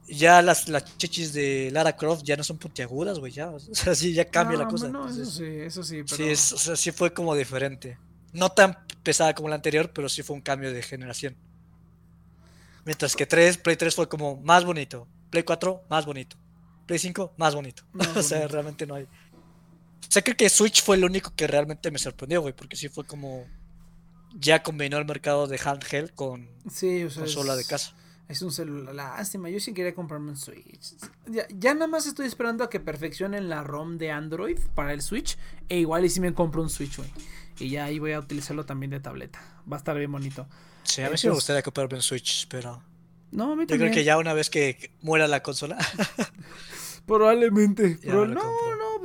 ya 0.08 0.40
las, 0.42 0.68
las 0.68 0.96
chichis 0.98 1.32
de 1.32 1.70
Lara 1.72 1.96
Croft 1.96 2.22
ya 2.22 2.36
no 2.36 2.44
son 2.44 2.58
puntiagudas, 2.58 3.18
güey, 3.18 3.32
ya. 3.32 3.50
O 3.50 3.58
sea, 3.58 3.94
sí, 3.94 4.12
ya 4.12 4.24
cambia 4.26 4.58
la 4.58 4.68
cosa. 4.68 4.88
No, 4.88 5.08
eso 5.08 5.24
sí, 5.24 5.44
eso 5.44 5.82
sí. 5.82 6.02
Pero... 6.08 6.16
Sí, 6.16 6.54
o 6.54 6.58
sea, 6.58 6.76
sí 6.76 6.92
fue 6.92 7.12
como 7.12 7.34
diferente. 7.34 7.98
No 8.32 8.50
tan 8.50 8.78
pesada 9.02 9.34
como 9.34 9.48
la 9.48 9.54
anterior, 9.56 9.90
pero 9.92 10.08
sí 10.08 10.22
fue 10.22 10.36
un 10.36 10.42
cambio 10.42 10.72
de 10.72 10.82
generación. 10.82 11.36
Mientras 12.84 13.16
que 13.16 13.26
3, 13.26 13.58
Play 13.58 13.76
3 13.76 13.94
fue 13.94 14.08
como 14.08 14.36
más 14.36 14.64
bonito. 14.64 15.08
Play 15.30 15.42
4, 15.42 15.84
más 15.88 16.06
bonito. 16.06 16.36
Play 16.86 16.98
5, 16.98 17.34
más 17.36 17.54
bonito. 17.54 17.82
Más 17.92 18.08
o 18.16 18.22
sea, 18.22 18.46
realmente 18.46 18.86
no 18.86 18.94
hay. 18.94 19.04
O 19.04 20.08
sea, 20.08 20.22
creo 20.22 20.36
que 20.36 20.48
Switch 20.48 20.82
fue 20.82 20.96
el 20.96 21.04
único 21.04 21.32
que 21.34 21.46
realmente 21.48 21.90
me 21.90 21.98
sorprendió, 21.98 22.40
güey, 22.42 22.54
porque 22.54 22.76
sí 22.76 22.88
fue 22.88 23.04
como. 23.04 23.44
Ya 24.38 24.62
combinó 24.62 24.98
el 24.98 25.04
mercado 25.06 25.46
de 25.46 25.58
handheld 25.64 26.14
con 26.14 26.48
Sí, 26.70 27.02
o 27.04 27.10
sea. 27.10 27.22
consola 27.22 27.52
es- 27.54 27.58
de 27.58 27.64
casa. 27.64 27.94
Es 28.28 28.42
un 28.42 28.50
celular, 28.50 28.92
lástima, 28.92 29.48
yo 29.50 29.60
sí 29.60 29.72
quería 29.72 29.94
comprarme 29.94 30.30
un 30.30 30.36
Switch. 30.36 30.94
Ya, 31.26 31.46
ya 31.48 31.74
nada 31.74 31.86
más 31.86 32.06
estoy 32.06 32.26
esperando 32.26 32.64
a 32.64 32.70
que 32.70 32.80
perfeccionen 32.80 33.48
la 33.48 33.62
ROM 33.62 33.98
de 33.98 34.10
Android 34.10 34.58
para 34.74 34.92
el 34.92 35.00
Switch. 35.00 35.38
E 35.68 35.78
igual 35.78 36.04
y 36.04 36.10
si 36.10 36.20
me 36.20 36.34
compro 36.34 36.60
un 36.60 36.68
Switch, 36.70 36.96
güey. 36.96 37.10
Y 37.60 37.70
ya 37.70 37.84
ahí 37.84 38.00
voy 38.00 38.12
a 38.12 38.18
utilizarlo 38.18 38.66
también 38.66 38.90
de 38.90 38.98
tableta. 39.00 39.40
Va 39.70 39.76
a 39.76 39.78
estar 39.78 39.96
bien 39.96 40.10
bonito. 40.10 40.48
Sí, 40.82 41.02
a 41.02 41.10
mí 41.10 41.16
sí 41.16 41.28
me 41.28 41.34
gustaría 41.34 41.62
comprarme 41.62 41.94
un 41.96 42.02
Switch, 42.02 42.48
pero. 42.48 42.82
No, 43.30 43.52
a 43.52 43.56
mí 43.56 43.62
Yo 43.62 43.66
también. 43.68 43.90
creo 43.90 43.94
que 43.94 44.04
ya 44.04 44.18
una 44.18 44.34
vez 44.34 44.50
que 44.50 44.90
muera 45.02 45.28
la 45.28 45.42
consola. 45.42 45.78
Probablemente. 47.06 47.98
Pero 48.02 48.26
no, 48.26 48.42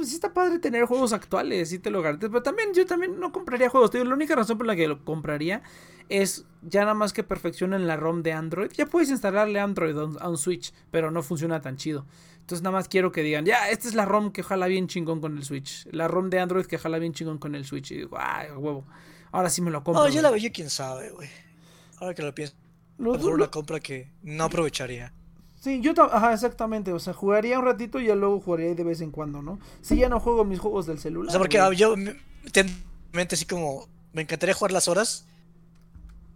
pues 0.02 0.10
sí 0.10 0.16
está 0.16 0.34
padre 0.34 0.58
tener 0.58 0.86
juegos 0.86 1.14
actuales, 1.14 1.70
sí 1.70 1.78
te 1.78 1.92
lo 1.92 2.02
garantizo. 2.02 2.32
Pero 2.32 2.42
también 2.42 2.74
yo 2.74 2.88
también 2.88 3.20
no 3.20 3.32
compraría 3.32 3.70
juegos. 3.70 3.92
Te 3.92 4.00
digo, 4.00 4.10
la 4.10 4.16
única 4.16 4.36
razón 4.36 4.58
por 4.58 4.66
la 4.66 4.76
que 4.76 4.88
lo 4.88 5.06
compraría 5.06 5.62
es 6.10 6.46
ya 6.64 6.82
nada 6.82 6.96
más 6.96 7.14
que 7.14 7.22
perfeccionen 7.24 7.86
la 7.88 7.98
ROM 7.98 8.24
de 8.24 8.34
Android. 8.34 8.72
Ya 8.72 8.88
puedes 8.88 9.10
instalarle 9.12 9.60
Android 9.60 9.96
a 9.96 10.28
un, 10.28 10.38
Switch, 10.40 10.74
pero 10.90 11.12
no 11.12 11.22
funciona 11.22 11.62
tan 11.62 11.78
chido. 11.78 12.08
Entonces 12.40 12.64
nada 12.64 12.76
más 12.78 12.88
quiero 12.88 13.12
que 13.12 13.22
digan, 13.22 13.46
ya, 13.46 13.70
esta 13.70 13.88
es 13.88 13.94
la 13.94 14.06
ROM 14.06 14.32
que 14.32 14.42
jala 14.42 14.66
bien 14.66 14.88
chingón 14.88 15.22
con 15.22 15.38
el 15.38 15.44
Switch. 15.44 15.86
La 15.92 16.08
ROM 16.08 16.32
de 16.32 16.40
Android 16.40 16.66
que 16.66 16.80
jala 16.80 16.98
bien 16.98 17.14
chingón 17.14 17.38
con 17.38 17.54
el 17.54 17.64
Switch. 17.66 17.92
Y 17.92 17.98
digo, 17.98 18.18
ay, 18.20 18.48
huevo. 18.58 18.88
Ahora 19.32 19.52
sí 19.52 19.62
me 19.62 19.70
lo 19.70 19.84
compro. 19.84 20.04
No, 20.04 20.10
yo 20.10 20.24
la 20.24 20.32
veía, 20.32 20.52
quién 20.52 20.72
sabe, 20.72 21.12
güey. 21.12 21.30
Ahora 22.00 22.16
que 22.16 22.24
lo 22.24 22.34
pienso, 22.34 22.56
lo- 22.98 23.12
una 23.14 23.52
compra 23.52 23.80
que 23.80 24.10
no 24.24 24.46
aprovecharía. 24.46 25.14
Sí, 25.62 25.80
yo 25.80 25.94
ajá, 26.12 26.34
exactamente. 26.34 26.92
O 26.92 26.98
sea, 27.00 27.14
jugaría 27.14 27.60
un 27.60 27.66
ratito 27.66 28.00
y 28.00 28.08
ya 28.08 28.16
luego 28.16 28.40
jugaría 28.40 28.74
de 28.74 28.84
vez 28.84 29.00
en 29.02 29.12
cuando, 29.12 29.44
¿no? 29.44 29.60
Si 29.82 29.96
ya 29.96 30.10
no 30.10 30.20
juego 30.20 30.44
mis 30.44 30.60
juegos 30.60 30.88
del 30.88 30.98
celular. 30.98 31.30
O 31.30 31.32
sea, 31.32 31.40
porque 31.40 31.62
güey. 31.64 31.78
yo 31.78 31.94
tengo 32.52 32.70
en 32.72 32.84
mente 33.14 33.36
así 33.36 33.46
como. 33.46 33.88
Me 34.12 34.24
encantaría 34.24 34.56
jugar 34.56 34.72
las 34.72 34.88
horas, 34.88 35.24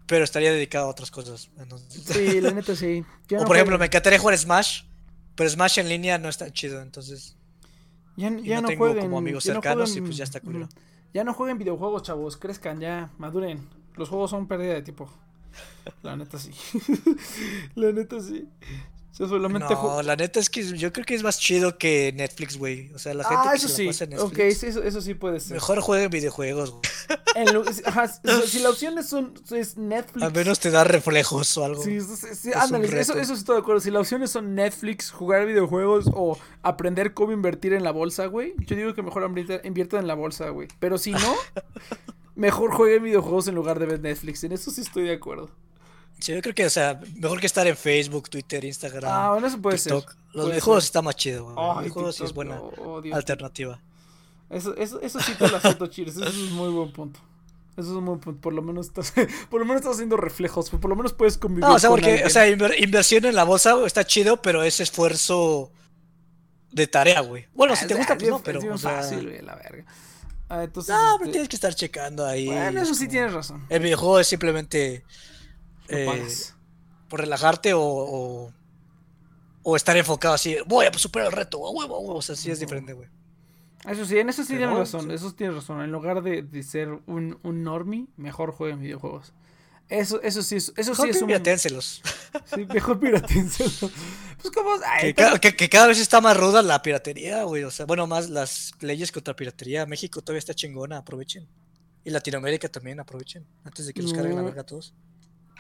pero 0.06 0.24
estaría 0.24 0.52
dedicado 0.54 0.86
a 0.86 0.90
otras 0.90 1.10
cosas. 1.10 1.50
entonces- 1.58 2.04
Sí, 2.06 2.40
la 2.40 2.52
neta 2.52 2.76
sí. 2.76 3.04
O 3.32 3.40
no 3.40 3.46
por 3.46 3.56
ejemplo, 3.56 3.78
me 3.80 3.88
encantaría 3.88 4.20
jugar 4.20 4.38
Smash, 4.38 4.84
pero 5.36 5.50
Smash 5.50 5.80
en 5.80 5.90
línea 5.90 6.18
no 6.20 6.30
es 6.30 6.38
tan 6.38 6.52
chido, 6.54 6.82
entonces. 6.82 7.36
Ya, 8.16 8.30
ya 8.30 8.58
no 8.58 8.62
no, 8.62 8.68
tengo 8.70 8.86
jueguen, 8.86 9.04
como 9.06 9.18
amigos 9.18 9.44
ya 9.44 9.56
no 9.56 9.62
cercanos 9.62 9.90
jueguen- 9.92 9.98
y 9.98 10.02
pues 10.06 10.18
ya 10.18 10.24
está. 10.24 10.40
Ujú. 10.44 10.70
Ya 11.16 11.24
no 11.24 11.34
jueguen 11.34 11.58
videojuegos, 11.58 12.04
chavos. 12.04 12.38
Crezcan 12.38 12.80
ya, 12.80 13.10
maduren. 13.18 13.68
Los 13.96 14.08
juegos 14.10 14.30
son 14.30 14.48
pérdida 14.48 14.74
de 14.76 14.84
tiempo. 14.84 15.10
La 16.04 16.16
neta 16.16 16.38
sí. 16.38 16.52
la 17.76 17.92
neta 17.92 18.22
sí. 18.22 18.48
Yo 19.18 19.28
solamente 19.30 19.74
No, 19.74 20.02
la 20.02 20.16
neta 20.18 20.42
es 20.42 20.50
que 20.50 20.64
yo 20.78 20.92
creo 20.92 21.06
que 21.06 21.16
es 21.16 21.24
más 21.24 21.40
chido 21.40 21.78
que 21.78 22.12
Netflix, 22.16 22.58
güey. 22.58 22.92
O 22.94 23.00
sea, 23.00 23.14
la 23.14 23.24
gente 23.24 23.44
Ah, 23.48 23.52
que 23.52 23.58
eso 23.58 23.68
se 23.70 23.76
sí. 23.76 23.84
la 23.86 23.90
pasa 23.92 24.04
en 24.04 24.10
Netflix. 24.12 24.58
sí, 24.60 24.66
eso, 24.68 24.84
eso 24.84 25.02
sí 25.02 25.14
puede 25.14 25.40
ser. 25.40 25.54
Mejor 25.54 25.80
jueguen 25.80 26.10
videojuegos, 26.10 26.72
güey. 26.72 26.82
Si- 28.46 28.60
la 28.60 28.70
opción 28.70 28.98
es, 28.98 29.08
son, 29.10 29.34
es 29.52 29.78
Netflix. 29.78 30.24
Al 30.24 30.34
menos 30.34 30.60
te 30.60 30.72
da 30.72 30.84
reflejos 30.84 31.58
o 31.58 31.66
algo. 31.66 31.84
Sí, 31.84 32.00
sí, 32.02 32.16
sí, 32.34 32.50
Es 32.50 32.56
ándale, 32.56 32.88
eso, 33.00 33.14
eso 33.18 33.34
sí 33.36 33.40
estoy 33.40 33.56
de 33.56 33.62
acuerdo. 33.62 33.82
Si 33.82 33.92
las 33.92 34.02
opciones 34.02 34.32
son 34.32 34.56
Netflix, 34.56 35.12
jugar 35.12 35.46
videojuegos 35.46 36.06
o 36.14 36.38
aprender 36.64 37.14
cómo 37.14 37.32
invertir 37.34 37.74
en 37.74 37.84
la 37.84 37.92
bolsa, 37.92 38.26
güey, 38.28 38.54
yo 38.66 38.76
digo 38.76 38.94
que 38.94 39.02
mejor 39.02 39.24
invierta- 39.24 39.62
inviertan 39.68 40.02
en 40.02 40.08
la 40.08 40.14
bolsa, 40.16 40.50
güey. 40.50 40.68
Pero 40.80 40.98
si 40.98 41.12
no, 41.12 41.20
mejor 42.36 42.72
jueguen 42.74 43.04
videojuegos 43.04 43.48
en 43.48 43.56
lugar 43.56 43.80
de 43.80 43.86
ver 43.86 44.00
Netflix. 44.00 44.44
En 44.44 44.52
eso 44.52 44.72
sí 44.72 44.82
estoy 44.82 45.04
de 45.04 45.14
acuerdo. 45.14 45.50
Sí, 46.20 46.34
yo 46.34 46.42
creo 46.42 46.56
que, 46.56 46.66
o 46.66 46.70
sea, 46.70 47.00
mejor 47.16 47.40
que 47.40 47.46
estar 47.46 47.68
en 47.68 47.76
Facebook, 47.76 48.30
Twitter, 48.30 48.64
Instagram, 48.64 49.12
Ah, 49.14 49.32
bueno, 49.32 49.48
eso 49.48 49.62
puede 49.62 49.78
TikTok. 49.78 50.10
ser. 50.12 50.20
Los 50.34 50.48
videojuegos 50.48 50.84
está 50.86 51.02
más 51.02 51.16
chido, 51.16 51.44
güey. 51.46 51.56
Los 51.56 51.78
Ay, 51.78 51.84
videojuegos 51.84 52.16
sí 52.16 52.24
es 52.24 52.34
buena 52.34 52.60
alternativa. 53.14 53.80
Eso, 54.50 54.76
eso, 54.78 55.00
eso 55.02 55.20
sí 55.20 55.34
te 55.38 55.48
lo 55.48 55.58
acepto, 55.58 55.88
Cheers. 55.88 56.16
Eso 56.18 56.26
es 56.26 56.36
un 56.36 56.54
muy 56.54 56.70
buen 56.70 56.92
punto. 56.94 57.20
Eso 57.78 57.90
es 57.92 57.96
un 57.98 58.06
buen 58.06 58.20
punto. 58.20 58.40
Por 58.42 58.54
lo 58.54 58.62
menos 58.62 58.88
estás, 58.88 59.14
por 59.50 59.60
lo 59.60 59.66
menos 59.66 59.82
estás 59.82 59.96
haciendo 59.96 60.18
reflejos. 60.18 60.70
Por 60.70 60.90
lo 60.90 60.96
menos 60.96 61.14
puedes 61.14 61.38
convivir 61.38 61.66
No, 61.66 61.76
o 61.76 61.80
sea, 61.80 61.90
con 61.90 61.98
porque, 62.00 62.12
alguien. 62.12 62.28
o 62.28 62.30
sea, 62.30 62.48
inver- 62.48 62.82
inversión 62.84 63.26
en 63.26 63.36
la 63.36 63.44
bolsa 63.44 63.76
está 63.86 64.06
chido, 64.06 64.42
pero 64.42 64.64
es 64.64 64.80
esfuerzo 64.80 65.72
de 66.72 66.88
tarea, 66.88 67.22
güey. 67.22 67.48
Bueno, 67.54 67.76
si 67.76 67.88
te 67.88 67.94
Ah, 67.94 67.98
gusta, 67.98 68.14
es 68.14 68.20
pues 68.20 68.30
no, 68.32 68.40
pero. 68.44 68.60
es 68.60 68.64
bien 68.64 68.74
o 68.76 68.78
sea, 68.78 68.92
fácil, 69.02 69.24
güey, 69.28 69.42
la 69.42 69.56
verga. 69.56 69.86
Ah, 70.48 70.64
entonces, 70.64 70.94
No, 70.94 71.02
este, 71.06 71.20
pero 71.20 71.32
tienes 71.32 71.50
que 71.50 71.56
estar 71.56 71.74
checando 71.74 72.26
ahí. 72.26 72.46
bueno, 72.48 72.82
es 72.82 72.88
eso 72.88 72.96
sí 72.96 73.08
tienes 73.08 73.34
razón. 73.34 73.66
El 73.70 73.82
videojuego 73.82 74.20
es 74.20 74.28
simplemente 74.28 75.04
eh, 75.90 76.06
pagas. 76.06 76.56
por 77.10 77.20
relajarte 77.22 77.74
o, 77.74 77.82
o, 77.84 78.52
o 79.64 79.76
estar 79.76 79.96
enfocado 79.98 80.34
así. 80.34 80.58
Voy 80.68 80.86
a 80.86 80.94
superar 80.94 81.28
el 81.28 81.34
reto, 81.34 81.66
a 81.66 81.72
huevo, 81.72 81.96
a 81.96 82.00
huevo. 82.00 82.16
O 82.16 82.22
sea, 82.22 82.36
sí 82.36 82.52
es 82.52 82.60
diferente, 82.60 82.94
güey. 82.94 83.10
Eso 83.88 84.04
sí, 84.06 84.18
en 84.18 84.30
eso 84.30 84.44
sí 84.44 84.54
Pero, 84.54 84.60
tienes 84.72 84.78
razón, 84.80 85.02
sí. 85.10 85.14
eso 85.14 85.30
sí 85.30 85.36
tienes 85.36 85.56
razón. 85.56 85.82
En 85.82 85.92
lugar 85.92 86.24
de, 86.24 86.42
de 86.42 86.64
ser 86.64 86.90
un, 87.06 87.38
un 87.44 87.64
normie, 87.64 88.08
mejor 88.18 88.52
jueguen 88.52 88.80
videojuegos. 88.82 89.32
Eso, 89.88 90.20
eso 90.24 90.42
sí 90.42 90.56
es, 90.56 90.74
eso 90.78 90.96
sí 90.96 91.02
Mejor 91.04 91.10
es 91.10 91.22
un... 91.22 91.28
piraténselos. 91.28 92.02
Sí, 92.54 92.66
mejor 92.66 93.00
piraténselo. 93.00 93.92
Pues 94.42 94.54
como... 94.54 94.72
ay, 94.86 95.08
Que, 95.10 95.14
pero- 95.14 95.30
ca- 95.34 95.40
que- 95.40 95.56
que 95.56 95.70
cada 95.70 95.88
vez 95.88 96.00
está 96.00 96.22
más 96.22 96.36
ruda 96.38 96.62
la 96.64 96.82
piratería, 96.82 97.44
güey. 97.44 97.64
O 97.64 97.72
sea, 97.72 97.86
bueno, 97.86 98.06
más 98.08 98.30
las 98.30 98.72
leyes 98.80 99.12
contra 99.12 99.36
piratería. 99.36 99.86
México 99.86 100.22
todavía 100.22 100.40
está 100.40 100.54
chingona, 100.56 100.98
aprovechen. 100.98 101.48
Y 102.04 102.10
Latinoamérica 102.10 102.68
también, 102.70 103.00
aprovechen. 103.00 103.46
Antes 103.64 103.86
de 103.88 103.94
que 103.94 104.02
nos 104.02 104.14
carguen 104.14 104.36
la 104.36 104.42
No. 104.42 104.46
verga 104.48 104.62
a 104.62 104.66
todos. 104.66 104.94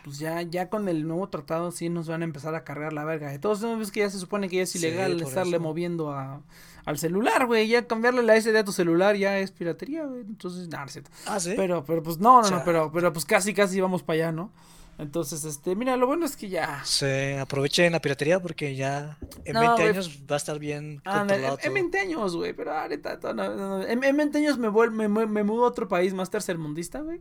Pues 0.05 0.19
ya, 0.19 0.43
ya 0.43 0.69
con 0.69 0.87
el 0.87 1.07
nuevo 1.07 1.27
tratado 1.29 1.71
sí 1.71 1.89
nos 1.89 2.07
van 2.07 2.21
a 2.21 2.25
empezar 2.25 2.53
a 2.53 2.63
cargar 2.63 2.93
la 2.93 3.03
verga. 3.05 3.31
De 3.31 3.39
todos 3.39 3.61
modos 3.63 3.91
que 3.91 4.01
ya 4.01 4.09
se 4.11 4.19
supone 4.19 4.47
que 4.49 4.57
ya 4.57 4.61
es 4.61 4.75
ilegal 4.75 5.19
estarle 5.19 5.57
eso. 5.57 5.63
moviendo 5.63 6.11
a, 6.11 6.41
al 6.85 6.99
celular, 6.99 7.47
güey. 7.47 7.67
Ya 7.67 7.87
cambiarle 7.87 8.21
la 8.21 8.39
SD 8.39 8.55
a 8.59 8.63
tu 8.63 8.71
celular 8.71 9.15
ya 9.15 9.39
es 9.39 9.49
piratería, 9.49 10.05
güey. 10.05 10.21
Entonces, 10.21 10.67
nada. 10.67 10.85
Ah, 11.25 11.39
sí. 11.39 11.53
Pero, 11.55 11.83
pero 11.85 12.03
pues 12.03 12.19
no, 12.19 12.43
no, 12.43 12.49
no, 12.51 12.61
pero, 12.63 12.91
pero 12.93 13.11
pues 13.11 13.25
casi, 13.25 13.55
casi 13.55 13.81
vamos 13.81 14.03
para 14.03 14.17
allá, 14.25 14.31
¿no? 14.31 14.51
Entonces, 14.99 15.43
este, 15.43 15.75
mira, 15.75 15.97
lo 15.97 16.05
bueno 16.07 16.25
es 16.25 16.37
que 16.37 16.49
ya... 16.49 16.81
Se 16.85 17.37
aprovechen 17.39 17.91
la 17.91 17.99
piratería 17.99 18.39
porque 18.39 18.75
ya 18.75 19.17
en 19.43 19.53
No, 19.55 19.59
20 19.61 19.75
güey. 19.81 19.87
años 19.89 20.19
va 20.31 20.35
a 20.35 20.37
estar 20.37 20.57
bien 20.59 21.01
Ah, 21.03 21.25
en, 21.27 21.31
en 21.43 21.49
todo. 21.49 21.73
20 21.73 21.99
años, 21.99 22.35
güey, 22.37 22.53
pero 22.53 22.71
ahorita 22.77 23.17
no, 23.33 23.55
no. 23.55 23.81
En, 23.83 24.01
en 24.03 24.15
20 24.17 24.37
años 24.37 24.57
me, 24.59 24.69
vuel- 24.69 24.91
me, 24.91 25.09
me, 25.09 25.25
me 25.25 25.43
mudo 25.43 25.65
a 25.65 25.67
otro 25.67 25.87
país 25.89 26.13
más 26.13 26.29
tercermundista, 26.29 27.01
güey. 27.01 27.19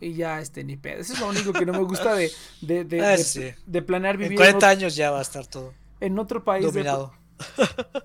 Y 0.00 0.14
ya, 0.14 0.40
este, 0.40 0.64
ni 0.64 0.76
pedo. 0.76 1.00
Eso 1.00 1.12
es 1.12 1.20
lo 1.20 1.28
único 1.28 1.52
que 1.52 1.66
no 1.66 1.72
me 1.72 1.82
gusta 1.84 2.14
de, 2.14 2.30
de, 2.62 2.84
de, 2.84 3.00
Ah, 3.04 3.10
de- 3.10 3.18
sí. 3.18 3.44
de 3.66 3.82
planear 3.82 4.16
vivir 4.16 4.32
en, 4.32 4.36
40 4.38 4.66
ot- 4.66 4.70
años 4.70 4.96
ya 4.96 5.10
va 5.10 5.18
a 5.18 5.22
estar 5.22 5.46
todo 5.46 5.74
en 6.00 6.18
otro 6.18 6.42
país. 6.42 6.64
de- 6.64 6.70
dominado. 6.72 7.12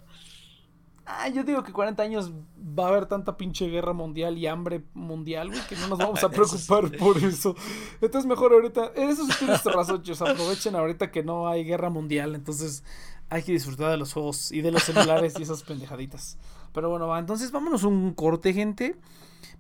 Ah, 1.08 1.30
yo 1.30 1.43
digo 1.43 1.64
que 1.64 1.72
40 1.72 2.02
años 2.02 2.32
va 2.58 2.86
a 2.86 2.88
haber 2.88 3.06
tanta 3.06 3.38
pinche 3.38 3.68
guerra 3.68 3.93
mundial 3.93 4.39
y 4.39 4.48
hambre 4.48 4.84
mundial, 4.96 5.50
güey, 5.50 5.62
que 5.68 5.76
no 5.76 5.88
nos 5.88 6.00
vamos 6.00 6.24
a 6.24 6.28
Eso 6.32 6.32
preocupar 6.32 6.89
sí. 6.89 6.98
por 6.98 7.18
eso. 7.24 7.56
Entonces 8.02 8.28
mejor 8.28 8.54
ahorita, 8.54 8.91
eso 8.96 9.24
sí 9.28 9.32
tienes 9.38 9.64
razón, 9.66 10.02
chicos, 10.02 10.24
aprovechen 10.24 10.76
ahorita 10.76 11.12
que 11.12 11.22
no 11.22 11.48
hay 11.48 11.64
guerra 11.64 11.91
mundial, 11.91 12.34
entonces 12.34 12.84
hay 13.30 13.43
que 13.43 13.52
disfrutar 13.52 13.91
de 13.91 13.98
los 13.98 14.14
juegos 14.14 14.52
y 14.52 14.62
de 14.62 14.72
los 14.72 14.82
celulares 14.82 15.36
y 15.38 15.43
esas 15.43 15.62
pendejaditas. 15.62 16.39
Pero 16.74 16.89
bueno, 16.89 17.06
va, 17.08 17.20
entonces 17.20 17.52
vámonos 17.52 17.84
un 17.84 18.12
corte, 18.16 18.52
gente. 18.54 18.96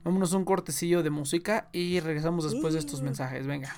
Vámonos 0.05 0.33
un 0.33 0.45
cortecillo 0.45 1.01
de 1.01 1.09
música 1.09 1.67
y 1.73 1.99
regresamos 1.99 2.49
después 2.49 2.75
de 2.75 2.79
estos 2.79 3.01
mensajes, 3.01 3.47
venga. 3.47 3.75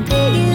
be 0.00 0.47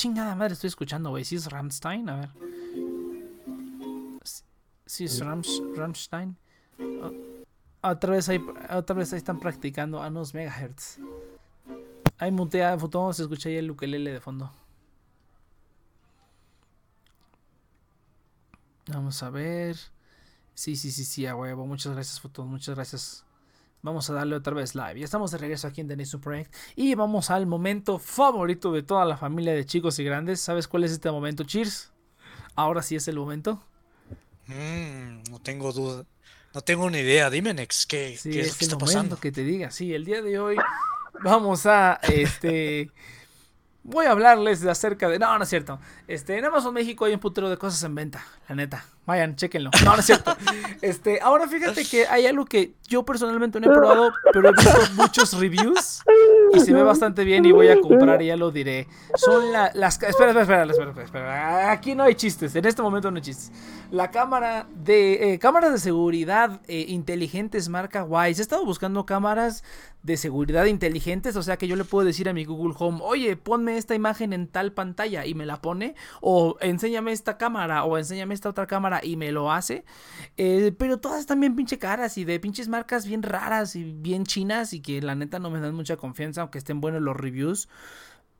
chingada 0.00 0.34
madre 0.34 0.54
estoy 0.54 0.68
escuchando, 0.68 1.10
güey? 1.10 1.24
¿Sí 1.24 1.36
es 1.36 1.50
Rammstein? 1.50 2.08
A 2.08 2.16
ver. 2.16 2.30
Sí- 4.86 5.04
es 5.04 5.20
Rammstein. 5.20 6.36
O- 7.02 7.30
Otra 7.82 8.12
vez, 8.12 8.28
ahí, 8.28 8.44
otra 8.70 8.96
vez 8.96 9.12
ahí 9.12 9.18
están 9.18 9.38
practicando 9.40 10.02
a 10.02 10.08
unos 10.08 10.34
megahertz. 10.34 10.98
Ahí 12.18 12.30
mutea, 12.30 12.78
foto, 12.78 13.12
se 13.12 13.22
escucha 13.22 13.48
ahí 13.48 13.56
el 13.56 13.70
ukelele 13.70 14.12
de 14.12 14.20
fondo. 14.20 14.50
Vamos 18.88 19.22
a 19.22 19.30
ver. 19.30 19.76
Sí, 20.54 20.76
sí, 20.76 20.90
sí, 20.90 21.04
sí, 21.04 21.26
a 21.26 21.36
huevo. 21.36 21.66
Muchas 21.66 21.92
gracias, 21.94 22.20
fotos. 22.20 22.46
Muchas 22.46 22.74
gracias. 22.74 23.24
Vamos 23.82 24.10
a 24.10 24.14
darle 24.14 24.36
otra 24.36 24.52
vez 24.54 24.74
live. 24.74 24.98
Ya 24.98 25.04
estamos 25.04 25.30
de 25.30 25.38
regreso 25.38 25.66
aquí 25.66 25.80
en 25.80 25.88
The 25.88 25.96
Nation 25.96 26.20
Project. 26.20 26.54
Y 26.76 26.94
vamos 26.94 27.30
al 27.30 27.46
momento 27.46 27.98
favorito 27.98 28.72
de 28.72 28.82
toda 28.82 29.04
la 29.06 29.16
familia 29.16 29.54
de 29.54 29.64
chicos 29.64 29.98
y 29.98 30.04
grandes. 30.04 30.40
¿Sabes 30.40 30.68
cuál 30.68 30.84
es 30.84 30.92
este 30.92 31.10
momento, 31.10 31.44
Cheers? 31.44 31.90
Ahora 32.56 32.82
sí 32.82 32.96
es 32.96 33.08
el 33.08 33.16
momento. 33.16 33.62
Mm, 34.46 35.22
no 35.30 35.38
tengo 35.42 35.72
duda. 35.72 36.04
No 36.52 36.60
tengo 36.60 36.90
ni 36.90 36.98
idea. 36.98 37.30
Dime, 37.30 37.54
Nex, 37.54 37.86
¿qué, 37.86 38.16
Sí, 38.18 38.30
qué 38.30 38.40
es 38.40 38.46
es 38.48 38.52
lo 38.52 38.58
que 38.58 38.64
el 38.64 38.68
está 38.70 38.74
momento 38.76 38.86
pasando? 38.86 39.16
que 39.20 39.32
te 39.32 39.44
diga. 39.44 39.70
Sí, 39.70 39.94
el 39.94 40.04
día 40.04 40.20
de 40.20 40.38
hoy 40.38 40.56
vamos 41.22 41.64
a 41.66 41.94
este 42.02 42.90
voy 43.82 44.06
a 44.06 44.10
hablarles 44.12 44.60
de 44.60 44.70
acerca 44.70 45.08
de 45.08 45.18
no, 45.18 45.36
no 45.36 45.44
es 45.44 45.48
cierto. 45.50 45.78
Este 46.08 46.38
en 46.38 46.44
Amazon 46.44 46.74
México 46.74 47.04
hay 47.04 47.14
un 47.14 47.20
putero 47.20 47.48
de 47.50 47.56
cosas 47.56 47.82
en 47.84 47.94
venta, 47.94 48.24
la 48.48 48.54
neta. 48.54 48.84
Vayan, 49.06 49.34
chéquenlo. 49.34 49.70
No, 49.84 49.94
no 49.94 49.98
es 50.00 50.06
cierto. 50.06 50.36
Este, 50.82 51.20
ahora 51.20 51.46
fíjate 51.46 51.84
que 51.84 52.06
hay 52.06 52.26
algo 52.26 52.46
que 52.46 52.72
yo 52.88 53.04
personalmente 53.04 53.60
no 53.60 53.70
he 53.70 53.74
probado, 53.74 54.12
pero 54.32 54.48
he 54.48 54.52
visto 54.52 54.78
muchos 54.94 55.38
reviews 55.38 56.02
y 56.54 56.60
se 56.60 56.72
ve 56.72 56.82
bastante 56.82 57.22
bien 57.24 57.44
y 57.44 57.52
voy 57.52 57.68
a 57.68 57.78
comprar 57.80 58.22
y 58.22 58.26
ya 58.26 58.36
lo 58.36 58.50
diré. 58.50 58.88
Son 59.14 59.52
la- 59.52 59.70
las 59.74 60.02
espera, 60.02 60.30
espera, 60.30 60.62
espera, 60.64 60.88
espera, 60.90 61.04
espera. 61.04 61.70
Aquí 61.72 61.94
no 61.94 62.02
hay 62.04 62.14
chistes, 62.14 62.54
en 62.56 62.64
este 62.64 62.80
momento 62.80 63.10
no 63.10 63.16
hay 63.16 63.22
chistes. 63.22 63.52
La 63.90 64.10
cámara 64.10 64.66
de 64.74 65.34
eh, 65.34 65.38
cámaras 65.38 65.72
de 65.72 65.78
seguridad 65.78 66.60
eh, 66.66 66.86
inteligentes 66.88 67.68
marca 67.68 68.04
Wise. 68.04 68.40
He 68.40 68.42
estado 68.42 68.64
buscando 68.64 69.04
cámaras 69.04 69.62
de 70.02 70.16
seguridad 70.16 70.64
inteligentes, 70.64 71.36
o 71.36 71.42
sea 71.42 71.56
que 71.56 71.68
yo 71.68 71.76
le 71.76 71.84
puedo 71.84 72.06
decir 72.06 72.28
a 72.28 72.32
mi 72.32 72.44
Google 72.44 72.74
Home, 72.78 73.00
"Oye, 73.02 73.36
ponme 73.36 73.76
esta 73.76 73.94
imagen 73.94 74.32
en 74.32 74.48
tal 74.48 74.72
pantalla" 74.72 75.26
y 75.26 75.34
me 75.34 75.46
la 75.46 75.60
pone 75.60 75.94
o 76.20 76.56
enséñame 76.60 77.12
esta 77.12 77.36
cámara 77.36 77.84
o 77.84 77.98
enséñame 77.98 78.34
esta 78.34 78.48
otra 78.48 78.66
cámara 78.66 79.00
y 79.02 79.16
me 79.16 79.32
lo 79.32 79.52
hace. 79.52 79.84
Eh, 80.36 80.72
pero 80.78 80.98
todas 80.98 81.20
están 81.20 81.40
bien 81.40 81.56
pinche 81.56 81.78
caras 81.78 82.16
y 82.18 82.24
de 82.24 82.40
pinches 82.40 82.68
marcas 82.68 83.06
bien 83.06 83.22
raras 83.22 83.76
y 83.76 83.84
bien 83.84 84.24
chinas 84.24 84.72
y 84.72 84.80
que 84.80 85.02
la 85.02 85.14
neta 85.14 85.38
no 85.38 85.50
me 85.50 85.60
dan 85.60 85.74
mucha 85.74 85.96
confianza 85.96 86.40
aunque 86.42 86.58
estén 86.58 86.80
buenos 86.80 87.02
los 87.02 87.16
reviews. 87.16 87.68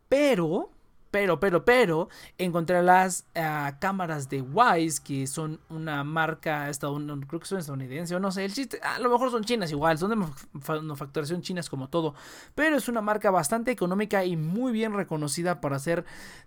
Pero 0.09 0.71
pero, 1.11 1.41
pero, 1.41 1.65
pero, 1.65 2.09
encontré 2.39 2.83
las 2.83 3.27
ah, 3.35 3.77
cámaras 3.81 4.29
de 4.29 4.43
Wise, 4.43 5.03
que 5.03 5.27
son 5.27 5.61
una 5.69 6.05
marca 6.05 6.69
estadounidense, 6.71 7.27
creo 7.27 7.41
que 7.41 7.47
son 7.47 7.59
estadounidense, 7.59 8.15
o 8.15 8.21
no 8.21 8.31
sé, 8.31 8.45
el 8.45 8.53
chiste, 8.55 8.81
a 8.83 8.99
lo 9.01 9.11
mejor 9.11 9.31
son 9.31 9.45
chinas 9.45 9.71
igual, 9.71 9.99
son 9.99 10.11
de 10.11 10.17
manuf- 10.17 10.47
manufacturación 10.83 11.43
chinas 11.43 11.69
como 11.69 11.89
todo, 11.89 12.15
pero 12.55 12.77
es 12.77 12.89
una 12.89 13.01
marca 13.01 13.31
bastante 13.31 13.71
económica 13.71 14.25
y 14.25 14.37
muy 14.37 14.73
bien 14.73 14.93
reconocida 14.95 15.61
para 15.61 15.77
hacer 15.77 16.05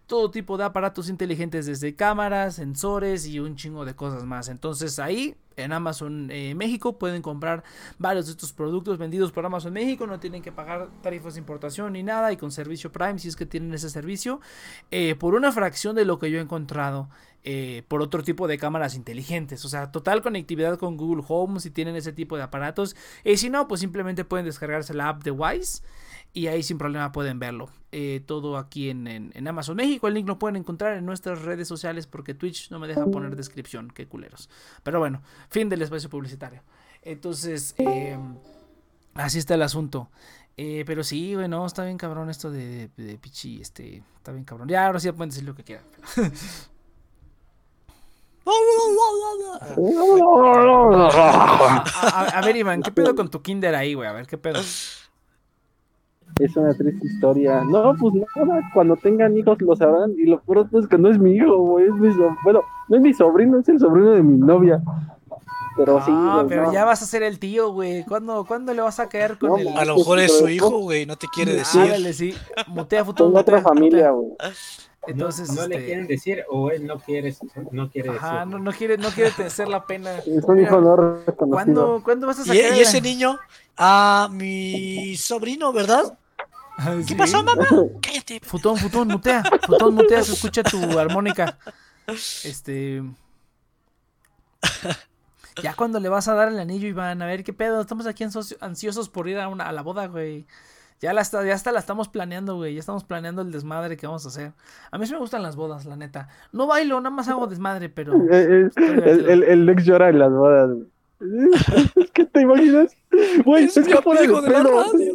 todo 0.08 0.32
tipo 0.32 0.58
de 0.58 0.66
aparatos 0.66 1.10
inteligentes, 1.10 1.66
desde 1.66 1.96
cámaras, 1.96 2.56
sensores 2.56 3.26
y 3.28 3.40
un 3.40 3.56
chingo 3.56 3.86
de 3.86 3.96
cosas 3.96 4.24
más. 4.26 4.50
Entonces 4.50 5.00
ahí 5.00 5.36
en 5.58 5.74
Amazon 5.74 6.30
eh, 6.32 6.56
México 6.56 6.98
pueden 6.98 7.22
comprar 7.22 7.64
varios 7.98 8.26
de 8.26 8.32
estos 8.32 8.54
productos 8.54 8.98
vendidos 8.98 9.32
por 9.32 9.46
Amazon 9.46 9.74
México, 9.74 10.08
no 10.08 10.20
tienen 10.20 10.42
que 10.42 10.52
pagar 10.52 10.90
tarifas 11.02 11.36
de 11.36 11.40
importación 11.40 11.94
ni 11.94 12.04
nada 12.04 12.32
y 12.32 12.38
con 12.38 12.52
servicio 12.52 12.92
Prime 12.92 13.20
si 13.20 13.28
es 13.28 13.36
que 13.36 13.46
tienen 13.46 13.74
ese 13.74 13.90
servicio 13.90 14.42
eh, 14.92 15.16
por 15.16 15.36
una 15.36 15.52
fracción 15.52 15.96
de 15.96 16.06
lo 16.06 16.20
que 16.20 16.32
yo 16.32 16.40
he 16.40 16.42
encontrado 16.42 17.10
eh, 17.46 17.84
por 17.90 18.02
otro 18.02 18.24
tipo 18.24 18.48
de 18.48 18.58
cámaras 18.58 18.96
inteligentes. 18.96 19.66
O 19.66 19.70
sea, 19.70 19.92
total 19.92 20.22
conectividad 20.22 20.78
con 20.78 20.96
Google 20.96 21.26
Home 21.28 21.60
si 21.60 21.72
tienen 21.72 21.96
ese 21.98 22.14
tipo 22.14 22.38
de 22.38 22.44
aparatos. 22.44 22.96
Y 23.26 23.36
si 23.36 23.50
no, 23.50 23.68
pues 23.68 23.82
simplemente 23.82 24.24
pueden 24.24 24.46
descargarse 24.46 24.94
la 24.94 25.10
app 25.10 25.24
de 25.24 25.32
Wise 25.32 25.84
y 26.34 26.48
ahí 26.48 26.64
sin 26.64 26.78
problema 26.78 27.12
pueden 27.12 27.38
verlo. 27.40 27.70
Eh, 27.92 28.24
todo 28.26 28.58
aquí 28.58 28.90
en, 28.90 29.08
en- 29.08 29.48
Amazon 29.48 29.76
México. 29.78 30.08
El 30.08 30.16
link 30.16 30.28
lo 30.28 30.40
pueden 30.40 30.56
encontrar 30.56 30.98
en 30.98 31.06
nuestras 31.06 31.44
redes 31.44 31.68
sociales 31.68 32.08
porque 32.08 32.34
Twitch 32.34 32.72
no 32.72 32.80
me 32.80 32.88
deja 32.88 33.06
poner 33.06 33.36
descripción. 33.36 33.92
Qué 33.94 34.08
culeros. 34.08 34.50
Pero 34.82 34.98
bueno, 35.00 35.22
fin 35.50 35.70
del 35.70 35.82
espacio 35.84 36.10
publicitario. 36.10 36.64
Entonces, 37.04 37.76
eh, 37.78 38.18
así 39.14 39.38
está 39.38 39.54
el 39.54 39.62
asunto. 39.62 40.10
Eh, 40.58 40.84
pero 40.88 41.04
sí, 41.04 41.34
güey, 41.36 41.48
no, 41.48 41.66
está 41.66 41.84
bien 41.86 41.98
cabrón 41.98 42.30
esto 42.30 42.50
de, 42.52 42.90
Pichi, 43.22 43.60
este, 43.62 44.04
está 44.16 44.32
bien 44.32 44.44
cabrón. 44.46 44.68
Ya, 44.70 44.86
ahora 44.88 45.00
sí 45.00 45.12
pueden 45.12 45.30
decir 45.30 45.44
lo 45.44 45.54
que 45.56 45.64
quieran. 45.64 45.86
A- 51.16 52.32
a 52.38 52.42
ver, 52.42 52.56
Iván, 52.58 52.82
¿qué 52.82 52.92
pedo 52.92 53.16
con 53.16 53.30
tu 53.30 53.42
kinder 53.42 53.74
ahí, 53.76 53.94
güey? 53.94 54.08
A 54.08 54.12
ver, 54.14 54.28
¿qué 54.28 54.38
pedo? 54.38 54.60
Es 56.40 56.56
una 56.58 56.74
triste 56.74 57.06
historia. 57.08 57.64
No, 57.64 57.96
pues 58.00 58.14
nada, 58.36 58.62
cuando 58.74 58.96
tengan 58.96 59.38
hijos 59.38 59.62
lo 59.62 59.76
sabrán. 59.76 60.14
Y 60.18 60.26
lo 60.26 60.42
peor 60.42 60.68
es 60.74 60.88
que 60.88 60.98
no 60.98 61.10
es 61.10 61.20
mi 61.20 61.34
hijo, 61.36 61.58
güey. 61.58 61.86
Es 61.86 61.94
mi 61.94 62.12
so- 62.14 62.36
Bueno, 62.44 62.62
no 62.90 62.96
es 62.98 63.02
mi 63.02 63.14
sobrino, 63.14 63.60
es 63.60 63.70
el 63.70 63.80
sobrino 63.80 64.12
de 64.12 64.24
mi 64.24 64.38
novia. 64.38 64.82
Pero 65.76 66.00
sí. 66.06 66.12
Ah, 66.14 66.36
güey, 66.38 66.50
pero 66.50 66.64
no. 66.68 66.74
ya 66.74 66.86
vas 66.86 67.02
a 67.02 67.06
ser 67.06 67.24
el 67.24 67.40
tío, 67.40 67.72
güey. 67.72 68.04
¿Cuándo, 68.06 68.46
¿Cuándo 68.46 68.74
le 68.74 68.82
vas 68.82 69.00
a 69.00 69.10
caer 69.10 69.38
con 69.38 69.50
No, 69.50 69.58
el...? 69.58 69.68
A 69.70 69.86
lo 69.86 69.98
mejor 69.98 70.20
es 70.20 70.38
su 70.38 70.48
hijo, 70.48 70.70
güey, 70.80 71.06
no 71.06 71.16
te 71.18 71.28
quiere 71.34 71.54
decir. 71.56 71.82
Ándale, 71.82 72.14
sí. 72.14 72.34
Mutea 72.68 73.04
futuro. 73.06 73.38
Otra 73.40 73.62
familia, 73.62 74.12
güey. 74.12 74.30
Entonces, 75.06 75.50
no, 75.50 75.64
no 75.64 75.68
le 75.68 75.76
este, 75.76 75.86
quieren 75.88 76.08
decir 76.08 76.44
o 76.50 76.70
él 76.70 76.88
no 76.88 76.98
quiere, 76.98 77.36
no 77.72 77.90
quiere 77.90 78.10
Ajá, 78.12 78.36
decir. 78.46 78.48
no, 78.54 78.60
no 78.60 78.72
quiere, 78.72 78.98
no 78.98 79.10
quiere 79.10 79.32
hacer 79.46 79.68
la 79.68 79.86
pena. 79.86 80.12
Es 80.26 80.46
un 80.46 80.60
hijo 80.62 80.80
no 80.80 80.96
reconocido. 80.96 81.50
¿Cuándo, 81.50 82.02
¿Cuándo 82.06 82.28
vas 82.28 82.40
a 82.40 82.42
¿Y, 82.44 82.58
sacar 82.58 82.78
y 82.78 82.82
ese 82.82 82.98
la- 83.02 83.04
niño? 83.04 83.38
Ah, 83.76 84.30
mi 84.32 85.16
sobrino, 85.18 85.74
¿verdad? 85.74 86.18
¿Qué 86.78 87.04
sí. 87.04 87.16
pasó, 87.16 87.44
mamá? 87.44 87.66
Cállate. 88.02 88.40
Futón, 88.42 88.78
futón, 88.78 89.08
mutea. 89.08 89.44
Futón, 89.66 89.94
mutea, 89.96 90.24
se 90.24 90.34
escucha 90.34 90.64
tu 90.64 90.78
armónica. 91.00 91.58
Este. 92.08 93.04
Ya 95.62 95.76
cuando 95.76 96.00
le 96.00 96.10
vas 96.10 96.28
a 96.28 96.34
dar 96.34 96.48
el 96.48 96.60
anillo, 96.60 96.88
Iván, 96.88 97.22
a 97.22 97.26
ver 97.26 97.44
qué 97.44 97.54
pedo. 97.54 97.82
Estamos 97.82 98.08
aquí 98.08 98.24
ansioso- 98.24 98.58
ansiosos 98.60 99.10
por 99.10 99.28
ir 99.30 99.38
a, 99.40 99.48
una, 99.50 99.68
a 99.70 99.72
la 99.72 99.82
boda, 99.84 100.08
güey. 100.08 100.46
Ya, 101.00 101.12
la 101.14 101.22
está, 101.22 101.46
ya 101.46 101.54
hasta 101.54 101.72
la 101.72 101.80
estamos 101.80 102.08
planeando, 102.08 102.56
güey. 102.56 102.74
Ya 102.74 102.80
estamos 102.80 103.04
planeando 103.04 103.42
el 103.42 103.52
desmadre 103.52 103.98
que 103.98 104.08
vamos 104.08 104.26
a 104.26 104.30
hacer. 104.30 104.54
A 104.90 104.98
mí 104.98 105.06
sí 105.06 105.12
me 105.14 105.20
gustan 105.20 105.44
las 105.44 105.56
bodas, 105.56 105.86
la 105.86 105.96
neta. 105.96 106.30
No 106.54 106.66
bailo, 106.66 107.00
nada 107.02 107.14
más 107.16 107.28
hago 107.28 107.46
desmadre, 107.48 107.90
pero. 107.90 108.14
Eh, 108.32 108.68
eh, 108.68 108.70
el, 108.78 109.30
el, 109.30 109.44
el 109.44 109.70
ex 109.70 109.84
llora 109.86 110.10
en 110.10 110.20
las 110.20 110.32
bodas. 110.32 110.70
güey. 110.70 110.88
Es 111.96 112.12
que 112.12 112.26
te 112.26 112.42
imaginas, 112.42 112.96
güey, 113.46 113.66
Es 113.66 113.78
es, 113.78 113.88
que 113.88 113.96
fuera 114.02 114.22
de 114.22 114.28
la 114.28 114.64
radio. 114.64 115.14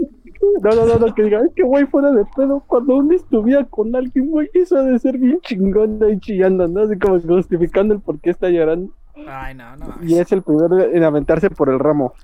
No, 0.62 0.70
no, 0.70 0.86
no, 0.86 0.98
no, 0.98 1.15
que 1.15 1.23
diga, 1.24 1.40
es 1.40 1.52
que 1.55 1.62
güey, 1.62 1.86
fuera 1.86 2.10
de 2.12 2.24
pedo. 2.36 2.62
Cuando 2.66 2.97
uno 2.97 3.15
estuviera 3.15 3.65
con 3.65 3.94
alguien, 3.94 4.31
güey, 4.31 4.51
eso 4.55 4.77
ha 4.77 4.82
de 4.82 4.98
ser 4.98 5.19
bien 5.19 5.40
chingón 5.40 6.02
ahí 6.02 6.19
chillando, 6.20 6.66
¿no? 6.69 6.82
Así 6.82 6.98
como 6.98 7.20
justificando 7.20 7.94
el 7.94 8.01
por 8.01 8.19
qué 8.20 8.31
está 8.31 8.48
llorando. 8.48 8.93
Ay, 9.28 9.55
no, 9.55 9.77
no. 9.77 9.97
Y 10.02 10.16
es 10.19 10.31
el 10.32 10.43
primero 10.43 10.78
en 10.81 11.02
aventarse 11.02 11.51
por 11.51 11.69
el 11.69 11.78
ramo. 11.78 12.15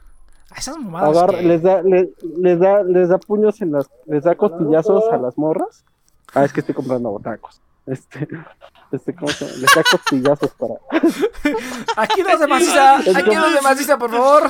Esas 0.56 0.78
mamadas. 0.78 1.16
Agarra- 1.16 1.38
que- 1.38 1.46
les 1.46 1.62
da, 1.62 1.82
les, 1.82 2.08
les 2.38 2.58
da, 2.60 2.82
les 2.84 3.08
da 3.08 3.18
puños 3.18 3.60
en 3.60 3.72
las, 3.72 3.90
les 4.06 4.22
da 4.22 4.36
costillazos 4.36 5.04
a 5.12 5.16
las 5.16 5.36
morras. 5.36 5.84
Ah, 6.34 6.44
es 6.44 6.52
que 6.52 6.60
estoy 6.60 6.74
comprando 6.74 7.10
botacos. 7.10 7.60
Este, 7.86 8.28
este, 8.92 9.14
¿cómo 9.14 9.28
se 9.28 9.44
llama? 9.44 9.58
Les 9.58 9.74
da 9.74 9.82
costillazos 9.90 10.50
para. 10.54 10.74
Aquí 11.96 12.22
dos 12.22 12.38
de 12.40 12.46
maciza. 12.46 12.96
Aquí 12.96 13.34
dos 13.34 13.54
de 13.54 13.60
maciza, 13.62 13.98
por 13.98 14.10
favor. 14.10 14.44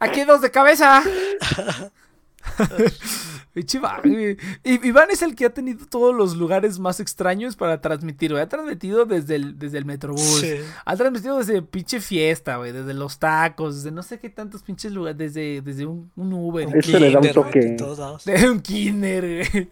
Aquí 0.00 0.24
dos 0.24 0.40
de 0.40 0.50
cabeza. 0.50 1.02
Iván, 3.74 4.00
güey. 4.04 4.36
Y- 4.64 4.86
Iván 4.88 5.10
es 5.10 5.22
el 5.22 5.34
que 5.34 5.46
ha 5.46 5.50
tenido 5.54 5.86
todos 5.86 6.14
los 6.14 6.36
lugares 6.36 6.78
más 6.78 7.00
extraños 7.00 7.56
para 7.56 7.80
transmitir, 7.80 8.32
güey. 8.32 8.42
Ha 8.42 8.48
transmitido 8.48 9.04
desde 9.06 9.36
el, 9.36 9.58
desde 9.58 9.78
el 9.78 9.84
Metrobús. 9.84 10.40
Sí. 10.40 10.56
Ha 10.84 10.96
transmitido 10.96 11.38
desde 11.38 11.62
pinche 11.62 12.00
fiesta, 12.00 12.56
güey. 12.56 12.72
Desde 12.72 12.94
los 12.94 13.18
tacos, 13.18 13.76
desde 13.76 13.90
no 13.92 14.02
sé 14.02 14.18
qué 14.18 14.28
tantos 14.30 14.62
pinches 14.62 14.92
lugares. 14.92 15.16
Desde, 15.18 15.60
desde 15.62 15.86
un, 15.86 16.10
un 16.16 16.32
Uber. 16.32 16.66
Un 16.66 16.76
Este 16.78 16.98
le 17.00 17.10
da 17.12 17.18
un 17.18 17.22
Kinder, 17.22 17.34
güey, 17.40 17.76
toque. 17.76 18.32
de 18.32 18.50
un 18.50 18.60
kinder, 18.60 19.48
güey. 19.52 19.68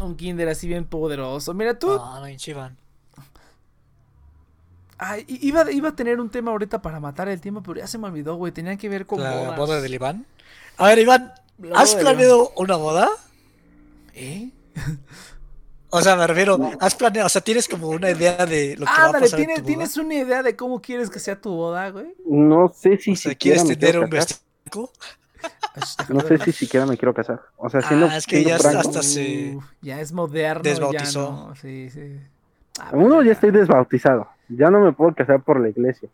Un 0.00 0.16
kinder 0.16 0.48
así 0.48 0.68
bien 0.68 0.84
poderoso. 0.84 1.54
Mira, 1.54 1.78
tú. 1.78 1.88
No, 1.88 2.22
Iván. 2.46 2.76
Iba, 5.26 5.68
iba 5.72 5.88
a 5.88 5.96
tener 5.96 6.20
un 6.20 6.30
tema 6.30 6.52
ahorita 6.52 6.80
para 6.80 7.00
matar 7.00 7.28
el 7.28 7.40
tiempo, 7.40 7.60
pero 7.62 7.80
ya 7.80 7.86
se 7.88 7.98
me 7.98 8.06
olvidó, 8.06 8.36
güey. 8.36 8.52
Tenía 8.52 8.76
que 8.76 8.88
ver 8.88 9.04
con 9.06 9.20
La 9.22 9.34
bodas. 9.34 9.56
boda 9.58 9.80
del 9.80 9.94
Iván. 9.94 10.26
A 10.76 10.86
ver, 10.86 11.00
Iván, 11.00 11.32
La 11.58 11.78
¿has 11.80 11.92
boda 11.94 12.02
planeado 12.02 12.50
una 12.56 12.76
boda? 12.76 13.08
¿Eh? 14.14 14.50
O 15.90 16.00
sea, 16.00 16.16
me 16.16 16.26
refiero, 16.26 16.58
¿has 16.80 16.94
planeado? 16.94 17.26
O 17.26 17.28
sea, 17.28 17.42
tienes 17.42 17.68
como 17.68 17.88
una 17.88 18.10
idea 18.10 18.46
de 18.46 18.76
lo 18.78 18.86
que 18.86 18.92
va 18.92 19.08
a 19.08 19.12
pasar 19.12 19.40
en 19.40 19.46
¿tienes, 19.46 19.56
tu 19.56 19.62
boda? 19.62 19.66
¿tienes 19.66 19.96
una 19.98 20.14
idea 20.14 20.42
de 20.42 20.56
cómo 20.56 20.80
quieres 20.80 21.10
que 21.10 21.18
sea 21.18 21.40
tu 21.40 21.50
boda, 21.50 21.90
güey? 21.90 22.14
No 22.26 22.72
sé 22.74 22.96
si 22.96 23.12
O 23.12 23.16
sea, 23.16 23.32
siquiera 23.32 23.62
¿quieres 23.62 23.64
me 23.64 23.76
tener 23.76 23.98
un 24.02 24.08
vestido? 24.10 24.90
No 26.08 26.20
sé 26.20 26.38
si 26.38 26.52
siquiera 26.52 26.86
me 26.86 26.96
quiero 26.96 27.12
casar. 27.12 27.42
O 27.56 27.68
sea, 27.68 27.80
siendo, 27.82 28.06
Ah, 28.06 28.16
es 28.16 28.26
que 28.26 28.42
ya 28.44 28.58
franco, 28.58 28.78
hasta 28.80 29.02
se 29.02 29.54
Uh, 29.56 29.62
ya 29.82 30.00
es 30.00 30.12
moderno. 30.12 30.62
desbautizó. 30.62 31.26
Ya 31.28 31.48
no, 31.48 31.54
sí, 31.56 31.90
sí. 31.90 32.20
Ah, 32.80 32.90
Uno 32.92 33.22
ya 33.22 33.32
estoy 33.32 33.50
desbautizado. 33.50 34.28
Ya 34.48 34.70
no 34.70 34.80
me 34.80 34.92
puedo 34.92 35.14
casar 35.14 35.42
por 35.42 35.60
la 35.60 35.68
iglesia. 35.68 36.08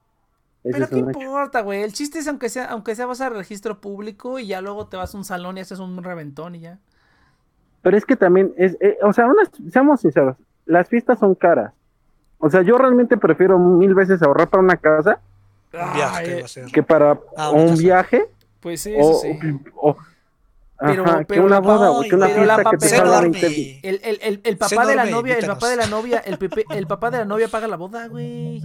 Ese 0.68 0.72
Pero 0.72 0.84
es 0.84 0.90
qué 0.90 0.98
importa, 0.98 1.60
güey. 1.62 1.82
El 1.82 1.92
chiste 1.92 2.18
es 2.18 2.28
aunque 2.28 2.48
sea, 2.48 2.66
aunque 2.66 2.94
sea 2.94 3.06
vas 3.06 3.20
al 3.20 3.34
registro 3.34 3.80
público 3.80 4.38
y 4.38 4.46
ya 4.48 4.60
luego 4.60 4.86
te 4.86 4.96
vas 4.96 5.14
a 5.14 5.18
un 5.18 5.24
salón 5.24 5.56
y 5.56 5.60
haces 5.60 5.78
un 5.78 6.02
reventón 6.02 6.54
y 6.56 6.60
ya. 6.60 6.78
Pero 7.82 7.96
es 7.96 8.04
que 8.04 8.16
también 8.16 8.52
es, 8.56 8.76
eh, 8.80 8.98
o 9.02 9.12
sea, 9.12 9.26
unas- 9.26 9.50
seamos 9.72 10.00
sinceros, 10.00 10.36
las 10.66 10.88
fiestas 10.88 11.18
son 11.18 11.34
caras. 11.34 11.72
O 12.38 12.50
sea, 12.50 12.62
yo 12.62 12.76
realmente 12.76 13.16
prefiero 13.16 13.58
mil 13.58 13.94
veces 13.94 14.22
ahorrar 14.22 14.48
para 14.48 14.62
una 14.62 14.76
casa 14.76 15.20
un 15.72 15.92
viaje 15.94 16.44
que 16.72 16.80
Ay, 16.80 16.86
para 16.86 17.18
Ah, 17.36 17.50
un 17.50 17.76
viaje 17.76 18.26
Pues 18.60 18.80
sí, 18.82 18.94
eso 18.94 19.10
o, 19.10 19.14
sí. 19.20 19.38
o- 19.74 19.96
Pero- 20.80 21.04
ajá, 21.04 21.18
que 21.20 21.24
pero 21.24 21.44
una 21.44 21.56
la- 21.56 21.60
boda, 21.60 21.86
no, 21.86 21.94
güey, 21.96 22.08
que 22.08 22.14
una 22.16 22.26
pero 22.26 22.44
la 22.44 22.54
fiesta 22.56 22.70
que 22.70 22.76
te. 22.76 23.20
20 23.20 23.80
El, 23.82 24.00
el, 24.22 24.40
el, 24.44 24.56
papá 24.56 24.86
de 24.86 24.94
la 24.94 25.06
novia, 25.06 25.36
el 25.36 25.46
papá 25.46 25.68
de 25.70 25.76
la 25.76 25.86
novia, 25.86 26.18
el, 26.18 26.38
pepe- 26.38 26.64
el 26.70 26.86
papá 26.86 27.10
de 27.10 27.18
la 27.18 27.24
novia 27.24 27.48
paga 27.48 27.66
la 27.66 27.76
boda, 27.76 28.06
güey. 28.06 28.62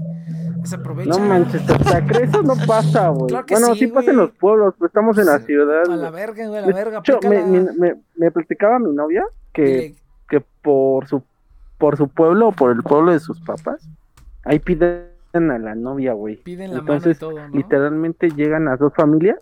Se 0.63 0.75
aprovecha. 0.75 1.09
No 1.09 1.19
manches, 1.19 1.61
o 1.69 1.83
sea, 1.83 2.05
que 2.05 2.23
eso 2.23 2.41
no 2.43 2.53
pasa, 2.67 3.09
güey. 3.09 3.27
Claro 3.29 3.45
que 3.45 3.55
bueno, 3.55 3.73
sí, 3.73 3.79
sí, 3.79 3.87
pasa 3.87 4.11
en 4.11 4.17
los 4.17 4.31
pueblos, 4.31 4.75
pero 4.77 4.87
estamos 4.87 5.17
en 5.17 5.25
la 5.25 5.39
ciudad. 5.39 5.81
A 5.81 5.85
güey. 5.87 5.97
la 5.97 6.11
verga, 6.11 6.47
güey, 6.47 6.63
a 6.63 6.67
la 6.67 6.73
verga. 6.73 6.99
hecho, 6.99 7.19
me, 7.27 7.43
me, 7.43 7.61
me- 7.73 7.95
me 8.15 8.31
platicaba 8.31 8.79
mi 8.79 8.93
novia 8.93 9.25
que, 9.51 9.63
Dile, 9.63 9.95
que 10.29 10.39
por 10.61 11.07
su 11.07 11.23
por 11.79 11.97
su 11.97 12.07
pueblo 12.07 12.49
o 12.49 12.51
por 12.53 12.71
el 12.71 12.81
pueblo 12.83 13.11
de 13.11 13.19
sus 13.19 13.41
papás, 13.41 13.89
ahí 14.45 14.59
piden 14.59 15.03
a 15.33 15.57
la 15.57 15.75
novia, 15.75 16.13
güey. 16.13 16.37
Piden 16.37 16.71
la 16.73 16.79
Entonces, 16.79 17.19
mano 17.21 17.33
y 17.33 17.35
todo, 17.37 17.47
¿no? 17.49 17.55
Literalmente 17.57 18.29
llegan 18.29 18.65
las 18.65 18.79
dos 18.79 18.93
familias. 18.95 19.39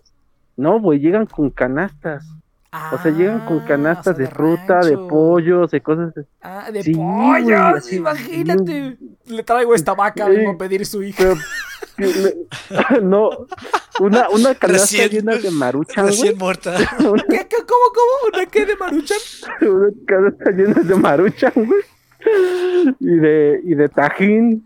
No, 0.58 0.80
güey, 0.82 1.00
llegan 1.00 1.28
con 1.28 1.52
canastas. 1.52 2.26
O 2.74 2.98
sea, 3.04 3.12
llegan 3.12 3.46
con 3.46 3.60
Ah, 3.60 3.66
canastas 3.68 4.14
o 4.14 4.18
sea, 4.18 4.26
de 4.26 4.32
fruta, 4.34 4.80
de 4.80 4.98
pollos, 4.98 5.72
de 5.72 5.82
cosas. 5.82 6.14
así. 6.16 6.28
Ah, 6.42 6.72
de 6.72 6.84
Sí, 6.84 6.94
pollos, 6.96 7.60
así, 7.76 7.96
imagínate. 7.98 8.98
Le 9.26 9.44
traigo 9.44 9.76
esta 9.76 9.94
vaca, 9.94 10.26
Sí. 10.28 10.32
vengo 10.38 10.52
a 10.52 10.58
pedir 10.58 10.86
su 10.86 11.04
hija. 11.04 11.34
Pero, 11.98 12.12
le- 12.22 12.38
no, 13.04 13.30
una, 14.00 14.30
una 14.30 14.56
canasta 14.60 14.68
Recién- 14.98 15.10
llena 15.10 15.36
de 15.36 15.52
maruchan, 15.52 16.06
güey. 16.06 16.16
Recién 16.16 16.38
muerta. 16.38 16.72
Una, 17.00 17.24
¿Qué, 17.30 17.46
qué, 17.50 17.58
cómo, 17.58 17.86
cómo? 17.94 18.34
¿Una 18.38 18.46
qué 18.46 18.66
de 18.66 18.76
maruchan? 18.78 19.18
una 19.64 19.90
canasta 20.08 20.52
llena 20.52 20.82
de 20.82 20.96
maruchan, 20.96 21.52
güey. 21.56 21.82
Y 23.02 23.16
de, 23.16 23.62
y 23.66 23.76
de 23.76 23.90
tajín. 23.90 24.66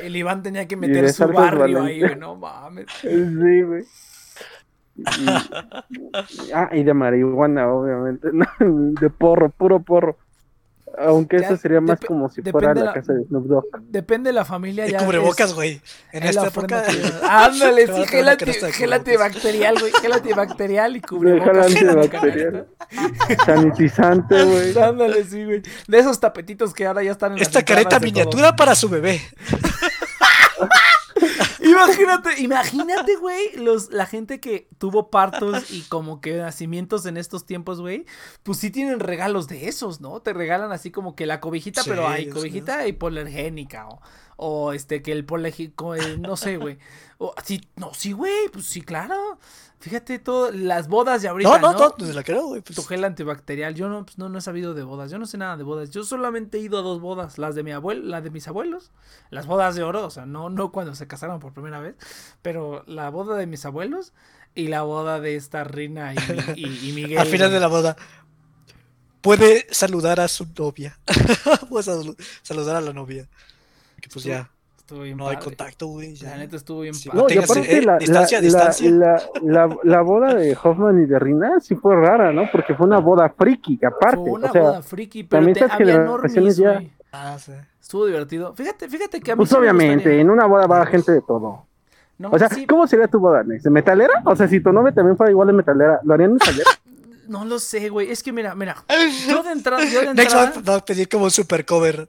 El 0.00 0.14
Iván 0.14 0.44
tenía 0.44 0.68
que 0.68 0.76
meter 0.76 1.06
de 1.06 1.12
su 1.12 1.26
barrio 1.26 1.82
ahí, 1.82 1.98
güey. 2.00 2.14
No 2.14 2.36
mames. 2.36 2.86
Sí, 3.00 3.08
güey. 3.62 3.82
Y- 4.96 5.04
ah, 6.54 6.68
y 6.72 6.82
de 6.82 6.94
marihuana, 6.94 7.68
obviamente. 7.72 8.28
¿no? 8.32 8.46
De 9.00 9.10
porro, 9.10 9.50
puro 9.50 9.80
porro. 9.80 10.16
Aunque 10.98 11.40
Ya, 11.40 11.46
eso 11.46 11.56
sería 11.56 11.80
más 11.80 11.98
como 12.00 12.28
si 12.28 12.42
fuera 12.42 12.74
la 12.74 12.84
la- 12.84 12.92
casa 12.92 13.14
de 13.14 13.24
Snoop 13.24 13.46
Dogg. 13.46 13.64
Depende 13.88 14.28
de 14.28 14.34
la 14.34 14.44
familia. 14.44 14.86
Ya 14.86 14.98
cubrebocas, 15.02 15.48
es- 15.48 15.54
güey. 15.54 15.80
En 16.12 16.22
es 16.24 16.36
esta 16.36 16.48
época. 16.48 16.84
Ándale, 17.26 17.86
sí, 17.86 18.04
gel, 18.08 18.22
una 18.24 18.32
anti- 18.32 18.44
canasta 18.44 18.66
de 18.66 18.72
gel 18.74 18.90
cubrebocas. 18.90 18.98
antibacterial, 18.98 19.78
güey. 19.80 19.92
Gel 19.92 20.12
antibacterial 20.12 20.90
y 20.90 21.00
Gel 21.00 21.08
cubrebocas. 21.08 21.66
antibacterial. 21.66 22.66
Sanitizante, 23.46 24.44
güey. 24.44 24.78
Ándale, 24.78 25.24
sí, 25.24 25.44
güey. 25.44 25.62
De 25.88 25.98
esos 25.98 26.20
tapetitos 26.20 26.74
que 26.74 26.84
ahora 26.86 27.02
ya 27.02 27.12
están 27.12 27.32
en 27.32 27.38
Esta 27.38 27.64
careta 27.64 27.96
todo. 27.98 28.00
miniatura 28.00 28.54
para 28.54 28.74
su 28.74 28.90
bebé. 28.90 29.20
Imagínate, 31.72 32.40
imagínate, 32.40 33.16
güey, 33.16 33.56
los, 33.56 33.90
la 33.90 34.06
gente 34.06 34.40
que 34.40 34.68
tuvo 34.78 35.10
partos 35.10 35.70
y 35.70 35.82
como 35.82 36.20
que 36.20 36.36
nacimientos 36.36 37.06
en 37.06 37.16
estos 37.16 37.46
tiempos, 37.46 37.80
güey, 37.80 38.06
pues 38.42 38.58
sí 38.58 38.70
tienen 38.70 39.00
regalos 39.00 39.48
de 39.48 39.68
esos, 39.68 40.00
¿no? 40.00 40.20
Te 40.20 40.32
regalan 40.32 40.72
así 40.72 40.90
como 40.90 41.14
que 41.14 41.26
la 41.26 41.40
cobijita, 41.40 41.82
Sí, 41.82 41.90
pero 41.90 42.08
hay 42.08 42.28
cobijita 42.28 42.86
hipoalergénica 42.86 43.88
o, 43.88 44.00
o 44.36 44.72
este 44.72 45.02
que 45.02 45.12
el 45.12 45.24
polégico, 45.24 45.94
no 46.20 46.36
sé, 46.36 46.56
güey. 46.56 46.78
O 47.18 47.34
sí, 47.44 47.60
no, 47.76 47.94
sí, 47.94 48.12
güey, 48.12 48.48
pues 48.52 48.66
sí, 48.66 48.82
claro. 48.82 49.38
Fíjate 49.82 50.18
todo, 50.20 50.52
las 50.52 50.86
bodas 50.86 51.22
de 51.22 51.28
ahorita, 51.28 51.58
No, 51.58 51.58
no, 51.58 51.72
¿no? 51.72 51.78
no, 51.88 51.94
desde 51.98 52.14
la 52.14 52.22
creo, 52.22 52.46
güey. 52.46 52.60
pues. 52.62 52.76
Tu 52.76 52.82
gel 52.84 53.02
antibacterial. 53.04 53.74
Yo 53.74 53.88
no, 53.88 54.04
pues 54.06 54.16
no, 54.16 54.28
no 54.28 54.38
he 54.38 54.40
sabido 54.40 54.74
de 54.74 54.84
bodas. 54.84 55.10
Yo 55.10 55.18
no 55.18 55.26
sé 55.26 55.38
nada 55.38 55.56
de 55.56 55.64
bodas. 55.64 55.90
Yo 55.90 56.04
solamente 56.04 56.58
he 56.58 56.60
ido 56.60 56.78
a 56.78 56.82
dos 56.82 57.00
bodas. 57.00 57.36
Las 57.36 57.56
de 57.56 57.64
mi 57.64 57.72
abuelo, 57.72 58.02
la 58.06 58.20
de 58.20 58.30
mis 58.30 58.46
abuelos. 58.46 58.92
Las 59.30 59.46
bodas 59.46 59.74
de 59.74 59.82
oro. 59.82 60.06
O 60.06 60.10
sea, 60.10 60.24
no, 60.24 60.50
no 60.50 60.70
cuando 60.70 60.94
se 60.94 61.08
casaron 61.08 61.40
por 61.40 61.52
primera 61.52 61.80
vez. 61.80 61.96
Pero 62.42 62.84
la 62.86 63.10
boda 63.10 63.36
de 63.36 63.46
mis 63.46 63.64
abuelos 63.66 64.12
y 64.54 64.68
la 64.68 64.82
boda 64.82 65.18
de 65.20 65.34
esta 65.34 65.64
Rina 65.64 66.14
y, 66.14 66.16
y- 66.60 66.88
y 66.90 66.92
Miguel. 66.94 67.18
Al 67.18 67.26
final 67.26 67.50
de 67.50 67.58
la 67.60 67.66
boda. 67.66 67.96
Puede 69.20 69.66
saludar 69.70 70.20
a 70.20 70.28
su 70.28 70.46
novia. 70.58 70.98
Puede 71.68 71.84
salu- 71.84 72.16
saludar 72.42 72.76
a 72.76 72.80
la 72.80 72.92
novia. 72.92 73.28
Que 74.00 74.08
pues 74.08 74.24
ya 74.24 74.50
Estuvo 74.92 75.04
bien 75.04 75.16
no 75.16 75.28
hay 75.28 75.36
padre. 75.36 75.44
contacto, 75.46 75.86
güey. 75.86 76.14
ya. 76.14 76.30
La 76.30 76.36
neta 76.36 76.56
estuvo 76.56 76.80
bien 76.80 76.92
Sí, 76.92 77.08
padre. 77.08 77.22
No, 77.22 77.34
y 77.34 77.38
aparte 77.42 77.78
eh, 77.78 77.82
la, 77.82 77.96
distancia, 77.96 78.38
la, 78.38 78.42
distancia. 78.44 78.90
La, 79.42 79.78
la, 79.84 80.02
boda 80.02 80.34
de 80.34 80.54
Hoffman 80.62 81.02
y 81.02 81.06
de 81.06 81.18
Rina 81.18 81.60
sí 81.60 81.74
fue 81.76 81.96
rara, 81.96 82.30
¿no? 82.30 82.42
Porque 82.52 82.74
fue 82.74 82.86
una 82.86 82.98
boda 82.98 83.30
friki, 83.30 83.80
aparte. 83.82 84.16
Fue 84.16 84.30
una 84.32 84.48
o 84.48 84.52
sea, 84.52 84.60
boda 84.60 84.82
friki, 84.82 85.22
pero 85.24 85.38
también 85.46 85.66
te, 85.66 85.72
había 85.72 85.98
normis, 85.98 86.58
ya-. 86.58 86.82
Ah, 87.10 87.38
sí. 87.38 87.52
Estuvo 87.80 88.04
divertido. 88.04 88.52
Fíjate, 88.54 88.86
fíjate 88.86 89.20
que 89.22 89.32
a 89.32 89.34
mí 89.34 89.38
pues 89.38 89.52
obviamente, 89.54 89.94
gustaría- 89.94 90.20
en 90.20 90.28
una 90.28 90.44
boda 90.44 90.66
va 90.66 90.84
gente 90.84 91.10
de 91.10 91.22
todo. 91.22 91.64
No, 92.18 92.28
O 92.30 92.38
sea, 92.38 92.50
sí, 92.50 92.66
¿cómo 92.66 92.86
sería 92.86 93.08
tu 93.08 93.18
boda, 93.18 93.42
Nex? 93.42 93.62
¿De 93.62 93.70
metalera? 93.70 94.22
O 94.26 94.36
sea, 94.36 94.46
si 94.46 94.60
tu 94.60 94.72
novia 94.72 94.92
también 94.92 95.16
fuera 95.16 95.30
igual 95.32 95.48
de 95.48 95.54
metalera, 95.54 96.00
¿lo 96.04 96.12
harían 96.12 96.34
metalera? 96.34 96.70
no 97.28 97.46
lo 97.46 97.58
sé, 97.58 97.88
güey. 97.88 98.10
Es 98.10 98.22
que 98.22 98.30
mira, 98.30 98.54
mira. 98.54 98.76
Yo 99.26 99.42
de 99.42 99.52
entrada, 99.52 99.82
yo 99.86 100.00
de 100.00 100.14
Next 100.14 100.36
va, 100.36 100.44
entrada. 100.44 100.70
va 100.70 100.76
a 100.76 100.84
pedir 100.84 101.08
como 101.08 101.24
un 101.24 101.30
super 101.30 101.64
cover. 101.64 102.06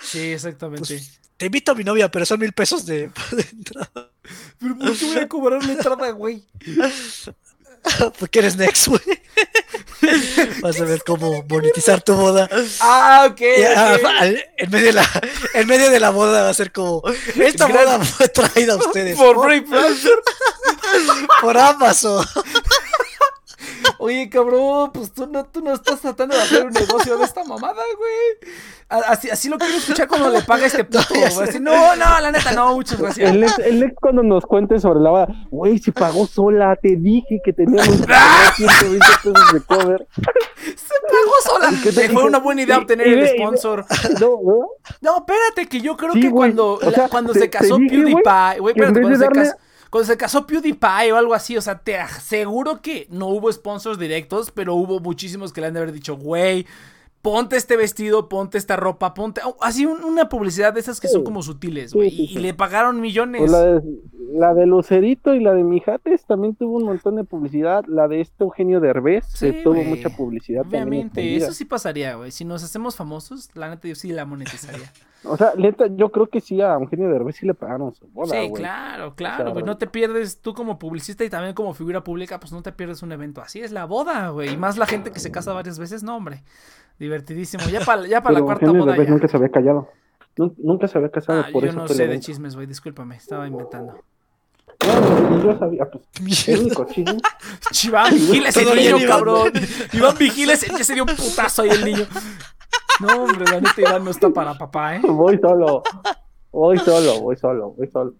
Sí, 0.00 0.32
exactamente. 0.32 0.86
Pues, 0.86 1.20
te 1.36 1.46
invito 1.46 1.72
a 1.72 1.74
mi 1.74 1.84
novia, 1.84 2.10
pero 2.10 2.24
son 2.26 2.40
mil 2.40 2.52
pesos 2.52 2.86
de, 2.86 3.10
de 3.32 3.42
entrada. 3.52 4.10
Pero 4.58 4.76
¿por 4.78 4.96
qué 4.96 5.04
voy 5.06 5.18
a 5.18 5.28
cobrar 5.28 5.64
la 5.64 5.72
entrada, 5.72 6.10
güey? 6.10 6.44
Porque 8.18 8.40
eres 8.40 8.56
Next, 8.56 8.88
güey. 8.88 9.00
Vas 10.60 10.80
a 10.80 10.84
ver 10.84 11.02
cómo 11.06 11.44
monetizar 11.48 12.02
tu 12.02 12.14
boda. 12.14 12.48
Ah, 12.80 13.28
ok. 13.30 13.40
Ah, 13.76 13.96
ok. 13.96 14.04
al- 14.18 14.44
en, 14.56 14.70
medio 14.70 14.86
de 14.86 14.92
la, 14.92 15.22
en 15.54 15.66
medio 15.68 15.90
de 15.90 16.00
la 16.00 16.10
boda 16.10 16.42
va 16.42 16.50
a 16.50 16.54
ser 16.54 16.72
como 16.72 17.02
esta 17.36 17.68
Gran- 17.68 17.84
boda 17.84 18.04
fue 18.04 18.28
traída 18.28 18.72
a 18.74 18.76
ustedes 18.76 19.16
Por 19.16 19.36
por, 19.36 19.52
por 21.40 21.56
Amazon. 21.58 22.26
Oye, 23.98 24.28
cabrón, 24.28 24.90
pues 24.92 25.12
tú 25.12 25.26
no, 25.26 25.44
tú 25.44 25.60
no 25.62 25.72
estás 25.72 26.00
tratando 26.00 26.34
de 26.36 26.42
hacer 26.42 26.66
un 26.66 26.72
negocio 26.72 27.16
de 27.18 27.24
esta 27.24 27.44
mamada, 27.44 27.82
güey. 27.98 28.52
Así, 28.88 29.28
así 29.30 29.48
lo 29.48 29.58
quiero 29.58 29.74
escuchar 29.76 30.06
cuando 30.06 30.28
le 30.30 30.42
paga 30.42 30.66
este 30.66 30.84
puto, 30.84 31.02
güey. 31.10 31.24
Así, 31.48 31.58
no, 31.60 31.96
no, 31.96 32.20
la 32.20 32.30
neta, 32.30 32.52
no, 32.52 32.74
muchas 32.74 33.00
gracias. 33.00 33.30
El 33.30 33.40
Nex, 33.40 33.58
el 33.58 33.80
Nex 33.80 33.94
cuando 34.00 34.22
nos 34.22 34.44
cuente 34.46 34.78
sobre 34.78 35.00
la 35.00 35.10
boda, 35.10 35.28
güey, 35.50 35.78
si 35.78 35.90
pagó 35.92 36.26
sola, 36.26 36.76
te 36.80 36.96
dije 36.96 37.40
que 37.44 37.52
teníamos 37.52 37.86
120 38.56 38.98
pesos 39.22 39.52
de 39.52 39.60
cover. 39.62 40.06
Se 40.64 40.94
pagó 41.08 41.32
sola. 41.44 41.70
¿Qué 41.82 41.92
te 41.92 42.08
fue 42.10 42.24
una 42.24 42.38
buena 42.38 42.62
idea 42.62 42.78
obtener 42.78 43.06
el 43.08 43.28
sponsor. 43.28 43.84
No, 44.20 44.40
¿no? 44.42 44.68
No, 45.00 45.16
espérate, 45.18 45.66
que 45.68 45.80
yo 45.80 45.96
creo 45.96 46.12
Sí, 46.12 46.20
que 46.20 46.28
güey. 46.28 46.52
cuando, 46.52 46.74
O 46.74 46.80
la- 46.80 46.90
sea, 46.92 47.08
cuando 47.08 47.32
te- 47.32 47.40
se 47.40 47.50
casó 47.50 47.76
dije, 47.76 47.96
PewDiePie, 47.96 48.60
güey, 48.60 48.72
espérate, 48.74 49.00
cuando 49.00 49.18
se, 49.18 49.28
casó, 49.28 49.56
cuando 49.90 50.06
se 50.06 50.16
casó 50.16 50.46
PewDiePie 50.46 51.12
o 51.12 51.16
algo 51.16 51.34
así, 51.34 51.56
o 51.56 51.60
sea, 51.62 51.78
te 51.78 51.96
aseguro 51.98 52.80
que 52.82 53.06
no 53.10 53.28
hubo 53.28 53.50
sponsors 53.52 53.98
directos, 53.98 54.50
pero 54.50 54.74
hubo 54.74 55.00
muchísimos 55.00 55.52
que 55.52 55.60
le 55.60 55.68
han 55.68 55.74
de 55.74 55.80
haber 55.80 55.92
dicho, 55.92 56.16
güey, 56.16 56.66
ponte 57.22 57.56
este 57.56 57.76
vestido, 57.76 58.28
ponte 58.28 58.56
esta 58.58 58.76
ropa, 58.76 59.12
ponte, 59.14 59.40
oh, 59.44 59.56
así 59.60 59.84
un- 59.86 60.04
una 60.04 60.28
publicidad 60.28 60.72
de 60.72 60.80
esas 60.80 61.00
que 61.00 61.08
son 61.08 61.24
como 61.24 61.42
sutiles, 61.42 61.92
güey, 61.92 62.10
sí, 62.10 62.22
y, 62.22 62.26
sí. 62.28 62.34
y 62.34 62.38
le 62.38 62.54
pagaron 62.54 63.00
millones. 63.00 63.40
Pues 63.40 63.50
la, 63.50 63.62
de, 63.64 63.82
la 64.32 64.54
de 64.54 64.66
Lucerito 64.66 65.34
y 65.34 65.40
la 65.40 65.52
de 65.52 65.64
Mijates 65.64 66.24
también 66.24 66.54
tuvo 66.54 66.76
un 66.76 66.84
montón 66.84 67.16
de 67.16 67.24
publicidad. 67.24 67.84
La 67.88 68.06
de 68.06 68.20
este 68.20 68.44
Eugenio 68.44 68.78
Derbez 68.80 69.24
Sí, 69.26 69.46
eh, 69.46 69.60
tuvo 69.64 69.82
mucha 69.82 70.10
publicidad. 70.10 70.64
Obviamente, 70.68 71.34
eso 71.36 71.52
sí 71.52 71.64
pasaría, 71.64 72.14
güey. 72.14 72.30
Si 72.30 72.44
nos 72.44 72.62
hacemos 72.62 72.94
famosos, 72.94 73.50
la 73.54 73.70
neta 73.70 73.88
yo 73.88 73.94
sí 73.96 74.12
la 74.12 74.24
monetizaría. 74.24 74.92
O 75.24 75.36
sea, 75.36 75.52
neta, 75.56 75.86
yo 75.88 76.10
creo 76.10 76.28
que 76.28 76.40
sí 76.40 76.60
a 76.60 76.74
Eugenio 76.74 77.08
Derbez 77.08 77.36
sí 77.36 77.46
le 77.46 77.54
pagaron 77.54 77.92
su 77.94 78.06
boda, 78.08 78.40
sí, 78.40 78.48
güey. 78.48 78.62
claro, 78.62 79.14
claro, 79.16 79.44
sea, 79.44 79.52
güey. 79.54 79.64
No 79.64 79.76
te 79.76 79.86
pierdes, 79.88 80.40
tú 80.40 80.54
como 80.54 80.78
publicista 80.78 81.24
y 81.24 81.30
también 81.30 81.54
como 81.54 81.74
figura 81.74 82.04
pública, 82.04 82.38
pues 82.38 82.52
no 82.52 82.62
te 82.62 82.70
pierdes 82.72 83.02
un 83.02 83.10
evento 83.12 83.40
así. 83.40 83.60
Es 83.60 83.72
la 83.72 83.86
boda, 83.86 84.28
güey. 84.28 84.52
Y 84.52 84.56
más 84.56 84.76
la 84.78 84.86
gente 84.86 85.10
que 85.10 85.18
se 85.18 85.32
casa 85.32 85.52
varias 85.52 85.78
veces, 85.78 86.02
no, 86.02 86.16
hombre. 86.16 86.44
Divertidísimo. 86.98 87.64
Ya 87.70 87.80
para 87.80 88.06
ya 88.06 88.22
pa 88.22 88.30
la 88.30 88.40
cuarta 88.40 88.66
Eugenio 88.66 88.82
boda 88.84 88.92
Derbez 88.92 89.08
ya. 89.08 89.12
nunca 89.14 89.28
se 89.28 89.36
había 89.36 89.48
callado. 89.50 89.88
Nun- 90.36 90.54
Nunca 90.58 90.86
se 90.86 90.98
había 90.98 91.10
casado, 91.10 91.40
Ah, 91.40 91.48
por 91.52 91.62
yo 91.64 91.70
eso 91.70 91.78
no 91.78 91.86
fue 91.86 91.94
el 91.94 91.96
sé 91.96 92.06
de 92.08 92.20
chismes, 92.20 92.54
güey. 92.54 92.66
Discúlpame, 92.66 93.16
estaba 93.16 93.48
inventando. 93.48 93.94
No, 94.86 95.42
yo 95.42 95.58
sabía, 95.58 95.86
pues. 95.90 96.04
El 96.48 96.60
único 96.60 96.84
chisme. 96.86 97.18
Iván 97.84 98.12
Vigiles 98.14 98.56
el 98.56 98.76
niño, 98.76 99.08
cabrón. 99.08 99.52
Iván 99.92 100.16
Vigiles 100.18 100.66
ya 100.66 100.84
se 100.84 100.94
dio 100.94 101.04
un 101.04 101.16
putazo 101.16 101.62
ahí 101.62 101.70
el 101.70 101.84
niño. 101.84 102.04
No, 103.00 103.24
hombre, 103.24 103.44
la 103.44 103.60
neta 103.60 103.74
Iván 103.80 104.04
no 104.04 104.10
está 104.10 104.30
para 104.30 104.54
papá, 104.56 104.96
¿eh? 104.96 105.00
Voy 105.02 105.38
solo. 105.38 105.82
Voy 106.52 106.78
solo, 106.78 107.20
voy 107.20 107.36
solo, 107.36 107.70
voy 107.76 107.88
solo. 107.92 108.14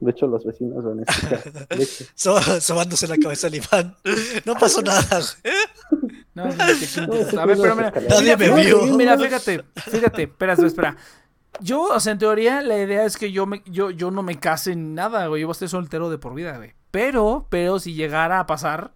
De 0.00 0.10
hecho, 0.12 0.26
los 0.26 0.44
vecinos 0.44 0.82
van 0.82 1.00
a 1.00 1.02
escuchar. 1.02 1.42
So- 2.14 2.40
sobándose 2.60 3.06
la 3.06 3.18
cabeza 3.18 3.48
al 3.48 3.54
Iván. 3.54 3.96
No 4.46 4.54
pasó 4.54 4.80
nada. 4.82 5.20
No, 6.34 6.44
qué 6.44 6.50
interesante. 6.52 7.38
A 7.38 7.44
ver, 7.46 7.58
pero 7.60 7.76
mira, 7.76 7.92
Nadie 8.08 8.36
me 8.36 8.48
mira, 8.50 8.62
vio. 8.62 8.82
Mira, 8.96 9.18
fíjate, 9.18 9.62
fíjate, 9.76 10.22
espera, 10.22 10.54
espera. 10.54 10.96
Yo, 11.60 11.82
o 11.82 12.00
sea, 12.00 12.12
en 12.12 12.18
teoría, 12.18 12.62
la 12.62 12.78
idea 12.78 13.04
es 13.04 13.16
que 13.18 13.30
yo, 13.30 13.44
me, 13.44 13.62
yo, 13.66 13.90
yo 13.90 14.10
no 14.10 14.22
me 14.22 14.38
case 14.40 14.74
ni 14.74 14.94
nada, 14.94 15.26
güey. 15.26 15.42
Yo 15.42 15.48
voy 15.48 15.52
a 15.52 15.54
estar 15.54 15.68
soltero 15.68 16.08
de 16.08 16.16
por 16.16 16.34
vida, 16.34 16.56
güey. 16.56 16.72
Pero, 16.90 17.46
pero 17.50 17.78
si 17.78 17.92
llegara 17.92 18.40
a 18.40 18.46
pasar, 18.46 18.92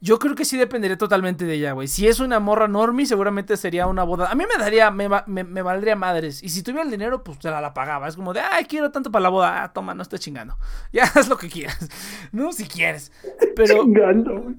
yo 0.00 0.18
creo 0.18 0.34
que 0.34 0.44
sí 0.44 0.56
dependería 0.58 0.98
totalmente 0.98 1.44
de 1.46 1.54
ella, 1.54 1.72
güey. 1.72 1.88
Si 1.88 2.06
es 2.06 2.20
una 2.20 2.38
morra 2.38 2.68
normie, 2.68 3.06
seguramente 3.06 3.56
sería 3.56 3.86
una 3.86 4.04
boda. 4.04 4.30
A 4.30 4.34
mí 4.34 4.44
me 4.44 4.62
daría, 4.62 4.90
me, 4.90 5.08
me, 5.26 5.44
me 5.44 5.62
valdría 5.62 5.96
madres. 5.96 6.42
Y 6.42 6.50
si 6.50 6.62
tuviera 6.62 6.82
el 6.82 6.90
dinero, 6.90 7.24
pues 7.24 7.38
se 7.40 7.50
la, 7.50 7.60
la 7.60 7.72
pagaba. 7.72 8.06
Es 8.06 8.16
como 8.16 8.32
de, 8.34 8.40
ay, 8.40 8.66
quiero 8.66 8.90
tanto 8.92 9.10
para 9.10 9.22
la 9.24 9.28
boda. 9.30 9.62
Ah, 9.62 9.72
toma, 9.72 9.94
no 9.94 10.02
estés 10.02 10.20
chingando. 10.20 10.56
Ya 10.92 11.04
haz 11.04 11.28
lo 11.28 11.36
que 11.36 11.48
quieras. 11.48 11.88
No, 12.32 12.52
si 12.52 12.66
quieres. 12.66 13.10
Pero, 13.54 13.82
Chingando. 13.84 14.54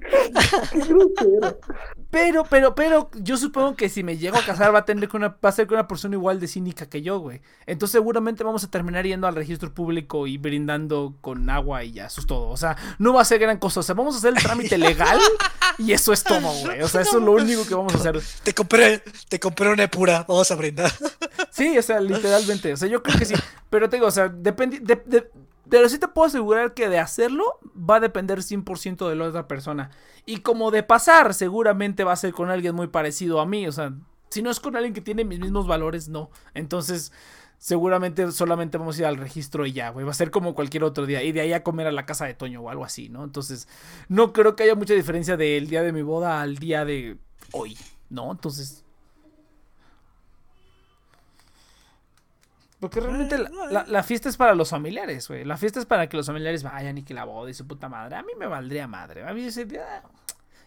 Qué. 2.06 2.06
Pero, 2.09 2.45
pero, 2.45 2.73
pero, 2.73 3.09
yo 3.15 3.37
supongo 3.37 3.75
que 3.75 3.89
si 3.89 4.03
me 4.03 4.17
llego 4.17 4.37
a 4.37 4.41
casar 4.45 4.73
va 4.73 4.79
a 4.79 4.85
tener 4.85 5.09
que 5.09 5.17
una, 5.17 5.29
va 5.29 5.49
a 5.49 5.51
ser 5.51 5.67
con 5.67 5.75
una 5.75 5.87
persona 5.87 6.15
igual 6.15 6.39
de 6.39 6.47
cínica 6.47 6.87
que 6.87 7.01
yo, 7.01 7.19
güey. 7.19 7.41
Entonces 7.65 7.93
seguramente 7.93 8.43
vamos 8.43 8.63
a 8.63 8.71
terminar 8.71 9.05
yendo 9.05 9.27
al 9.27 9.35
registro 9.35 9.73
público 9.73 10.25
y 10.27 10.37
brindando 10.37 11.15
con 11.21 11.49
agua 11.49 11.83
y 11.83 11.91
ya, 11.91 12.05
eso 12.05 12.21
es 12.21 12.27
todo. 12.27 12.49
O 12.49 12.57
sea, 12.57 12.77
no 12.99 13.13
va 13.13 13.21
a 13.21 13.25
ser 13.25 13.39
gran 13.39 13.57
cosa. 13.57 13.81
O 13.81 13.83
sea, 13.83 13.95
vamos 13.95 14.15
a 14.15 14.17
hacer 14.19 14.33
el 14.35 14.41
trámite 14.41 14.77
legal 14.77 15.19
y 15.77 15.91
eso 15.91 16.13
es 16.13 16.23
todo, 16.23 16.49
güey. 16.63 16.81
O 16.81 16.87
sea, 16.87 17.01
eso 17.01 17.17
es 17.17 17.23
lo 17.23 17.33
único 17.33 17.65
que 17.67 17.75
vamos 17.75 17.93
a 17.95 17.97
hacer. 17.97 18.21
Te 18.43 18.53
compré, 18.53 19.03
te 19.27 19.39
compré 19.39 19.69
una 19.69 19.87
pura. 19.87 20.25
Vamos 20.27 20.49
a 20.49 20.55
brindar. 20.55 20.91
Sí, 21.51 21.77
o 21.77 21.81
sea, 21.81 21.99
literalmente. 21.99 22.71
O 22.73 22.77
sea, 22.77 22.87
yo 22.87 23.03
creo 23.03 23.17
que 23.17 23.25
sí. 23.25 23.35
Pero 23.69 23.89
te 23.89 23.97
digo, 23.97 24.07
o 24.07 24.11
sea, 24.11 24.29
depende. 24.29 24.79
De, 24.79 25.01
de- 25.05 25.29
pero 25.69 25.89
sí 25.89 25.99
te 25.99 26.07
puedo 26.07 26.27
asegurar 26.27 26.73
que 26.73 26.89
de 26.89 26.99
hacerlo 26.99 27.59
va 27.77 27.97
a 27.97 27.99
depender 27.99 28.39
100% 28.39 29.07
de 29.09 29.15
la 29.15 29.25
otra 29.25 29.47
persona. 29.47 29.91
Y 30.25 30.37
como 30.37 30.71
de 30.71 30.83
pasar, 30.83 31.33
seguramente 31.33 32.03
va 32.03 32.13
a 32.13 32.17
ser 32.17 32.33
con 32.33 32.49
alguien 32.49 32.75
muy 32.75 32.87
parecido 32.87 33.39
a 33.39 33.45
mí. 33.45 33.67
O 33.67 33.71
sea, 33.71 33.93
si 34.29 34.41
no 34.41 34.49
es 34.49 34.59
con 34.59 34.75
alguien 34.75 34.93
que 34.93 35.01
tiene 35.01 35.25
mis 35.25 35.39
mismos 35.39 35.67
valores, 35.67 36.09
no. 36.09 36.29
Entonces, 36.53 37.11
seguramente 37.57 38.31
solamente 38.31 38.77
vamos 38.77 38.97
a 38.97 39.01
ir 39.01 39.05
al 39.05 39.17
registro 39.17 39.65
y 39.65 39.73
ya, 39.73 39.89
güey. 39.89 40.05
Va 40.05 40.11
a 40.11 40.15
ser 40.15 40.31
como 40.31 40.55
cualquier 40.55 40.83
otro 40.83 41.05
día. 41.05 41.23
Y 41.23 41.31
de 41.31 41.41
ahí 41.41 41.53
a 41.53 41.63
comer 41.63 41.87
a 41.87 41.91
la 41.91 42.05
casa 42.05 42.25
de 42.25 42.33
Toño 42.33 42.61
o 42.61 42.69
algo 42.69 42.85
así, 42.85 43.09
¿no? 43.09 43.23
Entonces, 43.23 43.67
no 44.09 44.33
creo 44.33 44.55
que 44.55 44.63
haya 44.63 44.75
mucha 44.75 44.93
diferencia 44.93 45.37
del 45.37 45.67
día 45.67 45.83
de 45.83 45.91
mi 45.91 46.01
boda 46.01 46.41
al 46.41 46.57
día 46.57 46.85
de 46.85 47.17
hoy, 47.51 47.77
¿no? 48.09 48.31
Entonces. 48.31 48.83
Porque 52.79 52.99
realmente 52.99 53.37
la, 53.37 53.49
la- 53.71 53.85
la 53.87 54.03
fiesta 54.03 54.29
es 54.29 54.37
para 54.37 54.53
los 54.53 54.69
familiares, 54.69 55.27
güey. 55.27 55.43
La 55.45 55.57
fiesta 55.57 55.79
es 55.79 55.85
para 55.85 56.07
que 56.07 56.15
los 56.17 56.27
familiares 56.27 56.61
vayan 56.63 56.97
y 56.97 57.03
que 57.03 57.13
la 57.13 57.23
boda 57.25 57.49
y 57.49 57.53
su 57.53 57.65
puta 57.67 57.89
madre. 57.89 58.15
A 58.15 58.21
mí 58.23 58.33
me 58.37 58.45
valdría 58.47 58.87
madre. 58.87 59.27
A 59.27 59.33
mí 59.33 59.43
ese 59.45 59.65
día- 59.65 60.03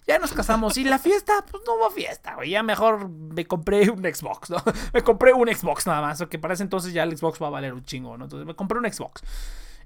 Ya 0.08 0.18
nos 0.18 0.32
casamos. 0.32 0.76
Y 0.76 0.82
la 0.84 0.98
fiesta, 0.98 1.44
pues 1.48 1.62
no 1.66 1.74
hubo 1.76 1.88
fiesta, 1.90 2.34
güey. 2.34 2.50
Ya 2.50 2.62
mejor 2.64 3.08
me 3.08 3.46
compré 3.46 3.88
un 3.90 4.00
Xbox, 4.02 4.50
¿no? 4.50 4.56
Me 4.92 5.02
compré 5.02 5.32
un 5.32 5.46
Xbox 5.48 5.86
nada 5.86 6.00
más. 6.00 6.20
Que 6.28 6.38
para 6.38 6.54
ese 6.54 6.64
entonces 6.64 6.92
ya 6.92 7.04
el 7.04 7.16
Xbox 7.16 7.40
va 7.40 7.46
a 7.46 7.50
valer 7.50 7.74
un 7.74 7.84
chingo, 7.84 8.16
¿no? 8.18 8.24
Entonces 8.24 8.44
me 8.46 8.56
compré 8.56 8.78
un 8.78 8.90
Xbox. 8.92 9.22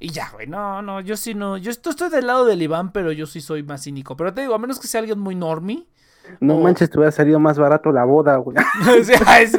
Y 0.00 0.08
ya, 0.10 0.30
güey, 0.30 0.46
no, 0.46 0.80
no, 0.82 1.00
yo 1.02 1.16
sí 1.18 1.34
no. 1.34 1.58
Yo 1.58 1.70
esto- 1.70 1.90
estoy 1.90 2.08
del 2.08 2.26
lado 2.26 2.46
del 2.46 2.62
Iván, 2.62 2.90
pero 2.92 3.12
yo 3.12 3.26
sí 3.26 3.42
soy 3.42 3.62
más 3.64 3.82
cínico. 3.84 4.16
Pero 4.16 4.32
te 4.32 4.40
digo, 4.40 4.54
a 4.54 4.58
menos 4.58 4.80
que 4.80 4.86
sea 4.86 5.00
alguien 5.00 5.18
muy 5.20 5.34
normie. 5.34 5.86
No 6.40 6.58
manches, 6.58 6.90
te 6.90 6.98
hubiera 6.98 7.12
salido 7.12 7.38
más 7.38 7.58
barato 7.58 7.92
la 7.92 8.04
boda, 8.04 8.36
güey. 8.36 8.56
O 9.00 9.04
sea, 9.04 9.40
es- 9.42 9.56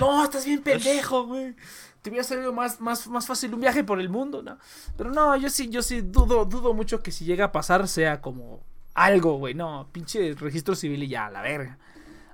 no, 0.00 0.24
estás 0.24 0.44
bien 0.44 0.62
pendejo, 0.62 1.26
güey. 1.26 1.54
Te 2.02 2.10
hubiera 2.10 2.24
salido 2.24 2.52
más, 2.52 2.80
más, 2.80 3.08
más 3.08 3.26
fácil 3.26 3.52
un 3.54 3.60
viaje 3.60 3.82
por 3.82 4.00
el 4.00 4.08
mundo, 4.08 4.42
¿no? 4.42 4.58
Pero 4.96 5.10
no, 5.10 5.36
yo 5.36 5.50
sí, 5.50 5.68
yo 5.70 5.82
sí 5.82 6.02
dudo, 6.02 6.44
dudo 6.44 6.72
mucho 6.74 7.02
que 7.02 7.10
si 7.10 7.24
llega 7.24 7.46
a 7.46 7.52
pasar 7.52 7.88
sea 7.88 8.20
como 8.20 8.60
algo, 8.94 9.38
güey. 9.38 9.54
No, 9.54 9.88
pinche 9.92 10.34
registro 10.34 10.74
civil 10.74 11.02
y 11.02 11.08
ya, 11.08 11.26
a 11.26 11.30
la 11.30 11.42
verga. 11.42 11.78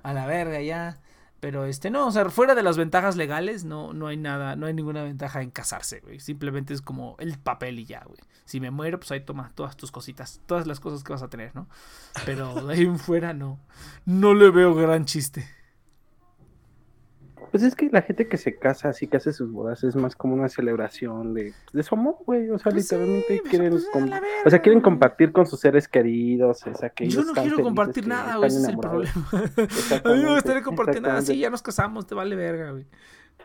A 0.03 0.13
la 0.13 0.25
verga, 0.27 0.61
ya. 0.61 0.99
Pero 1.39 1.65
este, 1.65 1.89
no, 1.89 2.07
o 2.07 2.11
sea, 2.11 2.29
fuera 2.29 2.55
de 2.55 2.63
las 2.63 2.77
ventajas 2.77 3.15
legales, 3.17 3.65
no, 3.65 3.93
no 3.93 4.07
hay 4.07 4.15
nada, 4.17 4.55
no 4.55 4.67
hay 4.67 4.73
ninguna 4.73 5.03
ventaja 5.03 5.41
en 5.41 5.49
casarse, 5.49 5.99
güey. 6.01 6.19
Simplemente 6.19 6.73
es 6.73 6.81
como 6.81 7.15
el 7.19 7.37
papel 7.37 7.79
y 7.79 7.85
ya, 7.85 8.03
güey. 8.05 8.19
Si 8.45 8.59
me 8.59 8.71
muero, 8.71 8.99
pues 8.99 9.11
ahí 9.11 9.21
toma 9.21 9.51
todas 9.55 9.77
tus 9.77 9.91
cositas, 9.91 10.41
todas 10.45 10.67
las 10.67 10.79
cosas 10.79 11.03
que 11.03 11.13
vas 11.13 11.23
a 11.23 11.29
tener, 11.29 11.55
¿no? 11.55 11.67
Pero 12.25 12.53
de 12.67 12.73
ahí 12.73 12.81
en 12.81 12.99
fuera 12.99 13.33
no. 13.33 13.59
No 14.05 14.33
le 14.33 14.49
veo 14.49 14.75
gran 14.75 15.05
chiste. 15.05 15.47
Pues 17.53 17.61
es 17.61 17.75
que 17.75 17.87
la 17.91 18.01
gente 18.01 18.27
que 18.27 18.37
se 18.37 18.57
casa, 18.57 18.89
así 18.89 19.05
que 19.05 19.17
hace 19.17 19.31
sus 19.31 19.51
bodas, 19.51 19.83
es 19.83 19.95
más 19.95 20.15
como 20.15 20.33
una 20.33 20.49
celebración 20.49 21.35
de, 21.35 21.53
de 21.71 21.83
su 21.83 21.93
amor, 21.93 22.17
güey. 22.25 22.49
O 22.49 22.57
sea, 22.57 22.71
Pues 22.71 22.83
literalmente 22.83 23.37
pues, 23.41 23.49
quieren, 23.51 23.69
pues, 23.69 23.87
o 24.45 24.49
sea, 24.49 24.59
quieren 24.59 24.81
compartir 24.81 25.31
con 25.31 25.45
sus 25.45 25.59
seres 25.59 25.87
queridos, 25.87 26.65
o 26.65 26.73
sea, 26.73 26.89
que 26.89 27.07
Yo 27.07 27.23
no 27.23 27.33
quiero 27.33 27.61
compartir 27.61 28.07
nada, 28.07 28.37
güey. 28.37 28.47
Ese 28.47 28.57
es 28.57 28.67
el 28.69 28.77
problema. 28.79 29.13
A 29.31 30.09
mí 30.09 30.23
no 30.23 30.29
me 30.29 30.33
gustaría 30.33 30.63
compartir 30.63 31.03
nada. 31.03 31.21
Sí, 31.21 31.37
ya 31.37 31.51
nos 31.51 31.61
casamos, 31.61 32.07
te 32.07 32.15
vale 32.15 32.35
verga, 32.35 32.71
güey. 32.71 32.87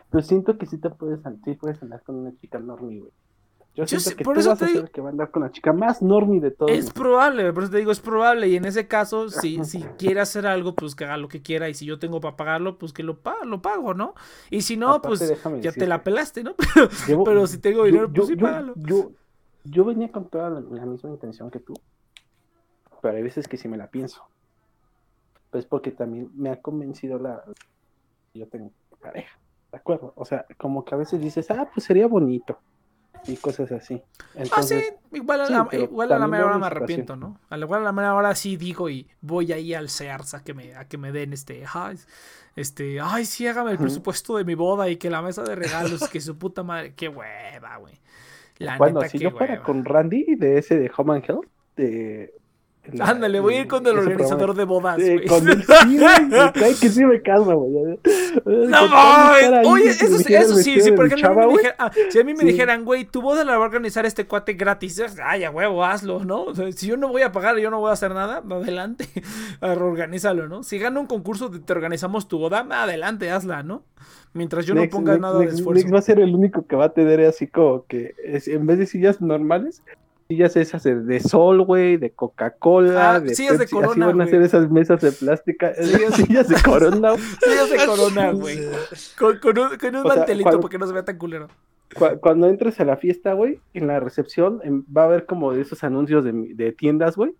Pero 0.09 0.23
siento 0.23 0.57
que 0.57 0.65
sí 0.65 0.79
te 0.79 0.89
puedes, 0.89 1.19
sí 1.45 1.53
puedes 1.53 1.81
andar 1.83 2.01
con 2.01 2.15
una 2.15 2.35
chica 2.35 2.57
normie, 2.57 3.01
güey. 3.01 3.11
Yo, 3.79 3.85
Yo 3.85 3.99
siento 3.99 4.17
que 4.17 4.23
por 4.25 4.33
tú 4.35 4.39
eso 4.41 4.49
vas 4.49 4.59
te 4.59 4.65
a 4.65 4.67
ser 4.67 4.75
digo- 4.77 4.85
el 4.87 4.91
que 4.91 5.01
va 5.01 5.07
a 5.07 5.11
andar 5.11 5.31
con 5.31 5.41
la 5.43 5.51
chica 5.51 5.71
más 5.71 6.01
normie 6.01 6.41
de 6.41 6.51
todos. 6.51 6.69
Es 6.71 6.91
probable, 6.91 7.53
por 7.53 7.63
eso 7.63 7.71
te 7.71 7.77
digo, 7.77 7.91
es 7.91 7.99
probable. 8.01 8.47
Y 8.49 8.55
en 8.57 8.65
ese 8.65 8.87
caso, 8.87 9.29
si, 9.29 9.63
si 9.63 9.81
quiere 9.97 10.19
hacer 10.19 10.45
algo, 10.47 10.75
pues 10.75 10.95
que 10.95 11.05
haga 11.05 11.15
lo 11.17 11.29
que 11.29 11.41
quiera. 11.41 11.69
Y 11.69 11.73
si 11.73 11.85
yo 11.85 11.97
tengo 11.97 12.19
para 12.19 12.35
pagarlo, 12.35 12.77
pues 12.77 12.91
que 12.91 13.03
lo, 13.03 13.19
pa 13.21 13.37
lo 13.45 13.61
pago, 13.61 13.93
¿no? 13.93 14.15
Y 14.49 14.61
si 14.63 14.75
no, 14.75 14.89
Aparte, 14.95 15.07
pues 15.07 15.19
ya 15.63 15.71
te 15.71 15.87
la 15.87 15.97
decirte, 15.97 15.99
pelaste, 15.99 16.43
¿no? 16.43 16.55
Pero, 16.73 16.89
llevo- 17.07 17.23
pero 17.23 17.47
si 17.47 17.57
tengo 17.59 17.85
dinero, 17.85 18.07
yo, 18.07 18.13
pues 18.13 18.27
sí, 18.27 18.35
yo- 18.35 18.45
págalo. 18.45 18.73
Yo, 18.75 19.11
yo 19.63 19.85
venía 19.85 20.11
con 20.11 20.25
toda 20.29 20.49
la, 20.49 20.59
la 20.59 20.85
misma 20.85 21.09
intención 21.11 21.49
que 21.49 21.59
tú, 21.59 21.73
pero 23.01 23.15
hay 23.15 23.23
veces 23.23 23.47
que 23.47 23.55
sí 23.57 23.67
me 23.69 23.77
la 23.77 23.87
pienso. 23.87 24.23
Pues 25.51 25.65
porque 25.65 25.91
también 25.91 26.29
me 26.35 26.49
ha 26.49 26.61
convencido 26.61 27.17
la... 27.17 27.43
Yo 28.33 28.47
tengo 28.47 28.71
pareja, 29.01 29.37
¿de 29.71 29.77
acuerdo? 29.77 30.13
O 30.15 30.25
sea, 30.25 30.45
como 30.57 30.83
que 30.85 30.93
a 30.95 30.97
veces 30.97 31.19
dices, 31.21 31.49
ah, 31.49 31.69
pues 31.73 31.85
sería 31.85 32.07
bonito. 32.07 32.59
Y 33.27 33.37
cosas 33.37 33.71
así. 33.71 34.01
Ah, 34.51 34.63
sí, 34.63 34.81
igual 35.11 35.41
a 35.41 35.49
la, 35.49 35.69
igual 35.71 36.11
a 36.11 36.19
la 36.19 36.27
mera 36.27 36.45
hora 36.45 36.57
me 36.57 36.67
arrepiento, 36.67 37.15
¿no? 37.15 37.39
A 37.49 37.57
la, 37.57 37.65
igual 37.65 37.81
a 37.81 37.85
la 37.85 37.91
mera 37.91 38.15
hora 38.15 38.35
sí 38.35 38.57
digo 38.57 38.89
y 38.89 39.07
voy 39.21 39.51
ahí 39.51 39.73
al 39.73 39.89
Sears 39.89 40.33
a 40.33 40.43
que 40.43 40.53
me, 40.53 40.75
a 40.75 40.87
que 40.87 40.97
me 40.97 41.11
den 41.11 41.33
este, 41.33 41.63
ay, 41.71 41.97
este, 42.55 42.99
ay, 43.01 43.25
sí, 43.25 43.47
hágame 43.47 43.71
el 43.71 43.77
presupuesto 43.77 44.37
de 44.37 44.45
mi 44.45 44.55
boda 44.55 44.89
y 44.89 44.97
que 44.97 45.09
la 45.09 45.21
mesa 45.21 45.43
de 45.43 45.55
regalos, 45.55 46.07
que 46.09 46.21
su 46.21 46.37
puta 46.37 46.63
madre, 46.63 46.93
qué 46.95 47.07
hueva, 47.07 47.77
güey. 47.77 47.99
La 48.57 48.77
bueno, 48.77 48.99
neta, 48.99 49.09
si 49.09 49.17
qué 49.17 49.25
yo 49.25 49.31
fuera 49.31 49.53
hueva. 49.53 49.65
con 49.65 49.85
Randy 49.85 50.35
de 50.35 50.57
ese 50.57 50.77
de 50.77 50.91
Home 50.95 51.15
and 51.15 51.25
Health, 51.29 51.47
de... 51.75 52.33
la- 52.91 53.05
Ándale, 53.05 53.39
voy 53.39 53.53
a 53.55 53.61
ir 53.61 53.67
con 53.67 53.85
el 53.85 53.97
organizador 53.99 54.55
de 54.55 54.63
bodas. 54.63 54.97
Sí, 54.99 55.19
con 55.27 55.47
él 55.47 55.63
sí, 55.83 55.97
güey, 55.99 56.75
que 56.79 56.89
sí 56.89 57.05
me 57.05 57.21
calma, 57.21 57.53
güey. 57.53 57.99
No 58.45 58.87
mames. 58.87 59.67
Oye, 59.67 59.89
eso, 59.89 60.17
sí- 60.17 60.33
eso 60.33 60.55
sí, 60.55 60.81
si 60.81 60.91
por 60.93 61.05
ejemplo 61.05 61.29
a 61.29 61.33
mí 61.33 61.53
me 61.53 61.57
dijera- 61.59 61.75
ah, 61.77 61.91
si 62.09 62.19
a 62.19 62.23
mí 62.23 62.33
me 62.33 62.39
Sí. 62.39 62.45
dijeran, 62.47 62.85
güey, 62.85 63.05
tu 63.05 63.21
boda 63.21 63.43
la 63.43 63.57
va 63.57 63.63
a 63.65 63.67
organizar 63.67 64.05
este 64.05 64.25
cuate 64.25 64.53
gratis, 64.53 65.01
ay, 65.23 65.43
a 65.43 65.51
huevo, 65.51 65.85
hazlo, 65.85 66.23
¿no? 66.25 66.43
O 66.43 66.55
sea, 66.55 66.71
si 66.71 66.87
yo 66.87 66.97
no 66.97 67.09
voy 67.09 67.21
a 67.21 67.31
pagar 67.31 67.57
yo 67.59 67.69
no 67.69 67.79
voy 67.79 67.89
a 67.89 67.93
hacer 67.93 68.13
nada, 68.13 68.41
adelante, 68.49 69.05
organízalo, 69.61 70.47
¿no? 70.47 70.63
Si 70.63 70.79
gana 70.79 70.99
un 70.99 71.05
concurso 71.07 71.49
de 71.49 71.59
te 71.59 71.73
organizamos 71.73 72.27
tu 72.27 72.39
boda, 72.39 72.65
adelante, 72.69 73.29
hazla, 73.31 73.63
¿no? 73.63 73.83
Mientras 74.33 74.65
yo 74.65 74.75
no 74.75 74.87
ponga 74.89 75.17
nada 75.17 75.39
de 75.39 75.45
esfuerzo. 75.45 75.87
va 75.91 75.99
a 75.99 76.03
ser 76.03 76.19
el 76.19 76.33
único 76.35 76.65
que 76.67 76.75
va 76.75 76.85
a 76.85 76.93
tener 76.93 77.19
así 77.21 77.47
como 77.47 77.85
que 77.87 78.15
es- 78.23 78.47
en 78.47 78.65
vez 78.65 78.77
de 78.77 78.85
sillas 78.85 79.21
normales, 79.21 79.81
sillas 80.29 80.55
esas 80.55 80.83
de, 80.83 80.95
de 81.01 81.19
sol, 81.21 81.63
güey, 81.65 81.97
de 81.97 82.11
Coca-Cola, 82.11 83.13
Ah, 83.15 83.19
de 83.19 83.33
sillas 83.33 83.53
de 83.53 83.59
Pepsi, 83.65 83.75
así 83.77 83.85
Corona, 83.87 84.05
van 84.05 84.21
a 84.21 84.25
güey. 84.25 84.27
hacer 84.27 84.41
esas 84.43 84.69
mesas 84.69 85.01
de 85.01 85.11
plástica, 85.11 85.73
Sillas- 85.73 86.13
sillas 86.15 86.47
de 86.47 86.55
Corona. 86.61 87.13
Sillas 87.17 87.69
de 87.71 87.77
corona, 87.87 88.31
güey. 88.33 88.59
Con, 89.17 89.39
con 89.39 89.57
un, 89.57 89.77
con 89.77 89.95
un 89.95 90.05
O 90.05 90.09
sea, 90.09 90.17
mantelito 90.17 90.43
cuando- 90.43 90.61
para 90.61 90.71
que 90.71 90.77
no 90.77 90.87
se 90.87 90.93
vea 90.93 91.03
tan 91.05 91.17
culero. 91.17 91.47
Cu- 91.95 92.19
Cuando 92.21 92.47
entres 92.47 92.79
a 92.79 92.85
la 92.85 92.97
fiesta, 92.97 93.33
güey, 93.33 93.59
en 93.73 93.87
la 93.87 93.99
recepción 93.99 94.61
va 94.95 95.01
a 95.01 95.05
haber 95.05 95.25
como 95.25 95.51
de 95.51 95.61
esos 95.61 95.83
anuncios 95.83 96.23
de, 96.23 96.31
de 96.53 96.71
tiendas, 96.73 97.15
güey, 97.15 97.31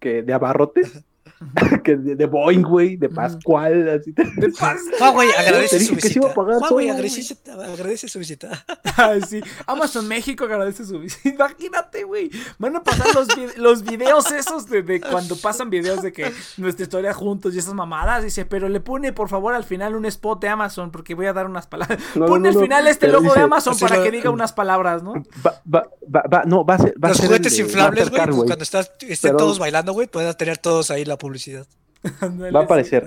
que 0.00 0.24
de 0.24 0.32
abarrotes, 0.32 1.04
que 1.84 1.96
de, 1.96 2.16
de 2.16 2.26
Boeing, 2.26 2.62
güey, 2.62 2.96
de. 2.96 3.08
Pascual, 3.08 3.88
así. 3.88 4.12
De 4.12 4.48
paz. 4.58 4.80
Juan, 4.98 5.14
güey, 5.14 5.28
Te 5.30 5.36
agradece 5.38 5.80
su 5.80 5.86
que 5.88 5.92
a 5.92 6.08
visita. 6.08 6.34
pagar 6.34 6.58
Juan, 6.58 6.70
güey, 6.72 6.86
solo, 6.88 6.94
agradece, 6.98 7.36
agradece 7.72 8.08
su 8.08 8.18
visita. 8.18 8.64
Ay, 8.96 9.20
sí. 9.28 9.40
Amazon 9.66 10.08
México 10.08 10.44
agradece 10.44 10.84
su 10.84 10.98
visita. 10.98 11.28
Imagínate, 11.28 12.04
güey. 12.04 12.30
Van 12.58 12.76
a 12.76 12.82
pasar 12.82 13.14
los, 13.14 13.28
vi- 13.28 13.56
los 13.56 13.82
videos 13.82 14.30
esos 14.32 14.68
de, 14.68 14.82
de 14.82 15.00
cuando 15.00 15.36
pasan 15.36 15.70
videos 15.70 16.02
de 16.02 16.12
que 16.12 16.32
nuestra 16.56 16.84
historia 16.84 17.12
juntos 17.12 17.54
y 17.54 17.58
esas 17.58 17.74
mamadas. 17.74 18.24
Dice, 18.24 18.44
pero 18.46 18.68
le 18.68 18.80
pone 18.80 19.12
por 19.12 19.28
favor 19.28 19.54
al 19.54 19.64
final 19.64 19.94
un 19.96 20.06
spot 20.06 20.40
de 20.40 20.48
Amazon 20.48 20.90
porque 20.90 21.14
voy 21.14 21.26
a 21.26 21.32
dar 21.32 21.46
unas 21.46 21.66
palabras. 21.66 21.98
No, 22.14 22.26
Pone 22.26 22.44
no, 22.44 22.48
al 22.48 22.54
no, 22.54 22.60
final 22.62 22.86
este 22.86 23.08
logo 23.08 23.32
de 23.34 23.40
Amazon 23.40 23.78
para 23.78 24.02
que 24.02 24.10
diga 24.10 24.30
unas 24.30 24.52
palabras, 24.52 25.02
¿no? 25.02 25.14
Va, 25.44 25.60
va, 25.72 25.88
va, 26.14 26.22
va- 26.32 26.42
no, 26.44 26.64
va 26.64 26.74
a 26.74 26.78
ser. 26.78 26.94
Va 27.02 27.08
Los 27.08 27.18
a 27.18 27.20
ser 27.20 27.26
juguetes 27.28 27.54
el 27.58 27.60
inflables, 27.66 28.10
güey, 28.10 28.46
cuando 28.46 28.62
estás, 28.62 28.90
estén 29.00 29.30
Pero- 29.30 29.36
todos 29.38 29.58
bailando, 29.58 29.92
güey, 29.92 30.06
pueden 30.06 30.32
tener 30.34 30.58
todos 30.58 30.90
ahí 30.90 31.04
la 31.04 31.16
publicidad. 31.24 31.66
Va 32.54 32.60
a 32.60 32.64
aparecer 32.64 33.06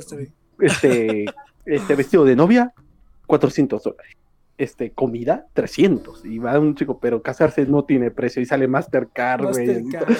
este, 0.59 1.25
este 1.65 1.95
vestido 1.95 2.25
de 2.25 2.35
novia, 2.35 2.73
400 3.27 3.83
dólares. 3.83 4.15
Este, 4.57 4.91
comida, 4.91 5.45
300. 5.53 6.25
Y 6.25 6.39
va 6.39 6.57
un 6.59 6.73
chico, 6.75 6.99
pero 6.99 7.21
casarse 7.21 7.65
no 7.67 7.83
tiene 7.83 8.09
precio 8.09 8.41
y 8.41 8.45
sale 8.45 8.67
Mastercard, 8.67 9.51
güey. 9.51 9.83
Mastercard. 9.83 10.17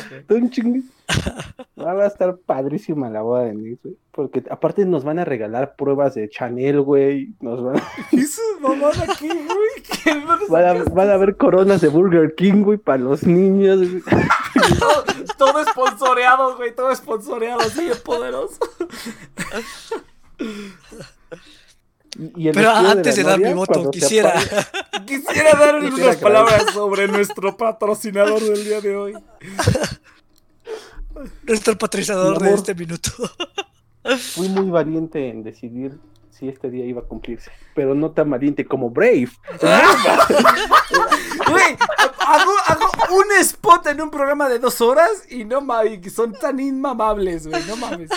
Va 1.80 2.04
a 2.04 2.08
estar 2.08 2.38
padrísima 2.38 3.10
la 3.10 3.22
boda 3.22 3.46
de 3.46 3.56
Nix, 3.56 3.82
güey. 3.82 3.98
Porque 4.12 4.44
aparte 4.50 4.86
nos 4.86 5.04
van 5.04 5.20
a 5.20 5.26
regalar 5.26 5.76
pruebas 5.76 6.16
de 6.16 6.30
Chanel, 6.30 6.82
güey. 6.82 7.34
Nos 7.40 7.64
van, 7.64 7.82
¿Qué 8.12 8.18
es 8.18 8.40
mamada 8.62 9.04
aquí, 9.04 9.28
güey? 9.28 10.04
¿Qué 10.04 10.14
van 10.50 10.66
a 10.66 10.84
van 10.84 11.10
a 11.10 11.14
haber 11.14 11.38
coronas 11.38 11.82
de 11.82 11.88
Burger 11.88 12.36
King, 12.36 12.64
güey, 12.64 12.78
para 12.78 12.98
los 13.00 13.26
niños. 13.26 13.78
güey. 13.80 14.02
todo, 14.80 15.04
todo 15.38 15.60
esponsoreado, 15.62 16.58
güey. 16.58 16.76
Todo 16.76 16.92
esponsoreado, 16.92 17.62
así 17.62 17.86
de 17.86 17.96
poderoso. 17.96 18.60
Y 22.36 22.48
el 22.48 22.56
Pero 22.56 22.72
antes 22.72 23.16
de, 23.16 23.24
dar 23.24 23.40
mi 23.40 23.54
voto, 23.54 23.92
quisiera. 23.92 24.34
Quisiera 25.06 25.54
dar 25.58 25.76
unas 25.76 26.16
palabras 26.18 26.66
sobre 26.74 27.08
nuestro 27.08 27.56
patrocinador 27.56 28.42
del 28.42 28.64
día 28.64 28.82
de 28.82 28.96
hoy. 28.96 29.14
Nuestro 31.44 31.78
patrocinador 31.78 32.40
de 32.40 32.54
este 32.54 32.76
minuto. 32.76 33.12
Fui 34.36 34.50
muy 34.50 34.70
valiente 34.70 35.30
en 35.30 35.44
decidir 35.44 35.98
si 36.30 36.48
este 36.48 36.70
día 36.70 36.86
iba 36.86 37.02
a 37.02 37.04
cumplirse, 37.04 37.52
pero 37.74 37.96
no 37.96 38.12
tan 38.12 38.30
valiente 38.30 38.66
como 38.66 38.90
Brave. 38.90 39.30
Güey, 41.50 41.78
hago, 42.20 42.52
hago 42.68 42.90
un 43.16 43.26
spot 43.40 43.88
en 43.88 44.02
un 44.02 44.12
programa 44.12 44.48
de 44.48 44.60
dos 44.60 44.80
horas 44.82 45.10
y 45.30 45.46
no 45.46 45.62
mames, 45.62 46.14
son 46.14 46.34
tan 46.34 46.60
inmamables, 46.60 47.48
güey, 47.48 47.64
no 47.66 47.76
mames. 47.78 48.10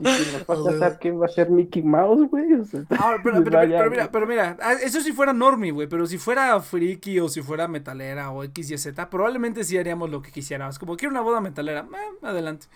Y 0.00 0.06
si 0.06 0.32
nos 0.32 0.42
va 0.42 0.54
a 0.54 0.72
casar, 0.72 0.98
¿quién 0.98 1.20
va 1.20 1.26
a 1.26 1.28
ser 1.28 1.50
Mickey 1.50 1.80
Mouse, 1.82 2.28
güey? 2.28 2.52
O 2.54 2.64
sea, 2.64 2.82
Ah, 2.90 3.16
pero, 3.22 3.44
pero- 3.44 3.56
vaya, 3.58 3.78
pero 3.78 3.90
mira, 3.90 4.10
pero 4.10 4.26
mira, 4.26 4.56
ah, 4.60 4.72
eso 4.74 5.00
si 5.00 5.12
fuera 5.12 5.32
normie, 5.32 5.70
güey, 5.70 5.86
pero 5.86 6.04
si 6.06 6.18
fuera 6.18 6.58
friki 6.60 7.20
o 7.20 7.28
si 7.28 7.42
fuera 7.42 7.68
metalera 7.68 8.30
o 8.32 8.42
X 8.42 8.70
y 8.72 8.76
Z, 8.78 9.08
probablemente 9.08 9.62
sí 9.62 9.78
haríamos 9.78 10.10
lo 10.10 10.20
que 10.20 10.32
quisiéramos. 10.32 10.78
Como 10.80 10.96
quiero 10.96 11.12
una 11.12 11.20
boda 11.20 11.40
metalera, 11.40 11.86
eh, 11.92 12.26
adelante. 12.26 12.66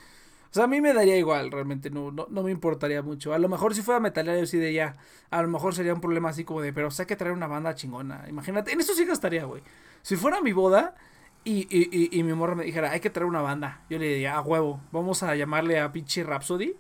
O 0.51 0.55
sea, 0.55 0.65
a 0.65 0.67
mí 0.69 0.81
me 0.81 0.95
daría 0.95 1.17
igual, 1.19 1.51
realmente, 1.51 1.91
no, 1.91 2.11
no, 2.13 2.27
no 2.31 2.43
me 2.45 2.53
importaría 2.53 3.03
mucho. 3.03 3.35
A 3.35 3.39
lo 3.39 3.49
mejor 3.49 3.75
si 3.75 3.83
fuera 3.83 3.99
metalera, 4.01 4.39
yo 4.39 4.47
sí 4.47 4.57
de 4.57 4.73
ya, 4.73 4.97
a 5.31 5.43
lo 5.43 5.49
mejor 5.49 5.75
sería 5.75 5.93
un 5.93 6.01
problema 6.01 6.29
así 6.31 6.45
como 6.45 6.63
de, 6.63 6.73
pero 6.73 6.87
o 6.87 6.91
sea, 6.93 7.03
hay 7.03 7.09
que 7.09 7.17
traer 7.17 7.35
una 7.35 7.49
banda 7.49 7.75
chingona. 7.75 8.25
Imagínate, 8.29 8.73
en 8.73 8.81
eso 8.81 8.95
sí 8.95 9.05
gastaría, 9.05 9.45
güey. 9.45 9.63
Si 10.03 10.15
fuera 10.17 10.41
mi 10.41 10.53
boda 10.53 10.95
y, 11.45 11.61
y, 11.71 11.89
y, 11.91 12.19
y 12.19 12.23
mi 12.23 12.33
morra 12.35 12.55
me 12.55 12.65
dijera, 12.65 12.91
hay 12.91 13.01
que 13.01 13.11
traer 13.11 13.27
una 13.27 13.41
banda, 13.41 13.83
yo 13.89 13.99
le 13.99 14.07
diría, 14.09 14.35
a 14.37 14.41
huevo, 14.43 14.81
vamos 14.93 15.23
a 15.23 15.35
llamarle 15.35 15.81
a 15.81 15.93
pinche 15.93 16.23
Rhapsody 16.25 16.75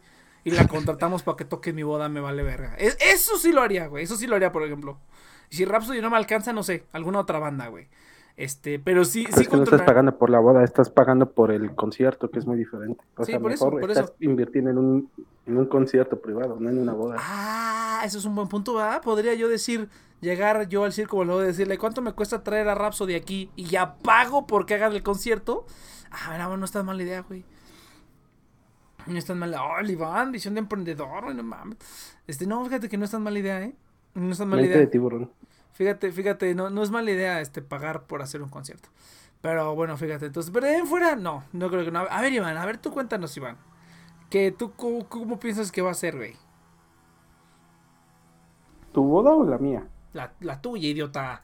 y 0.45 0.51
la 0.51 0.67
contratamos 0.69 1.23
para 1.23 1.37
que 1.37 1.45
toque 1.45 1.73
mi 1.73 1.83
boda, 1.83 2.09
me 2.09 2.21
vale 2.21 2.43
verga. 2.43 2.75
Es- 2.79 2.97
eso 3.01 3.39
sí 3.39 3.53
lo 3.53 3.63
haría, 3.63 3.87
güey. 3.87 4.05
Eso 4.05 4.17
sí 4.17 4.27
lo 4.27 4.37
haría, 4.37 4.53
por 4.53 4.63
ejemplo. 4.65 4.99
Si 5.51 5.65
Rhapsody 5.65 6.01
no 6.01 6.11
me 6.11 6.17
alcanza, 6.17 6.53
no 6.53 6.63
sé, 6.63 6.85
alguna 6.93 7.21
otra 7.21 7.39
banda, 7.39 7.69
güey. 7.69 7.89
Este, 8.39 8.79
pero 8.79 9.05
sí, 9.05 9.25
Pero 9.25 9.37
sí 9.37 9.43
es 9.43 9.49
que 9.49 9.57
no 9.57 9.65
estás 9.65 9.83
pagando 9.83 10.17
por 10.17 10.31
la 10.31 10.39
boda, 10.39 10.63
estás 10.63 10.91
pagando 10.91 11.29
por 11.33 11.51
el 11.51 11.75
concierto, 11.75 12.31
que 12.31 12.39
es 12.39 12.47
muy 12.47 12.57
diferente. 12.57 13.03
O 13.17 13.25
Sí, 13.25 13.33
sea, 13.33 13.41
por 13.41 13.51
eso, 13.51 13.65
mejor 13.65 13.81
por 13.81 13.91
estás 13.91 14.05
eso. 14.05 14.15
invirtiendo 14.21 14.71
en 14.71 14.79
un, 14.79 15.11
en 15.45 15.59
un 15.59 15.67
concierto 15.67 16.21
privado, 16.21 16.57
no 16.61 16.71
en 16.71 16.79
una 16.79 16.93
boda. 16.93 17.17
Ah, 17.19 18.03
eso 18.05 18.17
es 18.19 18.25
un 18.25 18.37
buen 18.37 18.47
punto, 18.47 18.75
¿verdad? 18.75 19.03
Podría 19.03 19.35
yo 19.35 19.49
decir, 19.49 19.89
llegar 20.21 20.69
yo 20.69 20.85
al 20.85 20.93
circo 20.93 21.25
y 21.25 21.45
decirle, 21.47 21.79
¿cuánto 21.79 22.01
me 22.01 22.13
cuesta 22.13 22.45
traer 22.45 22.69
a 22.69 22.77
Rhapsody 22.77 23.17
aquí? 23.17 23.51
Y 23.57 23.65
ya 23.65 23.97
pago 23.97 24.47
porque 24.47 24.75
hagan 24.75 24.93
el 24.93 25.03
concierto. 25.03 25.67
Ah, 26.13 26.29
mira, 26.31 26.57
no 26.57 26.65
está 26.65 26.85
mala 26.85 27.03
idea, 27.03 27.23
güey. 27.23 27.45
No 29.09 29.19
es 29.19 29.25
tan 29.25 29.39
mala. 29.41 29.65
Oh, 29.65 29.85
Iván, 29.85 30.31
visión 30.31 30.55
de 30.55 30.61
emprendedor, 30.61 31.25
güey, 31.25 31.35
no 31.35 31.43
mames. 31.43 31.77
Este, 32.29 32.47
no, 32.47 32.65
fíjate 32.65 32.89
que 32.89 32.99
no 32.99 33.05
es 33.05 33.11
tan 33.11 33.23
mala 33.25 33.39
idea, 33.41 33.63
¿eh? 33.63 33.75
No 34.15 34.31
es 34.31 34.39
tan 34.39 34.47
mala 34.49 34.63
Mente 34.63 34.75
idea. 34.77 34.87
de 34.87 34.93
tiburón. 34.93 35.31
Fíjate, 35.73 36.11
fíjate, 36.13 36.55
no, 36.55 36.71
no 36.71 36.83
es 36.83 36.91
mala 36.91 37.11
idea 37.11 37.41
este 37.41 37.63
pagar 37.63 38.05
por 38.05 38.23
hacer 38.23 38.43
un 38.43 38.49
concierto. 38.49 38.89
Pero 39.41 39.75
bueno, 39.75 39.97
fíjate, 39.97 40.27
entonces, 40.27 40.51
pero 40.53 40.67
de 40.67 40.75
ahí 40.75 40.81
en 40.81 40.87
fuera, 40.87 41.15
no, 41.15 41.45
no 41.53 41.71
creo 41.71 41.85
que 41.85 41.93
no. 41.93 42.01
A 42.01 42.21
ver, 42.21 42.33
Iván, 42.33 42.57
a 42.57 42.67
ver, 42.67 42.79
tú 42.79 42.91
cuéntanos, 42.91 43.37
Iván. 43.37 43.57
Que 44.31 44.51
tú, 44.51 44.73
¿cómo, 44.73 45.09
cómo 45.09 45.39
piensas 45.39 45.71
que 45.71 45.81
va 45.81 45.93
a 45.93 45.95
ser, 45.95 46.17
güey? 46.17 46.35
¿Tu 48.93 49.03
boda 49.03 49.31
o 49.31 49.45
la 49.45 49.59
mía? 49.59 49.87
La, 50.13 50.33
la 50.41 50.61
tuya, 50.61 50.89
idiota. 50.89 51.43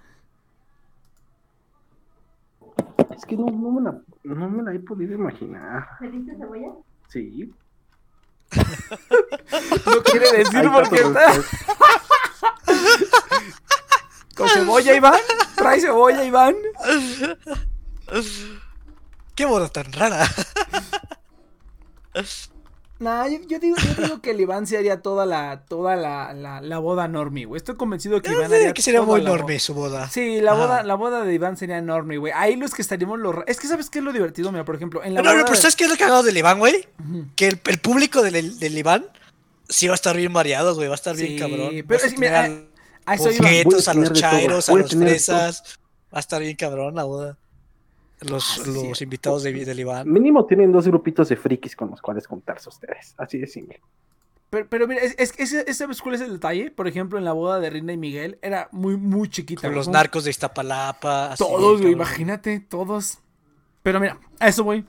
Es 3.17 3.25
que 3.27 3.37
no, 3.37 3.47
no, 3.47 3.71
me, 3.71 3.83
la, 3.83 4.01
no 4.25 4.51
me 4.51 4.63
la 4.63 4.75
he 4.75 4.81
podido 4.81 5.15
imaginar. 5.15 5.87
¿Metiste 6.01 6.37
cebolla? 6.37 6.73
Sí. 7.09 7.55
No 9.87 10.03
quiere 10.03 10.39
decir 10.39 10.71
porque 10.73 11.01
tu 11.01 11.09
está. 11.09 11.33
con 14.35 14.49
cebolla, 14.49 14.95
Iván. 14.97 15.21
Trae 15.57 15.81
cebolla, 15.81 16.25
Iván. 16.25 16.55
Qué 19.35 19.45
boda 19.45 19.69
tan 19.69 19.93
rara. 19.93 20.27
Nah, 23.01 23.27
yo, 23.27 23.39
yo 23.49 23.59
digo, 23.59 23.77
yo 23.77 24.03
digo 24.05 24.21
que 24.23 24.31
el 24.31 24.41
Iván 24.41 24.67
se 24.69 24.79
haría 24.79 25.03
toda 25.03 25.27
la, 25.27 25.65
toda 25.69 25.97
la, 25.97 26.33
la, 26.33 26.61
la 26.61 26.79
boda 26.79 27.09
normie, 27.09 27.45
güey. 27.45 27.57
Estoy 27.59 27.77
convencido 27.77 28.23
que 28.23 28.31
Iván 28.31 28.53
haría 28.53 28.73
que 28.73 28.83
sería 28.83 29.03
muy 29.03 29.21
enorme 29.21 29.59
su 29.59 29.75
boda. 29.75 30.09
Sí, 30.09 30.41
la 30.41 30.55
boda, 30.55 30.85
la 30.85 30.95
boda 30.95 31.25
de 31.25 31.35
Iván 31.35 31.57
sería 31.57 31.77
enorme, 31.79 32.19
güey. 32.19 32.33
Ahí 32.35 32.55
los 32.55 32.73
que 32.73 32.83
estaríamos 32.83 33.19
los... 33.19 33.35
Es 33.49 33.59
que 33.59 33.67
¿sabes 33.67 33.91
qué 33.91 33.99
es 33.99 34.05
lo 34.05 34.13
divertido? 34.13 34.53
Mira, 34.53 34.65
por 34.65 34.77
ejemplo, 34.77 35.03
en 35.03 35.15
la 35.15 35.23
No, 35.23 35.31
no, 35.31 35.35
boda... 35.35 35.45
pero 35.47 35.57
de- 35.57 35.61
¿sabes 35.63 35.75
qué 35.77 35.85
es 35.85 35.91
lo 35.91 35.97
cagado 35.97 36.23
del 36.23 36.37
Iván, 36.37 36.61
güey? 36.61 36.87
Que 37.35 37.49
el, 37.49 37.61
el 37.67 37.79
público 37.81 38.23
del, 38.23 38.59
del 38.61 38.79
Iván 38.79 39.05
sí 39.69 39.89
va 39.89 39.95
a 39.95 39.97
estar 39.97 40.17
bien 40.17 40.33
variado, 40.33 40.77
güey. 40.77 40.87
Va 40.87 40.95
a 40.95 40.97
estar 40.97 41.17
bien 41.17 41.31
Sí, 41.31 41.37
cabrón. 41.39 41.71
pero 41.89 42.05
es 42.05 42.15
que, 42.15 42.21
mira, 42.21 42.43
tener 42.45 42.69
A 43.07 43.15
eso 43.15 43.25
a 43.25 43.27
los 43.29 43.37
iba. 43.41 43.51
guetos, 43.51 43.89
a 43.89 43.95
los 43.95 44.13
chairos, 44.13 44.69
a 44.69 44.75
los 44.75 44.91
fresas. 44.95 45.79
Va 46.13 46.19
a 46.19 46.21
estar 46.21 46.41
bien 46.41 46.57
cabrón 46.57 46.95
la 46.95 47.05
boda. 47.05 47.37
Los, 48.21 48.61
Ah, 48.61 48.63
los 48.67 48.99
sí. 48.99 49.05
invitados 49.05 49.43
de, 49.43 49.53
del 49.65 49.81
Iván. 49.81 50.11
Mínimo 50.11 50.47
tienen 50.47 50.73
dos 50.73 50.87
grupitos 50.87 51.29
de 51.29 51.37
frikis 51.37 51.77
con 51.77 51.91
los 51.91 52.01
cuales 52.01 52.27
juntarse 52.27 52.69
ustedes. 52.69 53.15
Así 53.19 53.39
de 53.39 53.47
simple. 53.47 53.81
Pero, 54.51 54.67
pero 54.71 54.87
mira, 54.87 55.03
es, 55.03 55.15
es, 55.19 55.35
es- 55.39 55.53
es- 55.53 55.77
¿sabes 55.77 56.01
cuál 56.01 56.15
es 56.15 56.21
el 56.21 56.33
detalle? 56.35 56.71
Por 56.71 56.87
ejemplo, 56.87 57.19
en 57.19 57.25
la 57.25 57.33
boda 57.33 57.59
de 57.61 57.69
Rina 57.71 57.93
y 57.93 57.97
Miguel 57.97 58.39
era 58.41 58.69
muy, 58.71 58.97
muy 58.97 59.29
chiquita. 59.29 59.63
Con 59.63 59.75
los 59.75 59.89
narcos 59.89 60.25
de 60.25 60.31
Iztapalapa. 60.31 61.33
así, 61.33 61.43
Todos, 61.45 61.81
güey, 61.81 61.93
imagínate, 61.93 62.61
todos. 62.61 63.19
Pero 63.83 63.99
mira, 64.01 64.19
a 64.39 64.49
eso 64.49 64.63
voy. 64.65 64.85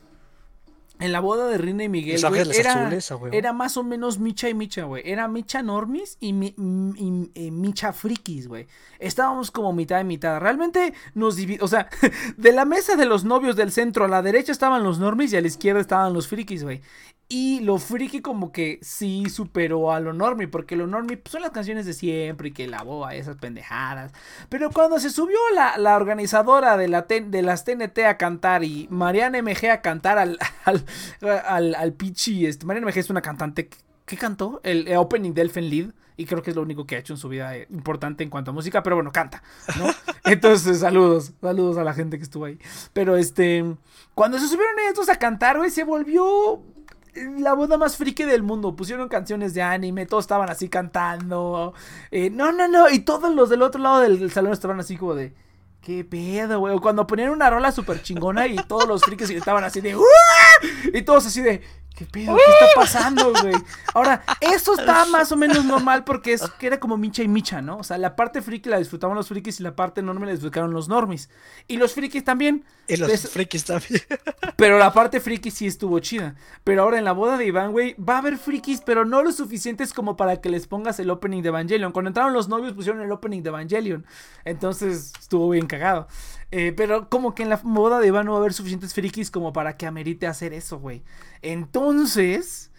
En 0.99 1.11
la 1.11 1.19
boda 1.19 1.47
de 1.49 1.57
Rina 1.57 1.83
y 1.83 1.89
Miguel, 1.89 2.15
güey, 2.29 2.41
era, 2.59 2.71
Azules, 2.83 3.11
más 3.53 3.75
o 3.77 3.83
menos 3.83 4.17
Micha 4.19 4.47
y 4.49 4.53
Micha, 4.53 4.83
güey. 4.85 5.03
Era 5.05 5.27
Micha 5.27 5.61
Normis 5.61 6.17
y, 6.21 6.31
mi- 6.33 6.55
y- 6.57 7.31
y 7.33 7.51
Micha 7.51 7.91
Frikis, 7.91 8.47
güey. 8.47 8.67
Estábamos 8.99 9.51
como 9.51 9.73
mitad 9.73 9.99
y 9.99 10.05
mitad. 10.05 10.39
Realmente 10.39 10.93
nos 11.13 11.35
dividimos, 11.35 11.65
o 11.65 11.67
sea, 11.67 11.89
de 12.37 12.51
la 12.53 12.63
mesa 12.65 12.95
de 12.95 13.05
los 13.05 13.25
novios 13.25 13.55
del 13.55 13.71
centro 13.71 14.05
a 14.05 14.07
la 14.07 14.21
derecha 14.21 14.51
estaban 14.51 14.83
los 14.83 14.99
Normis 14.99 15.33
y 15.33 15.37
a 15.37 15.41
la 15.41 15.47
izquierda 15.47 15.81
estaban 15.81 16.13
los 16.13 16.27
Frikis, 16.27 16.63
güey. 16.63 16.81
Y 17.27 17.61
lo 17.61 17.79
friki 17.79 18.21
como 18.21 18.51
que 18.51 18.77
sí 18.83 19.29
superó 19.31 19.91
a 19.91 19.99
lo 19.99 20.13
normie, 20.13 20.47
porque 20.47 20.75
lo 20.75 20.85
normie 20.85 21.17
pues, 21.17 21.31
son 21.31 21.41
las 21.41 21.49
canciones 21.49 21.87
de 21.87 21.93
siempre 21.93 22.49
y 22.49 22.51
que 22.51 22.67
la 22.67 22.83
boba, 22.83 23.15
esas 23.15 23.37
pendejadas. 23.37 24.11
Pero 24.47 24.69
cuando 24.69 24.99
se 24.99 25.09
subió 25.09 25.37
la, 25.55 25.75
la 25.79 25.95
organizadora 25.95 26.77
de, 26.77 26.87
la 26.87 27.07
ten- 27.07 27.31
de 27.31 27.41
las 27.41 27.65
TNT 27.65 27.97
a 28.05 28.17
cantar 28.17 28.63
y 28.63 28.87
Mariana 28.91 29.41
MG 29.41 29.71
a 29.71 29.81
cantar 29.81 30.19
al, 30.19 30.37
al, 30.65 30.85
al, 31.47 31.73
al 31.75 31.93
Pichi, 31.93 32.45
este, 32.45 32.65
Mariana 32.67 32.87
MG 32.91 32.99
es 32.99 33.09
una 33.09 33.21
cantante 33.23 33.69
que, 33.69 33.77
que 34.05 34.17
cantó 34.17 34.61
el, 34.63 34.95
opening 34.95 35.33
de 35.33 35.41
Elfen 35.41 35.67
Lied. 35.69 35.89
Y 36.17 36.27
creo 36.27 36.41
que 36.41 36.51
es 36.51 36.55
lo 36.55 36.61
único 36.61 36.85
que 36.85 36.95
ha 36.95 36.99
hecho 36.99 37.11
en 37.11 37.17
su 37.19 37.27
vida 37.27 37.57
eh, 37.57 37.67
importante 37.71 38.23
en 38.23 38.29
cuanto 38.29 38.51
a 38.51 38.53
música, 38.53 38.81
pero 38.83 38.95
bueno, 38.95 39.11
canta, 39.11 39.43
¿no? 39.77 39.87
Entonces, 40.31 40.79
saludos, 40.79 41.33
saludos 41.41 41.77
a 41.77 41.83
la 41.83 41.93
gente 41.93 42.17
que 42.17 42.23
estuvo 42.23 42.45
ahí. 42.45 42.57
Pero 42.93 43.17
este, 43.17 43.65
cuando 44.13 44.39
se 44.39 44.47
subieron 44.47 44.79
ellos 44.79 44.95
dos 44.95 45.09
a 45.09 45.17
cantar, 45.17 45.57
güey, 45.57 45.71
se 45.71 45.83
volvió 45.83 46.61
la 47.15 47.53
boda 47.53 47.77
más 47.77 47.97
friki 47.97 48.23
del 48.23 48.43
mundo. 48.43 48.75
Pusieron 48.75 49.07
canciones 49.09 49.53
de 49.53 49.61
anime, 49.61 50.05
todos 50.05 50.23
estaban 50.23 50.49
así 50.49 50.69
cantando. 50.69 51.73
Eh, 52.11 52.29
no, 52.29 52.51
no, 52.51 52.67
no. 52.67 52.89
Y 52.89 52.99
todos 52.99 53.33
los 53.33 53.49
del 53.49 53.61
otro 53.61 53.81
lado 53.81 53.99
del, 53.99 54.31
salón 54.31 54.53
estaban 54.53 54.79
así 54.79 54.97
como 54.97 55.15
de. 55.15 55.33
¿Qué 55.81 56.03
pedo, 56.03 56.59
güey? 56.59 56.79
Cuando 56.79 57.05
ponían 57.05 57.29
una 57.29 57.49
rola 57.49 57.71
súper 57.71 58.01
chingona 58.01 58.47
y 58.47 58.55
todos 58.55 58.87
los 58.87 59.03
frikis 59.03 59.29
estaban 59.29 59.63
así 59.63 59.81
de. 59.81 59.95
"¡Uah!", 59.95 60.05
Y 60.93 61.03
todos 61.03 61.27
así 61.27 61.41
de. 61.41 61.61
¿Qué 61.95 62.05
pedo? 62.05 62.35
¿Qué 62.35 62.41
está 62.51 62.65
pasando, 62.75 63.31
güey? 63.41 63.55
Ahora, 63.93 64.21
eso 64.41 64.77
está 64.77 65.05
más 65.05 65.31
o 65.31 65.37
menos 65.37 65.63
normal 65.63 66.03
porque 66.03 66.33
es 66.33 66.41
que 66.59 66.67
era 66.67 66.77
como 66.77 66.97
micha 66.97 67.23
y 67.23 67.29
micha, 67.29 67.61
¿no? 67.61 67.77
O 67.77 67.83
sea, 67.83 67.97
la 67.97 68.17
parte 68.17 68.41
friki 68.41 68.69
la 68.69 68.79
disfrutaban 68.79 69.15
los 69.15 69.29
frikis 69.29 69.61
y 69.61 69.63
la 69.63 69.77
parte 69.77 70.01
enorme 70.01 70.25
la 70.25 70.33
disfrutaron 70.33 70.73
los 70.73 70.89
normis. 70.89 71.29
Y 71.67 71.77
los 71.77 71.93
frikis 71.93 72.25
también. 72.25 72.65
Y 72.89 72.97
los 72.97 73.29
frikis 73.29 73.63
también. 73.63 74.01
pero 74.57 74.77
la 74.77 74.91
parte 74.91 75.21
friki 75.21 75.51
sí 75.51 75.67
estuvo 75.67 75.97
chida. 75.99 76.35
Pero 76.65 76.83
ahora 76.83 76.97
en 76.97 77.05
la 77.05 77.13
boda 77.13 77.37
de 77.37 77.45
Iván, 77.45 77.71
güey, 77.71 77.95
va 77.95 78.15
a 78.15 78.17
haber 78.17 78.37
frikis, 78.37 78.81
pero 78.81 79.05
no 79.05 79.23
lo 79.23 79.31
suficientes 79.31 79.93
como 79.93 80.17
para 80.17 80.41
que 80.41 80.49
les 80.49 80.67
pongas 80.67 80.99
el 80.99 81.09
opening 81.09 81.41
de 81.43 81.47
Evangelion. 81.47 81.93
Cuando 81.93 82.09
entraron 82.09 82.33
los 82.33 82.49
novios 82.49 82.73
pusieron 82.73 83.01
el 83.01 83.11
opening 83.13 83.41
de 83.41 83.49
Evangelion. 83.49 84.05
Entonces 84.43 85.13
estuvo 85.17 85.49
bien 85.49 85.67
cagado. 85.67 86.07
Eh, 86.51 86.73
pero 86.75 87.09
como 87.09 87.35
que 87.35 87.43
en 87.43 87.49
la 87.49 87.59
boda 87.63 87.99
de 87.99 88.07
Iván 88.07 88.25
no 88.25 88.33
va 88.33 88.37
a 88.37 88.41
haber 88.41 88.53
suficientes 88.53 88.93
frikis 88.93 89.31
como 89.31 89.51
para 89.53 89.77
que 89.77 89.87
amerite 89.87 90.27
hacer 90.27 90.53
eso, 90.53 90.79
güey. 90.79 91.03
Entonces, 91.41 92.71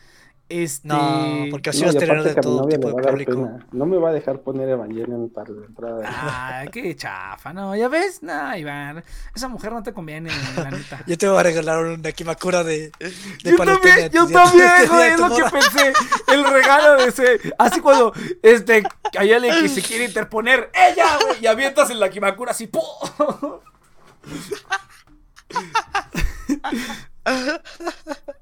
este... 0.48 0.86
No, 0.86 1.46
porque 1.50 1.70
así 1.70 1.80
No, 1.80 1.86
vas 1.86 1.96
a 1.96 1.98
tener 1.98 2.16
aparte 2.18 2.34
de 2.34 2.40
todo 2.40 2.68
tipo 2.68 2.88
de 2.88 3.02
público. 3.02 3.32
pena. 3.32 3.66
No 3.72 3.86
me 3.86 3.96
va 3.96 4.10
a 4.10 4.12
dejar 4.12 4.40
poner 4.40 4.68
Evangelion 4.68 5.28
para 5.30 5.50
la 5.50 5.66
entrada. 5.66 6.58
Ay, 6.60 6.68
qué 6.72 6.94
chafa, 6.94 7.52
¿no? 7.52 7.74
¿Ya 7.74 7.88
ves? 7.88 8.22
No, 8.22 8.56
Iván. 8.56 9.02
Esa 9.34 9.48
mujer 9.48 9.72
no 9.72 9.82
te 9.82 9.92
conviene, 9.92 10.30
la 10.56 10.70
neta. 10.70 11.02
Yo 11.06 11.18
te 11.18 11.28
voy 11.28 11.38
a 11.38 11.42
regalar 11.42 11.84
una 11.84 12.12
Kimakura 12.12 12.62
de, 12.64 12.90
de 12.98 13.12
Yo 13.42 13.56
también, 13.56 13.96
de 13.96 14.10
yo 14.10 14.26
también, 14.28 14.68
de 14.80 14.86
güey, 14.86 15.08
es 15.10 15.18
lo 15.18 15.36
que 15.36 15.42
pensé. 15.50 15.92
El 16.28 16.44
regalo 16.44 17.02
de 17.02 17.08
ese. 17.08 17.40
Así 17.58 17.80
cuando 17.80 18.12
este 18.42 18.82
hay 19.18 19.32
alguien 19.32 19.60
que 19.62 19.68
se 19.68 19.82
quiere 19.82 20.04
interponer, 20.04 20.70
¡ella, 20.74 21.18
güey! 21.24 21.42
Y 21.42 21.46
avientas 21.46 21.90
en 21.90 22.00
la 22.00 22.08
Kimakura 22.10 22.52
así, 22.52 22.66
¡pum! 22.66 22.82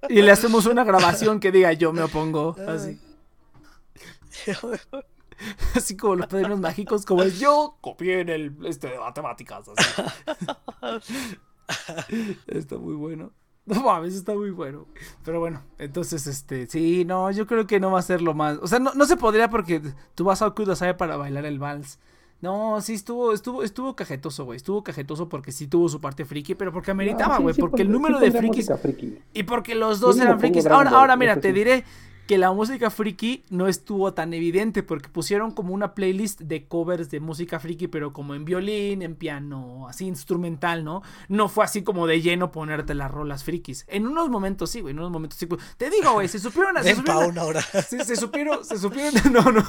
Y 0.09 0.23
le 0.23 0.31
hacemos 0.31 0.67
una 0.67 0.85
grabación 0.85 1.41
que 1.41 1.51
diga 1.51 1.73
yo 1.73 1.93
me 1.93 2.03
opongo. 2.03 2.57
Así. 2.69 2.99
Así 5.75 5.97
como 5.97 6.17
los 6.17 6.27
padrinos 6.27 6.61
mágicos, 6.61 7.05
como 7.05 7.23
es 7.23 7.41
yo 7.41 7.77
copié 7.81 8.21
en 8.21 8.29
el 8.29 8.57
este 8.67 8.89
de 8.89 8.99
matemáticas. 8.99 9.69
Así. 10.81 11.39
Está 12.47 12.77
muy 12.77 12.95
bueno. 12.95 13.33
No 13.67 13.83
mames, 13.83 14.15
está 14.15 14.35
muy 14.35 14.51
bueno. 14.51 14.87
Pero 15.25 15.41
bueno, 15.41 15.63
entonces, 15.79 16.27
este, 16.27 16.67
sí, 16.67 17.07
no, 17.07 17.31
yo 17.31 17.47
creo 17.47 17.67
que 17.67 17.81
no 17.81 17.91
va 17.91 18.01
a 18.01 18.03
ser 18.03 18.21
lo 18.21 18.35
más. 18.35 18.59
O 18.61 18.67
sea, 18.67 18.79
no, 18.79 18.93
no 18.93 19.07
se 19.07 19.17
podría 19.17 19.49
porque 19.49 19.81
tú 20.15 20.25
vas 20.25 20.43
a 20.43 20.51
Kudasai 20.51 20.99
para 20.99 21.17
bailar 21.17 21.47
el 21.47 21.59
vals. 21.59 21.99
No, 22.45 22.79
sí 22.83 22.93
estuvo, 22.93 23.33
estuvo, 23.33 23.63
estuvo 23.63 23.97
cajetoso, 23.97 24.45
güey. 24.45 24.59
Estuvo 24.59 24.85
cajetoso 24.85 25.31
porque 25.31 25.51
sí 25.51 25.67
tuvo 25.67 25.89
su 25.89 25.99
parte 25.99 26.27
friki, 26.27 26.55
pero 26.55 26.73
porque 26.73 26.91
ameritaba, 26.91 27.35
No, 27.35 27.37
sí, 27.39 27.43
güey. 27.45 27.55
sí 27.55 27.61
porque 27.63 27.83
el 27.83 27.91
número 27.91 28.19
sí 28.19 28.27
de 28.27 28.33
frikis. 28.33 28.71
friki. 28.83 29.19
Y 29.33 29.43
porque 29.45 29.75
los 29.75 29.99
dos 29.99 30.19
eran 30.19 30.39
frikis. 30.39 30.67
Ahora, 30.67 30.91
ahora 30.91 31.17
mira, 31.17 31.41
te 31.41 31.55
diré 31.55 31.85
que 32.27 32.39
la 32.39 32.53
música 32.53 32.91
friki 32.91 33.45
no 33.51 33.69
estuvo 33.69 34.15
tan 34.15 34.33
evidente 34.33 34.83
porque 34.83 35.09
pusieron 35.09 35.51
como 35.51 35.75
una 35.75 35.95
playlist 35.95 36.41
de 36.41 36.67
covers 36.67 37.11
de 37.11 37.21
música 37.21 37.61
friki, 37.61 37.89
pero 37.89 38.13
como 38.13 38.35
en 38.35 38.45
violín, 38.45 39.03
en 39.03 39.15
piano, 39.15 39.87
así 39.89 40.07
instrumental, 40.07 40.85
¿no? 40.85 41.03
No 41.29 41.49
fue 41.49 41.65
así 41.65 41.83
como 41.83 42.07
de 42.07 42.23
lleno 42.23 42.51
ponerte 42.51 42.95
las 42.95 43.11
rolas 43.11 43.45
frikis. 43.45 43.85
En 43.89 44.07
unos 44.07 44.31
momentos 44.31 44.71
sí, 44.71 44.81
güey, 44.81 44.93
en 44.93 45.01
unos 45.01 45.11
momentos 45.11 45.39
sí. 45.39 45.47
Te 45.77 45.91
digo, 45.91 46.13
güey, 46.13 46.29
se 46.29 46.39
supieron, 46.39 46.77
se 46.77 46.83
Ven 46.83 46.97
supieron 46.97 47.25
una 47.27 47.45
hora. 47.45 47.61
se, 47.87 48.05
se 48.05 48.17
supieron, 48.17 48.65
se 48.65 48.79
supieron, 48.79 49.15
no, 49.33 49.43
no, 49.53 49.63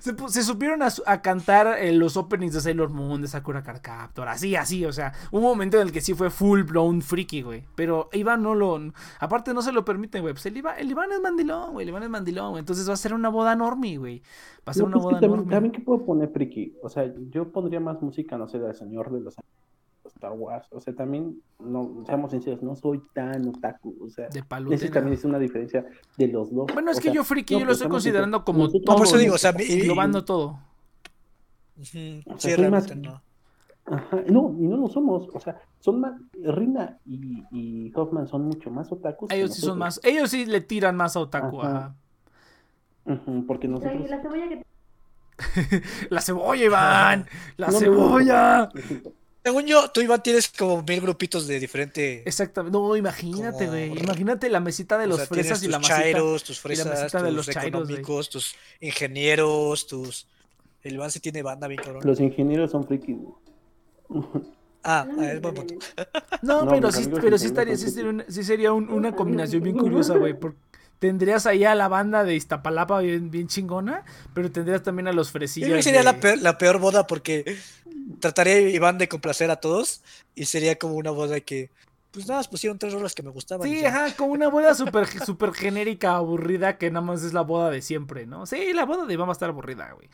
se, 0.00 0.14
se 0.28 0.42
supieron 0.42 0.82
a, 0.82 0.88
a 1.06 1.22
cantar 1.22 1.78
eh, 1.78 1.92
los 1.92 2.16
openings 2.16 2.54
de 2.54 2.60
Sailor 2.60 2.90
Moon, 2.90 3.22
de 3.22 3.28
Sakura 3.28 3.62
Card 3.62 3.80
Captor, 3.80 4.28
así, 4.28 4.56
así, 4.56 4.84
o 4.84 4.92
sea, 4.92 5.14
un 5.30 5.42
momento 5.42 5.78
en 5.78 5.86
el 5.86 5.92
que 5.92 6.00
sí 6.00 6.12
fue 6.12 6.30
full 6.30 6.62
blown 6.62 7.00
freaky, 7.00 7.42
güey, 7.42 7.64
pero 7.74 8.10
Iván 8.12 8.42
no 8.42 8.54
lo, 8.54 8.80
aparte 9.20 9.54
no 9.54 9.62
se 9.62 9.72
lo 9.72 9.84
permiten, 9.84 10.22
güey, 10.22 10.34
pues 10.34 10.44
el 10.46 10.56
Iván, 10.56 10.76
el 10.78 10.90
Iván 10.90 11.12
es 11.12 11.20
mandilón, 11.20 11.72
güey, 11.72 11.93
Iván 11.94 12.02
es 12.02 12.10
mandilón, 12.10 12.50
güey, 12.50 12.60
entonces 12.60 12.88
va 12.88 12.92
a 12.94 12.96
ser 12.96 13.14
una 13.14 13.28
boda 13.28 13.54
normie, 13.56 13.96
güey, 13.96 14.20
va 14.66 14.72
a 14.72 14.74
ser 14.74 14.82
No, 14.82 14.88
una 14.88 14.94
pues 14.96 15.02
boda 15.04 15.12
también, 15.20 15.30
normie. 15.36 15.50
también 15.54 15.72
que 15.72 15.80
puedo 15.80 16.04
poner 16.04 16.28
friki. 16.30 16.76
O 16.82 16.88
sea, 16.88 17.12
yo 17.30 17.50
pondría 17.50 17.80
más 17.80 18.02
música, 18.02 18.36
no 18.36 18.48
sé, 18.48 18.58
del 18.58 18.74
Señor 18.74 19.10
de 19.12 19.20
los. 19.20 19.36
Star 20.16 20.32
Wars. 20.32 20.66
O 20.70 20.80
sea, 20.80 20.94
también, 20.94 21.40
no, 21.58 22.04
seamos 22.06 22.30
sinceros, 22.30 22.62
no 22.62 22.76
soy 22.76 23.02
tan 23.14 23.48
otaku. 23.48 23.96
O 24.00 24.08
sea, 24.08 24.28
De 24.28 24.42
palute. 24.44 24.88
también 24.90 25.14
es 25.14 25.24
una 25.24 25.38
diferencia 25.38 25.84
de 26.16 26.28
los 26.28 26.52
dos. 26.54 26.66
Bueno, 26.72 26.90
es 26.92 26.98
O 26.98 27.00
que 27.00 27.04
sea, 27.08 27.14
yo 27.14 27.24
friki, 27.24 27.54
no, 27.54 27.60
yo 27.60 27.64
lo 27.64 27.68
pues, 27.70 27.78
estoy 27.78 27.90
considerando 27.90 28.44
como 28.44 28.68
todo. 28.68 28.80
No, 28.86 28.96
por 28.96 29.06
eso 29.06 29.18
digo, 29.18 29.34
o 29.34 29.38
sea, 29.38 29.52
englobando 29.58 30.24
todo. 30.24 30.60
O 31.80 31.84
Sí, 31.84 32.22
soy 32.38 32.52
más- 32.52 32.58
realmente 32.58 32.94
no. 32.96 33.22
Ajá, 33.86 34.22
no, 34.28 34.54
y 34.58 34.62
no 34.66 34.76
lo 34.78 34.88
somos. 34.88 35.28
O 35.34 35.40
sea, 35.40 35.60
son 35.80 36.00
más. 36.00 36.14
Rina 36.42 36.98
y, 37.04 37.42
y 37.52 37.92
Hoffman 37.94 38.26
son 38.26 38.46
mucho 38.46 38.70
más 38.70 38.90
otakus. 38.90 39.30
Ellos 39.30 39.54
sí 39.54 39.60
son 39.60 39.78
más, 39.78 40.00
ellos 40.02 40.30
sí 40.30 40.46
le 40.46 40.60
tiran 40.62 40.96
más 40.96 41.16
a 41.16 41.20
otaku. 41.20 41.60
Ajá. 41.60 41.94
ajá. 43.04 43.14
Ujú, 43.20 43.46
porque 43.46 43.68
nosotros. 43.68 44.08
La 44.08 44.22
cebolla 44.22 44.48
que 44.48 44.64
La 46.10 46.20
cebolla, 46.20 46.64
Iván. 46.64 47.26
La 47.56 47.66
No 47.68 47.78
cebolla. 47.78 48.70
Según 49.42 49.66
yo, 49.66 49.90
tú, 49.90 50.00
Iván, 50.00 50.22
tienes 50.22 50.48
como 50.48 50.82
mil 50.82 51.02
grupitos 51.02 51.46
de 51.46 51.60
diferente. 51.60 52.22
Exactamente. 52.24 52.78
No, 52.78 52.96
imagínate, 52.96 53.66
Como- 53.66 53.70
güey. 53.72 53.98
Imagínate 53.98 54.48
la 54.48 54.60
mesita 54.60 54.96
de 54.96 55.04
o 55.04 55.08
los 55.08 55.18
sea, 55.18 55.26
fresas 55.26 55.62
y 55.62 55.68
la 55.68 55.76
tus 55.78 55.88
masita. 55.90 56.00
chairos, 56.02 56.44
tus 56.44 56.56
y 56.56 56.58
la 56.58 56.62
fresas, 56.62 56.86
mesita 56.86 57.18
tus 57.18 57.26
de 57.26 57.32
los 57.32 57.46
chairos, 57.46 57.82
güey. 57.82 57.82
económicos, 57.98 58.30
tus 58.30 58.56
ingenieros, 58.80 59.86
tus. 59.86 60.26
El 60.82 60.94
Iván 60.94 61.10
sí 61.10 61.20
tiene 61.20 61.42
banda 61.42 61.66
bien 61.68 61.82
cabrón. 61.82 62.02
Los 62.06 62.20
ingenieros 62.20 62.70
son 62.70 62.86
frikis. 62.86 63.16
No, 63.18 63.38
ah, 64.82 65.06
es 65.32 65.40
buen 65.40 65.54
punto. 65.54 65.74
No, 66.42 66.64
No, 66.64 66.70
pero 66.70 66.92
sí, 66.92 67.08
pero 67.20 67.38
sí 67.38 67.46
estaría, 67.46 67.76
sí 67.76 67.90
sería 67.90 68.10
una, 68.10 68.24
sí 68.28 68.44
sería 68.44 68.72
un- 68.72 68.90
una 68.90 69.14
combinación 69.16 69.62
bien 69.62 69.76
curiosa, 69.76 70.16
güey. 70.16 70.34
porque 70.38 70.58
Tendrías 71.00 71.44
ahí 71.44 71.64
a 71.64 71.74
la 71.74 71.88
banda 71.88 72.24
de 72.24 72.34
Iztapalapa 72.34 73.00
bien, 73.00 73.30
bien 73.30 73.46
chingona, 73.46 74.04
pero 74.32 74.50
tendrías 74.50 74.82
también 74.82 75.06
a 75.08 75.12
los 75.12 75.26
Yo 75.28 75.32
fresillas. 75.32 75.66
creo 75.68 75.76
que 75.78 75.82
sería 75.82 75.98
de- 76.00 76.04
la 76.04 76.20
peor, 76.20 76.38
la 76.38 76.56
peor 76.56 76.78
boda 76.78 77.06
porque 77.06 77.58
trataría 78.20 78.60
Iván 78.70 78.96
de 78.96 79.08
complacer 79.08 79.50
a 79.50 79.56
todos 79.56 80.02
y 80.34 80.46
sería 80.46 80.78
como 80.78 80.94
una 80.94 81.10
boda 81.10 81.40
que, 81.40 81.70
pues 82.10 82.26
nada, 82.26 82.42
pusieron 82.44 82.78
tres 82.78 82.92
rolas 82.94 83.14
que 83.14 83.22
me 83.22 83.30
gustaban. 83.30 83.68
Sí, 83.68 83.84
ajá, 83.84 84.14
como 84.16 84.32
una 84.32 84.48
boda 84.48 84.74
súper 84.74 85.06
super 85.26 85.52
genérica, 85.52 86.14
aburrida, 86.14 86.78
que 86.78 86.90
nada 86.90 87.04
más 87.04 87.22
es 87.22 87.34
la 87.34 87.42
boda 87.42 87.70
de 87.70 87.82
siempre, 87.82 88.24
¿no? 88.26 88.46
Sí, 88.46 88.72
la 88.72 88.84
boda 88.86 89.04
de 89.04 89.12
Iván 89.12 89.28
va 89.28 89.32
a 89.32 89.34
estar 89.34 89.50
aburrida, 89.50 89.92
güey. 89.92 90.08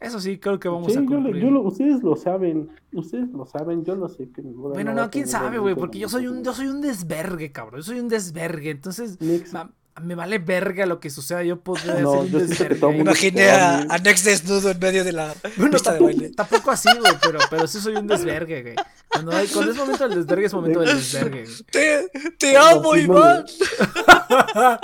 Eso 0.00 0.20
sí, 0.20 0.38
creo 0.38 0.58
que 0.60 0.68
vamos 0.68 0.92
Sí, 0.92 0.98
a 0.98 1.02
yo, 1.02 1.08
lo- 1.08 1.22
cumplir. 1.22 1.42
yo 1.42 1.50
lo- 1.50 1.62
ustedes 1.62 2.02
lo 2.02 2.16
saben. 2.16 2.68
Ustedes 2.92 3.30
lo 3.30 3.46
saben. 3.46 3.84
Yo 3.84 3.94
lo 3.96 4.08
sé 4.08 4.28
que 4.30 4.42
Bueno, 4.42 4.92
no, 4.94 5.10
quién 5.10 5.26
sabe, 5.26 5.58
güey, 5.58 5.74
porque 5.74 5.98
yo 5.98 6.08
soy 6.08 6.26
un, 6.26 6.42
yo 6.44 6.52
soy 6.52 6.66
un 6.66 6.80
desvergue, 6.80 7.50
cabrón. 7.52 7.80
Yo 7.80 7.84
soy 7.84 8.00
un 8.00 8.08
desvergue, 8.08 8.70
entonces 8.70 9.20
Next. 9.20 9.52
ma- 9.52 9.70
me 10.02 10.14
vale 10.14 10.38
verga 10.38 10.84
lo 10.84 11.00
que 11.00 11.08
suceda. 11.08 11.42
Yo 11.42 11.58
podría 11.60 11.94
No, 12.00 12.10
ser 12.12 12.20
un 12.20 12.28
yo 12.28 12.38
desvergue. 12.40 12.98
Imaginé 12.98 13.48
a, 13.48 13.78
a 13.88 13.98
Nex 13.98 14.24
desnudo 14.24 14.70
en 14.70 14.78
medio 14.78 15.02
de 15.04 15.12
la 15.12 15.34
Bueno, 15.56 15.72
pista 15.72 15.92
de 15.94 15.98
tampoco, 15.98 16.04
baile. 16.04 16.30
tampoco 16.36 16.70
así, 16.70 16.88
güey, 17.00 17.12
pero, 17.22 17.38
pero 17.48 17.66
sí 17.66 17.80
soy 17.80 17.96
un 17.96 18.06
desvergue, 18.06 18.60
güey. 18.62 18.74
Cuando, 19.08 19.32
hay- 19.32 19.46
cuando 19.48 19.72
es 19.72 19.78
momento 19.78 20.06
del 20.06 20.18
desvergue, 20.18 20.46
es 20.46 20.52
momento 20.52 20.80
del 20.80 20.96
desvergue. 20.96 21.44
güey. 21.44 21.56
Te, 21.70 22.10
te 22.38 22.56
amo, 22.58 22.92
sí, 22.94 23.06
no, 23.08 23.14
Iván. 23.14 23.44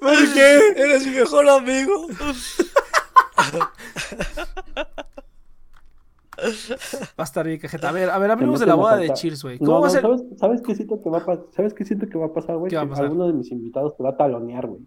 ¿Por 0.00 0.32
qué? 0.34 0.58
Eres 0.76 1.06
mi 1.06 1.12
mejor 1.14 1.48
amigo. 1.48 2.06
Va 6.40 6.44
a 7.18 7.22
estar 7.24 7.46
bien, 7.46 7.58
cajeta. 7.58 7.90
A 7.90 7.92
ver, 7.92 8.08
a 8.08 8.18
ver, 8.18 8.30
hablemos 8.30 8.60
de 8.60 8.66
la 8.66 8.74
boda 8.74 8.96
de. 8.96 9.12
Cheers, 9.12 9.42
güey. 9.42 9.58
¿Cómo 9.58 9.72
No, 9.72 9.80
va 9.80 9.88
a 9.88 9.90
no, 9.90 9.92
ser? 9.92 10.02
¿sabes, 10.02 10.22
¿sabes 10.38 10.62
qué 10.62 10.74
siento 10.74 11.02
que 11.02 11.10
va 11.10 11.18
a 11.18 11.24
pasar? 11.26 11.44
¿Sabes 11.54 11.74
qué 11.74 11.84
siento 11.84 12.08
que 12.08 12.16
va 12.18 12.26
a 12.26 12.32
pasar, 12.32 12.56
güey? 12.56 12.70
¿Qué 12.70 12.76
va 12.76 12.82
a 12.82 12.88
Que 12.88 13.00
alguno 13.00 13.26
de 13.26 13.34
mis 13.34 13.50
invitados 13.50 13.94
te 13.96 14.02
va 14.02 14.10
a 14.10 14.16
talonear, 14.16 14.66
güey. 14.66 14.80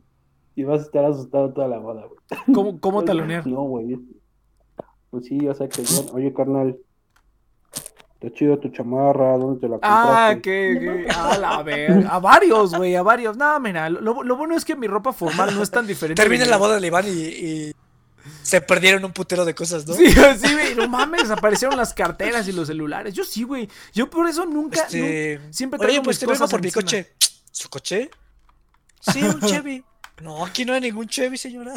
Y 0.56 0.64
vas 0.64 0.80
a 0.80 0.84
estar 0.84 1.06
asustado 1.06 1.54
toda 1.54 1.68
la 1.68 1.78
boda, 1.78 2.06
güey. 2.08 2.20
¿Cómo, 2.56 2.80
cómo 2.80 3.04
talonear? 3.06 3.46
No, 3.46 3.62
güey. 3.64 4.00
Pues 5.12 5.26
sí, 5.26 5.48
o 5.48 5.54
sea 5.54 5.68
que 5.70 5.84
oye, 6.14 6.34
carnal, 6.34 6.76
está 8.20 8.32
chido 8.36 8.58
tu 8.58 8.70
chamarra, 8.70 9.38
¿dónde 9.38 9.60
te 9.60 9.68
la 9.70 9.78
Ah, 9.84 10.32
compraste? 10.32 10.42
que, 10.42 10.80
que- 11.06 11.08
a 11.12 11.38
la 11.38 11.62
ver, 11.62 12.08
a 12.10 12.18
varios, 12.20 12.74
güey, 12.76 12.96
a 12.96 13.04
varios. 13.04 13.38
No, 13.38 13.60
mira, 13.60 13.92
lo, 13.92 14.24
lo 14.24 14.36
bueno 14.36 14.56
es 14.56 14.66
que 14.66 14.76
mi 14.76 14.88
ropa 14.88 15.14
formal 15.14 15.54
no 15.54 15.62
es 15.62 15.70
tan 15.70 15.86
diferente. 15.86 16.20
Termina 16.20 16.46
la 16.46 16.58
boda 16.58 16.80
de 16.80 16.88
Iván 16.88 17.06
y, 17.08 17.12
y 17.12 17.74
se 18.42 18.62
perdieron 18.62 19.04
un 19.06 19.12
putero 19.12 19.46
de 19.46 19.54
cosas, 19.56 19.86
¿no? 19.88 19.94
Sí, 19.94 20.06
sí, 20.38 20.54
güey, 20.54 20.76
no 20.76 20.88
mames, 20.88 21.30
aparecieron 21.30 21.78
las 21.78 21.94
carteras 21.94 22.48
y 22.48 22.52
los 22.52 22.68
celulares. 22.68 23.14
Yo 23.14 23.24
sí, 23.24 23.44
güey. 23.44 23.70
Yo 23.94 24.10
por 24.10 24.28
eso 24.28 24.46
nunca, 24.46 24.82
Este, 24.82 25.40
nu- 25.44 25.54
siempre 25.54 25.78
Oye, 25.80 25.86
traigo 25.88 26.04
pues 26.04 26.16
mis 26.16 26.20
te 26.20 26.26
vengo 26.26 26.36
cosas 26.40 26.52
por 26.52 26.62
mi 26.62 26.68
encima. 26.68 26.84
coche. 26.84 27.08
¿Su 27.52 27.70
coche? 27.70 28.10
Sí, 29.02 29.22
un 29.24 29.40
Chevy. 29.48 29.84
No, 30.22 30.46
aquí 30.46 30.64
no 30.66 30.74
hay 30.74 30.82
ningún 30.82 31.08
Chevy, 31.08 31.38
señora. 31.38 31.74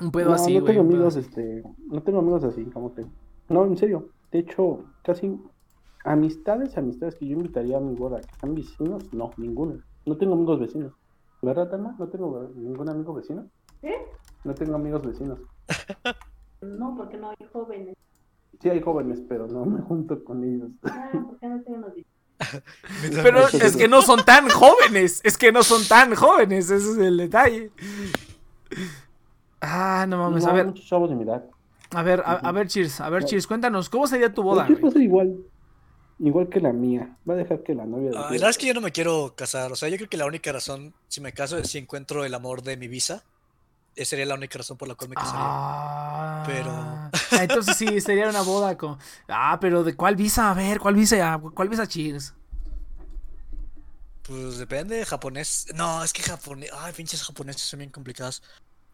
Un 0.00 0.10
pedo 0.10 0.30
no, 0.30 0.34
así, 0.34 0.58
no 0.58 0.64
tengo 0.64 0.80
amigos, 0.80 1.16
este, 1.16 1.62
no 1.88 2.02
tengo 2.02 2.18
amigos 2.20 2.42
así, 2.44 2.64
como 2.64 2.94
que, 2.94 3.04
no, 3.48 3.64
en 3.66 3.76
serio, 3.76 4.08
de 4.32 4.40
hecho, 4.40 4.84
casi 5.04 5.36
amistades, 6.04 6.76
amistades 6.76 7.14
que 7.14 7.26
yo 7.28 7.34
invitaría 7.36 7.76
a 7.76 7.80
mi 7.80 7.94
boda, 7.94 8.20
que 8.20 8.34
sean 8.40 8.54
vecinos, 8.54 9.04
no, 9.12 9.30
ninguno, 9.36 9.80
no 10.04 10.16
tengo 10.16 10.34
amigos 10.34 10.58
vecinos, 10.58 10.92
¿verdad, 11.42 11.68
Tana? 11.70 11.94
No 11.98 12.08
tengo 12.08 12.50
ningún 12.54 12.88
amigo 12.88 13.12
vecino, 13.14 13.46
¿Eh? 13.82 13.94
no 14.44 14.54
tengo 14.54 14.76
amigos 14.76 15.02
vecinos, 15.04 15.38
No, 16.62 16.94
porque 16.96 17.16
no 17.16 17.30
hay 17.30 17.36
jóvenes. 17.52 17.96
sí 18.60 18.70
hay 18.70 18.80
jóvenes, 18.80 19.20
pero 19.28 19.46
no 19.48 19.64
me 19.66 19.80
junto 19.82 20.22
con 20.24 20.44
ellos, 20.44 20.70
Ah, 20.84 21.10
porque 21.12 21.46
no 21.48 21.60
tengo 21.62 21.78
los 21.78 21.92
Pero 23.22 23.40
es 23.48 23.76
que 23.76 23.86
no 23.88 24.02
son 24.02 24.24
tan 24.24 24.48
jóvenes. 24.48 25.20
Es 25.22 25.38
que 25.38 25.52
no 25.52 25.62
son 25.62 25.84
tan 25.86 26.12
jóvenes. 26.16 26.70
Ese 26.70 26.90
es 26.90 26.98
el 26.98 27.16
detalle. 27.16 27.70
Ah, 29.60 30.06
no 30.08 30.18
mames. 30.18 30.44
no, 30.44 30.50
A 30.50 30.52
ver, 30.52 30.66
muchos 30.66 30.84
chavos 30.86 31.08
de 31.10 31.14
mi 31.16 31.22
edad, 31.22 31.44
a 31.94 32.02
ver, 32.02 32.20
a, 32.26 32.32
a 32.32 32.52
ver, 32.52 32.66
Cheers. 32.66 33.00
A 33.00 33.10
ver, 33.10 33.24
Cheers. 33.24 33.46
Cuéntanos, 33.46 33.88
¿cómo 33.88 34.06
sería 34.08 34.32
tu 34.34 34.42
boda, 34.42 34.64
Aquí 34.64 34.74
va 34.74 34.80
güey? 34.80 34.90
a 34.90 34.92
ser 34.92 35.02
igual, 35.02 35.36
igual 36.22 36.48
que 36.48 36.60
la 36.60 36.72
mía, 36.72 37.16
va 37.28 37.34
a 37.34 37.36
dejar 37.36 37.62
que 37.62 37.74
la 37.74 37.84
novia 37.84 38.10
de 38.10 38.16
Ah, 38.16 38.20
la 38.22 38.30
verdad 38.30 38.50
es 38.50 38.58
que 38.58 38.66
yo 38.66 38.74
no 38.74 38.80
me 38.80 38.92
quiero 38.92 39.34
casar. 39.36 39.70
O 39.72 39.76
sea, 39.76 39.88
yo 39.88 39.96
creo 39.96 40.08
que 40.08 40.16
la 40.16 40.26
única 40.26 40.50
razón, 40.52 40.94
si 41.08 41.20
me 41.20 41.32
caso, 41.32 41.58
es 41.58 41.68
si 41.70 41.78
encuentro 41.78 42.24
el 42.24 42.34
amor 42.34 42.62
de 42.62 42.76
mi 42.76 42.88
visa. 42.88 43.24
Esa 43.94 44.10
sería 44.10 44.24
la 44.24 44.36
única 44.36 44.56
razón 44.56 44.78
por 44.78 44.88
la 44.88 44.94
cual 44.94 45.10
me 45.10 45.16
casaría. 45.16 45.40
Ah, 45.42 46.44
Pero- 46.46 46.70
ah, 46.72 47.10
Entonces 47.42 47.76
sí, 47.76 48.00
sería 48.00 48.28
una 48.28 48.40
boda 48.42 48.78
con. 48.78 48.96
Ah, 49.28 49.58
pero 49.60 49.84
¿de 49.84 49.94
cuál 49.94 50.16
visa? 50.16 50.50
A 50.50 50.54
ver, 50.54 50.80
¿cuál 50.80 50.94
visa? 50.94 51.38
¿Cuál 51.54 51.68
visa 51.68 51.86
Cheers? 51.86 52.32
Pues 54.22 54.58
depende, 54.58 55.04
japonés. 55.04 55.66
No, 55.74 56.02
es 56.04 56.12
que 56.12 56.22
japonés. 56.22 56.70
Ay, 56.72 56.92
pinches 56.92 57.22
japoneses 57.22 57.62
son 57.62 57.78
bien 57.80 57.90
complicados. 57.90 58.42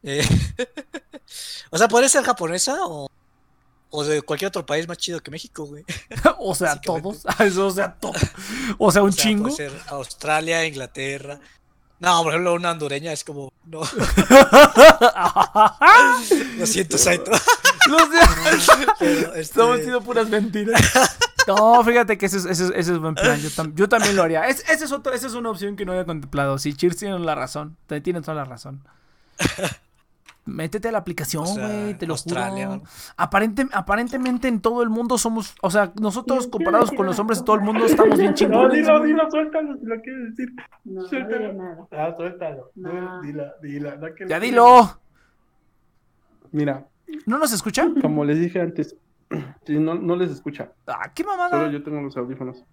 Eh, 0.03 0.23
o 1.71 1.79
sea, 1.79 1.87
podría 1.89 2.09
ser 2.09 2.25
japonesa 2.25 2.79
o, 2.87 3.08
o 3.91 4.05
de 4.05 4.23
cualquier 4.23 4.49
otro 4.49 4.65
país 4.67 4.87
más 4.89 4.99
chido 4.99 5.21
que 5.21 5.31
México, 5.31 5.65
güey. 5.67 5.85
o 6.39 6.55
sea, 6.55 6.81
todos. 6.81 7.25
o 7.59 7.71
sea, 7.71 7.95
todos. 7.95 8.17
O 8.79 8.91
sea, 8.93 9.03
un 9.03 9.11
O 9.11 9.13
sea, 9.13 9.25
chingo. 9.25 9.45
Puede 9.45 9.57
ser 9.57 9.73
Australia, 9.89 10.65
Inglaterra. 10.67 11.39
No, 12.01 12.23
por 12.23 12.33
ejemplo, 12.33 12.55
una 12.55 12.71
hondureña 12.71 13.13
es 13.13 13.25
como. 13.25 13.53
No, 13.65 13.81
lo 16.59 16.67
siento, 16.67 16.99
Saito. 16.99 17.31
Los 17.89 18.11
de- 18.11 18.19
Pero, 18.99 19.21
este, 19.35 19.41
Estamos 19.41 19.77
haciendo 19.79 20.01
puras 20.03 20.29
mentiras. 20.29 20.81
No, 21.47 21.83
fíjate 21.83 22.19
que 22.19 22.27
ese 22.27 22.39
es, 22.39 22.45
ese 22.45 22.65
es, 22.67 22.71
ese 22.75 22.93
es 22.93 22.99
buen 22.99 23.15
plan. 23.15 23.41
Yo, 23.41 23.49
tam- 23.51 23.75
yo 23.75 23.89
también 23.89 24.17
lo 24.17 24.23
haría. 24.23 24.47
Es, 24.49 24.61
ese 24.69 24.85
es 24.85 24.93
otro, 24.93 25.13
esa 25.13 25.27
es 25.27 25.35
una 25.35 25.51
opción 25.51 25.77
que 25.77 25.85
no 25.85 25.93
había 25.93 26.05
contemplado. 26.05 26.59
Sí, 26.59 26.75
Cheers 26.75 26.97
tiene 26.99 27.19
la 27.19 27.35
razón. 27.35 27.77
te- 27.87 28.01
Tiene 28.01 28.21
toda 28.21 28.35
la 28.35 28.45
razón. 28.45 28.83
Métete 30.49 30.89
a 30.89 30.93
la 30.93 30.99
aplicación, 30.99 31.45
O 31.45 31.47
sea, 31.47 31.67
güey, 31.69 31.95
te 31.95 32.07
lo 32.07 32.15
Australia, 32.15 32.67
juro. 32.69 32.79
¿no? 32.83 32.89
Aparente, 33.17 33.67
aparentemente 33.73 34.49
en 34.49 34.61
todo 34.61 34.83
el 34.83 34.89
mundo 34.89 35.19
somos, 35.19 35.55
o 35.63 35.71
sea, 35.71 35.93
nosotros 36.01 36.47
comparados 36.49 36.91
con 36.91 37.07
los 37.07 37.19
hombres 37.19 37.41
de 37.41 37.45
todo 37.45 37.57
el 37.57 37.63
mundo 37.63 37.85
estamos 37.85 38.19
bien 38.19 38.31
No, 38.31 38.35
chingones. 38.37 38.73
dilo, 38.73 38.99
güey. 38.99 39.13
dilo, 39.13 39.31
suéltalo, 39.31 39.77
si 39.79 39.85
lo 39.87 40.01
quieres 40.01 40.31
decir. 40.37 40.53
No, 40.85 41.03
no 41.03 41.09
Suéltalo. 41.09 41.39
diré 41.39 41.55
nada. 41.55 41.87
Ah, 41.93 42.15
suéltalo. 42.17 42.71
No. 42.75 43.23
Dila, 43.23 43.53
dila. 43.63 43.97
no 43.97 44.15
que- 44.15 44.27
Ya 44.27 44.41
dilo. 44.41 44.99
Mira, 46.51 46.87
¿No 47.27 47.39
nos 47.39 47.53
escucha? 47.53 47.87
como 48.01 48.25
les 48.25 48.39
dije 48.41 48.61
antes, 48.61 48.97
sí, 49.67 49.79
no, 49.79 49.95
no 49.95 50.17
les 50.17 50.31
escucha. 50.31 50.73
Ah, 50.87 51.11
qué 51.15 51.23
Solo 51.23 51.37
mamada. 51.37 51.71
yo 51.71 51.83
tengo 51.83 52.01
los 52.01 52.17
audífonos. 52.17 52.65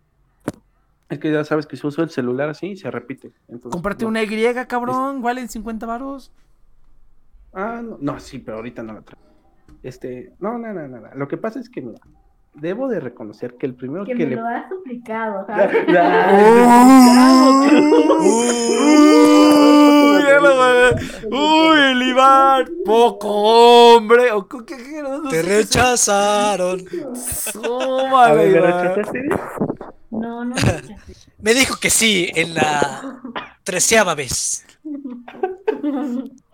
Es 1.08 1.20
que 1.20 1.32
ya 1.32 1.44
sabes 1.44 1.68
que 1.68 1.78
si 1.78 1.86
uso 1.86 2.02
el 2.02 2.10
celular 2.10 2.50
así, 2.50 2.76
se 2.76 2.90
repite. 2.90 3.32
Entonces, 3.48 3.72
Cómprate 3.72 4.06
no. 4.06 4.10
una 4.10 4.24
Y, 4.24 4.66
cabrón. 4.66 5.22
Valen 5.22 5.50
50 5.50 5.86
varos. 5.86 6.32
Ah, 7.56 7.82
no, 7.82 7.98
no, 8.02 8.20
sí, 8.20 8.40
pero 8.40 8.58
ahorita 8.58 8.84
no 8.84 8.94
la 8.94 9.02
traigo. 9.02 9.26
Este, 9.82 10.34
no, 10.40 10.58
no, 10.58 10.74
no, 10.74 10.88
no, 10.88 11.00
no. 11.00 11.16
Lo 11.16 11.28
que 11.28 11.38
pasa 11.38 11.60
es 11.60 11.70
que, 11.70 11.82
mira, 11.82 12.00
debo 12.54 12.88
de 12.88 13.00
reconocer 13.00 13.56
que 13.56 13.66
el 13.66 13.76
primero 13.76 14.04
Que 14.06 14.14
que, 14.14 14.26
me 14.26 14.30
le. 14.32 14.36
lo 14.36 14.46
has 14.48 14.68
suplicado, 14.68 15.46
¿sabes? 15.48 15.86
Uy, 21.32 21.78
el 21.92 22.02
Iván, 22.04 22.66
poco 22.86 23.28
hombre. 23.96 24.32
¿O 24.32 24.48
qué, 24.48 24.58
qué, 24.66 24.78
qué? 24.78 25.02
No, 25.02 25.22
no 25.22 25.30
Te 25.30 25.42
rechazaron. 25.42 26.84
Súmale, 27.16 28.50
¿me 28.50 28.60
rechazaste? 28.62 29.30
No, 30.12 30.46
no, 30.46 30.56
no. 30.56 30.56
Me 31.40 31.54
dijo 31.54 31.76
que 31.80 31.90
sí 31.90 32.30
en 32.36 32.54
la 32.54 33.22
treceava 33.64 34.16
vez. 34.16 34.66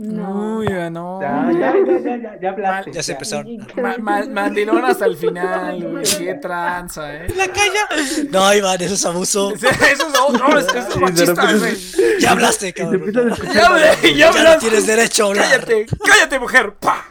No. 0.00 0.58
Uy, 0.58 0.68
ya 0.68 0.88
no. 0.90 1.20
Ya, 1.20 1.50
ya, 1.50 1.74
ya, 1.84 1.98
ya, 1.98 2.16
ya, 2.16 2.40
ya 2.40 2.50
hablaste. 2.50 2.92
Ya 2.92 3.02
se 3.02 3.12
empezaron. 3.12 3.48
Ma- 3.82 3.96
ma- 3.98 4.26
mandilón 4.26 4.84
hasta 4.84 5.06
el 5.06 5.16
final, 5.16 5.82
güey. 5.90 6.04
Qué 6.04 6.34
tranza, 6.34 7.16
eh. 7.16 7.26
La 7.36 7.48
calla. 7.48 7.88
No, 8.30 8.54
Iván, 8.54 8.80
eso 8.80 8.94
es 8.94 9.04
abuso. 9.04 9.52
Eso 9.54 9.66
es, 9.66 9.98
no, 10.38 10.56
es, 10.56 10.96
machista, 11.00 11.52
güey. 11.52 11.76
Ya 12.20 12.30
hablaste, 12.30 12.72
cabrón. 12.72 13.12
Ya 13.52 13.66
hablé, 13.66 13.90
ya 14.02 14.12
Ya 14.14 14.30
no 14.30 14.38
hablaste. 14.38 14.60
tienes 14.68 14.86
derecho 14.86 15.24
a 15.24 15.26
hablar. 15.30 15.44
Cállate, 15.64 15.86
cállate, 16.06 16.38
mujer. 16.38 16.74
¡Pa! 16.78 17.04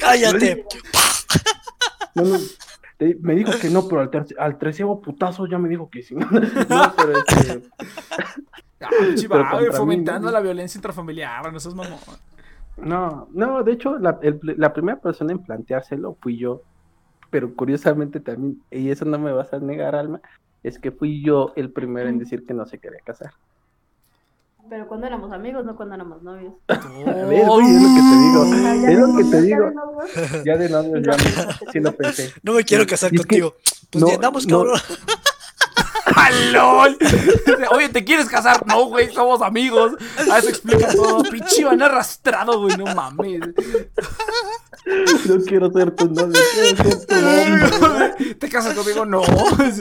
Cállate. 0.00 0.64
No, 2.16 2.24
no, 2.24 2.38
te- 2.96 3.16
me 3.20 3.36
dijo 3.36 3.52
que 3.60 3.70
no, 3.70 3.86
pero 3.86 4.00
al, 4.00 4.10
terce- 4.10 4.34
al 4.40 4.58
treceavo 4.58 5.00
putazo 5.00 5.46
ya 5.46 5.58
me 5.58 5.68
dijo 5.68 5.88
que 5.88 6.02
sí. 6.02 6.14
No, 6.68 6.94
pero 6.96 7.18
este, 7.18 7.62
Ah, 8.80 8.88
chiva, 9.16 9.50
güey, 9.52 9.68
mí, 9.68 9.74
fomentando 9.76 10.26
¿no? 10.28 10.32
la 10.32 10.40
violencia 10.40 10.78
intrafamiliar, 10.78 11.52
no 11.52 11.58
seas 11.60 11.74
mamón. 11.74 11.98
no, 12.76 13.28
no, 13.32 13.62
de 13.64 13.72
hecho, 13.72 13.98
la, 13.98 14.18
el- 14.22 14.40
la 14.56 14.72
primera 14.72 15.00
persona 15.00 15.32
en 15.32 15.40
planteárselo 15.40 16.16
fui 16.20 16.36
yo. 16.38 16.62
Pero 17.30 17.54
curiosamente 17.54 18.20
también, 18.20 18.62
y 18.70 18.90
eso 18.90 19.04
no 19.04 19.18
me 19.18 19.32
vas 19.32 19.52
a 19.52 19.58
negar, 19.58 19.94
Alma, 19.94 20.20
es 20.62 20.78
que 20.78 20.90
fui 20.92 21.22
yo 21.22 21.52
el 21.56 21.70
primero 21.70 22.08
en 22.08 22.18
decir 22.18 22.46
que 22.46 22.54
no 22.54 22.64
se 22.64 22.78
quería 22.78 23.00
casar. 23.04 23.32
Pero 24.70 24.86
cuando 24.86 25.06
éramos 25.06 25.32
amigos, 25.32 25.64
no 25.64 25.76
cuando 25.76 25.94
éramos 25.94 26.22
novios. 26.22 26.54
A 26.68 26.74
ver, 26.76 27.46
güey, 27.46 27.66
es 27.66 27.82
lo 27.82 27.88
que 27.94 28.00
te 28.00 28.16
digo. 28.18 28.40
O 28.40 28.46
sea, 28.46 28.74
ya 28.76 28.90
Es 28.90 28.98
lo 28.98 29.06
de 29.08 29.16
que 29.24 29.30
te 29.30 29.42
digo. 29.42 29.64
ya 29.64 29.68
de 29.68 29.74
novios. 29.74 30.44
Ya 30.44 30.56
de 30.56 30.68
novios 30.68 31.02
ya 31.02 31.12
me- 31.64 31.72
sí 31.72 31.80
lo 31.80 31.92
pensé. 31.96 32.32
No 32.42 32.52
me 32.54 32.64
quiero 32.64 32.86
casar 32.86 33.12
Y 33.12 33.16
es 33.16 33.22
que- 33.22 33.40
contigo. 33.40 33.54
Pues 33.90 34.00
no, 34.02 34.08
ni 34.08 34.14
andamos, 34.14 34.46
no. 34.46 34.64
¡Alol! 36.16 36.96
Oye, 37.72 37.88
¿te 37.88 38.04
quieres 38.04 38.26
casar? 38.28 38.64
No, 38.66 38.86
güey, 38.86 39.12
somos 39.12 39.42
amigos. 39.42 39.92
Ah, 40.30 40.38
eso 40.38 40.48
explica 40.48 40.92
todo. 40.94 41.22
Pinche 41.24 41.64
van 41.64 41.82
arrastrado, 41.82 42.60
güey, 42.60 42.76
no 42.76 42.86
mames. 42.94 43.40
No 45.26 45.36
quiero 45.46 45.70
ser 45.70 45.90
tu 45.90 46.08
novio, 46.08 46.32
quiero 46.54 46.90
ser 46.90 47.06
tu 47.06 47.14
hombre. 47.14 48.34
¿Te 48.36 48.48
casas 48.48 48.74
conmigo? 48.74 49.04
No, 49.04 49.22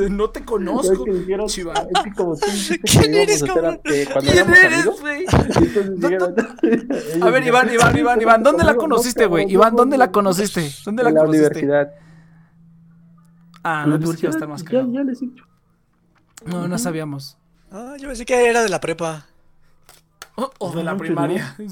no 0.10 0.30
te 0.30 0.40
Es 0.40 0.46
conozco. 0.46 1.04
que 1.06 1.14
dijeron, 1.14 1.48
Chiva. 1.48 1.74
es 1.74 2.04
que 2.04 2.12
como 2.14 2.36
tú 2.36 2.46
dijiste 2.48 2.80
que 2.80 3.00
¿Quién 3.00 3.14
eres, 3.16 3.44
cabrón? 3.44 3.80
¿Quién 3.84 4.54
eres, 4.54 4.86
güey? 5.00 5.26
A 7.22 7.30
ver, 7.30 7.48
Iván, 7.48 7.74
Iván, 7.74 7.98
Iván, 7.98 8.22
Iván, 8.22 8.44
¿dónde 8.44 8.64
la 8.64 8.76
conociste, 8.76 9.26
güey? 9.28 9.50
Iván, 9.52 9.76
¿dónde 9.76 9.98
la 9.98 10.08
no. 10.08 10.12
conociste? 10.12 10.70
¿Dónde 10.86 11.04
la 11.04 11.10
En 11.10 11.16
la 11.16 11.22
conociste? 11.22 11.48
universidad. 11.60 11.92
Ah, 13.64 13.86
la 13.88 13.98
no, 13.98 14.00
pensé 14.00 14.16
que 14.18 14.28
iba 14.28 14.30
a 14.30 14.32
universidad, 14.32 14.32
estar 14.36 14.48
más 14.50 14.62
ya, 14.64 14.70
cagado. 14.70 14.92
ya 14.94 15.04
les 15.04 15.22
he 15.22 15.26
dicho. 15.26 15.44
No, 16.46 16.68
no 16.68 16.78
sabíamos. 16.78 17.38
Ah, 17.72 17.96
yo 18.00 18.08
pensé 18.08 18.26
que 18.26 18.50
era 18.50 18.62
de 18.64 18.70
la 18.70 18.80
prepa. 18.80 19.26
O, 20.36 20.52
o 20.60 20.72
de 20.72 20.84
la 20.84 20.96
primaria. 20.98 21.56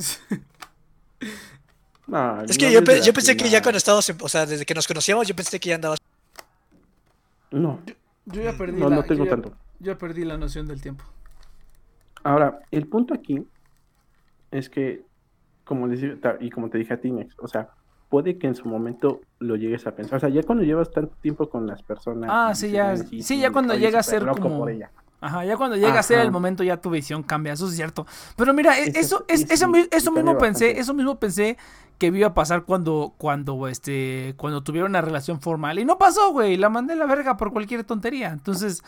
No, 2.07 2.41
Es 2.43 2.51
no 2.51 2.57
que 2.59 2.71
yo, 2.71 2.83
pe- 2.83 3.01
yo 3.01 3.13
pensé 3.13 3.35
que 3.35 3.49
ya 3.49 3.63
cuando 3.63 3.77
estábamos, 3.77 4.07
o 4.21 4.29
sea, 4.29 4.45
desde 4.45 4.63
que 4.65 4.75
nos 4.75 4.87
conocíamos, 4.87 5.27
yo 5.27 5.35
pensé 5.35 5.59
que 5.59 5.69
ya 5.69 5.75
andabas. 5.75 5.97
No, 7.49 7.81
Yo 8.25 8.41
ya 8.43 8.53
perdí 8.55 8.79
no, 8.79 8.89
la, 8.89 8.97
no 8.97 9.03
tengo 9.05 9.23
yo 9.25 9.29
tanto. 9.31 9.49
Yo 9.79 9.93
ya 9.93 9.97
perdí 9.97 10.23
la 10.23 10.37
noción 10.37 10.67
del 10.67 10.81
tiempo. 10.81 11.03
Ahora, 12.23 12.59
el 12.69 12.87
punto 12.87 13.15
aquí 13.15 13.47
es 14.51 14.69
que, 14.69 15.03
como 15.63 15.87
ta- 16.21 16.37
y 16.39 16.51
como 16.51 16.69
te 16.69 16.77
dije 16.77 16.93
a 16.93 17.01
ti, 17.01 17.09
Nex, 17.11 17.33
o 17.39 17.47
sea, 17.47 17.69
puede 18.10 18.38
que 18.38 18.48
en 18.48 18.56
su 18.56 18.68
momento 18.68 19.22
lo 19.40 19.56
llegues 19.56 19.88
a 19.88 19.95
pensar. 19.95 20.18
O 20.18 20.19
sea, 20.19 20.30
ya 20.30 20.44
cuando 20.44 20.64
llevas 20.64 20.91
tanto 20.91 21.15
tiempo 21.22 21.49
con 21.49 21.68
las 21.68 21.82
personas. 21.84 22.30
Ah, 22.32 22.53
sí, 22.56 22.72
ya- 22.72 22.91
"Ay, 22.91 22.98
sí, 22.98 23.22
sí, 23.22 23.40
ya 23.40 23.52
cuando 23.52 23.76
llega 23.76 23.99
a 23.99 24.03
ser 24.03 24.23
loco 24.23 24.41
como- 24.41 24.60
por 24.60 24.72
ella". 24.72 24.91
Ajá, 25.22 25.44
ya 25.44 25.57
cuando 25.57 25.76
llega 25.76 25.98
a 25.99 26.03
ser 26.03 26.19
el 26.19 26.32
momento 26.32 26.64
ya 26.64 26.77
tu 26.77 26.91
visión 26.91 27.23
cambia, 27.23 27.53
eso 27.53 27.68
es 27.68 27.76
cierto. 27.76 28.06
Pero 28.36 28.53
mira, 28.53 28.77
eso, 28.77 29.26
es, 29.27 29.49
y 29.49 29.53
eso, 29.53 29.72
sí, 29.73 29.88
eso 29.91 30.11
mismo 30.11 30.38
pensé, 30.38 30.65
bastante. 30.65 30.80
eso 30.80 30.94
mismo 30.94 31.15
pensé 31.19 31.57
que 31.98 32.07
iba 32.07 32.27
a 32.27 32.34
pasar 32.36 32.64
cuando, 32.65 33.14
cuando, 33.18 33.68
este, 33.68 34.36
cuando 34.38 34.61
tuvieron 34.61 34.91
una 34.91 35.02
relación 35.02 35.40
formal. 35.41 35.80
Y 35.80 35.86
no 35.86 35.98
pasó, 35.98 36.32
güey, 36.32 36.57
la 36.57 36.69
mandé 36.69 36.94
a 36.94 36.98
la 36.98 37.06
verga 37.07 37.38
por 37.38 37.52
cualquier 37.53 37.84
tontería. 37.86 38.30
Entonces, 38.34 38.84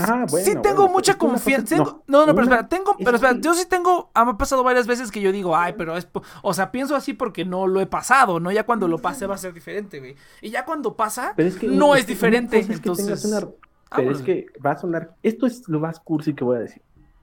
Ah, 0.00 0.24
sí 0.28 0.54
tengo 0.62 0.76
bueno, 0.82 0.92
mucha 0.92 1.18
cosa- 1.18 1.32
confianza. 1.32 1.76
no, 1.76 2.02
No, 2.06 2.24
no, 2.26 2.34
pero 2.34 2.44
espera, 2.44 2.68
tengo, 2.68 2.96
pero 2.96 3.16
espera, 3.16 3.34
que- 3.34 3.40
yo 3.40 3.52
sí 3.52 3.66
tengo, 3.66 4.10
ah, 4.14 4.24
me 4.24 4.30
ha 4.30 4.36
pasado 4.38 4.62
varias 4.64 4.86
veces 4.86 5.10
que 5.10 5.20
yo 5.20 5.30
digo, 5.30 5.54
ay, 5.54 5.74
pero 5.76 5.94
es, 5.96 6.06
po-". 6.06 6.22
o 6.42 6.54
sea, 6.54 6.70
pienso 6.70 6.96
así 6.96 7.12
porque 7.12 7.44
no 7.44 7.66
lo 7.66 7.80
he 7.82 7.86
pasado, 7.86 8.40
¿no? 8.40 8.50
Ya 8.50 8.64
cuando 8.64 8.88
lo 8.88 8.98
pase 8.98 9.26
va 9.26 9.34
a 9.34 9.38
ser 9.38 9.52
diferente, 9.52 9.98
güey. 9.98 10.16
Y 10.40 10.48
ya 10.50 10.64
cuando 10.64 10.96
pasa, 10.96 11.34
Pero 11.36 11.48
es 11.50 11.56
que 11.56 11.68
no 11.68 11.94
es 11.94 12.06
diferente. 12.06 12.58
es 12.58 12.66
que 12.66 12.72
tengas 12.78 12.98
entonces, 12.98 13.24
una- 13.26 13.48
pero 13.94 14.10
es 14.10 14.22
que 14.22 14.46
va 14.64 14.70
a 14.72 14.78
sonar. 14.78 15.14
Esto 15.22 15.46
es 15.46 15.68
lo 15.68 15.80
más 15.80 16.00
cursi 16.00 16.34
que 16.34 16.44
voy 16.44 16.56
a 16.56 16.60
decir. 16.60 16.80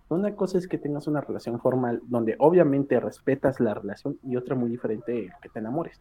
Una 0.10 0.36
cosa 0.36 0.60
es 0.60 0.68
que 0.68 0.78
tengas 0.78 1.08
una 1.08 1.22
relación 1.22 1.60
formal 1.60 2.00
donde 2.06 2.36
obviamente 2.38 3.00
respetas 3.00 3.60
la 3.60 3.74
relación 3.74 4.20
y 4.24 4.36
otra 4.36 4.54
muy 4.56 4.70
diferente 4.70 5.32
que 5.42 5.50
te 5.50 5.58
enamores. 5.60 6.00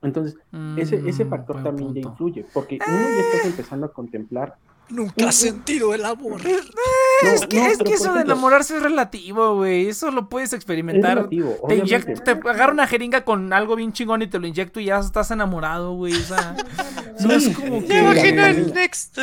Entonces, 0.00 0.36
ese, 0.76 1.06
ese 1.08 1.24
Mm, 1.26 1.28
factor 1.28 1.62
también 1.62 1.92
ya 1.94 2.00
influye, 2.00 2.46
porque 2.54 2.78
uno 2.86 3.00
ya 3.00 3.20
estás 3.20 3.44
empezando 3.46 3.86
a 3.86 3.92
contemplar. 3.92 4.54
Nunca 4.90 5.28
has 5.28 5.34
sentido 5.36 5.94
el 5.94 6.04
amor. 6.04 6.42
No, 6.44 7.30
es 7.30 7.46
que, 7.46 7.56
no, 7.56 7.66
es 7.66 7.78
que 7.78 7.94
eso 7.94 8.12
de 8.12 8.20
enamorarse 8.20 8.76
es 8.76 8.82
relativo, 8.82 9.56
güey. 9.56 9.88
Eso 9.88 10.10
lo 10.10 10.28
puedes 10.28 10.50
es 10.50 10.54
experimentar. 10.54 11.16
relativo, 11.16 11.50
Te, 11.68 11.80
obviamente. 11.82 12.14
inyec- 12.14 12.22
te 12.24 12.30
agarro 12.48 12.72
una 12.74 12.86
jeringa 12.86 13.24
con 13.24 13.52
algo 13.52 13.76
bien 13.76 13.92
chingón 13.92 14.22
y 14.22 14.26
te 14.26 14.38
lo 14.38 14.46
inyecto 14.46 14.80
y 14.80 14.86
ya 14.86 14.98
estás 14.98 15.30
enamorado, 15.30 15.94
güey. 15.94 16.14
O 16.14 16.22
sea, 16.24 16.54
no 17.20 17.32
es 17.32 17.48
como 17.56 17.80
que. 17.80 17.88
Me 17.88 17.98
imagino 18.00 18.44
el 18.46 18.74
next. 18.74 19.18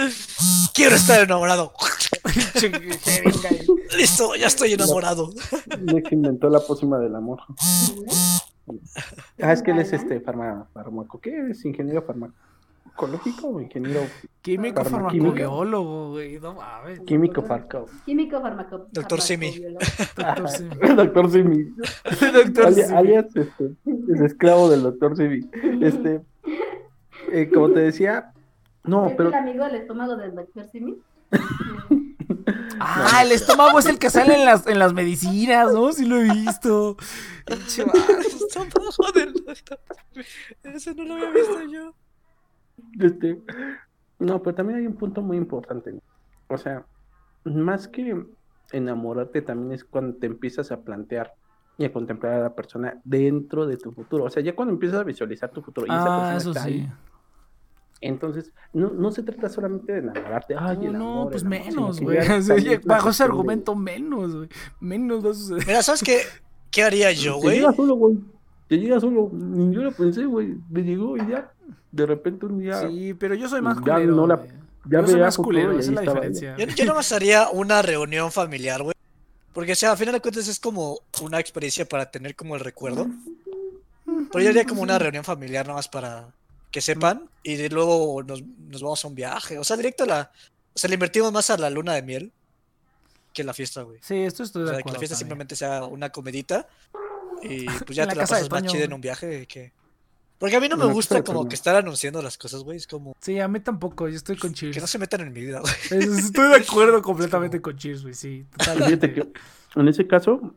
Quiero 0.73 0.95
estar 0.95 1.21
enamorado. 1.21 1.73
Listo, 3.97 4.35
ya 4.35 4.47
estoy 4.47 4.73
enamorado. 4.73 5.31
Nex 5.79 6.11
inventó 6.11 6.49
la 6.49 6.59
pócima 6.59 6.97
del 6.99 7.15
amor. 7.15 7.39
Ah, 9.41 9.51
es 9.51 9.61
que 9.63 9.71
él 9.71 9.79
es 9.79 9.91
este 9.91 10.21
farma, 10.21 10.67
farmaco. 10.73 11.19
¿Qué 11.19 11.49
es? 11.49 11.65
¿Ingeniero 11.65 12.03
farmacológico 12.95 13.47
o 13.47 13.61
ingeniero 13.61 14.01
Químico 14.41 14.84
farmacobiólogo, 14.84 16.09
güey. 16.11 16.39
No 16.39 16.53
mames. 16.55 16.99
químico 17.01 17.41
farco? 17.43 17.85
Químico 18.05 18.41
farmaco. 18.41 18.88
Doctor 18.91 19.22
Simi. 19.22 19.51
Doctor 20.18 20.49
Simi. 20.49 20.73
Doctor 20.95 21.30
Simi. 21.31 21.63
Doctor 22.34 22.65
Ali- 22.65 22.76
Simi. 22.84 22.95
alias 22.97 23.35
este, 23.35 23.72
es 24.13 24.22
esclavo 24.22 24.69
del 24.69 24.84
doctor 24.84 25.15
Simi. 25.15 25.47
Este, 25.81 26.22
eh, 27.31 27.49
como 27.53 27.69
te 27.72 27.81
decía, 27.81 28.34
no, 28.84 29.07
¿Es 29.07 29.13
pero 29.15 29.30
el 29.30 29.35
amigo 29.35 29.63
del 29.65 29.76
estómago 29.76 30.15
del 30.15 30.35
doctor 30.35 30.65
Simi? 30.72 30.97
Ah, 32.80 33.22
el 33.23 33.31
estómago 33.31 33.77
es 33.77 33.85
el 33.85 33.99
que 33.99 34.09
sale 34.09 34.34
en 34.39 34.45
las, 34.45 34.65
en 34.65 34.80
las 34.80 34.93
medicinas, 34.93 35.72
¿no? 35.72 35.93
Sí 35.93 36.05
lo 36.05 36.18
he 36.18 36.23
visto. 36.34 36.97
Vato. 37.47 37.61
Estómago 37.61 39.11
del 39.13 39.34
doctor. 39.34 39.80
Ese 40.63 40.95
no 40.95 41.03
lo 41.03 41.13
había 41.13 41.30
visto 41.30 41.61
yo. 41.72 41.93
Este, 42.99 43.41
no, 44.19 44.41
pero 44.41 44.55
también 44.55 44.79
hay 44.79 44.87
un 44.87 44.95
punto 44.95 45.21
muy 45.21 45.37
importante. 45.37 45.93
O 46.47 46.57
sea, 46.57 46.85
más 47.43 47.87
que 47.87 48.23
enamorarte 48.71 49.41
también 49.41 49.71
es 49.73 49.83
cuando 49.83 50.17
te 50.17 50.27
empiezas 50.27 50.71
a 50.71 50.81
plantear 50.81 51.33
y 51.77 51.85
a 51.85 51.91
contemplar 51.93 52.33
a 52.33 52.43
la 52.43 52.55
persona 52.55 52.99
dentro 53.03 53.65
de 53.65 53.77
tu 53.77 53.91
futuro. 53.91 54.25
O 54.25 54.29
sea, 54.29 54.43
ya 54.43 54.55
cuando 54.55 54.73
empiezas 54.73 54.99
a 54.99 55.03
visualizar 55.03 55.49
tu 55.51 55.61
futuro 55.61 55.87
y 55.87 55.89
esa 55.89 56.03
Ah, 56.03 56.05
persona 56.19 56.37
eso 56.37 56.49
está 56.51 56.63
sí. 56.63 56.69
ahí, 56.73 56.91
entonces 58.01 58.51
no, 58.73 58.89
no 58.91 59.11
se 59.11 59.21
trata 59.23 59.47
solamente 59.49 59.93
de 59.93 59.99
enamorarte. 59.99 60.55
Ay, 60.57 60.87
el 60.87 60.93
No, 60.93 61.27
pues 61.31 61.43
el 61.43 61.53
amor, 61.53 61.61
sino 61.69 61.81
menos, 61.81 62.01
güey. 62.01 62.77
Bajo 62.85 63.09
ese 63.09 63.23
argumento, 63.23 63.75
menos, 63.75 64.35
güey. 64.35 64.49
Menos 64.79 65.23
va 65.25 65.31
a 65.31 65.33
suceder. 65.33 65.67
Mira, 65.67 65.83
¿sabes 65.83 66.01
qué? 66.03 66.19
¿Qué 66.71 66.83
haría 66.83 67.11
yo, 67.11 67.35
Te 67.35 67.41
güey? 67.41 67.55
llega 67.57 67.73
solo, 67.73 67.95
güey. 67.95 68.19
Te 68.67 68.77
llega 68.79 68.99
solo. 68.99 69.29
Ni 69.33 69.73
yo 69.75 69.83
lo 69.83 69.91
pensé, 69.91 70.25
güey. 70.25 70.55
Me 70.69 70.81
llegó 70.83 71.15
y 71.17 71.27
ya. 71.27 71.51
De 71.91 72.05
repente 72.05 72.45
un 72.45 72.59
día. 72.59 72.88
Sí, 72.88 73.13
pero 73.13 73.35
yo 73.35 73.49
soy 73.49 73.61
más 73.61 73.77
Ya 73.85 73.95
culero. 73.95 74.15
no 74.15 74.27
la- 74.27 74.41
ya 74.85 75.01
yo 75.01 75.07
soy 75.07 75.19
más 75.19 75.38
culero, 75.38 75.73
y 75.76 75.80
esa 75.80 75.89
es 75.91 75.95
la 75.95 76.01
diferencia. 76.01 76.55
Yo, 76.57 76.65
yo 76.68 76.85
nomás 76.85 77.11
haría 77.11 77.49
una 77.49 77.81
reunión 77.81 78.31
familiar, 78.31 78.81
güey. 78.81 78.95
Porque, 79.53 79.73
o 79.73 79.76
sea, 79.76 79.91
a 79.91 79.97
final 79.97 80.13
de 80.13 80.22
cuentas 80.22 80.47
es 80.47 80.59
como 80.59 80.99
una 81.22 81.39
experiencia 81.39 81.85
para 81.88 82.09
tener 82.09 82.35
como 82.35 82.55
el 82.55 82.61
recuerdo. 82.61 83.07
Pero 84.31 84.43
yo 84.43 84.49
haría 84.49 84.65
como 84.65 84.81
una 84.81 84.97
reunión 84.97 85.23
familiar 85.23 85.68
nomás 85.68 85.88
para 85.89 86.30
que 86.72 86.80
sepan. 86.81 87.30
Y 87.43 87.55
de 87.55 87.69
luego 87.69 88.23
nos, 88.23 88.41
nos 88.43 88.81
vamos 88.81 89.03
a 89.03 89.07
un 89.09 89.15
viaje. 89.15 89.59
O 89.59 89.63
sea, 89.63 89.76
directo 89.77 90.03
a 90.05 90.07
la. 90.07 90.31
O 90.73 90.80
sea, 90.80 90.88
le 90.88 90.93
invertimos 90.93 91.31
más 91.34 91.49
a 91.49 91.57
la 91.57 91.69
luna 91.69 91.93
de 91.93 92.01
miel 92.01 92.31
que 93.34 93.41
a 93.41 93.45
la 93.45 93.53
fiesta, 93.53 93.81
güey. 93.81 93.99
Sí, 94.01 94.15
esto 94.23 94.43
estoy 94.43 94.63
O 94.63 94.65
de 94.65 94.72
sea, 94.76 94.81
que 94.84 94.91
la 94.91 94.99
fiesta 94.99 95.15
también. 95.15 95.18
simplemente 95.19 95.55
sea 95.57 95.84
una 95.84 96.09
comedita. 96.11 96.68
Y 97.43 97.65
pues 97.65 97.95
ya 97.95 98.05
la 98.05 98.13
te 98.13 98.19
la 98.19 98.23
pasas 98.27 98.49
más 98.49 98.63
chida 98.63 98.85
en 98.85 98.93
un 98.93 99.01
viaje 99.01 99.45
que. 99.47 99.73
Porque 100.41 100.55
a 100.55 100.59
mí 100.59 100.68
no 100.68 100.76
me 100.76 100.88
gusta 100.91 101.23
como 101.23 101.47
que 101.47 101.53
estar 101.53 101.76
anunciando 101.76 102.19
las 102.22 102.35
cosas, 102.35 102.63
güey. 102.63 102.77
Es 102.77 102.88
como 102.88 103.13
Sí, 103.22 103.39
a 103.39 103.47
mí 103.47 103.59
tampoco, 103.59 104.09
yo 104.09 104.15
estoy 104.15 104.38
con 104.38 104.53
Cheers. 104.53 104.73
que 104.76 104.81
no 104.81 104.88
se 104.88 104.97
metan 104.97 105.22
en 105.22 105.31
mi 105.34 105.41
vida, 105.41 105.59
güey. 105.61 105.73
Estoy 106.18 106.49
de 106.49 106.55
acuerdo 106.55 106.99
completamente 107.03 107.61
con 107.61 107.77
Cheers, 107.77 108.01
güey, 108.01 108.15
sí. 108.15 108.45
Totalmente. 108.57 109.07
Fíjate 109.07 109.31
que 109.31 109.80
en 109.80 109.88
ese 109.88 110.07
caso, 110.07 110.55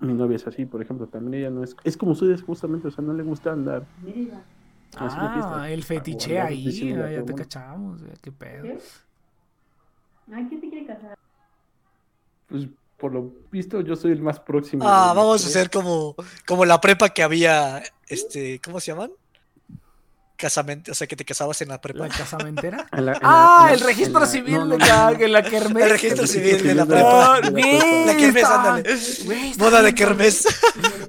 mi 0.00 0.12
novia 0.12 0.34
es 0.34 0.46
así, 0.48 0.66
por 0.66 0.82
ejemplo. 0.82 1.06
También 1.06 1.34
ella 1.40 1.50
no 1.50 1.62
es. 1.62 1.76
Es 1.84 1.96
como 1.96 2.12
ustedes, 2.12 2.42
justamente. 2.42 2.88
O 2.88 2.90
sea, 2.90 3.04
no 3.04 3.14
le 3.14 3.22
gusta 3.22 3.52
andar. 3.52 3.86
Mira, 4.02 4.42
Ah, 4.96 5.70
el 5.70 5.84
fetiche 5.84 6.38
andar 6.38 6.52
ahí, 6.52 6.92
ah, 7.00 7.10
ya 7.12 7.24
te 7.24 7.34
cachamos, 7.34 8.02
güey, 8.02 8.12
qué 8.20 8.32
pedo. 8.32 8.62
¿qué? 8.64 8.78
Ay, 10.32 10.46
¿quién 10.48 10.60
te 10.60 10.68
quiere 10.68 10.84
casar? 10.86 11.16
Pues 12.48 12.66
por 13.02 13.12
lo 13.12 13.32
visto, 13.50 13.80
yo 13.80 13.96
soy 13.96 14.12
el 14.12 14.22
más 14.22 14.38
próximo. 14.38 14.84
Ah, 14.86 15.08
de 15.10 15.16
vamos 15.16 15.44
a 15.44 15.48
hacer 15.48 15.68
como, 15.70 16.14
como 16.46 16.64
la 16.64 16.80
prepa 16.80 17.08
que 17.08 17.24
había, 17.24 17.82
este, 18.06 18.60
¿cómo 18.64 18.78
se 18.78 18.92
llaman? 18.92 19.10
Casamente, 20.36 20.90
o 20.90 20.94
sea, 20.94 21.06
que 21.08 21.16
te 21.16 21.24
casabas 21.24 21.60
en 21.62 21.68
la 21.68 21.80
prepa. 21.80 22.06
¿La 22.06 22.14
casamentera? 22.14 22.86
En 22.92 23.06
la- 23.06 23.12
en 23.14 23.18
la- 23.20 23.20
Ah, 23.22 23.64
la- 23.66 23.72
el 23.74 23.80
registro 23.80 24.20
la- 24.20 24.26
civil 24.26 24.54
no, 24.54 24.66
de 24.68 24.78
la, 24.78 25.10
no. 25.10 25.18
de 25.18 25.28
la 25.28 25.42
kermés. 25.42 25.84
El 25.84 25.90
registro 25.90 26.26
civil 26.28 26.62
de 26.62 26.74
la 26.76 26.86
prepa. 26.86 27.40
La 27.40 28.16
kermés, 28.16 28.44
ándale. 28.44 28.94
Boda 29.58 29.82
de 29.82 29.94
kermés. 29.94 30.46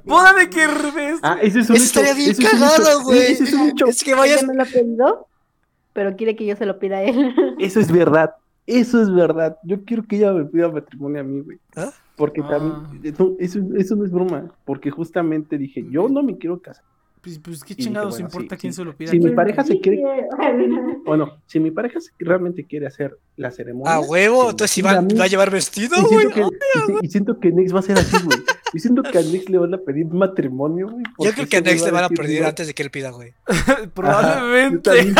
Boda 0.03 0.33
de 0.33 0.49
kermés. 0.49 1.19
Ah, 1.21 1.37
ese 1.43 1.59
es 1.59 1.69
un 1.69 1.75
Eso 1.75 1.85
estaría 1.85 2.13
bien 2.15 2.31
es 2.31 2.39
cagado, 2.39 3.01
güey. 3.03 3.33
Es 3.33 3.53
un 3.53 3.69
hecho. 3.69 3.85
Es 3.85 4.03
que 4.03 4.15
vayas. 4.15 4.43
Me 4.43 4.55
lo 4.55 4.63
ha 4.63 4.65
pedido, 4.65 5.27
pero 5.93 6.15
quiere 6.15 6.35
que 6.35 6.45
yo 6.45 6.55
se 6.55 6.65
lo 6.65 6.79
pida 6.79 6.97
a 6.97 7.03
él. 7.03 7.55
Eso 7.59 7.79
es 7.79 7.91
verdad. 7.91 8.33
Eso 8.65 9.01
es 9.01 9.13
verdad. 9.13 9.57
Yo 9.63 9.83
quiero 9.83 10.03
que 10.03 10.17
ella 10.17 10.31
me 10.33 10.45
pida 10.45 10.69
matrimonio 10.69 11.21
a 11.21 11.23
mí, 11.23 11.41
güey. 11.41 11.57
¿Ah? 11.75 11.91
Porque 12.15 12.41
Ah. 12.41 12.49
también, 12.49 13.01
eso, 13.13 13.35
eso, 13.39 13.59
eso 13.75 13.95
no 13.95 14.05
es 14.05 14.11
broma. 14.11 14.51
Porque 14.65 14.89
justamente 14.91 15.57
dije, 15.57 15.85
yo 15.89 16.07
no 16.07 16.23
me 16.23 16.37
quiero 16.37 16.59
casar. 16.61 16.83
Pues, 17.21 17.39
pues 17.39 17.63
qué 17.63 17.73
dije, 17.73 17.87
chingados 17.87 18.15
bueno, 18.15 18.27
importa 18.27 18.55
sí, 18.55 18.61
quién 18.61 18.73
sí. 18.73 18.77
se 18.77 18.83
lo 18.83 18.95
pida. 18.97 19.11
Sí, 19.11 19.17
mi 19.19 19.31
pareja 19.31 19.63
se 19.63 19.79
quiere, 19.79 20.01
bueno, 21.05 21.37
si 21.47 21.57
mi 21.59 21.71
pareja 21.71 22.01
se- 22.01 22.11
realmente 22.19 22.65
quiere 22.65 22.85
hacer 22.85 23.17
la 23.37 23.49
ceremonia. 23.49 23.93
A 23.93 23.99
huevo, 24.01 24.49
entonces 24.49 24.75
pida 24.75 24.89
a 24.89 24.93
Iván 24.95 25.07
mí, 25.07 25.13
va 25.13 25.23
a 25.23 25.27
llevar 25.27 25.49
vestido, 25.49 25.95
y 25.97 26.01
güey. 26.01 26.19
siento, 26.19 26.35
que, 26.35 26.41
y, 26.41 26.79
si- 26.85 27.05
y 27.05 27.07
siento 27.09 27.39
que 27.39 27.51
Nex 27.53 27.73
va 27.73 27.79
a 27.79 27.83
ser 27.83 27.97
así, 27.97 28.17
güey. 28.25 28.37
Y 28.73 28.79
siento 28.79 29.03
que 29.03 29.17
a 29.17 29.21
Nex 29.21 29.49
le 29.49 29.57
van 29.57 29.73
a 29.73 29.77
pedir 29.77 30.05
matrimonio, 30.07 30.89
güey. 30.89 31.03
Yo 31.19 31.31
creo 31.31 31.47
que 31.47 31.57
a 31.57 31.61
Nex 31.61 31.85
le 31.85 31.91
va 31.91 32.01
van 32.01 32.11
a 32.11 32.15
pedir 32.15 32.41
"No". 32.41 32.47
antes 32.49 32.67
de 32.67 32.73
que 32.73 32.83
él 32.83 32.91
pida, 32.91 33.11
güey. 33.11 33.33
Ajá, 33.45 33.77
Probablemente. 33.93 34.89
también 34.89 35.15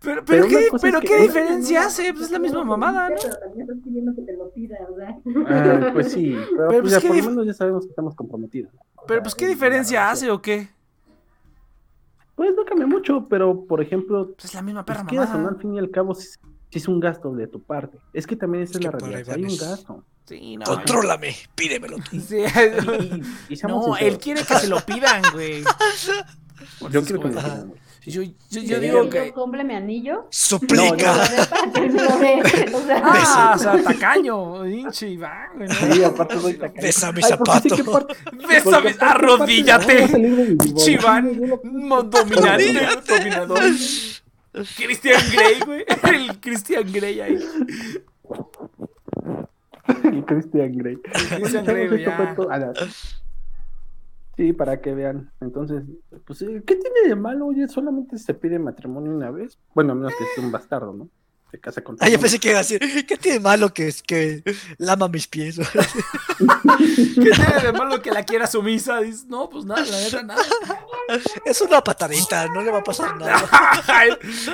Pero, 0.00 0.24
Pero 0.24 0.46
¿qué, 0.46 0.68
pero 0.80 0.98
es 0.98 1.02
que- 1.04 1.08
¿qué 1.08 1.22
diferencia 1.22 1.86
hace? 1.86 2.12
Pues 2.12 2.26
es 2.26 2.30
la 2.30 2.38
misma 2.38 2.62
mamada, 2.62 3.08
¿no? 3.10 3.16
Pero 3.20 3.36
también 3.36 3.62
estás 3.62 3.78
pidiendo 3.84 4.14
que 4.14 4.22
te 4.22 4.32
lo 4.36 4.50
pida, 4.52 4.76
sea. 4.96 5.18
Ah, 5.48 5.90
pues 5.92 6.12
sí, 6.12 6.36
pero, 6.56 6.68
Pero, 6.68 6.68
pues 6.68 6.80
pues, 6.82 6.92
ya 6.92 7.00
¿qué 7.00 7.08
por 7.08 7.16
lo 7.16 7.30
menos 7.30 7.46
ya 7.46 7.54
sabemos 7.54 7.84
que 7.84 7.90
estamos 7.90 8.14
comprometidos. 8.14 8.72
O 8.94 9.06
Pero 9.06 9.18
sea, 9.18 9.22
pues 9.24 9.34
qué 9.34 9.48
diferencia 9.48 10.08
hace 10.10 10.30
o 10.30 10.40
qué? 10.40 10.68
Pues 12.36 12.54
no 12.54 12.64
cambia 12.64 12.86
mucho, 12.86 13.26
pero 13.28 13.64
por 13.64 13.82
ejemplo, 13.82 14.32
Pues 14.34 14.44
es 14.44 14.54
la 14.54 14.62
misma 14.62 14.84
pues, 14.84 14.96
perra 14.98 15.10
no, 15.12 15.20
mamada. 15.24 15.48
al 15.48 15.56
fin 15.58 15.74
y 15.74 15.78
al 15.80 15.90
cabo, 15.90 16.14
sí 16.14 16.28
es 16.70 16.86
un 16.86 17.00
gasto 17.00 17.32
de 17.34 17.48
tu 17.48 17.60
parte. 17.60 17.98
Es 18.12 18.26
que 18.26 18.36
también 18.36 18.62
esa 18.62 18.72
Es 18.72 18.78
es, 18.78 18.84
la 18.84 18.90
que 18.92 18.98
para 18.98 19.12
realidad. 19.12 19.34
Hay 19.34 19.42
un 19.44 19.56
gasto. 19.56 20.04
Sí, 20.26 20.56
no. 20.58 20.64
Contrólame, 20.64 21.34
pídemelo. 21.56 21.96
Sí. 22.12 22.36
Y, 22.36 22.40
y- 22.40 23.22
y 23.48 23.56
seamos 23.56 23.84
No, 23.88 23.94
sinceros, 23.96 24.00
él 24.14 24.18
quiere 24.20 24.42
que 24.44 24.54
se 24.54 24.68
lo 24.68 24.78
pidan, 24.80 25.22
güey. 25.32 25.64
Yo 26.90 27.02
quiero 27.02 27.20
que 27.20 27.28
me 27.28 27.38
Ajá. 27.38 27.48
pidan, 27.48 27.68
güey. 27.68 27.80
Yo, 28.06 28.22
yo, 28.22 28.60
yo 28.62 28.80
digo 28.80 29.10
que. 29.10 29.32
compre 29.32 29.64
mi 29.64 29.74
anillo. 29.74 30.26
Suplica. 30.30 31.14
Ah, 33.02 33.52
o 33.54 33.58
sea, 33.58 33.82
tacaño, 33.82 34.66
hinche 34.66 35.08
Iván. 35.10 35.68
Sí, 35.92 36.02
aparte 36.04 36.38
soy 36.40 36.54
tacaño. 36.54 36.82
Besa 36.82 37.12
mi 37.12 37.22
zapato. 37.22 37.76
¿qué 37.76 37.84
parte- 37.84 38.14
Bésame, 38.32 38.54
porque 38.54 38.64
aparte, 38.64 38.92
¿qué 38.92 39.00
parte 39.00 39.04
arrodíllate. 39.04 39.98
va 40.00 40.04
a 40.04 40.08
salir 40.08 40.36
de 40.36 40.44
mi 40.46 40.54
bolsillo? 40.54 40.84
Chiván, 40.84 41.40
dominador. 42.10 43.60
Christian 44.76 45.22
Grey, 45.32 45.60
güey. 45.64 45.84
El 46.04 46.40
Christian 46.40 46.92
Grey 46.92 47.20
ahí. 47.20 47.38
Y 50.12 50.22
Christian 50.22 50.76
Grey. 50.76 50.96
Christian 50.96 51.64
Bueno, 51.64 51.88
Grey, 51.90 52.04
ya. 52.04 52.36
Sí, 54.38 54.52
para 54.52 54.80
que 54.80 54.94
vean. 54.94 55.32
Entonces, 55.40 55.82
pues, 56.24 56.38
¿qué 56.38 56.76
tiene 56.76 57.08
de 57.08 57.16
malo? 57.16 57.46
Oye, 57.46 57.66
solamente 57.66 58.16
se 58.18 58.34
pide 58.34 58.60
matrimonio 58.60 59.10
una 59.12 59.32
vez. 59.32 59.58
Bueno, 59.74 59.94
a 59.94 59.96
menos 59.96 60.12
que 60.16 60.24
sea 60.32 60.44
un 60.44 60.52
bastardo, 60.52 60.92
¿no? 60.92 61.08
Se 61.50 61.58
casa 61.58 61.82
con 61.82 61.96
Ah, 61.98 62.08
yo 62.08 62.20
pensé 62.20 62.38
que 62.38 62.50
iba 62.50 62.58
a 62.58 62.62
decir, 62.62 62.78
¿qué 63.04 63.16
tiene 63.16 63.38
de 63.38 63.42
malo 63.42 63.74
que, 63.74 63.92
que 64.06 64.44
lama 64.76 65.08
mis 65.08 65.26
pies? 65.26 65.56
¿Qué 66.38 67.30
tiene 67.32 67.62
de 67.64 67.72
malo 67.72 68.00
que 68.00 68.12
la 68.12 68.22
quiera 68.22 68.46
sumisa? 68.46 69.00
Dices, 69.00 69.26
no, 69.26 69.48
pues 69.50 69.64
nada, 69.64 69.84
la 69.84 70.00
neta, 70.02 70.22
nada. 70.22 70.42
es 71.44 71.60
una 71.60 71.82
patadita, 71.82 72.46
no 72.46 72.62
le 72.62 72.70
va 72.70 72.78
a 72.78 72.84
pasar 72.84 73.16
nada. 73.16 73.42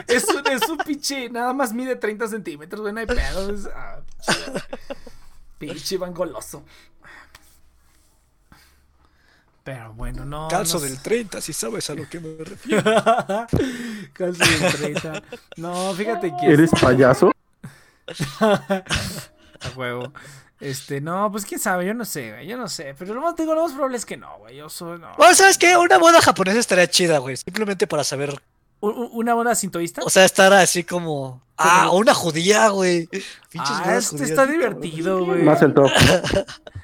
es, 0.09 0.27
un, 0.31 0.47
es 0.51 0.67
un 0.67 0.79
pinche, 0.79 1.29
nada 1.29 1.53
más 1.53 1.75
mide 1.75 1.97
30 1.97 2.27
centímetros, 2.29 2.81
güey, 2.81 2.95
no 2.95 3.01
hay 3.01 3.07
pedo. 3.07 3.51
es- 3.53 3.69
ah, 3.75 4.01
pinche 5.59 5.97
Iván 5.97 6.15
goloso. 6.15 6.65
Pero 9.65 9.93
bueno, 9.95 10.25
no. 10.27 10.47
Calzo 10.49 10.79
no 10.79 10.85
del 10.85 10.97
sé. 10.97 11.03
30, 11.03 11.41
si 11.41 11.53
sabes 11.55 11.89
a 11.91 11.95
lo 11.95 12.09
que 12.09 12.21
me 12.21 12.45
refiero. 12.45 12.83
Calzo 14.13 14.45
del 14.45 14.73
30. 15.01 15.23
No, 15.57 15.93
fíjate 15.95 16.33
que. 16.41 16.53
¿Eres 16.53 16.71
payaso? 16.81 17.33
A 18.41 18.85
huevo. 19.77 20.13
Este, 20.61 21.01
no, 21.01 21.31
pues 21.33 21.45
quién 21.45 21.59
sabe, 21.61 21.85
yo 21.87 21.95
no 21.95 22.05
sé, 22.05 22.31
güey, 22.33 22.47
yo 22.47 22.57
no 22.57 22.69
sé. 22.69 22.95
Pero 22.99 23.15
lo 23.15 23.21
más, 23.21 23.35
digo, 23.37 23.55
lo 23.55 23.63
más 23.65 23.73
probable 23.73 23.97
es 23.97 24.07
que 24.07 24.17
no, 24.17 24.39
güey. 24.39 24.57
Yo 24.57 24.69
soy, 24.69 24.99
no. 24.99 25.09
Bueno, 25.17 25.35
¿sabes 25.35 25.59
qué? 25.59 25.77
Una 25.77 25.99
boda 25.99 26.21
japonesa 26.23 26.59
estaría 26.59 26.87
chida, 26.89 27.19
güey. 27.19 27.37
Simplemente 27.37 27.87
para 27.87 28.05
saber. 28.05 28.39
¿U- 28.81 28.89
u- 28.89 29.11
¿Una 29.19 29.35
boda 29.35 29.55
sintoísta? 29.55 30.03
O 30.05 30.11
sea, 30.11 30.25
estar 30.25 30.53
así 30.53 30.85
como. 30.85 31.43
Ah, 31.57 31.91
una 31.93 32.15
judía, 32.15 32.69
güey. 32.69 33.07
Pinches 33.51 33.71
Ah, 33.85 33.97
este 33.97 34.11
judías, 34.17 34.31
está 34.31 34.47
divertido, 34.47 35.25
güey. 35.25 35.43
Más 35.43 35.63
el 35.63 35.73
top. 35.75 35.91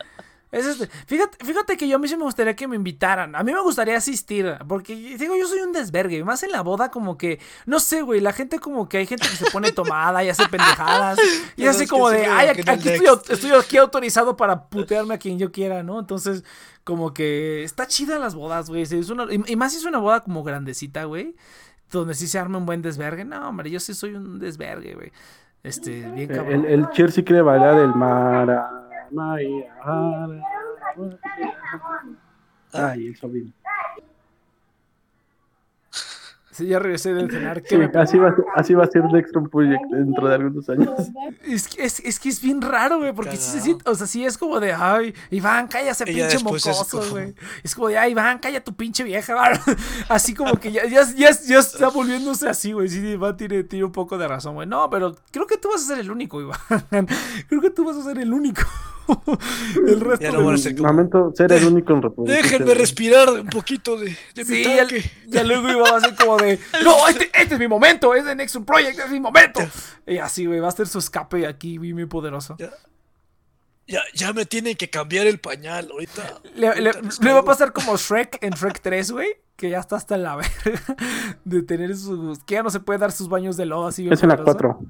Es 0.52 0.66
este. 0.66 0.89
Fíjate, 1.06 1.44
fíjate 1.44 1.77
que 1.77 1.86
yo 1.86 1.94
a 1.97 1.98
mí 2.01 2.09
sí 2.09 2.16
me 2.16 2.24
gustaría 2.24 2.56
que 2.56 2.66
me 2.66 2.74
invitaran. 2.74 3.36
A 3.36 3.43
mí 3.44 3.52
me 3.52 3.60
gustaría 3.60 3.97
asistir. 3.97 4.56
Porque 4.66 4.97
digo, 4.97 5.36
yo 5.36 5.47
soy 5.47 5.60
un 5.60 5.70
desvergue. 5.72 6.24
Más 6.24 6.43
en 6.43 6.51
la 6.51 6.62
boda, 6.62 6.90
como 6.90 7.16
que. 7.16 7.39
No 7.66 7.78
sé, 7.78 8.02
güey. 8.02 8.20
La 8.20 8.32
gente, 8.32 8.59
como 8.59 8.89
que 8.89 8.98
hay 8.98 9.06
gente 9.06 9.28
que 9.28 9.36
se 9.36 9.48
pone 9.52 9.70
tomada 9.72 10.24
y 10.24 10.28
hace 10.28 10.48
pendejadas. 10.48 11.18
Y 11.56 11.66
así 11.66 11.86
como 11.86 12.10
de. 12.10 12.27
Ay, 12.27 12.48
aquí 12.48 12.60
estoy, 12.60 12.78
Dex". 13.06 13.31
estoy 13.31 13.52
aquí 13.52 13.77
autorizado 13.77 14.36
para 14.36 14.64
putearme 14.68 15.14
a 15.14 15.18
quien 15.18 15.39
yo 15.39 15.52
quiera, 15.52 15.82
¿no? 15.85 16.01
Entonces, 16.01 16.43
como 16.82 17.14
que. 17.14 17.62
Está 17.62 17.86
chida 17.86 18.18
las 18.18 18.35
bodas, 18.35 18.68
güey. 18.70 18.86
Sí, 18.86 18.98
es 18.98 19.10
una- 19.10 19.32
y, 19.32 19.40
y 19.47 19.55
más 19.55 19.70
si 19.72 19.78
es 19.78 19.85
una 19.85 19.98
boda 19.98 20.24
como 20.24 20.43
grandecita, 20.43 21.05
güey. 21.05 21.36
Donde 21.93 22.14
sí 22.14 22.27
se 22.27 22.39
arma 22.40 22.59
un 22.59 22.66
buen 22.66 22.82
desvergue. 22.82 23.24
No, 23.24 23.48
hombre, 23.48 23.70
yo 23.70 23.78
sí 23.78 23.94
soy 23.94 24.14
un 24.14 24.40
desvergue, 24.40 24.94
güey. 24.94 25.12
Este, 25.62 26.10
bien 26.10 26.27
cabrón. 26.28 26.64
El, 26.64 26.81
el 26.81 26.89
Cher 26.90 27.12
sí 27.12 27.22
quiere 27.22 27.43
bailar 27.43 27.78
el 27.78 27.94
Mara. 27.94 28.89
María, 29.11 29.73
Ay, 32.73 33.09
el 33.09 33.16
sobrino. 33.16 33.53
Sí, 36.53 36.66
ya 36.66 36.78
regresé 36.78 37.15
de 37.15 37.31
cenar. 37.31 37.62
¿Qué 37.62 37.69
Sí, 37.70 37.77
me 37.78 37.85
así, 37.99 38.19
va 38.19 38.28
a 38.28 38.35
ser, 38.37 38.45
así 38.57 38.74
va 38.74 38.85
a 38.85 38.87
ser 38.89 39.03
Dextron 39.05 39.49
Project 39.49 39.82
dentro 39.93 40.28
de 40.28 40.35
algunos 40.35 40.69
años. 40.69 40.91
Es 41.43 41.69
que 41.69 41.85
es, 41.85 42.01
es 42.01 42.19
que 42.20 42.28
es 42.28 42.43
bien 42.43 42.61
raro, 42.61 42.99
güey, 42.99 43.15
porque 43.15 43.37
sí 43.37 43.45
se 43.45 43.49
Cagado. 43.53 43.65
siente, 43.65 43.91
o 43.91 43.95
sea, 43.95 44.07
sí 44.07 44.24
es 44.27 44.37
como 44.37 44.61
de, 44.61 44.73
ay, 44.74 45.15
Iván, 45.31 45.69
cállate, 45.69 46.05
pinche 46.05 46.23
después 46.24 46.66
es 46.66 46.77
mocoso, 46.77 46.99
como- 46.99 47.11
güey. 47.12 47.35
Es 47.62 47.74
como 47.74 47.89
de, 47.89 47.97
ay, 47.97 48.11
Iván, 48.12 48.41
calla 48.41 48.62
tu 48.62 48.74
pinche 48.74 49.05
vieja, 49.05 49.32
güey. 49.35 49.77
Así 50.11 50.35
como 50.35 50.53
que 50.61 50.70
ya, 50.73 50.85
ya, 50.87 51.03
ya, 51.16 51.31
ya 51.31 51.59
está 51.61 51.89
volviéndose 51.89 52.47
así, 52.49 52.73
güey. 52.73 52.89
Sí, 52.91 52.99
Iván 52.99 53.37
tiene, 53.39 53.62
tiene 53.65 53.85
un 53.87 53.93
poco 53.93 54.19
de 54.19 54.28
razón, 54.28 54.55
güey. 54.57 54.66
No, 54.66 54.91
pero 54.91 55.15
creo 55.31 55.47
que 55.47 55.57
tú 55.57 55.69
vas 55.69 55.82
a 55.85 55.87
ser 55.87 55.99
el 56.01 56.11
único, 56.11 56.43
Iván. 56.43 56.59
Creo 57.49 57.61
que 57.62 57.70
tú 57.70 57.85
vas 57.87 57.97
a 57.97 58.03
ser 58.03 58.19
el 58.19 58.35
único. 58.35 58.61
El 59.87 60.01
resto 60.01 60.24
Ya 60.24 60.32
no 60.32 60.39
de- 60.41 60.45
van 60.47 60.55
a 60.55 60.59
ser 60.59 60.74
como- 60.77 60.87
Lamento 60.89 61.32
ser 61.35 61.53
el 61.53 61.65
único 61.65 61.93
en 61.93 62.03
reproducir. 62.03 62.37
Déjenme 62.43 62.74
respirar 62.74 63.31
un 63.31 63.47
poquito 63.49 63.97
de, 63.97 64.07
de 64.35 64.45
mi 64.45 64.45
Sí, 64.45 64.65
ya, 64.65 64.77
tanque. 64.78 65.11
ya 65.27 65.45
luego 65.45 65.69
iba 65.70 65.89
a 65.97 66.01
ser 66.01 66.15
como 66.16 66.37
de, 66.39 66.59
no, 66.85 67.09
este, 67.09 67.31
este 67.35 67.55
es 67.55 67.61
mi 67.61 67.69
momento, 67.69 68.15
es 68.15 68.24
de 68.24 68.35
Nexus 68.35 68.65
Project, 68.65 68.99
es 68.99 69.11
mi 69.11 69.20
momento. 69.20 69.61
Y 70.07 70.19
así, 70.19 70.47
güey, 70.47 70.61
va 70.61 70.69
a 70.69 70.73
ser 70.73 70.87
su 70.89 70.99
escape 70.99 71.47
aquí, 71.47 71.78
muy, 71.78 71.93
muy 71.95 72.07
poderoso. 72.07 72.57
Ya, 72.59 72.70
ya, 73.87 74.01
ya 74.15 74.32
me 74.32 74.47
tienen 74.47 74.77
que 74.77 74.89
cambiar 74.89 75.27
el 75.27 75.41
pañal 75.41 75.89
ahorita. 75.91 76.41
Le, 76.55 76.81
le- 76.81 76.91
ahorita 76.91 77.24
le 77.24 77.32
va 77.32 77.41
a 77.41 77.45
pasar 77.45 77.73
como 77.73 77.97
Shrek 77.97 78.39
en 78.43 78.51
Shrek 78.53 78.81
3, 78.81 79.11
güey. 79.11 79.28
Que 79.57 79.69
ya 79.69 79.78
está 79.81 79.97
hasta 79.97 80.15
en 80.15 80.23
la 80.23 80.37
verga 80.65 80.97
de 81.45 81.62
tener 81.62 81.95
sus. 81.97 82.39
Que 82.45 82.55
ya 82.55 82.62
no 82.62 82.70
se 82.70 82.81
puede 82.81 82.99
dar 82.99 83.12
sus 83.12 83.28
baños 83.28 83.57
de 83.59 83.66
lodo 83.66 83.89
así. 83.89 84.09
Es 84.09 84.23
en 84.23 84.31
la 84.31 84.37
poderoso. 84.37 84.59
4. 84.78 84.81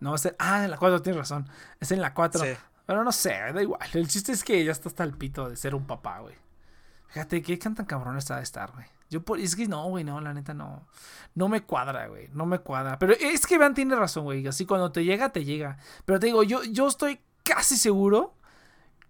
No, 0.00 0.14
es 0.14 0.26
en- 0.26 0.36
ah, 0.38 0.64
en 0.64 0.70
la 0.70 0.76
4 0.76 1.02
tienes 1.02 1.18
razón. 1.18 1.48
Es 1.80 1.90
en 1.90 2.00
la 2.00 2.14
4. 2.14 2.42
Sí. 2.44 2.50
Pero 2.86 3.04
no 3.04 3.12
sé, 3.12 3.30
da 3.52 3.62
igual. 3.62 3.88
El 3.94 4.08
chiste 4.08 4.32
es 4.32 4.44
que 4.44 4.64
ya 4.64 4.72
está 4.72 4.88
hasta 4.88 5.04
el 5.04 5.14
pito 5.14 5.48
de 5.48 5.56
ser 5.56 5.74
un 5.74 5.86
papá, 5.86 6.20
güey. 6.20 6.34
Fíjate, 7.08 7.42
qué 7.42 7.56
tan 7.56 7.74
cabrón 7.74 8.16
está 8.18 8.36
de 8.36 8.42
estar, 8.42 8.72
güey. 8.72 8.86
Yo 9.08 9.22
por, 9.22 9.38
es 9.38 9.54
que 9.54 9.68
no, 9.68 9.88
güey, 9.88 10.02
no, 10.02 10.20
la 10.20 10.34
neta 10.34 10.54
no. 10.54 10.86
No 11.34 11.48
me 11.48 11.62
cuadra, 11.62 12.08
güey. 12.08 12.28
No 12.32 12.46
me 12.46 12.58
cuadra. 12.58 12.98
Pero 12.98 13.12
es 13.12 13.46
que 13.46 13.54
Iván 13.54 13.74
tiene 13.74 13.94
razón, 13.94 14.24
güey. 14.24 14.46
Así 14.46 14.66
cuando 14.66 14.90
te 14.90 15.04
llega, 15.04 15.30
te 15.30 15.44
llega. 15.44 15.78
Pero 16.04 16.18
te 16.18 16.26
digo, 16.26 16.42
yo, 16.42 16.64
yo 16.64 16.88
estoy 16.88 17.20
casi 17.44 17.76
seguro 17.76 18.34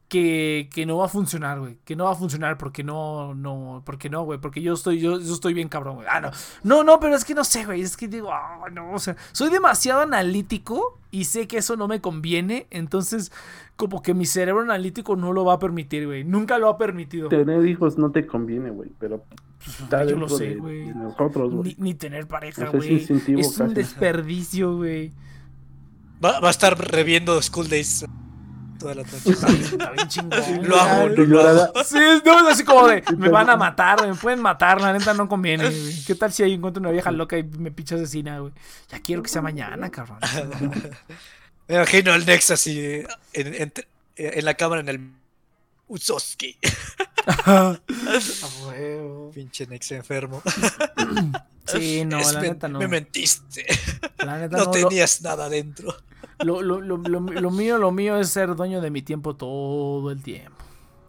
que, 0.09 0.69
que 0.73 0.87
no 0.87 0.99
va 0.99 1.07
a 1.07 1.09
funcionar, 1.09 1.61
güey. 1.61 1.79
Que 1.85 1.97
no 1.97 2.05
va 2.05 2.13
a 2.13 2.17
funcionar 2.17 2.59
porque 2.59 2.85
no, 2.85 3.35
no, 3.35 3.83
porque 3.85 4.11
no, 4.11 4.25
güey. 4.25 4.39
Porque 4.39 4.63
yo 4.63 4.75
estoy, 4.75 5.01
yo, 5.01 5.19
yo 5.19 5.35
estoy 5.35 5.55
bien 5.55 5.69
cabrón, 5.69 5.97
güey. 5.97 6.07
Ah, 6.11 6.21
no. 6.21 6.31
No, 6.63 6.85
no, 6.85 7.01
pero 7.01 7.17
es 7.17 7.25
que 7.25 7.35
no 7.35 7.45
sé, 7.45 7.65
güey. 7.65 7.81
Es 7.81 7.97
que 7.97 8.09
digo, 8.09 8.33
ah, 8.33 8.67
no, 8.73 8.93
o 8.93 8.99
sea, 8.99 9.17
soy 9.33 9.51
demasiado 9.51 10.01
analítico 10.03 10.99
y 11.11 11.25
sé 11.25 11.49
que 11.49 11.59
eso 11.59 11.77
no 11.77 11.89
me 11.89 12.01
conviene. 12.01 12.67
Entonces, 12.71 13.33
como 13.77 14.03
que 14.03 14.15
mi 14.15 14.27
cerebro 14.27 14.63
analítico 14.63 15.17
no 15.17 15.33
lo 15.33 15.45
va 15.45 15.55
a 15.55 15.59
permitir, 15.59 16.07
güey. 16.07 16.25
Nunca 16.25 16.59
lo 16.59 16.69
ha 16.69 16.79
permitido. 16.79 17.29
Tener 17.29 17.67
hijos 17.67 17.99
no 17.99 18.11
te 18.11 18.27
conviene, 18.27 18.71
güey, 18.71 18.91
pero 18.99 19.25
está 19.67 20.05
yo 20.05 20.17
lo 20.17 20.29
sé, 20.29 20.57
güey. 20.57 20.93
Ni, 21.63 21.77
ni 21.79 21.95
tener 21.95 22.27
pareja, 22.27 22.67
es 22.67 22.73
güey. 22.73 22.97
Es 22.97 23.11
un 23.11 23.21
casi. 23.21 23.75
desperdicio, 23.75 24.77
güey. 24.77 25.13
Va, 26.25 26.41
va 26.41 26.49
a 26.49 26.51
estar 26.51 26.79
reviendo 26.79 27.41
School 27.43 27.69
Days. 27.69 28.05
Toda 28.79 28.95
la 28.97 29.03
noche. 29.03 29.31
Está 29.31 29.91
bien 29.93 30.09
chingón. 30.09 30.69
Lo 30.69 30.77
güey. 31.09 31.27
lo 31.27 31.49
amo. 31.49 31.73
Sí, 31.85 31.99
no, 32.25 32.49
es 32.49 32.55
así 32.55 32.65
como 32.65 32.87
de, 32.89 33.03
me 33.17 33.29
van 33.29 33.49
a 33.51 33.57
matar, 33.57 34.07
me 34.07 34.15
pueden 34.15 34.41
matar, 34.41 34.81
la 34.81 34.93
neta 34.93 35.15
no 35.15 35.29
conviene, 35.29 35.69
güey. 35.69 36.05
¿Qué 36.07 36.15
tal 36.15 36.33
si 36.33 36.43
ahí 36.43 36.53
encuentro 36.55 36.81
una 36.81 36.91
vieja 36.91 37.11
loca 37.11 37.37
y 37.39 37.43
me 37.45 37.71
pinche 37.71 37.95
asesina, 37.95 38.39
güey? 38.41 38.53
Ya 38.91 39.01
quiero 39.01 39.23
que 39.23 39.29
sea 39.29 39.43
mañana, 39.43 39.91
cabrón. 39.91 40.19
Me 41.69 41.77
imagino 41.77 42.13
al 42.13 42.27
Nex 42.27 42.51
así 42.51 42.79
en, 43.33 43.55
en- 43.55 43.73
en 44.17 44.45
la 44.45 44.55
cámara 44.55 44.81
en 44.83 44.89
el 44.89 45.11
Usoski. 45.89 46.57
A 47.47 47.79
huevo. 48.67 49.31
Pinche 49.35 49.67
Nex 49.67 49.93
enfermo. 49.93 50.43
Sí, 51.67 52.05
no, 52.05 52.19
Es 52.19 52.33
la 52.35 52.41
neta 52.43 52.69
no. 52.69 52.79
Me 52.79 52.89
mentiste. 52.89 53.65
La 54.19 54.39
neta 54.39 54.59
No 54.59 54.65
no. 54.65 54.65
lo- 54.67 54.71
tenías 54.73 55.23
nada 55.23 55.49
dentro. 55.49 55.97
Lo, 56.45 56.63
lo, 56.63 56.81
lo, 56.81 56.97
lo, 56.99 57.21
lo 57.21 57.51
mío, 57.51 57.79
lo 57.79 57.91
mío 57.93 58.17
es 58.19 58.29
ser 58.31 58.55
dueño 58.55 58.81
de 58.81 58.91
mi 58.91 59.03
tiempo 59.03 59.35
todo 59.37 60.11
el 60.11 60.23
tiempo. 60.23 60.53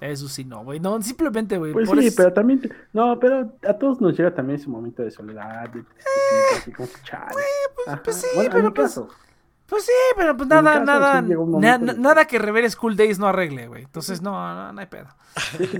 Eso 0.01 0.27
sí, 0.27 0.43
no, 0.43 0.63
güey. 0.63 0.79
No, 0.79 1.01
simplemente, 1.01 1.57
güey. 1.57 1.71
Pues 1.73 1.87
por 1.87 1.99
sí, 1.99 2.07
eso- 2.07 2.17
pero 2.17 2.33
también, 2.33 2.61
te- 2.61 2.69
no, 2.93 3.17
pero 3.19 3.51
a 3.67 3.73
todos 3.73 4.01
nos 4.01 4.15
llega 4.17 4.33
también 4.33 4.59
ese 4.59 4.69
momento 4.69 5.01
de 5.03 5.09
soledad, 5.11 5.63
de 5.69 5.81
tristeza, 5.83 6.57
así 6.61 6.71
como 6.71 6.87
que 6.89 7.01
chale. 7.03 7.41
Ajá. 7.87 8.01
pues 8.03 8.15
sí, 8.17 8.27
Bueno, 8.35 8.49
en 8.49 8.55
pero 8.55 8.73
pues- 8.73 8.87
caso, 8.89 9.07
Pues 9.67 9.83
sí, 9.85 9.91
pero 10.15 10.37
pues 10.37 10.47
nada, 10.47 10.73
caso, 10.73 10.85
nada, 10.85 11.21
sí 11.23 11.33
na- 11.59 11.77
na- 11.79 11.93
de- 11.93 11.99
nada 11.99 12.25
que 12.25 12.37
rever 12.37 12.69
School 12.69 12.95
Days 12.95 13.17
no 13.17 13.27
arregle, 13.27 13.67
güey. 13.67 13.83
Entonces, 13.83 14.21
no, 14.21 14.31
no, 14.31 14.73
no 14.73 14.79
hay 14.79 14.85
pedo. 14.87 15.07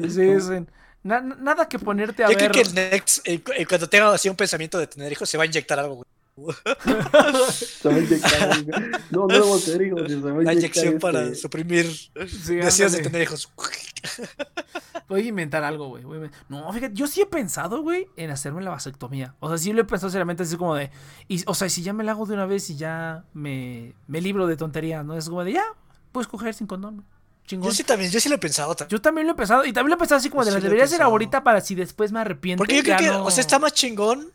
Sí, 0.10 0.40
sí. 0.42 0.66
Na- 1.04 1.22
na- 1.22 1.36
nada 1.36 1.68
que 1.70 1.78
ponerte 1.78 2.24
a 2.24 2.30
Yo 2.32 2.36
ver. 2.38 2.50
creo 2.50 2.64
que 2.64 2.70
el 2.70 2.74
Nex, 2.74 3.22
eh, 3.26 3.44
cu- 3.44 3.52
eh, 3.56 3.66
cuando 3.68 3.88
tenga 3.88 4.12
así 4.12 4.28
un 4.28 4.36
pensamiento 4.36 4.80
de 4.80 4.88
tener 4.88 5.12
hijos, 5.12 5.30
se 5.30 5.38
va 5.38 5.44
a 5.44 5.46
inyectar 5.46 5.78
algo, 5.78 5.96
güey. 5.98 6.06
se 7.50 7.88
va 7.90 7.96
a 7.96 8.00
inyectar, 8.00 8.66
No, 9.12 9.22
no 9.22 9.28
debo 9.28 9.58
tener 9.60 9.82
hijos, 9.88 10.02
se 10.08 10.16
va 10.18 10.32
a 10.32 10.34
Una 10.34 10.54
inyectar 10.54 10.84
inyección 10.86 11.00
para 11.00 11.22
este- 11.24 11.36
suprimir 11.36 11.86
Sí, 12.28 12.56
deseos 12.56 12.92
de 12.92 13.00
tener 13.02 13.22
hijos. 13.22 13.50
Voy 15.08 15.22
a 15.22 15.24
inventar 15.26 15.64
algo, 15.64 15.88
güey. 15.90 16.04
No, 16.50 16.72
fíjate, 16.74 16.94
yo 16.94 17.08
sí 17.08 17.22
he 17.22 17.26
pensado, 17.26 17.82
güey, 17.82 18.08
en 18.18 18.32
hacerme 18.32 18.62
la 18.64 18.72
vasectomía. 18.72 19.36
O 19.40 19.48
sea, 19.50 19.58
sí 19.58 19.72
lo 19.72 19.82
he 19.82 19.86
pensado 19.86 20.10
seriamente 20.10 20.44
así 20.44 20.58
como 20.58 20.76
de. 20.76 20.90
Y, 21.28 21.44
o 21.48 21.54
sea, 21.54 21.70
si 21.70 21.84
ya 21.84 21.94
me 21.94 22.04
la 22.04 22.12
hago 22.14 22.26
de 22.26 22.34
una 22.34 22.46
vez 22.46 22.70
y 22.70 22.76
ya 22.76 23.24
me, 23.34 23.94
me 24.08 24.20
libro 24.22 24.48
de 24.48 24.58
tonterías, 24.58 25.06
¿no? 25.06 25.16
Es 25.16 25.30
como 25.30 25.44
de 25.44 25.54
ya, 25.54 25.64
puedes 26.12 26.28
coger 26.28 26.54
sin 26.54 26.68
condón. 26.68 27.06
Chingón. 27.46 27.70
Yo 27.70 27.76
sí 27.76 27.84
también, 27.84 28.10
yo 28.12 28.20
sí 28.20 28.28
lo 28.30 28.36
he 28.36 28.40
pensado. 28.40 28.74
también. 28.76 28.98
Yo 28.98 29.02
también 29.02 29.28
lo 29.28 29.34
he 29.34 29.36
pensado. 29.36 29.64
Y 29.66 29.72
también 29.74 29.92
lo 29.92 29.96
he 29.96 30.00
pensado 30.00 30.18
así 30.18 30.30
como 30.30 30.42
Yo 30.42 30.46
de 30.46 30.52
sí 30.52 30.56
la 30.56 30.60
lo 30.60 30.66
he 30.66 30.70
debería 30.70 30.88
ser 30.88 30.98
pensado. 30.98 31.12
ahorita 31.12 31.44
para 31.44 31.62
si 31.62 31.76
después 31.76 32.12
me 32.12 32.20
arrepiento. 32.20 32.60
Porque 32.60 32.78
yo 32.78 32.84
creo 32.84 32.98
que, 32.98 33.08
no- 33.08 33.26
o 33.26 33.32
sea, 33.32 33.42
está 33.42 33.60
más 33.60 33.74
chingón. 33.74 34.32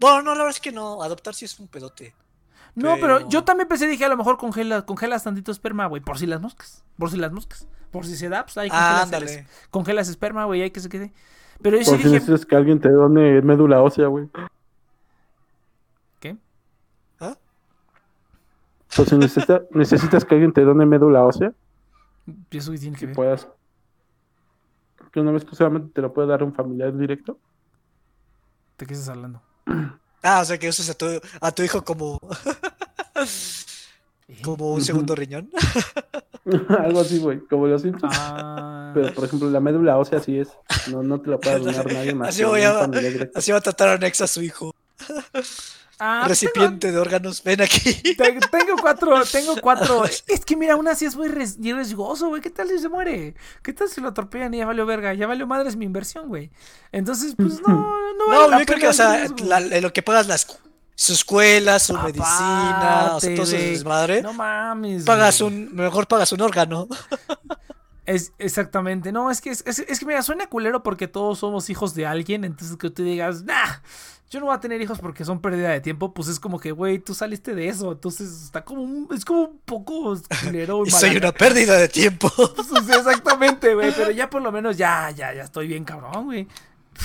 Bueno, 0.00 0.22
no, 0.22 0.30
la 0.32 0.38
verdad 0.38 0.50
es 0.50 0.60
que 0.60 0.72
no. 0.72 1.02
Adoptar 1.02 1.34
sí 1.34 1.44
es 1.44 1.58
un 1.60 1.68
pedote. 1.68 2.14
No, 2.74 2.94
pero 3.00 3.18
pero- 3.18 3.28
yo 3.28 3.44
también 3.44 3.68
pensé, 3.68 3.86
dije, 3.86 4.04
a 4.04 4.08
lo 4.08 4.16
mejor 4.16 4.36
congela, 4.38 4.82
congelas 4.86 5.24
tantito 5.24 5.52
esperma, 5.52 5.86
güey, 5.86 6.00
por 6.02 6.18
si 6.18 6.26
las 6.26 6.40
moscas. 6.40 6.84
Por 6.98 7.10
si 7.10 7.16
las 7.16 7.32
moscas. 7.32 7.66
Por 7.90 8.06
si 8.06 8.16
se 8.16 8.28
da, 8.28 8.44
pues 8.44 8.56
ahí 8.58 8.68
Ah, 8.72 9.00
congelas, 9.00 9.02
ándale. 9.02 9.34
el- 9.40 9.46
congelas 9.70 10.08
esperma, 10.08 10.44
güey, 10.44 10.62
hay 10.62 10.70
que 10.70 10.80
se 10.80 10.88
quede. 10.88 11.12
Pero 11.60 11.76
yo 11.76 11.84
sí 11.84 11.90
Por 11.90 11.98
si 11.98 12.04
dije, 12.04 12.14
necesitas 12.20 12.46
que 12.46 12.56
alguien 12.56 12.80
te 12.80 12.88
done 12.90 13.42
médula 13.42 13.82
ósea, 13.82 14.06
güey. 14.06 14.28
¿qué? 16.20 16.36
Por 18.96 19.06
si 19.06 19.16
necesita- 19.16 19.62
necesitas 19.72 20.24
que 20.24 20.34
alguien 20.34 20.52
te 20.52 20.62
done 20.64 20.86
médula 20.86 21.24
ósea, 21.24 21.52
¿Y 22.50 22.56
eso 22.58 22.72
qué 22.72 22.78
tiene 22.78 22.96
que 22.96 23.06
ver? 23.06 23.14
puedas. 23.14 23.48
Que 25.12 25.20
una 25.20 25.32
vez 25.32 25.44
que 25.44 25.56
solamente 25.56 25.92
te 25.92 26.00
lo 26.00 26.12
puede 26.12 26.28
dar 26.28 26.42
un 26.44 26.52
familiar 26.54 26.96
directo. 26.96 27.36
¿De 28.78 28.86
qué 28.86 28.94
estás 28.94 29.08
hablando? 29.08 29.42
Ah, 30.22 30.40
o 30.40 30.44
sea, 30.44 30.58
que 30.58 30.68
usas 30.68 30.90
a 30.90 30.94
tu, 30.94 31.06
a 31.40 31.52
tu 31.52 31.62
hijo 31.62 31.82
como, 31.82 32.20
como 34.42 34.74
un 34.74 34.84
segundo 34.84 35.14
riñón. 35.14 35.50
Algo 36.68 37.00
así, 37.00 37.18
güey, 37.18 37.40
como 37.40 37.66
los 37.66 37.82
Simpsons. 37.82 38.14
Ah, 38.18 38.92
Pero, 38.94 39.14
por 39.14 39.24
ejemplo, 39.24 39.50
la 39.50 39.60
médula 39.60 39.98
ósea 39.98 40.20
sí 40.20 40.38
es. 40.38 40.48
No, 40.90 41.02
no 41.02 41.20
te 41.20 41.30
la 41.30 41.38
puede 41.38 41.58
donar 41.60 41.92
nadie 41.92 42.14
más. 42.14 42.30
Así 42.30 42.44
voy 42.44 42.62
a-. 42.62 42.88
Así 43.34 43.52
va 43.52 43.58
a 43.58 43.62
tratar 43.62 43.88
a 43.88 43.98
Nex 43.98 44.20
a 44.20 44.26
su 44.26 44.42
hijo. 44.42 44.74
Ah, 46.00 46.24
Recipiente 46.26 46.90
de 46.90 46.98
órganos. 46.98 47.42
Ven 47.44 47.60
aquí. 47.60 47.94
Tengo, 48.14 48.76
cuatro, 48.80 49.22
tengo 49.30 49.54
cuatro. 49.62 50.04
Es 50.26 50.44
que 50.44 50.56
mira, 50.56 50.74
aún 50.74 50.88
así 50.88 51.04
es 51.04 51.14
muy 51.16 51.28
res- 51.28 51.58
riesgoso, 51.60 52.28
güey. 52.28 52.40
¿Qué 52.42 52.50
tal 52.50 52.68
si 52.68 52.78
se 52.78 52.88
muere? 52.88 53.34
¿Qué 53.62 53.72
tal 53.72 53.88
si 53.88 54.00
lo 54.00 54.08
atropellan 54.08 54.52
y 54.54 54.58
ya 54.58 54.66
valió 54.66 54.86
verga? 54.86 55.14
Ya 55.14 55.26
valió 55.26 55.46
madre 55.46 55.68
es 55.68 55.76
mi 55.76 55.84
inversión, 55.84 56.28
güey. 56.28 56.50
Entonces, 56.90 57.34
pues 57.36 57.60
no, 57.60 57.68
no 58.14 58.26
vale 58.26 58.40
No, 58.40 58.48
la 58.48 58.58
yo 58.60 58.66
creo 58.66 58.78
que, 58.80 58.88
o 58.88 58.92
sea, 58.92 59.26
la- 59.44 59.60
lo 59.60 59.92
que 59.92 60.02
pagas 60.02 60.26
las, 60.26 60.58
su 60.94 61.12
escuela, 61.12 61.78
su 61.78 61.94
medicina, 61.94 63.12
o 63.14 63.20
sea, 63.20 63.34
todo 63.36 63.46
desmadre. 63.46 64.22
No 64.22 64.32
mames. 64.32 65.04
pagas 65.04 65.40
güey. 65.40 65.54
un, 65.54 65.74
mejor 65.74 66.06
pagas 66.08 66.32
un 66.32 66.40
órgano. 66.42 66.88
Es, 68.06 68.32
exactamente. 68.38 69.12
No, 69.12 69.30
es 69.30 69.40
que, 69.40 69.50
es, 69.50 69.62
es- 69.66 69.78
es 69.80 69.98
que 70.00 70.06
mira, 70.06 70.22
suena 70.22 70.48
culero 70.48 70.82
porque 70.82 71.06
todos 71.06 71.38
somos 71.38 71.70
hijos 71.70 71.94
de 71.94 72.06
alguien. 72.06 72.44
Entonces 72.44 72.76
que 72.76 72.90
tú 72.90 73.02
digas, 73.04 73.44
nah, 73.44 73.76
yo 74.30 74.38
no 74.38 74.46
voy 74.46 74.54
a 74.54 74.60
tener 74.60 74.80
hijos 74.80 75.00
porque 75.00 75.24
son 75.24 75.40
pérdida 75.40 75.70
de 75.70 75.80
tiempo. 75.80 76.14
Pues 76.14 76.28
es 76.28 76.38
como 76.38 76.60
que, 76.60 76.70
güey, 76.70 77.00
tú 77.00 77.14
saliste 77.14 77.52
de 77.54 77.68
eso. 77.68 77.90
Entonces 77.90 78.30
está 78.44 78.64
como 78.64 78.82
un, 78.82 79.08
es 79.12 79.24
como 79.24 79.42
un 79.42 79.58
poco 79.64 80.16
culero. 80.44 80.86
Y 80.86 80.90
soy 80.92 81.16
una 81.16 81.32
pérdida 81.32 81.76
de 81.76 81.88
tiempo. 81.88 82.30
Pues, 82.54 82.88
exactamente, 82.96 83.74
güey. 83.74 83.92
Pero 83.92 84.12
ya 84.12 84.30
por 84.30 84.40
lo 84.40 84.52
menos 84.52 84.76
ya, 84.76 85.10
ya, 85.10 85.34
ya 85.34 85.42
estoy 85.42 85.66
bien 85.66 85.84
cabrón, 85.84 86.26
güey. 86.26 86.46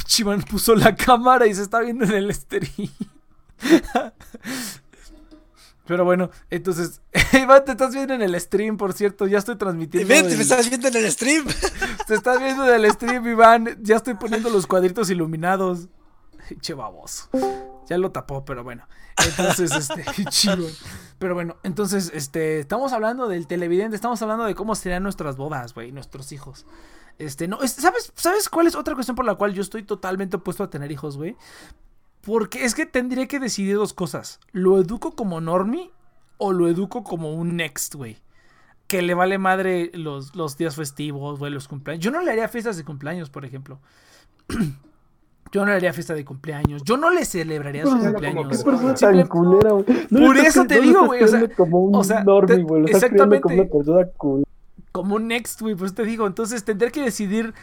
Chivan 0.05 0.43
puso 0.43 0.75
la 0.75 0.95
cámara 0.95 1.47
y 1.47 1.55
se 1.55 1.63
está 1.63 1.79
viendo 1.79 2.05
en 2.05 2.11
el 2.11 2.33
stream. 2.33 2.69
Pero 5.87 6.03
bueno, 6.03 6.31
entonces, 6.49 6.99
Iván, 7.33 7.63
te 7.63 7.71
estás 7.73 7.93
viendo 7.93 8.15
en 8.15 8.23
el 8.23 8.39
stream, 8.41 8.75
por 8.75 8.93
cierto, 8.93 9.27
ya 9.27 9.37
estoy 9.37 9.55
transmitiendo. 9.55 10.07
Ven, 10.09 10.25
el- 10.25 10.35
me 10.35 10.41
estás 10.41 10.67
viendo 10.67 10.87
en 10.87 10.95
el 10.95 11.11
stream. 11.11 11.45
Te 12.07 12.15
estás 12.15 12.39
viendo 12.39 12.67
en 12.67 12.83
el 12.83 12.91
stream, 12.91 13.27
Iván. 13.27 13.77
Ya 13.81 13.97
estoy 13.97 14.15
poniendo 14.15 14.49
los 14.49 14.65
cuadritos 14.65 15.11
iluminados. 15.11 15.87
Che 16.61 16.73
baboso. 16.73 17.29
Ya 17.87 17.97
lo 17.97 18.11
tapó, 18.11 18.43
pero 18.45 18.63
bueno. 18.63 18.87
Entonces, 19.25 19.71
este, 19.71 20.03
chido. 20.29 20.67
Pero 21.19 21.33
bueno, 21.35 21.57
entonces, 21.63 22.11
este, 22.13 22.59
estamos 22.59 22.93
hablando 22.93 23.27
del 23.27 23.47
televidente, 23.47 23.95
estamos 23.95 24.21
hablando 24.21 24.45
de 24.45 24.55
cómo 24.55 24.75
serían 24.75 25.03
nuestras 25.03 25.37
bodas, 25.37 25.73
güey, 25.73 25.91
nuestros 25.91 26.31
hijos. 26.31 26.65
Este, 27.19 27.47
no, 27.47 27.61
es- 27.61 27.71
¿sabes, 27.73 28.11
¿sabes 28.15 28.49
cuál 28.49 28.67
es 28.67 28.75
otra 28.75 28.93
cuestión 28.95 29.15
por 29.15 29.25
la 29.25 29.35
cual 29.35 29.53
yo 29.53 29.61
estoy 29.61 29.83
totalmente 29.83 30.37
opuesto 30.37 30.63
a 30.63 30.69
tener 30.69 30.91
hijos, 30.91 31.15
güey? 31.17 31.35
Porque 32.21 32.65
es 32.65 32.73
que 32.73 32.85
tendría 32.87 33.27
que 33.27 33.39
decidir 33.39 33.75
dos 33.75 33.93
cosas. 33.93 34.39
¿Lo 34.51 34.79
educo 34.79 35.15
como 35.15 35.39
normie 35.41 35.91
o 36.37 36.51
lo 36.53 36.67
educo 36.67 37.03
como 37.03 37.33
un 37.35 37.55
next, 37.55 37.93
güey? 37.95 38.17
Que 38.87 39.01
le 39.03 39.13
vale 39.13 39.37
madre 39.37 39.91
los, 39.93 40.35
los 40.35 40.57
días 40.57 40.75
festivos, 40.75 41.39
güey, 41.39 41.51
los 41.51 41.67
cumpleaños. 41.67 42.03
Yo 42.03 42.11
no 42.11 42.21
le 42.21 42.31
haría 42.31 42.47
fiestas 42.49 42.77
de 42.77 42.83
cumpleaños, 42.83 43.29
por 43.29 43.45
ejemplo. 43.45 43.79
Yo 45.51 45.61
no 45.61 45.67
le 45.67 45.73
haría 45.77 45.93
fiesta 45.93 46.13
de 46.13 46.25
cumpleaños. 46.25 46.83
Yo 46.83 46.97
no 46.97 47.09
le 47.11 47.23
celebraría 47.23 47.83
su 47.83 47.91
como 47.91 48.03
cumpleaños. 48.03 48.63
tan 48.99 49.27
culera. 49.27 49.69
No 50.09 50.19
Por 50.25 50.37
estás 50.37 50.55
eso 50.55 50.65
te 50.67 50.75
no 50.77 50.81
digo, 50.81 51.05
güey, 51.05 51.23
o 51.23 51.27
sea, 51.27 51.47
como 51.55 51.79
un 51.81 51.95
o 51.95 52.03
sea, 52.03 52.23
normie, 52.23 52.57
te- 52.57 52.63
güey. 52.63 52.81
Lo 52.81 52.87
estás 52.87 53.05
criando 53.09 53.39
como 53.41 53.55
una 53.55 53.63
exactamente. 53.63 53.77
persona 53.77 54.07
culera. 54.17 54.49
como 54.91 55.15
un 55.15 55.27
next, 55.27 55.61
güey, 55.61 55.75
pues 55.75 55.93
te 55.93 56.03
digo. 56.03 56.27
Entonces 56.27 56.63
tendré 56.65 56.91
que 56.91 57.01
decidir 57.03 57.53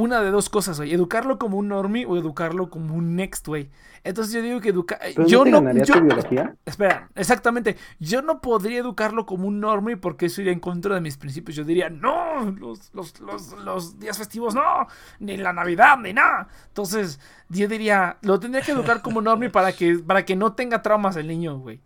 una 0.00 0.20
de 0.20 0.30
dos 0.30 0.48
cosas, 0.48 0.78
güey. 0.78 0.92
Educarlo 0.94 1.38
como 1.38 1.58
un 1.58 1.68
normie 1.68 2.06
o 2.06 2.16
educarlo 2.16 2.70
como 2.70 2.94
un 2.94 3.16
next, 3.16 3.46
güey. 3.46 3.68
Entonces 4.04 4.32
yo 4.32 4.40
digo 4.42 4.60
que 4.60 4.68
educar... 4.68 4.98
¿Pero 5.02 5.26
Yo 5.26 5.44
no 5.44 5.60
yo- 5.82 6.00
biología? 6.02 6.54
Espera, 6.64 7.08
exactamente. 7.14 7.76
Yo 7.98 8.22
no 8.22 8.40
podría 8.40 8.78
educarlo 8.78 9.26
como 9.26 9.48
un 9.48 9.60
normie 9.60 9.96
porque 9.96 10.26
eso 10.26 10.40
iría 10.40 10.52
en 10.52 10.60
contra 10.60 10.94
de 10.94 11.00
mis 11.00 11.16
principios. 11.16 11.56
Yo 11.56 11.64
diría, 11.64 11.90
no, 11.90 12.50
los, 12.58 12.94
los, 12.94 13.18
los, 13.20 13.52
los 13.64 13.98
días 13.98 14.16
festivos 14.16 14.54
no, 14.54 14.86
ni 15.18 15.36
la 15.36 15.52
Navidad, 15.52 15.98
ni 15.98 16.12
nada. 16.12 16.48
Entonces, 16.68 17.18
yo 17.48 17.66
diría, 17.68 18.18
lo 18.22 18.38
tendría 18.38 18.62
que 18.62 18.72
educar 18.72 19.02
como 19.02 19.20
normie 19.20 19.50
para 19.50 19.72
que, 19.72 19.98
para 19.98 20.24
que 20.24 20.36
no 20.36 20.52
tenga 20.52 20.80
traumas 20.80 21.16
el 21.16 21.26
niño, 21.26 21.58
güey. 21.58 21.80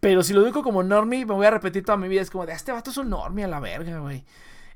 Pero 0.00 0.22
si 0.22 0.34
lo 0.34 0.42
educo 0.44 0.62
como 0.62 0.82
normie, 0.82 1.24
me 1.24 1.34
voy 1.34 1.46
a 1.46 1.50
repetir 1.50 1.84
toda 1.84 1.96
mi 1.96 2.08
vida. 2.08 2.20
Es 2.20 2.30
como 2.30 2.44
de, 2.46 2.52
"Ah, 2.52 2.56
este 2.56 2.72
vato 2.72 2.90
es 2.90 2.96
un 2.98 3.08
normie 3.10 3.44
a 3.44 3.48
la 3.48 3.60
verga, 3.60 4.00
güey. 4.00 4.24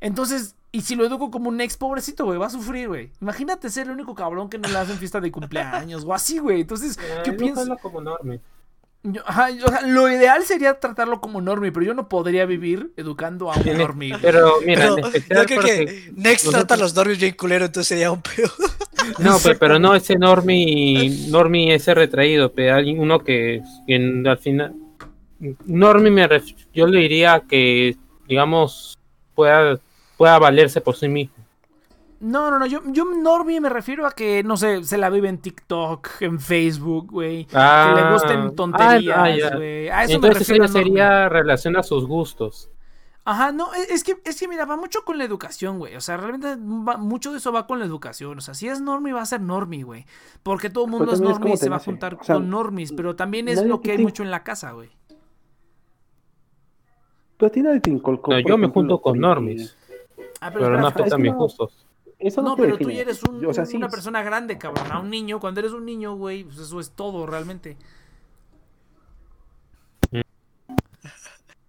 Entonces, 0.01 0.55
y 0.73 0.82
si 0.82 0.95
lo 0.97 1.07
educo 1.07 1.31
como 1.31 1.49
un 1.49 1.61
ex 1.61 1.77
pobrecito, 1.77 2.24
güey, 2.24 2.39
va 2.39 2.47
a 2.47 2.51
sufrir, 2.51 2.89
güey. 2.89 3.11
Imagínate 3.20 3.70
ser 3.70 3.86
el 3.86 3.93
único 3.95 4.15
cabrón 4.15 4.49
que 4.51 4.59
no 4.59 4.69
le 4.69 4.77
hacen 4.78 4.99
fiesta 4.99 5.20
de 5.20 5.31
cumpleaños 5.32 6.05
o 6.05 6.12
así, 6.15 6.39
güey. 6.39 6.61
Entonces, 6.62 6.99
¿qué 7.24 7.31
no 7.32 7.36
piensas? 7.39 7.65
suena 7.66 7.81
como 7.81 8.01
normie. 8.01 8.40
Yo- 9.05 9.23
ajá, 9.27 9.51
yo- 9.51 9.65
o 9.65 9.69
sea, 9.69 9.82
lo 9.82 10.11
ideal 10.11 10.43
sería 10.43 10.78
tratarlo 10.81 11.20
como 11.20 11.40
normie, 11.40 11.70
pero 11.73 11.86
yo 11.86 11.95
no 11.95 12.09
podría 12.09 12.45
vivir 12.47 12.93
educando 12.97 13.51
a 13.51 13.57
un 13.57 13.78
normie. 13.78 14.12
Pero 14.20 14.55
mira, 14.66 14.89
Pero 14.97 15.07
en 15.07 15.12
yo 15.12 15.45
creo 15.47 15.61
que 15.62 16.11
Next 16.16 16.45
nosotros- 16.45 16.51
trata 16.53 16.74
a 16.74 16.77
los 16.78 16.95
normies 16.95 17.20
bien 17.20 17.35
culero, 17.35 17.65
entonces 17.66 17.89
sería 17.89 18.11
un 18.11 18.20
peor. 18.23 18.51
No, 19.20 19.39
pe- 19.39 19.55
pero 19.55 19.78
no 19.78 19.95
ese 19.95 20.16
normie, 20.16 21.28
normie 21.31 21.73
ese 21.74 21.95
retraído, 21.95 22.53
pero 22.53 22.74
alguien, 22.74 22.99
uno 23.01 23.20
que, 23.20 23.62
que 23.86 24.23
al 24.27 24.36
final, 24.39 24.74
normie 25.65 26.11
me 26.11 26.28
ref- 26.28 26.55
yo 26.74 26.86
le 26.86 27.01
diría 27.01 27.43
que, 27.49 27.97
digamos, 28.28 28.99
pueda, 29.35 29.78
pueda 30.19 30.39
valerse 30.39 30.82
por 30.82 30.95
sí 30.97 31.09
mismo. 31.09 31.35
No, 32.20 32.51
no, 32.51 32.59
no, 32.59 32.66
yo, 32.66 32.82
yo 32.86 33.05
normie 33.05 33.61
me 33.61 33.69
refiero 33.69 34.05
a 34.05 34.11
que, 34.11 34.43
no 34.43 34.57
sé, 34.57 34.82
se 34.82 34.99
la 34.99 35.09
vive 35.09 35.28
en 35.28 35.39
TikTok, 35.39 36.09
en 36.20 36.40
Facebook, 36.40 37.12
güey. 37.12 37.45
que 37.45 37.55
le 37.57 37.62
Ah, 37.62 38.11
gusten 38.12 38.40
ah, 38.40 38.53
tonterías, 38.57 39.16
ah, 39.53 39.57
güey. 39.57 39.89
A 39.89 40.03
eso 40.03 40.09
me 40.20 40.27
Entonces 40.27 40.39
refiero. 40.49 40.65
ella 40.65 40.70
a 40.70 40.74
normie. 40.74 40.82
sería 40.90 41.28
relación 41.28 41.77
a 41.77 41.85
sus 41.85 42.07
gustos. 42.07 42.70
Ajá, 43.24 43.53
no, 43.53 43.73
e- 43.74 43.93
es 43.93 44.03
que, 44.03 44.16
es 44.24 44.40
que 44.40 44.49
mira, 44.49 44.65
va 44.65 44.77
mucho 44.77 45.05
con 45.05 45.16
la 45.19 45.23
educación, 45.24 45.78
güey. 45.78 45.95
O 45.95 46.01
sea, 46.01 46.16
realmente 46.16 46.57
va- 46.57 46.97
mucho 46.97 47.31
de 47.31 47.39
eso 47.39 47.53
va 47.53 47.66
con 47.69 47.78
la 47.78 47.85
educación. 47.85 48.39
O 48.39 48.40
sea, 48.40 48.55
si 48.55 48.66
es 48.69 48.81
normie, 48.81 49.12
va 49.12 49.20
a 49.23 49.27
ser 49.27 49.40
normie, 49.43 49.85
güey. 49.85 50.05
Porque 50.43 50.70
todo 50.70 50.86
el 50.86 50.90
mundo 50.90 51.12
es 51.12 51.20
normie 51.20 51.53
y 51.53 51.57
se 51.57 51.69
va 51.69 51.77
a 51.77 51.78
nace. 51.78 51.85
juntar 51.90 52.15
O 52.20 52.24
sea, 52.24 52.35
con 52.36 52.51
normies. 52.51 52.90
Pero 52.93 53.15
también 53.15 53.47
es 53.49 53.62
lo 53.62 53.81
que 53.81 53.93
hay 53.93 53.97
te- 53.99 54.03
mucho 54.03 54.23
en 54.24 54.31
la 54.32 54.43
casa, 54.43 54.73
güey. 54.73 54.89
Tú 57.36 57.47
a 57.47 57.51
ti 57.51 57.62
nadie 57.62 57.81
te 57.81 57.90
inculcó. 57.90 58.32
No, 58.32 58.40
yo 58.40 58.59
me 58.59 58.69
junto 58.69 59.01
con 59.01 59.15
que- 59.15 59.20
normies, 59.20 59.77
Ah, 60.40 60.51
pero 60.52 60.69
no 60.70 60.74
espera, 60.77 60.89
afecta 60.89 61.02
espera, 61.05 61.15
a 61.16 61.19
mis 61.19 61.32
no. 61.32 61.39
gustos. 61.39 61.86
Eso 62.19 62.43
no, 62.43 62.48
No, 62.51 62.56
pero 62.56 62.77
tú 62.78 62.90
ya 62.90 63.02
eres 63.02 63.23
un- 63.23 63.44
O 63.47 63.55
sea, 63.55 63.65
sí, 63.65 63.77
una 63.77 63.89
persona 63.89 64.23
grande, 64.23 64.59
cabrón. 64.59 64.90
A 64.90 64.98
un 64.98 65.09
niño, 65.10 65.39
cuando 65.39 65.60
eres 65.60 65.73
un 65.73 65.85
niño, 65.85 66.16
güey, 66.16 66.43
pues 66.44 66.59
eso 66.59 66.81
es 66.81 66.90
todo 66.90 67.27
realmente. 67.27 67.77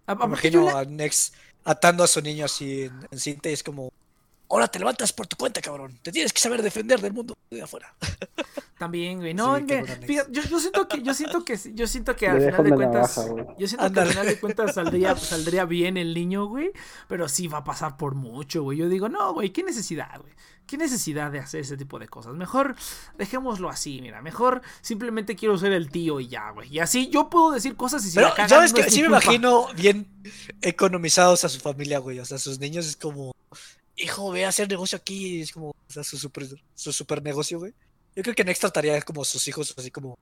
A- 0.06 0.14
Me 0.16 0.24
aparte 0.24 0.50
yo 0.50 0.60
imagino 0.62 0.76
a 0.78 0.84
Nex 0.84 1.32
atando 1.64 2.02
a 2.02 2.06
su 2.06 2.20
niño 2.20 2.44
así 2.44 2.82
en, 2.84 3.06
en 3.10 3.18
cinta 3.18 3.48
y 3.48 3.52
es 3.52 3.62
como, 3.62 3.92
ahora 4.50 4.68
te 4.68 4.78
levantas 4.78 5.12
por 5.12 5.26
tu 5.26 5.36
cuenta, 5.36 5.60
cabrón. 5.60 5.98
Te 6.02 6.12
tienes 6.12 6.32
que 6.32 6.40
saber 6.40 6.62
defender 6.62 7.00
del 7.00 7.12
mundo 7.12 7.36
de 7.50 7.62
afuera. 7.62 7.94
También, 8.78 9.18
güey. 9.18 9.34
No, 9.34 9.56
Sí, 9.56 9.62
es 9.62 9.66
que, 9.66 10.06
fíjate, 10.06 10.32
yo, 10.32 10.42
yo 10.42 10.58
siento 10.58 10.88
que, 10.88 11.02
yo 11.02 11.14
siento 11.14 11.44
que, 11.44 11.58
yo 11.74 11.86
siento 11.86 12.16
que 12.16 12.28
al 12.28 12.40
final 12.40 12.64
de 12.64 12.70
cuentas, 12.74 13.20
yo 13.58 13.68
siento 13.68 13.92
que 13.92 14.00
al 14.00 14.08
final 14.08 14.26
de 14.26 14.40
cuentas 14.40 14.74
saldría, 14.74 15.16
saldría 15.16 15.64
bien 15.66 15.96
el 15.96 16.14
niño, 16.14 16.46
güey, 16.46 16.72
pero 17.06 17.28
sí 17.28 17.46
va 17.46 17.58
a 17.58 17.64
pasar 17.64 17.96
por 17.96 18.14
mucho, 18.14 18.62
güey. 18.62 18.78
Yo 18.78 18.88
digo, 18.88 19.08
no, 19.08 19.34
güey, 19.34 19.50
qué 19.50 19.62
necesidad, 19.62 20.18
güey. 20.20 20.32
¿Qué 20.66 20.76
necesidad 20.78 21.32
de 21.32 21.40
hacer 21.40 21.60
ese 21.62 21.76
tipo 21.76 21.98
de 21.98 22.06
cosas? 22.06 22.34
Mejor 22.34 22.76
dejémoslo 23.18 23.68
así, 23.68 24.00
mira. 24.00 24.22
Mejor 24.22 24.62
simplemente 24.82 25.34
quiero 25.34 25.58
ser 25.58 25.72
el 25.72 25.90
tío 25.90 26.20
y 26.20 26.28
ya, 26.28 26.50
güey. 26.50 26.72
Y 26.72 26.78
así 26.78 27.10
yo 27.10 27.28
puedo 27.28 27.50
decir 27.50 27.74
cosas 27.74 28.04
y 28.06 28.10
si 28.10 28.14
Pero 28.14 28.28
la 28.28 28.34
cagan, 28.34 28.48
ya 28.48 28.60
ves 28.60 28.70
no 28.70 28.76
que 28.76 28.80
es 28.82 28.86
mi 28.86 28.92
sí 28.92 29.02
me 29.02 29.08
culpa. 29.08 29.24
imagino 29.24 29.66
bien 29.74 30.06
economizados 30.62 31.44
a 31.44 31.48
su 31.48 31.58
familia, 31.58 31.98
güey. 31.98 32.20
O 32.20 32.24
sea, 32.24 32.38
sus 32.38 32.60
niños 32.60 32.86
es 32.86 32.96
como, 32.96 33.32
hijo, 34.02 34.30
ve 34.30 34.44
a 34.44 34.48
hacer 34.48 34.68
negocio 34.68 34.96
aquí. 34.96 35.38
y 35.38 35.40
es 35.42 35.52
como, 35.52 35.70
o 35.70 35.74
sea, 35.88 36.04
su 36.04 36.16
super, 36.16 36.46
su 36.74 36.92
super 36.92 37.22
negocio, 37.22 37.58
güey. 37.58 37.72
Yo 38.16 38.22
creo 38.22 38.34
que 38.34 38.44
Nex 38.44 38.58
trataría 38.58 39.00
como 39.02 39.24
sus 39.24 39.46
hijos 39.48 39.74
así 39.76 39.90
como 39.90 40.18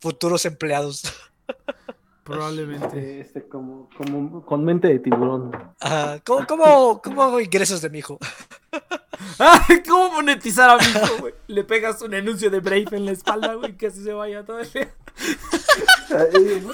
futuros 0.00 0.44
empleados. 0.44 1.02
Probablemente. 2.24 3.20
Este, 3.20 3.46
como, 3.48 3.88
como 3.96 4.44
con 4.44 4.64
mente 4.64 4.88
de 4.88 4.98
tiburón. 4.98 5.52
Ajá, 5.78 6.18
¿Cómo, 6.24 6.44
cómo, 6.46 7.00
¿Cómo 7.00 7.22
hago 7.22 7.40
ingresos 7.40 7.80
de 7.80 7.88
mi 7.88 7.98
hijo? 8.00 8.18
¿Cómo 9.88 10.10
monetizar 10.10 10.70
a 10.70 10.76
mi 10.76 10.84
hijo, 10.84 11.18
güey? 11.20 11.34
Le 11.46 11.62
pegas 11.62 12.02
un 12.02 12.14
anuncio 12.14 12.50
de 12.50 12.58
Brave 12.58 12.88
en 12.92 13.06
la 13.06 13.12
espalda, 13.12 13.54
güey, 13.54 13.76
que 13.76 13.86
así 13.86 14.02
se 14.02 14.12
vaya 14.12 14.44
todo 14.44 14.58
el 14.58 14.72
día. 14.72 14.92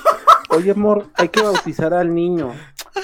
Oye, 0.48 0.70
amor, 0.70 1.10
hay 1.14 1.28
que 1.28 1.43
bautizar 1.43 1.93
al 1.93 2.14
niño. 2.14 2.55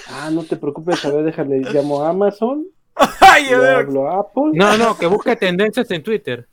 Ah, 0.08 0.30
no 0.32 0.42
te 0.44 0.56
preocupes, 0.56 1.04
a 1.04 1.10
ver, 1.10 1.24
déjale, 1.24 1.60
llamo 1.60 2.02
a 2.02 2.10
Amazon, 2.10 2.66
Ay, 3.20 3.48
hablo 3.52 4.08
a 4.10 4.20
Apple. 4.20 4.50
No, 4.54 4.76
no, 4.76 4.96
que 4.98 5.06
busque 5.06 5.36
tendencias 5.36 5.90
en 5.90 6.02
Twitter. 6.02 6.46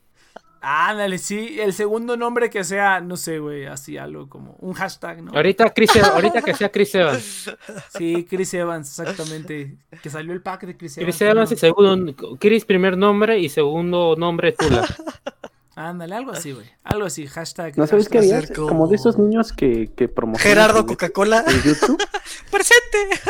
Ándale, 0.68 1.20
sí, 1.20 1.60
el 1.60 1.74
segundo 1.74 2.18
nombre 2.18 2.50
que 2.50 2.64
sea, 2.64 3.00
no 3.00 3.18
sé, 3.18 3.38
güey, 3.38 3.68
así 3.68 3.98
algo 4.00 4.28
como 4.28 4.56
un 4.62 4.74
hashtag, 4.74 5.22
¿no? 5.22 5.32
Ahorita, 5.32 5.70
Chris, 5.72 5.96
Evans- 5.96 6.14
ahorita 6.16 6.42
que 6.42 6.56
sea 6.56 6.72
Chris 6.72 6.96
Evans. 6.96 7.56
Sí, 7.96 8.26
Chris 8.28 8.52
Evans, 8.56 8.88
exactamente. 9.00 9.78
Que 10.02 10.10
salió 10.10 10.34
el 10.34 10.42
pack 10.42 10.66
de 10.66 10.76
Chris 10.76 10.98
Evans. 10.98 11.16
Chris 11.18 11.22
Evans 11.30 11.52
y 11.52 11.56
segundo, 11.56 12.16
Chris 12.40 12.66
primer 12.66 12.98
nombre 12.98 13.38
y 13.38 13.48
segundo 13.50 14.16
nombre 14.18 14.54
Tula. 14.54 14.88
Ándale, 15.76 16.16
algo 16.16 16.32
así, 16.32 16.52
güey. 16.54 16.66
Algo 16.84 17.06
así, 17.06 17.28
hashtag. 17.28 17.78
¿No 17.78 17.86
sabes 17.86 18.10
qué 18.10 18.18
harías? 18.20 18.50
como- 18.52 18.68
Como 18.70 18.88
de 18.88 18.96
esos 18.96 19.20
niños 19.20 19.54
que, 19.54 19.92
que 19.96 20.08
promocionan 20.08 20.56
Gerardo 20.58 20.86
Coca-Cola. 20.88 21.44
en 21.48 21.62
YouTube. 21.62 22.02
¡Presente! 22.50 23.22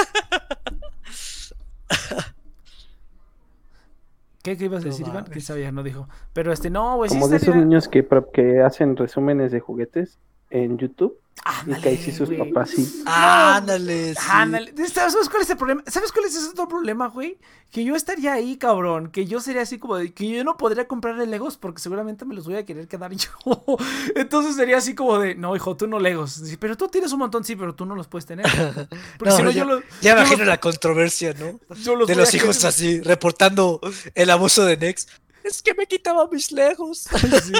¿Qué, 4.45 4.55
qué 4.57 4.65
ibas 4.65 4.83
a 4.83 4.85
No 4.85 4.91
decir, 4.91 5.07
Iván? 5.07 5.15
mames. 5.23 5.29
¿Quién 5.31 5.41
sabía? 5.41 5.71
No 5.71 5.81
dijo. 5.81 6.07
Pero 6.31 6.53
este, 6.53 6.69
no, 6.69 6.97
güey, 6.97 7.09
sí 7.09 7.15
Como 7.15 7.27
de 7.29 7.37
esos 7.37 7.55
niños 7.55 7.87
que, 7.87 8.07
que 8.31 8.61
hacen 8.61 8.95
resúmenes 8.95 9.51
de 9.51 9.59
juguetes 9.59 10.19
en 10.51 10.77
YouTube. 10.77 11.17
Y 11.37 11.41
Ándale, 11.43 11.81
que 11.83 11.89
ahí 11.89 11.97
sí 11.97 12.11
sus 12.11 12.29
papás 12.29 12.71
sí. 12.71 13.03
Ándale, 13.05 14.13
sí. 14.15 14.21
Ándale. 14.29 14.73
¿Sabes 14.87 15.29
cuál 15.29 15.43
es 15.43 15.49
el 15.49 15.57
problema? 15.57 15.83
¿Sabes 15.85 16.11
cuál 16.11 16.25
es 16.25 16.35
ese 16.35 16.49
otro 16.49 16.67
problema, 16.67 17.07
güey? 17.09 17.37
Que 17.71 17.83
yo 17.83 17.95
estaría 17.95 18.33
ahí, 18.33 18.57
cabrón. 18.57 19.11
Que 19.11 19.25
yo 19.27 19.39
sería 19.41 19.61
así 19.61 19.77
como 19.77 19.97
de 19.97 20.11
que 20.13 20.27
yo 20.29 20.43
no 20.43 20.57
podría 20.57 20.87
comprarle 20.87 21.27
Legos 21.27 21.57
porque 21.57 21.81
seguramente 21.81 22.25
me 22.25 22.33
los 22.33 22.45
voy 22.45 22.55
a 22.55 22.65
querer 22.65 22.87
quedar 22.87 23.11
yo. 23.13 23.29
Entonces 24.15 24.55
sería 24.55 24.77
así 24.77 24.95
como 24.95 25.19
de, 25.19 25.35
no, 25.35 25.55
hijo, 25.55 25.75
tú 25.75 25.85
no 25.87 25.99
Legos. 25.99 26.31
Sí, 26.31 26.57
pero 26.57 26.77
tú 26.77 26.87
tienes 26.87 27.11
un 27.11 27.19
montón, 27.19 27.43
sí, 27.43 27.55
pero 27.55 27.75
tú 27.75 27.85
no 27.85 27.95
los 27.95 28.07
puedes 28.07 28.25
tener. 28.25 28.45
Porque 29.19 29.29
No, 29.31 29.37
si 29.37 29.43
no, 29.43 29.51
ya, 29.51 29.57
yo 29.59 29.65
los. 29.65 29.83
ya 30.01 30.15
me 30.15 30.21
yo 30.21 30.25
imagino 30.25 30.37
los- 30.39 30.47
la 30.47 30.59
controversia, 30.59 31.33
¿no? 31.33 31.59
yo 31.75 31.95
los 31.95 32.07
De 32.07 32.15
los 32.15 32.33
hijos 32.33 32.57
querer- 32.57 32.67
así, 32.69 33.01
reportando 33.01 33.81
el 34.15 34.29
abuso 34.31 34.65
de 34.65 34.77
Nex. 34.77 35.07
Es 35.43 35.61
que 35.61 35.75
me 35.75 35.85
quitaba 35.85 36.27
mis 36.31 36.51
lejos. 36.51 37.07
Sí. 37.43 37.53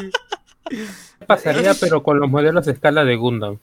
Pasaría, 1.27 1.73
pero 1.79 2.03
con 2.03 2.19
los 2.19 2.29
modelos 2.29 2.65
de 2.65 2.71
escala 2.73 3.03
de 3.05 3.15
Gundam. 3.15 3.57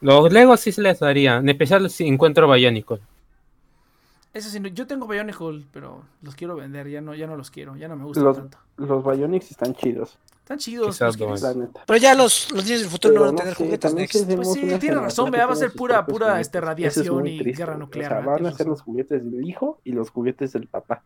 Los 0.00 0.32
Legos 0.32 0.60
sí 0.60 0.72
se 0.72 0.82
les 0.82 0.98
daría, 1.00 1.36
en 1.36 1.48
especial 1.48 1.88
si 1.90 2.06
encuentro 2.06 2.50
Bionicle. 2.50 2.98
Eso 4.32 4.48
sí, 4.48 4.60
no- 4.60 4.68
yo 4.68 4.86
tengo 4.86 5.06
Bionicle, 5.08 5.64
pero 5.72 6.02
los 6.22 6.34
quiero 6.36 6.56
vender. 6.56 6.88
Ya 6.88 7.00
no, 7.00 7.14
ya 7.14 7.26
no 7.26 7.36
los 7.36 7.50
quiero. 7.50 7.76
Ya 7.76 7.88
no 7.88 7.96
me 7.96 8.04
gustan 8.04 8.24
Los, 8.24 8.36
tanto. 8.36 8.58
los 8.76 9.04
Bionics 9.04 9.50
están 9.50 9.74
chidos, 9.74 10.16
Están 10.38 10.58
chidos. 10.58 10.96
Quizás 10.96 11.16
los 11.18 11.56
no. 11.56 11.70
Pero 11.86 11.96
ya 11.98 12.14
los, 12.14 12.50
los 12.52 12.64
niños 12.64 12.80
del 12.82 12.90
futuro 12.90 13.14
no 13.14 13.20
Pero 13.20 13.24
van 13.26 13.28
a 13.28 13.32
no 13.32 13.38
tener 13.40 13.54
sé, 13.56 13.64
juguetes 13.64 13.80
también 13.80 14.02
Nex. 14.04 14.12
si 14.12 14.18
hacemos 14.22 14.46
Pues 14.46 14.70
sí, 14.72 14.78
tiene 14.78 14.96
razón, 14.96 15.32
va 15.34 15.52
a 15.52 15.56
ser 15.56 15.72
pura- 15.72 16.06
pura, 16.06 16.40
este, 16.40 16.58
es 16.58 16.64
radiación 16.64 17.18
muy 17.18 17.30
y 17.32 17.38
triste, 17.40 17.58
guerra 17.62 17.76
nuclear, 17.76 18.12
O 18.12 18.22
sea, 18.22 18.24
van 18.34 18.46
a 18.46 18.52
ser 18.52 18.66
los 18.68 18.80
juguetes 18.82 19.28
del 19.30 19.44
hijo 19.48 19.80
y 19.84 19.92
los 19.92 20.10
juguetes 20.10 20.52
del 20.52 20.68
papá. 20.68 21.02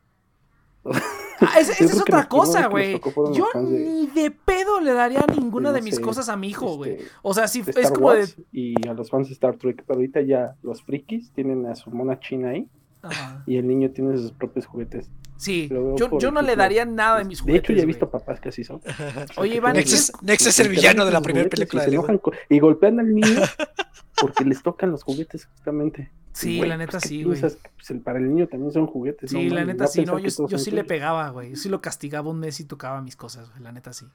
Ah, 1.40 1.54
esa, 1.60 1.84
es 1.84 2.00
otra 2.00 2.28
cosa, 2.28 2.68
güey. 2.68 3.00
Yo 3.32 3.46
ni 3.60 4.06
de 4.08 4.30
pedo 4.30 4.80
le 4.80 4.92
daría 4.92 5.24
ninguna 5.26 5.72
de, 5.72 5.82
mis 5.82 5.96
sé, 5.96 6.02
cosas 6.02 6.28
a 6.28 6.36
mi 6.36 6.48
hijo, 6.48 6.76
güey. 6.76 6.92
este, 6.92 7.04
O 7.22 7.34
sea, 7.34 7.48
sí, 7.48 7.62
de 7.62 7.70
es 7.70 7.76
Star 7.78 7.92
como 7.94 8.12
de. 8.12 8.28
Y 8.52 8.88
a 8.88 8.94
los 8.94 9.10
fans 9.10 9.28
de 9.28 9.34
Star 9.34 9.56
Trek, 9.56 9.84
pero 9.86 9.98
ahorita 9.98 10.20
ya 10.22 10.56
los 10.62 10.82
frikis 10.82 11.32
tienen 11.32 11.66
a 11.66 11.74
su 11.74 11.90
mona 11.90 12.20
china 12.20 12.50
ahí 12.50 12.68
Ajá. 13.04 13.42
y 13.46 13.56
el 13.56 13.66
niño 13.66 13.90
tiene 13.90 14.16
sus 14.16 14.32
propios 14.32 14.66
juguetes. 14.66 15.08
Sí, 15.36 15.68
yo, 15.68 16.18
yo 16.18 16.30
no 16.30 16.42
le 16.42 16.54
daría 16.56 16.84
nada 16.84 17.18
de 17.18 17.24
mis 17.24 17.38
De 17.38 17.42
juguetes. 17.42 17.64
hecho, 17.70 17.72
ya 17.76 17.82
he 17.82 17.86
visto 17.86 18.08
papás 18.08 18.40
que 18.40 18.48
así 18.50 18.62
son. 18.64 18.80
Oye, 19.36 19.56
Iván, 19.56 19.74
Nex 19.74 19.90
¿quieres- 19.90 20.08
es, 20.10 20.22
Nex 20.22 20.46
es 20.46 20.60
el 20.60 20.68
villano 20.68 21.04
de 21.04 21.10
la 21.10 21.20
primera 21.20 21.48
película 21.50 21.86
y, 21.86 21.90
de 21.90 21.96
con- 22.20 22.20
y 22.48 22.58
golpean 22.60 23.00
al 23.00 23.12
niño 23.14 23.40
porque 24.20 24.44
les 24.44 24.62
tocan 24.62 24.90
los 24.92 25.02
juguetes 25.02 25.46
justamente. 25.46 26.10
Sí, 26.32 26.60
la 26.62 26.76
neta 26.76 26.92
pues, 26.92 27.02
¿qué 27.04 27.08
sí, 27.08 27.22
güey. 27.24 27.40
Pues, 27.40 27.90
el- 27.90 28.00
para 28.00 28.18
el 28.18 28.28
niño 28.28 28.46
también 28.48 28.72
son 28.72 28.86
juguetes. 28.86 29.30
Sí, 29.30 29.48
no 29.48 29.54
la 29.56 29.64
neta 29.64 29.86
sí, 29.88 30.04
no, 30.04 30.18
yo, 30.18 30.58
sí 30.58 30.70
le 30.70 30.84
pegaba, 30.84 31.28
güey. 31.30 31.50
Yo 31.50 31.56
sí 31.56 31.68
lo 31.68 31.80
castigaba 31.80 32.30
un 32.30 32.38
mes 32.40 32.58
y 32.60 32.64
tocaba 32.64 33.00
mis 33.02 33.16
cosas, 33.16 33.50
güey. 33.50 33.62
La 33.62 33.72
neta 33.72 33.92
sí. 33.92 34.06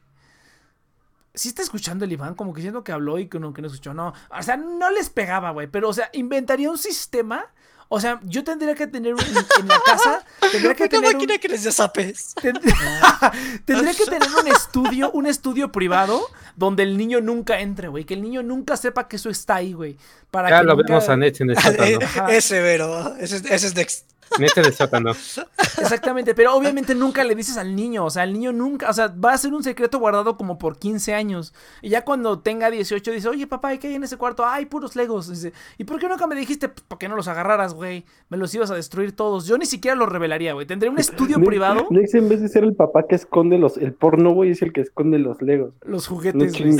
Sí 1.33 1.49
está 1.49 1.61
escuchando 1.61 2.05
el 2.05 2.11
Iván, 2.11 2.33
como 2.35 2.53
que 2.53 2.61
siento 2.61 2.83
que 2.83 2.91
habló 2.91 3.19
y 3.19 3.27
que 3.27 3.39
no, 3.39 3.53
que 3.53 3.61
no 3.61 3.67
escuchó. 3.67 3.93
No, 3.93 4.13
o 4.37 4.43
sea, 4.43 4.57
no 4.57 4.89
les 4.91 5.09
pegaba, 5.09 5.51
güey. 5.51 5.67
Pero, 5.67 5.89
o 5.89 5.93
sea, 5.93 6.09
inventaría 6.13 6.69
un 6.71 6.77
sistema. 6.77 7.45
O 7.91 7.99
sea, 7.99 8.19
yo 8.23 8.43
tendría 8.43 8.75
que 8.75 8.85
tener 8.85 9.15
un, 9.15 9.19
en 9.19 9.67
la 9.67 9.81
casa, 9.83 10.23
tendría 10.51 10.75
que 10.75 10.83
Una 10.83 10.89
tener 10.89 11.07
un, 11.09 11.13
máquina 11.15 11.37
que 11.39 11.47
les 11.47 11.63
dé 11.63 11.71
zapes. 11.71 12.35
Tend- 12.35 12.61
Tendría 13.65 13.93
que 13.95 14.05
tener 14.05 14.29
un 14.39 14.47
estudio, 14.47 15.11
un 15.11 15.25
estudio 15.25 15.71
privado 15.71 16.21
donde 16.55 16.83
el 16.83 16.97
niño 16.97 17.19
nunca 17.19 17.59
entre, 17.59 17.87
güey. 17.87 18.05
Que 18.05 18.13
el 18.13 18.21
niño 18.21 18.43
nunca 18.43 18.77
sepa 18.77 19.07
que 19.07 19.15
eso 19.15 19.29
está 19.31 19.55
ahí, 19.55 19.73
güey. 19.73 19.97
Para 20.29 20.49
Ya 20.51 20.59
que 20.59 20.65
lo 20.67 20.75
nunca- 20.75 20.87
vemos 20.87 21.09
a 21.09 21.17
Nets 21.17 21.41
en 21.41 21.49
el 21.49 21.57
sótano. 21.57 21.99
Ese, 22.29 22.61
Vero. 22.61 23.15
Ese, 23.19 23.37
es- 23.37 23.45
ese 23.45 23.67
es 23.67 23.75
Nex. 23.75 24.03
El 24.37 24.73
sótano. 24.73 25.11
Exactamente, 25.11 26.33
pero 26.35 26.55
obviamente 26.55 26.95
nunca 26.95 27.23
le 27.23 27.35
dices 27.35 27.57
al 27.57 27.75
niño. 27.75 28.05
O 28.05 28.09
sea, 28.09 28.23
el 28.23 28.33
niño 28.33 28.51
nunca, 28.51 28.89
o 28.89 28.93
sea, 28.93 29.07
va 29.07 29.33
a 29.33 29.37
ser 29.37 29.53
un 29.53 29.63
secreto 29.63 29.99
guardado 29.99 30.37
como 30.37 30.57
por 30.57 30.77
15 30.77 31.13
años. 31.13 31.53
Y 31.81 31.89
ya 31.89 32.03
cuando 32.05 32.39
tenga 32.39 32.69
18 32.69 33.11
dice, 33.11 33.27
oye 33.29 33.47
papá, 33.47 33.73
¿y 33.73 33.77
qué 33.79 33.87
hay 33.87 33.95
en 33.95 34.03
ese 34.03 34.17
cuarto? 34.17 34.45
Ay, 34.45 34.65
puros 34.65 34.95
legos. 34.95 35.29
Dice, 35.29 35.53
¿y 35.77 35.83
por 35.83 35.99
qué 35.99 36.07
nunca 36.07 36.27
me 36.27 36.35
dijiste? 36.35 36.69
Pues, 36.69 36.83
¿Por 36.87 36.97
qué 36.97 37.09
no 37.09 37.15
los 37.15 37.27
agarraras, 37.27 37.73
güey? 37.73 38.05
Me 38.29 38.37
los 38.37 38.53
ibas 38.53 38.71
a 38.71 38.75
destruir 38.75 39.15
todos. 39.15 39.45
Yo 39.45 39.57
ni 39.57 39.65
siquiera 39.65 39.95
los 39.95 40.09
revelaría, 40.09 40.53
güey. 40.53 40.65
Tendré 40.65 40.89
un 40.89 40.99
estudio 40.99 41.37
Nex- 41.37 41.45
privado. 41.45 41.87
Nex, 41.89 42.13
en 42.15 42.29
vez 42.29 42.41
de 42.41 42.49
ser 42.49 42.63
el 42.63 42.75
papá 42.75 43.03
que 43.07 43.15
esconde 43.15 43.57
los, 43.57 43.77
el 43.77 43.93
porno, 43.93 44.31
güey, 44.31 44.51
es 44.51 44.61
el 44.61 44.73
que 44.73 44.81
esconde 44.81 45.19
los 45.19 45.41
legos. 45.41 45.73
Los 45.85 46.07
juguetes, 46.07 46.35
No 46.35 46.65
güey. 46.75 46.77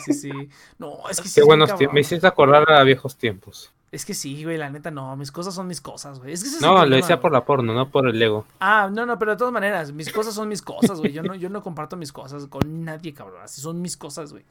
Sí, 0.00 0.12
sí, 0.12 0.12
sí. 0.12 0.30
No, 0.78 0.98
es 1.10 1.20
que 1.20 1.28
sí. 1.28 1.40
Qué 1.40 1.44
buenos 1.44 1.74
tiempos. 1.76 1.94
Me 1.94 2.00
hiciste 2.00 2.26
acordar 2.26 2.70
a 2.70 2.82
viejos 2.82 3.16
tiempos. 3.16 3.72
Es 3.94 4.04
que 4.04 4.12
sí, 4.12 4.42
güey, 4.42 4.56
la 4.58 4.70
neta 4.70 4.90
no, 4.90 5.16
mis 5.16 5.30
cosas 5.30 5.54
son 5.54 5.68
mis 5.68 5.80
cosas, 5.80 6.18
güey. 6.18 6.32
Es 6.32 6.42
que 6.42 6.48
ese 6.48 6.56
es 6.56 6.62
No, 6.62 6.84
lo 6.84 6.96
decía 6.96 7.20
por 7.20 7.30
la 7.30 7.44
porno, 7.44 7.72
no 7.72 7.90
por 7.90 8.08
el 8.08 8.18
Lego. 8.18 8.44
Ah, 8.58 8.90
no, 8.92 9.06
no, 9.06 9.18
pero 9.20 9.30
de 9.32 9.36
todas 9.36 9.52
maneras, 9.52 9.92
mis 9.92 10.12
cosas 10.12 10.34
son 10.34 10.48
mis 10.48 10.62
cosas, 10.62 10.98
güey. 10.98 11.12
Yo 11.12 11.22
no, 11.22 11.36
yo 11.36 11.48
no 11.48 11.62
comparto 11.62 11.96
mis 11.96 12.12
cosas 12.12 12.48
con 12.48 12.84
nadie, 12.84 13.14
cabrón. 13.14 13.42
Así 13.44 13.60
son 13.60 13.80
mis 13.80 13.96
cosas, 13.96 14.32
güey. 14.32 14.44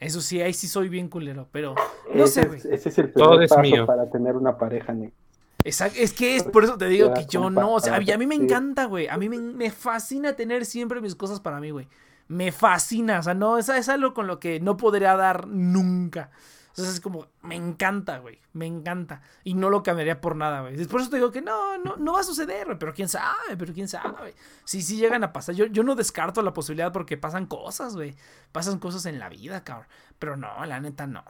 Eso 0.00 0.20
sí, 0.20 0.40
ahí 0.42 0.52
sí 0.52 0.66
soy 0.66 0.88
bien 0.88 1.08
culero, 1.08 1.46
pero 1.52 1.76
no 2.12 2.24
ese, 2.24 2.42
sé, 2.42 2.48
güey. 2.48 2.58
es, 2.58 2.64
ese 2.64 2.88
es 2.88 2.98
el 2.98 3.12
Todo 3.12 3.40
es 3.40 3.50
paso 3.50 3.60
mío. 3.62 3.86
para 3.86 4.10
tener 4.10 4.34
una 4.34 4.58
pareja, 4.58 4.92
Nex. 4.92 5.12
Exacto, 5.62 5.98
es 6.00 6.12
que 6.12 6.36
es 6.36 6.42
por 6.42 6.64
eso 6.64 6.76
te 6.76 6.86
digo 6.86 7.12
que 7.14 7.26
yo 7.26 7.48
no, 7.50 7.74
o 7.74 7.80
sea, 7.80 7.94
a 7.96 8.00
mí 8.00 8.26
me 8.26 8.34
encanta, 8.34 8.86
güey. 8.86 9.06
A 9.08 9.16
mí 9.18 9.28
me, 9.28 9.38
me 9.38 9.70
fascina 9.70 10.32
tener 10.32 10.64
siempre 10.64 11.00
mis 11.00 11.14
cosas 11.14 11.38
para 11.38 11.60
mí, 11.60 11.70
güey. 11.70 11.86
Me 12.26 12.50
fascina, 12.50 13.20
o 13.20 13.22
sea, 13.22 13.34
no, 13.34 13.58
es, 13.58 13.68
es 13.68 13.88
algo 13.88 14.14
con 14.14 14.26
lo 14.26 14.40
que 14.40 14.58
no 14.58 14.76
podría 14.76 15.16
dar 15.16 15.46
nunca. 15.46 16.30
Entonces 16.70 16.94
es 16.94 17.00
como, 17.00 17.26
me 17.42 17.56
encanta, 17.56 18.18
güey, 18.18 18.38
me 18.52 18.66
encanta. 18.66 19.22
Y 19.42 19.54
no 19.54 19.70
lo 19.70 19.82
cambiaría 19.82 20.20
por 20.20 20.36
nada, 20.36 20.60
güey. 20.60 20.86
Por 20.86 21.00
eso 21.00 21.10
te 21.10 21.16
digo 21.16 21.30
que 21.30 21.42
no, 21.42 21.78
no, 21.78 21.96
no 21.96 22.12
va 22.12 22.20
a 22.20 22.24
suceder, 22.24 22.66
güey, 22.66 22.78
pero 22.78 22.94
quién 22.94 23.08
sabe, 23.08 23.56
pero 23.58 23.72
quién 23.74 23.88
sabe. 23.88 24.34
Sí, 24.64 24.80
sí 24.80 24.96
llegan 24.96 25.24
a 25.24 25.32
pasar. 25.32 25.54
Yo, 25.54 25.66
yo 25.66 25.82
no 25.82 25.96
descarto 25.96 26.42
la 26.42 26.52
posibilidad 26.52 26.92
porque 26.92 27.16
pasan 27.16 27.46
cosas, 27.46 27.96
güey. 27.96 28.14
Pasan 28.52 28.78
cosas 28.78 29.04
en 29.06 29.18
la 29.18 29.28
vida, 29.28 29.64
cabrón. 29.64 29.88
Pero 30.18 30.36
no, 30.36 30.64
la 30.64 30.80
neta 30.80 31.06
no. 31.06 31.24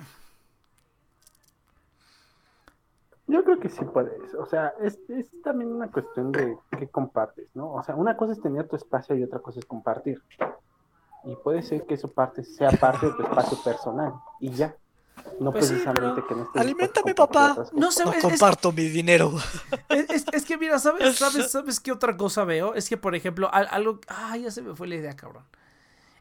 Yo 3.26 3.44
creo 3.44 3.60
que 3.60 3.68
sí 3.68 3.84
puedes. 3.84 4.34
O 4.34 4.44
sea, 4.44 4.74
es, 4.80 4.98
es 5.08 5.30
también 5.42 5.72
una 5.72 5.88
cuestión 5.88 6.32
de 6.32 6.58
qué 6.76 6.88
compartes, 6.88 7.48
¿no? 7.54 7.72
O 7.72 7.82
sea, 7.82 7.94
una 7.94 8.16
cosa 8.16 8.32
es 8.32 8.42
tener 8.42 8.68
tu 8.68 8.76
espacio 8.76 9.14
y 9.16 9.22
otra 9.22 9.38
cosa 9.38 9.60
es 9.60 9.66
compartir. 9.66 10.20
Y 11.24 11.36
puede 11.36 11.62
ser 11.62 11.86
que 11.86 11.94
eso 11.94 12.08
parte, 12.08 12.42
sea 12.42 12.70
parte 12.70 13.06
de 13.06 13.12
tu 13.12 13.22
espacio 13.22 13.56
personal. 13.62 14.14
Y 14.40 14.50
ya. 14.50 14.74
No 15.40 15.52
Pues 15.52 15.66
sí, 15.66 15.72
precisamente 15.74 16.10
pero- 16.14 16.26
que 16.26 16.34
no 16.34 16.42
estés 16.44 16.60
Aliméntame, 16.62 17.05
dispuesto 17.12 17.22
a 17.22 17.26
compartir 17.47 17.64
papá. 17.64 17.78
No 17.80 17.92
sé, 17.92 18.05
No 18.05 18.10
es- 18.12 18.16
es- 18.18 18.22
comparto 18.22 18.72
mi 18.72 18.84
dinero. 18.88 19.32
Es, 19.88 20.10
es- 20.10 20.24
es 20.32 20.44
que 20.44 20.56
mira, 20.59 20.78
¿sabes, 20.78 21.16
sabes, 21.16 21.51
¿sabes 21.51 21.80
qué 21.80 21.92
otra 21.92 22.16
cosa 22.16 22.44
veo? 22.44 22.74
Es 22.74 22.88
que, 22.88 22.97
por 22.97 23.14
ejemplo, 23.14 23.52
al- 23.52 23.68
algo... 23.70 24.01
Ay, 24.09 24.42
ya 24.42 24.51
se 24.51 24.62
me 24.62 24.74
fue 24.74 24.86
la 24.88 24.94
idea, 24.97 25.14
cabrón. 25.16 25.44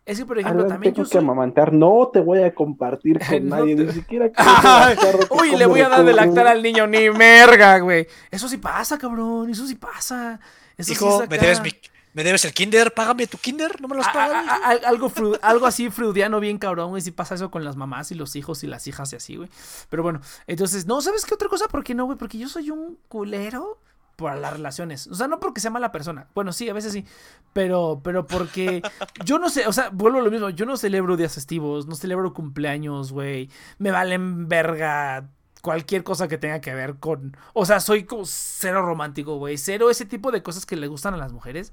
Es 0.06 0.18
que, 0.18 0.26
por 0.26 0.40
ejemplo, 0.40 0.62
Alan, 0.62 0.72
también 0.74 0.94
tengo 0.94 1.06
yo 1.06 1.10
que 1.10 1.14
soy... 1.18 1.24
amamantar. 1.24 1.72
No 1.72 2.10
te 2.12 2.20
voy 2.20 2.42
a 2.42 2.54
compartir 2.56 3.20
con 3.30 3.48
No 3.48 3.58
nadie, 3.58 3.76
te- 3.76 3.84
ni 3.86 3.92
siquiera. 3.92 4.32
Uy, 5.30 5.56
le 5.56 5.66
voy 5.68 5.82
a 5.82 5.90
dar 5.90 6.04
de 6.04 6.14
la 6.14 6.26
lactar 6.26 6.48
al 6.48 6.64
niño, 6.64 6.88
ni 6.88 7.10
merga, 7.12 7.78
güey. 7.80 8.08
Eso 8.32 8.48
sí 8.50 8.58
pasa, 8.58 8.98
cabrón, 8.98 9.50
eso 9.50 9.68
sí 9.68 9.76
pasa. 9.76 10.40
Eso 10.78 10.88
sí 10.88 10.92
Hijo, 10.94 11.24
es 11.24 11.30
me 11.30 11.38
debes, 11.38 11.62
mi- 11.62 11.72
me 12.14 12.24
debes 12.24 12.44
el 12.46 12.54
kinder, 12.54 12.94
págame 12.94 13.28
tu 13.28 13.38
kinder, 13.38 13.80
no 13.82 13.88
me 13.88 13.96
los 13.96 14.08
pagas. 14.08 14.46
algo, 14.86 15.10
fru- 15.10 15.40
algo 15.42 15.66
así 15.66 15.90
freudiano 15.90 16.40
bien 16.40 16.58
cabrón, 16.58 16.90
güey. 16.90 17.02
Si 17.02 17.12
pasa 17.12 17.36
eso 17.36 17.52
con 17.52 17.64
las 17.64 17.76
mamás 17.76 18.12
y 18.12 18.16
los 18.16 18.36
hijos 18.36 18.64
y 18.64 18.68
las 18.68 18.88
hijas 18.88 19.14
y 19.14 19.16
así, 19.18 19.36
güey. 19.36 19.50
Pero 19.90 20.04
bueno, 20.04 20.22
entonces, 20.48 20.86
no, 20.88 21.02
¿sabes 21.02 21.26
qué 21.26 21.34
otra 21.36 21.48
cosa? 21.50 21.68
¿Por 21.68 21.84
qué 21.84 21.94
no, 21.96 22.06
güey? 22.06 22.18
Porque 22.18 22.38
yo 22.38 22.50
soy 22.50 22.72
un 22.72 22.98
culero 23.08 23.80
para 24.16 24.36
las 24.36 24.52
relaciones. 24.54 25.08
O 25.08 25.16
sea, 25.16 25.28
no 25.28 25.40
porque 25.40 25.62
sea 25.62 25.72
mala 25.72 25.92
persona. 25.92 26.28
Bueno, 26.36 26.52
sí, 26.52 26.68
a 26.68 26.74
veces 26.74 26.92
sí. 26.92 27.06
Pero, 27.54 28.02
pero 28.04 28.26
porque 28.26 28.82
yo 29.26 29.40
no 29.40 29.50
sé, 29.50 29.66
o 29.68 29.72
sea, 29.72 29.90
vuelvo 29.92 30.20
a 30.20 30.22
lo 30.22 30.32
mismo. 30.32 30.50
Yo 30.50 30.66
no 30.66 30.76
celebro 30.78 31.16
días 31.16 31.36
festivos, 31.36 31.86
no 31.88 31.96
celebro 31.96 32.34
cumpleaños, 32.34 33.12
güey. 33.14 33.50
Me 33.78 33.92
valen 33.92 34.48
verga 34.50 35.30
cualquier 35.62 36.04
cosa 36.04 36.28
que 36.28 36.38
tenga 36.38 36.60
que 36.60 36.74
ver 36.74 36.96
con. 36.98 37.38
O 37.54 37.66
sea, 37.66 37.80
soy 37.80 38.04
como 38.04 38.26
cero 38.26 38.82
romántico, 38.82 39.38
güey. 39.38 39.58
Cero 39.58 39.90
ese 39.90 40.06
tipo 40.06 40.32
de 40.32 40.44
cosas 40.44 40.66
que 40.66 40.76
le 40.76 40.88
gustan 40.88 41.14
a 41.14 41.18
las 41.18 41.32
mujeres 41.32 41.72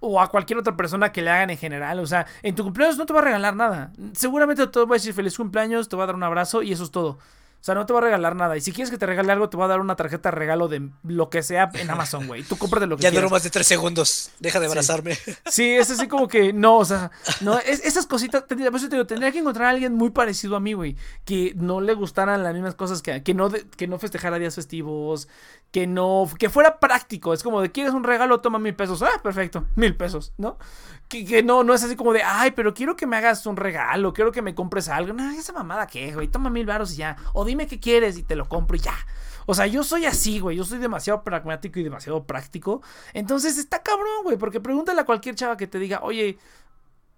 o 0.00 0.20
a 0.20 0.28
cualquier 0.28 0.58
otra 0.58 0.76
persona 0.76 1.12
que 1.12 1.22
le 1.22 1.30
hagan 1.30 1.50
en 1.50 1.58
general. 1.58 1.98
O 2.00 2.06
sea, 2.06 2.26
en 2.42 2.54
tu 2.54 2.64
cumpleaños 2.64 2.98
no 2.98 3.06
te 3.06 3.12
va 3.12 3.20
a 3.20 3.24
regalar 3.24 3.56
nada. 3.56 3.92
Seguramente 4.12 4.66
te 4.66 4.78
va 4.80 4.86
a 4.86 4.92
decir 4.94 5.14
feliz 5.14 5.36
cumpleaños, 5.36 5.88
te 5.88 5.96
va 5.96 6.04
a 6.04 6.06
dar 6.06 6.16
un 6.16 6.22
abrazo 6.22 6.62
y 6.62 6.72
eso 6.72 6.84
es 6.84 6.90
todo. 6.90 7.18
O 7.60 7.64
sea, 7.68 7.74
no 7.74 7.84
te 7.86 7.92
va 7.92 7.98
a 7.98 8.02
regalar 8.02 8.36
nada. 8.36 8.56
Y 8.56 8.60
si 8.60 8.72
quieres 8.72 8.90
que 8.90 8.98
te 8.98 9.04
regale 9.04 9.32
algo, 9.32 9.48
te 9.50 9.56
va 9.56 9.64
a 9.64 9.68
dar 9.68 9.80
una 9.80 9.96
tarjeta 9.96 10.30
de 10.30 10.36
regalo 10.36 10.68
de 10.68 10.88
lo 11.02 11.28
que 11.28 11.42
sea 11.42 11.68
en 11.74 11.90
Amazon, 11.90 12.26
güey. 12.28 12.44
Tú 12.44 12.56
cómprate 12.56 12.86
lo 12.86 12.96
que 12.96 13.02
Ya 13.02 13.10
quieras. 13.10 13.24
duró 13.24 13.34
más 13.34 13.42
de 13.42 13.50
tres 13.50 13.66
segundos. 13.66 14.30
Deja 14.38 14.60
de 14.60 14.66
abrazarme. 14.66 15.18
Sí, 15.50 15.72
es 15.72 15.90
así 15.90 16.06
como 16.08 16.28
que 16.28 16.52
no, 16.52 16.76
o 16.78 16.84
sea, 16.84 17.10
no, 17.40 17.58
es- 17.58 17.84
esas 17.84 18.06
cositas, 18.06 18.46
tendría, 18.46 18.70
por 18.70 18.78
eso 18.78 18.88
te 18.88 18.94
digo, 18.96 19.06
tendría 19.06 19.32
que 19.32 19.38
encontrar 19.40 19.66
a 19.66 19.70
alguien 19.70 19.94
muy 19.94 20.10
parecido 20.10 20.54
a 20.56 20.60
mí, 20.60 20.72
güey, 20.72 20.96
que 21.24 21.52
no 21.56 21.80
le 21.80 21.94
gustaran 21.94 22.42
las 22.44 22.54
mismas 22.54 22.74
cosas 22.76 23.02
que, 23.02 23.22
que 23.24 23.34
no, 23.34 23.50
que 23.50 23.88
no 23.88 23.98
festejara 23.98 24.38
días 24.38 24.54
festivos, 24.54 25.28
que 25.72 25.86
no, 25.86 26.28
que 26.38 26.48
fuera 26.50 26.78
práctico, 26.78 27.34
es 27.34 27.42
como 27.42 27.60
de, 27.60 27.72
¿quieres 27.72 27.92
un 27.92 28.04
regalo? 28.04 28.40
Toma 28.40 28.58
mil 28.58 28.74
pesos, 28.76 29.02
ah, 29.02 29.20
perfecto, 29.22 29.66
mil 29.74 29.96
pesos, 29.96 30.32
¿no? 30.38 30.58
Que, 31.08 31.24
que 31.24 31.42
no, 31.42 31.64
no 31.64 31.72
es 31.72 31.82
así 31.82 31.96
como 31.96 32.12
de, 32.12 32.22
ay, 32.22 32.50
pero 32.50 32.74
quiero 32.74 32.94
que 32.94 33.06
me 33.06 33.16
hagas 33.16 33.46
un 33.46 33.56
regalo, 33.56 34.12
quiero 34.12 34.30
que 34.30 34.42
me 34.42 34.54
compres 34.54 34.88
algo, 34.88 35.14
no, 35.14 35.30
esa 35.30 35.54
mamada 35.54 35.86
qué, 35.86 36.12
güey, 36.12 36.28
toma 36.28 36.50
mil 36.50 36.66
varos 36.66 36.92
y 36.92 36.96
ya, 36.96 37.16
o 37.32 37.46
dime 37.46 37.66
qué 37.66 37.80
quieres 37.80 38.18
y 38.18 38.22
te 38.22 38.36
lo 38.36 38.46
compro 38.46 38.76
y 38.76 38.80
ya. 38.80 38.94
O 39.50 39.54
sea, 39.54 39.66
yo 39.66 39.82
soy 39.82 40.04
así, 40.04 40.40
güey. 40.40 40.58
Yo 40.58 40.64
soy 40.64 40.78
demasiado 40.78 41.24
pragmático 41.24 41.80
y 41.80 41.82
demasiado 41.82 42.24
práctico. 42.24 42.82
Entonces 43.14 43.56
está 43.56 43.82
cabrón, 43.82 44.22
güey. 44.22 44.36
Porque 44.36 44.60
pregúntale 44.60 45.00
a 45.00 45.06
cualquier 45.06 45.36
chava 45.36 45.56
que 45.56 45.66
te 45.66 45.78
diga, 45.78 46.00
oye, 46.02 46.36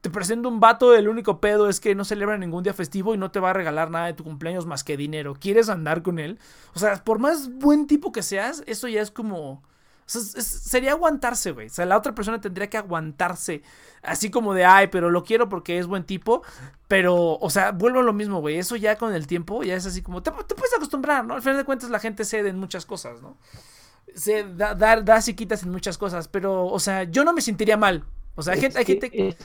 te 0.01 0.11
presento 0.11 0.49
un 0.49 0.61
vato, 0.61 0.95
el 0.95 1.09
único 1.09 1.41
pedo 1.41 1.69
es 1.69 1.81
que 1.81 1.97
no 1.97 2.05
celebra 2.05 2.39
ningún 2.39 2.63
día 2.63 2.73
festivo 2.73 3.17
y 3.17 3.19
no 3.19 3.33
te 3.33 3.41
va 3.41 3.51
a 3.51 3.53
regalar 3.53 3.91
nada 3.91 4.07
de 4.07 4.13
tu 4.13 4.23
cumpleaños 4.23 4.65
más 4.65 4.85
que 4.85 4.97
dinero. 4.97 5.35
¿Quieres 5.41 5.69
andar 5.69 6.03
con 6.03 6.21
él? 6.21 6.39
O 6.73 6.79
sea, 6.79 7.03
por 7.03 7.19
más 7.19 7.53
buen 7.53 7.89
tipo 7.89 8.13
que 8.13 8.23
seas, 8.23 8.63
eso 8.69 8.87
ya 8.87 9.03
es 9.03 9.11
como... 9.11 9.65
o 10.17 10.21
sea, 10.21 10.21
es- 10.23 10.35
es- 10.37 10.47
sería 10.65 10.93
aguantarse, 10.93 11.53
güey. 11.53 11.69
O 11.69 11.71
sea, 11.71 11.87
la 11.87 11.97
otra 11.97 12.15
persona 12.15 12.41
tendría 12.41 12.69
que 12.69 12.77
aguantarse. 12.79 13.63
Así 14.03 14.31
como 14.31 14.55
de, 14.55 14.65
ay, 14.65 14.89
pero 14.89 15.11
lo 15.11 15.23
quiero 15.25 15.49
porque 15.49 15.79
es 15.79 15.87
buen 15.87 16.05
tipo. 16.05 16.43
Pero, 16.89 17.39
o 17.39 17.51
sea, 17.51 17.71
vuelvo 17.73 18.01
a 18.01 18.03
lo 18.03 18.13
mismo, 18.13 18.41
güey. 18.41 18.59
Eso 18.59 18.75
ya 18.77 18.97
con 18.97 19.15
el 19.15 19.27
tiempo 19.27 19.63
ya 19.63 19.75
es 19.77 19.87
así 19.87 20.03
como, 20.03 20.23
te, 20.23 20.31
te 20.31 20.55
puedes 20.55 20.75
acostumbrar, 20.75 21.25
¿no? 21.25 21.35
Al 21.35 21.43
final 21.43 21.57
de 21.59 21.65
cuentas 21.65 21.91
la 21.91 22.01
gente 22.01 22.25
cede 22.25 22.49
en 22.49 22.59
muchas 22.59 22.85
cosas, 22.87 23.21
¿no? 23.23 23.37
Se 24.15 24.43
da, 24.55 24.75
da, 24.75 25.01
das 25.01 25.29
y 25.29 25.35
quitas 25.35 25.63
en 25.63 25.71
muchas 25.71 25.97
cosas. 25.99 26.27
Pero, 26.29 26.67
o 26.67 26.81
sea, 26.81 27.05
yo 27.05 27.25
no 27.25 27.33
me 27.33 27.43
sentiría 27.43 27.77
mal. 27.77 28.05
O 28.37 28.43
sea, 28.43 28.55
hay 28.55 28.61
gente... 28.61 28.79
Hay 28.79 28.85
gente 28.87 29.11
que, 29.11 29.37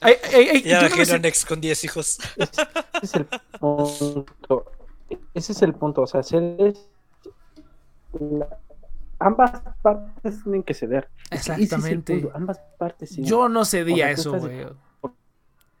hay- 0.00 0.16
hay- 0.34 0.48
hay- 0.48 0.62
Ya 0.62 0.70
yo 0.70 0.76
no 0.76 0.80
me 0.82 0.86
imagino 0.96 1.04
sen- 1.04 1.14
a 1.14 1.18
Nex 1.20 1.44
con 1.46 1.60
10 1.60 1.84
hijos. 1.84 2.18
ese 2.36 2.50
es 3.02 3.14
el 3.14 3.26
punto. 3.60 4.72
Ese 5.34 5.52
es 5.52 5.62
el 5.62 5.74
punto. 5.74 6.02
O 6.02 6.06
sea, 6.06 6.22
ser 6.22 6.56
es- 6.58 6.88
la- 8.18 8.58
ambas 9.18 9.62
partes 9.82 10.42
tienen 10.42 10.62
que 10.62 10.74
ceder. 10.74 11.08
Es 11.30 11.48
Exactamente. 11.48 12.14
punto, 12.20 12.36
Ambas 12.36 12.60
partes 12.78 13.10
sí. 13.10 13.22
Yo 13.22 13.48
no 13.48 13.64
cedía 13.64 14.06
O 14.06 14.08
sea, 14.08 14.14
tú 14.16 14.20
eso, 14.36 14.40
güey. 14.40 14.66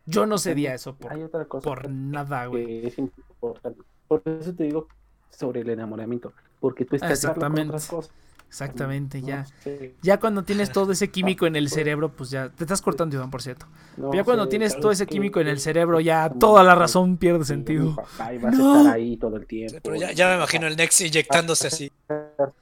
Yo 0.08 0.24
no 0.26 0.38
cedía 0.38 0.72
eso 0.74 0.94
por, 0.94 1.12
Hay 1.12 1.22
otra 1.22 1.44
cosa 1.46 1.64
por 1.64 1.90
nada, 1.90 2.46
güey. 2.46 2.86
es 2.86 2.96
importante. 2.98 3.80
Por 4.06 4.22
eso 4.24 4.54
te 4.54 4.64
digo 4.64 4.86
sobre 5.30 5.62
el 5.62 5.70
enamoramiento. 5.70 6.32
Porque 6.60 6.84
tú 6.84 6.94
estás 6.96 7.08
con 7.08 7.12
Exactamente. 7.30 7.68
otras 7.68 7.86
cosas. 7.88 8.12
Exactamente, 8.48 9.20
No 9.20 9.26
ya. 9.26 9.44
sé, 9.64 9.96
Ya 10.02 10.20
cuando 10.20 10.44
tienes 10.44 10.70
todo 10.70 10.92
ese 10.92 11.10
químico 11.10 11.46
en 11.46 11.56
el 11.56 11.68
cerebro, 11.68 12.12
pues 12.12 12.30
ya. 12.30 12.48
Te 12.50 12.62
estás 12.62 12.80
cortando, 12.80 13.16
Iván, 13.16 13.30
por 13.32 13.42
cierto. 13.42 13.66
no 13.96 14.14
ya 14.14 14.22
cuando 14.22 14.44
sé, 14.44 14.50
tienes 14.50 14.72
¿sabes 14.72 14.82
todo 14.82 14.92
ese 14.92 15.06
químico 15.08 15.40
en 15.40 15.48
el 15.48 15.58
cerebro, 15.58 15.98
ya 15.98 16.30
toda 16.30 16.62
la 16.62 16.76
razón 16.76 17.16
pierde 17.16 17.44
sentido. 17.44 17.96
y 18.32 18.38
vas 18.38 18.56
No. 18.56 18.74
a 18.74 18.78
estar 18.78 18.94
ahí 18.94 19.16
todo 19.16 19.36
el 19.36 19.46
tiempo. 19.46 19.78
Pero 19.82 19.96
ya, 19.96 20.12
ya 20.12 20.28
me 20.28 20.36
imagino 20.36 20.68
el 20.68 20.76
Nex 20.76 21.00
inyectándose 21.00 21.66
así. 21.66 21.90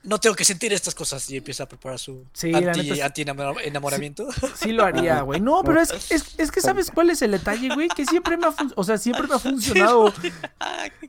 No 0.04 0.18
tengo 0.18 0.36
que 0.36 0.44
sentir 0.44 0.72
estas 0.72 0.94
cosas 0.94 1.28
y 1.30 1.36
empieza 1.36 1.64
a 1.64 1.68
preparar 1.68 1.98
su 1.98 2.24
Sí, 2.32 2.54
anti, 2.54 3.00
anti-enamoramiento. 3.00 4.28
Sí 4.54 4.72
lo 4.72 4.84
haría, 4.84 5.22
güey. 5.22 5.40
No, 5.40 5.62
pero 5.64 5.80
es, 5.80 6.10
es, 6.10 6.34
es 6.38 6.50
que 6.50 6.60
¿sabes 6.60 6.90
cuál 6.90 7.10
es 7.10 7.22
el 7.22 7.32
detalle, 7.32 7.74
güey? 7.74 7.88
Que 7.88 8.06
siempre 8.06 8.36
me 8.36 8.46
ha 8.46 8.52
funcionado. 8.52 8.80
O 8.80 8.84
sea, 8.84 8.98
siempre 8.98 9.26
me 9.26 9.34
ha 9.34 9.38
funcionado. 9.38 10.12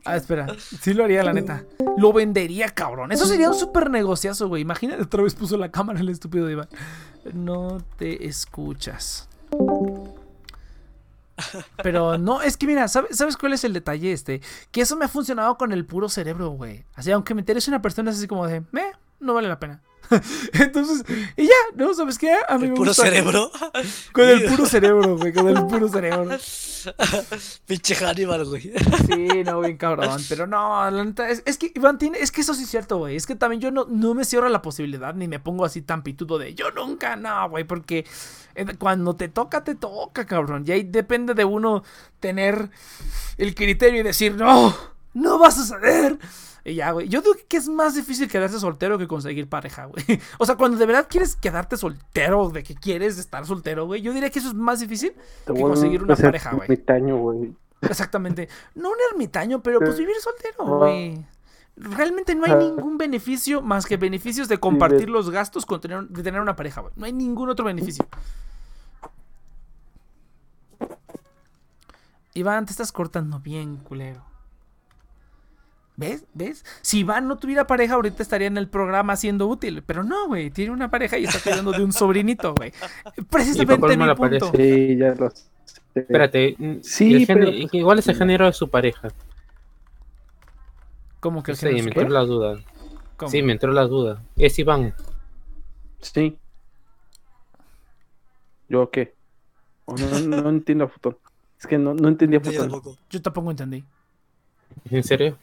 Ah, 0.04 0.16
espera. 0.16 0.46
Sí 0.80 0.94
lo 0.94 1.02
haría, 1.02 1.24
la 1.24 1.32
neta. 1.32 1.64
Lo 1.96 2.12
vendería, 2.12 2.68
cabrón. 2.68 3.10
Eso 3.10 3.26
sería 3.26 3.48
un 3.48 3.58
súper 3.58 3.90
negociazo, 3.90 4.46
güey. 4.48 4.62
Imagínate, 4.62 5.02
otra 5.02 5.22
vez 5.22 5.34
puso 5.34 5.56
la 5.56 5.70
cámara 5.72 5.98
el 5.98 6.08
estúpido 6.08 6.46
de 6.46 6.52
Iván. 6.52 6.68
No 7.32 7.78
te 7.98 8.26
escuchas. 8.26 9.28
Pero 11.82 12.18
no, 12.18 12.42
es 12.42 12.56
que 12.56 12.66
mira, 12.66 12.88
¿sabes, 12.88 13.16
¿sabes 13.16 13.36
cuál 13.36 13.52
es 13.52 13.64
el 13.64 13.72
detalle 13.72 14.12
este? 14.12 14.40
Que 14.70 14.80
eso 14.80 14.96
me 14.96 15.04
ha 15.04 15.08
funcionado 15.08 15.56
con 15.58 15.72
el 15.72 15.84
puro 15.84 16.08
cerebro, 16.08 16.50
güey. 16.50 16.84
Así, 16.94 17.10
aunque 17.10 17.34
me 17.34 17.40
interese 17.42 17.70
una 17.70 17.82
persona, 17.82 18.10
es 18.10 18.18
así 18.18 18.26
como 18.26 18.46
de, 18.46 18.56
eh, 18.56 18.92
no 19.20 19.34
vale 19.34 19.48
la 19.48 19.58
pena. 19.60 19.82
Entonces, 20.52 21.04
y 21.36 21.46
ya, 21.46 21.52
¿no? 21.74 21.92
¿Sabes 21.92 22.16
qué? 22.16 22.32
A 22.48 22.58
mí 22.58 22.64
El 22.66 22.70
me 22.70 22.76
puro 22.76 22.90
gusta- 22.90 23.02
cerebro. 23.02 23.50
Con 24.12 24.24
el 24.28 24.44
puro 24.44 24.64
cerebro, 24.66 25.16
güey, 25.16 25.32
con 25.32 25.48
el 25.48 25.66
puro 25.66 25.88
cerebro. 25.88 26.28
Pinche 27.66 27.94
Hannibal, 27.96 28.44
güey. 28.44 28.62
Sí, 29.06 29.42
no, 29.44 29.60
bien 29.60 29.76
cabrón. 29.76 30.20
Pero 30.28 30.46
no, 30.46 30.88
la 30.90 31.04
neta, 31.04 31.28
es, 31.28 31.42
es 31.44 31.58
que, 31.58 31.72
Iván, 31.74 31.98
tiene, 31.98 32.18
es 32.18 32.30
que 32.30 32.40
eso 32.42 32.54
sí 32.54 32.62
es 32.62 32.70
cierto, 32.70 32.98
güey. 32.98 33.16
Es 33.16 33.26
que 33.26 33.34
también 33.34 33.60
yo 33.60 33.70
no, 33.72 33.86
no 33.88 34.14
me 34.14 34.24
cierro 34.24 34.48
la 34.48 34.62
posibilidad 34.62 35.12
ni 35.14 35.26
me 35.26 35.40
pongo 35.40 35.64
así 35.64 35.82
tan 35.82 36.02
pitudo 36.04 36.38
de 36.38 36.54
yo 36.54 36.70
nunca, 36.70 37.16
no, 37.16 37.48
güey, 37.50 37.64
porque 37.64 38.06
cuando 38.78 39.14
te 39.16 39.28
toca, 39.28 39.62
te 39.64 39.74
toca, 39.74 40.24
cabrón. 40.26 40.64
Y 40.66 40.72
ahí 40.72 40.82
depende 40.84 41.34
de 41.34 41.44
uno 41.44 41.82
tener 42.20 42.70
el 43.38 43.54
criterio 43.54 44.00
y 44.00 44.04
decir, 44.04 44.34
no, 44.36 44.74
no 45.14 45.38
va 45.38 45.48
a 45.48 45.52
suceder. 45.52 46.18
Y 46.64 46.74
ya, 46.74 46.90
güey. 46.90 47.08
Yo 47.08 47.20
digo 47.22 47.34
que 47.46 47.58
es 47.58 47.68
más 47.68 47.94
difícil 47.94 48.28
quedarse 48.28 48.58
soltero 48.58 48.98
que 48.98 49.06
conseguir 49.06 49.48
pareja, 49.48 49.84
güey. 49.84 50.04
O 50.38 50.46
sea, 50.46 50.56
cuando 50.56 50.76
de 50.78 50.86
verdad 50.86 51.06
quieres 51.08 51.36
quedarte 51.36 51.76
soltero, 51.76 52.48
de 52.50 52.62
que 52.64 52.74
quieres 52.74 53.18
estar 53.18 53.46
soltero, 53.46 53.86
güey, 53.86 54.02
yo 54.02 54.12
diría 54.12 54.30
que 54.30 54.40
eso 54.40 54.48
es 54.48 54.54
más 54.54 54.80
difícil 54.80 55.12
Te 55.44 55.54
que 55.54 55.60
conseguir 55.60 56.02
una 56.02 56.16
pareja, 56.16 56.50
güey. 56.54 56.64
ermitaño, 56.64 57.16
güey. 57.18 57.54
Exactamente. 57.82 58.48
No 58.74 58.88
un 58.90 58.96
ermitaño, 59.12 59.62
pero 59.62 59.78
pues 59.78 59.96
vivir 59.96 60.16
soltero, 60.20 60.56
Ah. 60.60 60.76
güey. 60.78 61.24
Realmente 61.76 62.34
no 62.34 62.46
hay 62.46 62.52
Ah. 62.52 62.56
ningún 62.56 62.96
beneficio 62.98 63.60
más 63.62 63.84
que 63.86 63.96
beneficios 63.98 64.48
de 64.48 64.58
compartir 64.58 65.08
los 65.10 65.30
gastos 65.30 65.66
con 65.66 65.80
tener, 65.80 66.08
de 66.08 66.22
tener 66.22 66.40
una 66.40 66.56
pareja, 66.56 66.80
güey. 66.80 66.92
No 66.96 67.04
hay 67.06 67.12
ningún 67.12 67.48
otro 67.50 67.64
beneficio. 67.66 68.06
Iván, 72.38 72.66
te 72.66 72.72
estás 72.72 72.92
cortando 72.92 73.40
bien, 73.40 73.76
culero. 73.78 74.24
¿Ves? 75.96 76.26
¿Ves? 76.34 76.64
Si 76.82 76.98
Iván 77.00 77.26
no 77.26 77.38
tuviera 77.38 77.66
pareja, 77.66 77.94
ahorita 77.94 78.22
estaría 78.22 78.46
en 78.48 78.58
el 78.58 78.68
programa 78.68 79.16
siendo 79.16 79.46
útil. 79.46 79.82
Pero 79.82 80.04
no, 80.04 80.26
güey. 80.26 80.50
Tiene 80.50 80.70
una 80.72 80.90
pareja 80.90 81.16
y 81.16 81.24
está 81.24 81.40
cuidando 81.42 81.72
de 81.72 81.82
un 81.82 81.92
sobrinito, 81.92 82.54
güey. 82.54 82.72
Precisamente 83.30 83.96
mi 83.96 84.04
punto. 84.04 84.16
pareja. 84.20 84.50
Sí, 84.54 84.96
ya 84.98 85.14
lo 85.14 85.30
sé. 85.30 85.44
Espérate, 85.94 86.56
Sí, 86.82 87.14
el 87.14 87.26
pero- 87.26 87.46
género- 87.46 87.68
igual 87.72 87.98
es 87.98 88.08
el 88.08 88.16
género 88.16 88.44
de 88.44 88.52
su 88.52 88.68
pareja. 88.68 89.08
¿Cómo 91.20 91.42
que 91.42 91.54
Sí, 91.56 91.64
Argenis 91.66 91.84
me 91.86 91.90
entró 91.92 92.08
la 92.10 92.20
duda. 92.20 92.58
¿Cómo? 93.16 93.30
Sí, 93.30 93.42
me 93.42 93.52
entró 93.52 93.72
la 93.72 93.84
duda. 93.86 94.22
Es 94.36 94.58
Iván. 94.58 94.94
Sí. 96.02 96.38
¿Yo 98.68 98.90
qué? 98.90 99.14
No, 99.86 99.94
no, 100.20 100.42
no 100.42 100.48
entiendo, 100.50 100.88
futón. 100.88 101.16
Es 101.66 101.70
que 101.70 101.78
no, 101.78 101.94
no 101.94 102.08
entendía 102.08 102.40
Yo 102.40 102.50
futón. 102.52 102.70
tampoco. 102.70 102.96
Yo 103.10 103.20
tampoco 103.20 103.50
entendí. 103.50 103.84
¿En 104.88 105.02
serio? 105.02 105.36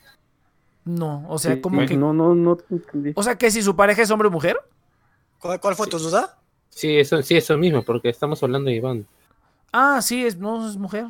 No, 0.86 1.26
o 1.28 1.38
sea, 1.38 1.56
Sí, 1.56 1.62
como 1.62 1.86
que. 1.86 1.98
No, 1.98 2.14
no, 2.14 2.34
no 2.34 2.56
te 2.56 2.76
entendí. 2.76 3.12
O 3.16 3.24
sea, 3.24 3.38
que 3.38 3.52
si 3.52 3.62
su 3.62 3.76
pareja 3.76 4.02
es 4.02 4.10
hombre 4.10 4.30
o 4.30 4.32
mujer. 4.32 4.58
¿Cuál, 5.40 5.60
cuál 5.60 5.76
fue 5.76 5.88
tu 5.88 6.00
duda? 6.00 6.38
Sí, 6.70 6.98
eso, 6.98 7.22
sí, 7.22 7.36
eso 7.36 7.58
mismo, 7.58 7.84
porque 7.84 8.08
estamos 8.10 8.42
hablando 8.42 8.70
de 8.70 8.78
Iván. 8.78 9.06
Ah, 9.74 10.02
sí, 10.02 10.26
es, 10.26 10.38
no 10.38 10.68
es 10.70 10.78
mujer. 10.78 11.08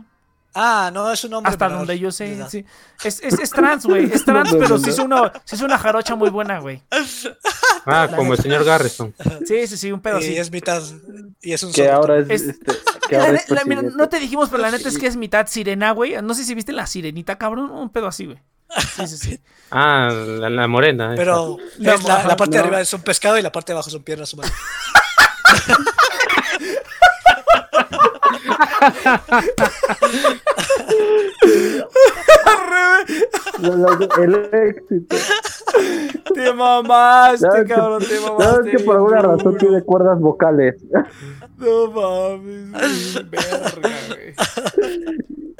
Ah, 0.55 0.91
no, 0.93 1.11
es 1.11 1.23
un 1.23 1.33
hombre. 1.33 1.51
Hasta 1.51 1.65
menor 1.67 1.79
donde 1.87 1.97
yo 1.99 2.11
sé, 2.11 2.37
sí. 2.49 2.63
Es, 3.03 3.21
es, 3.23 3.39
es 3.39 3.49
trans, 3.49 3.85
güey. 3.85 4.05
Es 4.11 4.23
trans, 4.25 4.51
No, 4.51 4.57
no, 4.59 4.63
pero 4.63 4.77
no. 4.77 4.83
sí 4.83 4.91
es 4.91 4.99
una, 4.99 5.31
sí 5.45 5.55
es 5.55 5.61
una 5.61 5.77
jarocha 5.79 6.15
muy 6.15 6.29
buena, 6.29 6.59
güey. 6.59 6.81
Ah, 7.85 8.07
La 8.09 8.15
como 8.15 8.33
el 8.33 8.39
señor 8.39 8.63
Garrison. 8.63 9.13
Sí, 9.47 9.65
sí, 9.67 9.77
sí, 9.77 9.91
un 9.91 9.99
pedo 10.01 10.19
y 10.19 10.23
así. 10.23 10.37
es 10.37 10.51
mitad. 10.51 10.81
Y 11.41 11.53
es 11.53 11.63
un 11.63 11.71
Que 11.73 11.89
ahora 11.89 12.19
es, 12.19 12.29
Es- 12.29 12.41
este, 12.49 12.71
que 13.09 13.17
ahora 13.17 13.33
es 13.37 13.49
la- 13.49 13.65
mira, 13.65 13.81
no 13.81 14.07
te 14.09 14.19
dijimos, 14.19 14.49
pero 14.49 14.61
la 14.61 14.71
neta 14.71 14.87
es 14.89 14.97
que 14.97 15.07
es 15.07 15.15
mitad 15.17 15.47
sirena, 15.47 15.91
güey. 15.91 16.21
No 16.21 16.33
sé 16.33 16.43
si 16.43 16.53
viste 16.53 16.71
la 16.71 16.85
sirenita, 16.87 17.37
cabrón. 17.37 17.71
Un 17.71 17.89
pedo 17.89 18.07
así, 18.07 18.25
güey. 18.25 18.37
Sí, 18.95 19.07
sí, 19.07 19.17
sí. 19.17 19.39
Ah, 19.71 20.09
la, 20.11 20.49
la 20.49 20.67
morena. 20.67 21.13
Pero 21.15 21.57
la, 21.77 21.95
la 22.25 22.35
parte 22.37 22.57
de 22.57 22.59
arriba 22.63 22.79
es 22.81 22.93
un 22.93 23.01
pescado 23.01 23.37
y 23.37 23.41
la 23.41 23.51
parte 23.51 23.71
de 23.71 23.77
abajo 23.77 23.89
son 23.89 24.03
piernas 24.03 24.33
humanas. 24.33 24.53
El 34.21 34.49
éxito. 34.53 35.15
Te 36.33 36.53
mamaste, 36.53 37.47
No, 37.47 37.55
es 37.55 37.63
que- 37.63 37.73
cabrón, 37.73 38.03
te 38.03 38.19
mamaste. 38.19 38.69
es 38.71 38.77
que 38.77 38.83
por 38.83 38.95
alguna 38.95 39.21
razón 39.21 39.57
tiene 39.57 39.81
cuerdas 39.83 40.19
vocales. 40.19 40.75
No 41.57 41.91
mames, 41.91 43.13
güey, 43.13 43.29
verga, 43.29 43.89
güey. 44.07 44.35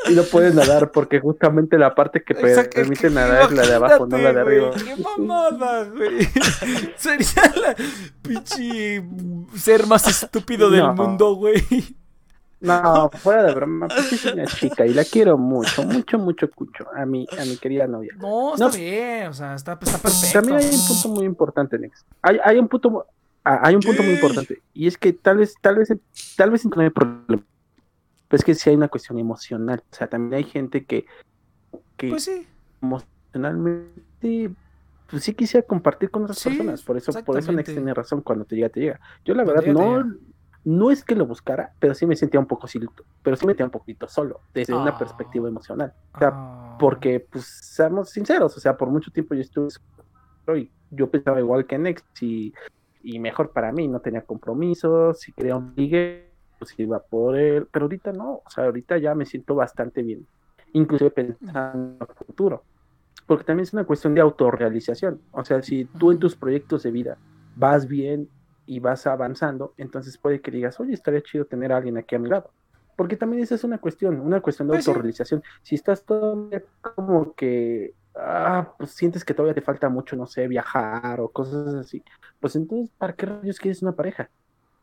Y 0.10 0.14
no 0.16 0.24
puede 0.24 0.54
nadar 0.54 0.92
porque 0.92 1.20
justamente 1.22 1.78
la 1.78 1.96
parte 1.96 2.24
que 2.24 2.34
Exacto, 2.34 2.76
permite 2.76 3.04
que 3.08 3.10
nadar 3.10 3.44
es 3.44 3.52
la 3.54 3.66
de 3.68 3.74
abajo, 3.76 4.06
no 4.06 4.18
la 4.18 4.34
de 4.34 4.40
arriba. 4.42 4.70
güey, 4.72 4.84
Qué 4.84 4.96
mamada, 5.02 5.84
güey. 5.86 6.28
Sería 6.98 7.54
la 7.62 7.76
pinche 8.22 9.04
ser 9.56 9.88
más 9.88 10.08
estúpido 10.08 10.70
del 10.70 10.82
No. 10.82 10.94
mundo, 10.94 11.36
güey. 11.36 11.64
No, 12.64 13.10
fuera 13.12 13.44
de 13.44 13.54
broma, 13.54 13.88
pues 13.88 14.14
es 14.14 14.26
una 14.26 14.46
chica 14.46 14.86
y 14.86 14.94
la 14.94 15.04
quiero 15.04 15.38
mucho, 15.38 15.84
mucho, 15.84 16.18
mucho, 16.18 16.48
mucho. 16.58 16.86
A 16.96 17.06
mi, 17.06 17.28
a 17.38 17.46
mi 17.46 17.58
querida 17.58 17.86
novia. 17.88 18.14
No, 18.18 18.54
está 18.54 18.66
No. 18.66 18.72
bien, 18.72 19.28
o 19.28 19.34
sea, 19.34 19.54
está, 19.56 19.74
está 19.82 19.98
perfecto. 19.98 20.40
También 20.40 20.58
hay 20.58 20.66
un 20.74 20.88
punto 20.88 21.10
muy 21.10 21.26
importante, 21.26 21.78
Nex. 21.78 22.06
Hay, 22.22 22.40
hay 22.44 22.58
un 22.58 22.68
punto, 22.68 23.06
ah, 23.44 23.60
hay 23.64 23.76
un 23.76 23.82
punto 23.82 24.02
muy 24.04 24.14
importante 24.14 24.62
y 24.74 24.88
es 24.88 24.98
que 24.98 25.14
tal 25.14 25.38
vez, 25.38 25.56
tal 25.62 25.78
vez, 25.78 25.94
tal 26.38 26.52
vez 26.52 26.66
no 26.66 26.82
hay 26.82 26.90
problema. 26.90 27.44
Pero 28.28 28.38
es 28.40 28.44
que 28.44 28.56
sí 28.56 28.70
hay 28.70 28.76
una 28.76 28.88
cuestión 28.88 29.20
emocional. 29.20 29.84
O 29.92 29.96
sea, 29.96 30.08
también 30.08 30.34
hay 30.44 30.50
gente 30.50 30.86
que, 30.86 31.06
que 31.98 32.10
Pues 32.10 32.24
sí. 32.24 32.48
emocionalmente, 32.82 34.52
pues 35.10 35.24
sí 35.24 35.34
quisiera 35.34 35.66
compartir 35.66 36.10
con 36.10 36.24
otras 36.24 36.40
Sí, 36.40 36.50
personas. 36.50 36.82
Por 36.84 36.98
eso, 36.98 37.12
por 37.24 37.38
eso 37.38 37.52
Nex 37.52 37.72
tiene 37.72 37.94
razón. 37.94 38.22
Cuando 38.22 38.46
te 38.46 38.56
llega, 38.56 38.70
te 38.70 38.80
llega. 38.80 39.00
Yo 39.26 39.34
la 39.36 39.44
verdad 39.44 39.66
no, 39.68 40.04
no 40.66 40.92
es 40.92 41.04
que 41.04 41.16
lo 41.16 41.26
buscara, 41.26 41.74
pero 41.80 41.94
sí 41.94 42.06
me 42.06 42.16
sentía 42.16 42.40
un 42.40 42.46
poco 42.46 42.68
silito, 42.68 43.04
pero 43.22 43.36
sí 43.36 43.46
me 43.46 43.52
sentía 43.52 43.66
un 43.66 43.72
poquito 43.72 44.08
solo 44.08 44.40
desde 44.54 44.74
una 44.74 44.92
Ah. 44.92 44.98
perspectiva 44.98 45.48
emocional. 45.50 45.94
O 46.16 46.20
sea, 46.20 46.30
Ah. 46.34 46.78
porque, 46.80 47.20
pues, 47.20 47.46
seamos 47.46 48.10
sinceros, 48.10 48.56
o 48.56 48.60
sea, 48.60 48.78
por 48.78 48.90
mucho 48.90 49.12
tiempo 49.12 49.36
yo 49.36 49.42
estuve 49.42 49.70
solo 49.72 50.58
y 50.58 50.72
yo 50.92 51.10
pensaba 51.10 51.40
igual 51.40 51.66
que 51.66 51.78
Nex 51.78 52.04
y, 52.22 52.54
y 53.02 53.20
mejor 53.20 53.52
para 53.52 53.72
mí, 53.74 53.88
no 53.88 54.00
tenía 54.00 54.22
compromisos, 54.22 55.20
si 55.20 55.34
quería 55.34 55.58
un 55.58 55.74
ligue, 55.76 56.32
pues 56.60 56.74
iba 56.80 57.00
por 57.00 57.36
él, 57.36 57.68
pero 57.72 57.86
ahorita 57.86 58.14
no, 58.14 58.36
o 58.46 58.50
sea, 58.50 58.66
ahorita 58.66 58.98
ya 59.00 59.14
me 59.16 59.26
siento 59.26 59.56
bastante 59.56 60.02
bien, 60.02 60.26
inclusive 60.72 61.12
pensando 61.12 61.78
en 61.78 61.98
el 62.00 62.26
futuro, 62.26 62.64
porque 63.28 63.44
también 63.44 63.64
es 63.64 63.74
una 63.74 63.84
cuestión 63.84 64.14
de 64.16 64.22
autorrealización, 64.22 65.20
o 65.32 65.44
sea, 65.44 65.62
si 65.62 65.84
tú 65.86 66.12
en 66.12 66.20
tus 66.20 66.36
proyectos 66.38 66.84
de 66.84 66.92
vida 66.92 67.18
vas 67.58 67.88
bien 67.88 68.30
y 68.66 68.80
vas 68.80 69.06
avanzando, 69.08 69.74
entonces 69.78 70.18
puede 70.18 70.42
que 70.42 70.52
digas, 70.52 70.80
oye, 70.80 70.94
estaría 70.94 71.22
chido 71.22 71.46
tener 71.46 71.72
a 71.72 71.78
alguien 71.78 71.98
aquí 71.98 72.16
a 72.16 72.20
mi 72.20 72.30
lado. 72.30 72.52
Porque 72.96 73.18
también 73.18 73.42
esa 73.44 73.56
es 73.56 73.64
una 73.64 73.80
cuestión, 73.80 74.20
una 74.20 74.40
cuestión 74.42 74.68
de 74.68 74.74
Pues 74.74 74.86
sí. 74.86 74.92
autorrealización. 74.92 75.44
Si 75.64 75.76
estás 75.76 76.04
todavía 76.04 76.64
como 76.82 77.34
que, 77.34 77.96
ah, 78.16 78.74
pues 78.78 78.92
sientes 78.92 79.26
que 79.26 79.34
todavía 79.34 79.56
te 79.56 79.62
falta 79.62 79.90
mucho, 79.90 80.16
no 80.16 80.28
sé, 80.28 80.48
viajar 80.48 81.20
o 81.20 81.30
cosas 81.30 81.74
así, 81.74 82.04
pues 82.40 82.56
entonces, 82.56 82.92
¿para 82.98 83.14
qué 83.14 83.26
rayos 83.26 83.60
quieres 83.60 83.82
una 83.82 83.94
pareja? 83.94 84.30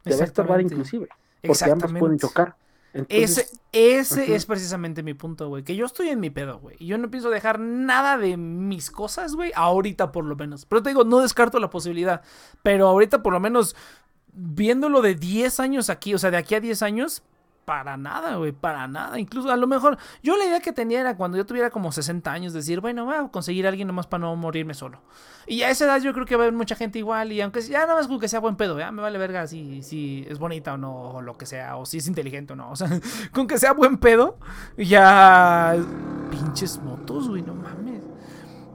Te 0.02 0.15
va 0.15 0.23
a 0.23 0.24
estorbar 0.24 0.61
inclusive, 0.61 1.09
porque 1.47 1.70
ambos 1.70 1.93
pueden 1.93 2.19
chocar. 2.19 2.57
Ese, 2.93 3.43
Entonces, 3.43 3.61
ese 3.73 4.35
es 4.35 4.47
precisamente 4.47 5.03
mi 5.03 5.15
punto, 5.15 5.49
güey. 5.49 5.62
Que 5.62 5.77
yo 5.77 5.87
estoy 5.87 6.09
en 6.09 6.21
mi 6.21 6.31
pedo, 6.31 6.59
güey. 6.59 6.77
Y 6.79 6.87
yo 6.87 6.99
no 6.99 7.11
pienso 7.11 7.31
dejar 7.31 7.61
nada 7.61 8.19
de 8.19 8.37
mis 8.37 8.91
cosas, 8.91 9.35
güey. 9.35 9.53
Ahorita 9.55 10.11
por 10.11 10.25
lo 10.25 10.35
menos. 10.37 10.67
Pero 10.67 10.83
te 10.83 10.91
digo, 10.91 11.05
no 11.05 11.21
descarto 11.21 11.61
la 11.61 11.71
posibilidad. 11.71 12.23
Pero 12.62 12.89
ahorita 12.89 13.23
por 13.23 13.33
lo 13.33 13.41
menos, 13.41 13.77
viéndolo 14.33 15.03
de 15.03 15.15
10 15.15 15.61
años 15.61 15.91
aquí, 15.91 16.15
o 16.15 16.19
sea, 16.19 16.31
de 16.31 16.37
aquí 16.37 16.57
a 16.57 16.61
10 16.61 16.83
años, 16.83 17.23
para 17.71 17.97
nada, 17.97 18.35
güey. 18.35 18.51
Para 18.51 18.89
nada. 18.89 19.17
Incluso 19.21 19.49
a 19.49 19.57
lo 19.57 19.69
mejor, 19.69 19.97
yo 20.25 20.37
la 20.37 20.45
idea 20.45 20.59
que 20.59 20.73
tenía 20.73 21.01
era 21.01 21.17
cuando 21.17 21.39
yo 21.39 21.47
tuviera 21.47 21.71
como 21.71 21.93
60 21.93 22.33
años, 22.33 22.53
decir, 22.53 22.81
bueno, 22.81 23.05
voy 23.05 23.15
a 23.15 23.29
conseguir 23.29 23.65
a 23.65 23.69
alguien 23.69 23.87
nomás 23.87 24.09
para 24.09 24.23
no 24.23 24.35
morirme 24.35 24.75
solo. 24.75 24.99
Y 25.47 25.63
a 25.63 25.71
esa 25.71 25.85
edad 25.85 26.01
yo 26.01 26.13
creo 26.13 26.27
que 26.27 26.35
va 26.35 26.43
a 26.43 26.47
haber 26.47 26.57
mucha 26.57 26.75
gente 26.75 26.99
igual. 26.99 27.31
Y 27.31 27.41
aunque 27.41 27.63
ya 27.63 27.79
nada 27.83 27.95
más 27.95 28.09
con 28.09 28.19
que 28.19 28.27
sea 28.27 28.41
buen 28.41 28.57
pedo, 28.57 28.77
ya 28.77 28.91
me 28.91 29.03
vale 29.03 29.19
verga 29.19 29.47
si, 29.47 29.85
si 29.85 30.27
es 30.29 30.41
bonita 30.41 30.75
o 30.75 30.79
no, 30.79 31.13
o 31.13 31.23
lo 31.23 31.39
que 31.39 31.47
sea, 31.47 31.77
o 31.77 31.87
si 31.87 31.99
es 31.99 32.09
inteligente 32.09 32.55
o 32.55 32.57
no. 32.57 32.71
O 32.73 32.77
sea, 32.77 32.89
con 33.33 33.47
que 33.47 33.57
sea 33.57 33.73
buen 33.73 33.99
pedo, 33.99 34.37
ya. 34.77 35.77
Pinches 36.29 36.83
motos, 36.83 37.29
güey, 37.29 37.43
no 37.43 37.55
mames. 37.55 38.03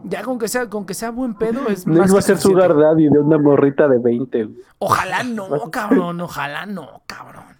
Ya 0.03 0.23
con 0.23 0.39
que 0.39 0.47
sea, 0.47 0.69
con 0.69 0.85
que 0.85 0.93
sea 0.93 1.11
buen 1.11 1.33
pedo 1.33 1.67
es 1.67 1.85
Nex 1.85 2.11
más 2.11 2.13
a 2.13 2.21
ser 2.21 2.37
sugar 2.37 2.73
daddy 2.77 3.09
de 3.09 3.19
una 3.19 3.37
morrita 3.37 3.89
de 3.89 3.97
20. 3.97 4.43
güey. 4.45 4.57
Ojalá 4.77 5.23
no, 5.23 5.49
cabrón, 5.71 6.21
ojalá 6.21 6.65
no, 6.65 7.01
cabrón. 7.07 7.54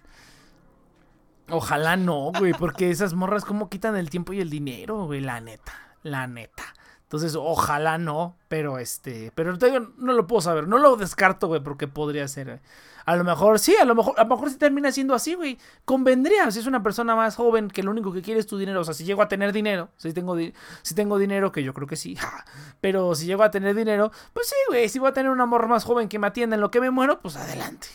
Ojalá 1.50 1.96
no, 1.96 2.32
güey, 2.38 2.52
porque 2.52 2.90
esas 2.90 3.14
morras 3.14 3.44
como 3.44 3.68
quitan 3.68 3.96
el 3.96 4.10
tiempo 4.10 4.32
y 4.32 4.40
el 4.40 4.50
dinero, 4.50 5.04
güey, 5.04 5.20
la 5.20 5.40
neta, 5.40 5.72
la 6.02 6.26
neta. 6.26 6.64
Entonces, 7.02 7.36
ojalá 7.36 7.98
no, 7.98 8.36
pero 8.48 8.78
este, 8.78 9.30
pero 9.36 9.56
no 9.96 10.12
lo 10.12 10.26
puedo 10.26 10.40
saber, 10.40 10.66
no 10.66 10.78
lo 10.78 10.96
descarto, 10.96 11.46
güey, 11.46 11.62
porque 11.62 11.86
podría 11.86 12.26
ser. 12.26 12.46
güey. 12.46 12.60
A 13.04 13.14
lo 13.14 13.22
mejor 13.22 13.60
sí, 13.60 13.76
a 13.76 13.84
lo 13.84 13.94
mejor, 13.94 14.14
a 14.18 14.24
lo 14.24 14.30
mejor 14.30 14.50
sí 14.50 14.58
termina 14.58 14.90
siendo 14.90 15.14
así, 15.14 15.34
güey. 15.34 15.56
Convendría, 15.84 16.50
si 16.50 16.58
es 16.58 16.66
una 16.66 16.82
persona 16.82 17.14
más 17.14 17.36
joven 17.36 17.68
que 17.68 17.84
lo 17.84 17.92
único 17.92 18.12
que 18.12 18.22
quiere 18.22 18.40
es 18.40 18.48
tu 18.48 18.58
dinero, 18.58 18.80
o 18.80 18.84
sea, 18.84 18.94
si 18.94 19.04
llego 19.04 19.22
a 19.22 19.28
tener 19.28 19.52
dinero, 19.52 19.90
si 19.96 20.12
tengo, 20.12 20.36
si 20.82 20.94
tengo 20.96 21.16
dinero, 21.16 21.52
que 21.52 21.62
yo 21.62 21.72
creo 21.72 21.86
que 21.86 21.94
sí, 21.94 22.18
pero 22.80 23.14
si 23.14 23.26
llego 23.26 23.44
a 23.44 23.52
tener 23.52 23.76
dinero, 23.76 24.10
pues 24.32 24.48
sí, 24.48 24.56
güey, 24.66 24.88
si 24.88 24.98
voy 24.98 25.10
a 25.10 25.12
tener 25.12 25.30
una 25.30 25.46
morra 25.46 25.68
más 25.68 25.84
joven 25.84 26.08
que 26.08 26.18
me 26.18 26.26
atienda 26.26 26.56
en 26.56 26.60
lo 26.60 26.72
que 26.72 26.80
me 26.80 26.90
muero, 26.90 27.20
pues 27.20 27.36
adelante. 27.36 27.86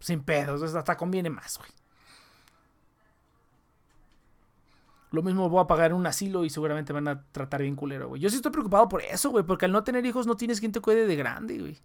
Sin 0.00 0.24
pedos, 0.24 0.60
hasta 0.74 0.96
conviene 0.96 1.30
más, 1.30 1.58
güey. 1.58 1.70
Lo 5.10 5.22
mismo 5.22 5.48
voy 5.48 5.62
a 5.62 5.66
pagar 5.66 5.94
un 5.94 6.06
asilo 6.06 6.44
y 6.44 6.50
seguramente 6.50 6.92
van 6.92 7.08
a 7.08 7.22
tratar 7.32 7.62
bien 7.62 7.76
culero, 7.76 8.08
güey. 8.08 8.20
Yo 8.20 8.28
sí 8.30 8.36
estoy 8.36 8.52
preocupado 8.52 8.88
por 8.88 9.02
eso, 9.02 9.30
güey, 9.30 9.44
porque 9.44 9.64
al 9.64 9.72
no 9.72 9.82
tener 9.84 10.04
hijos 10.04 10.26
no 10.26 10.36
tienes 10.36 10.60
quien 10.60 10.72
te 10.72 10.80
cuide 10.80 11.06
de 11.06 11.16
grande, 11.16 11.58
güey. 11.58 11.78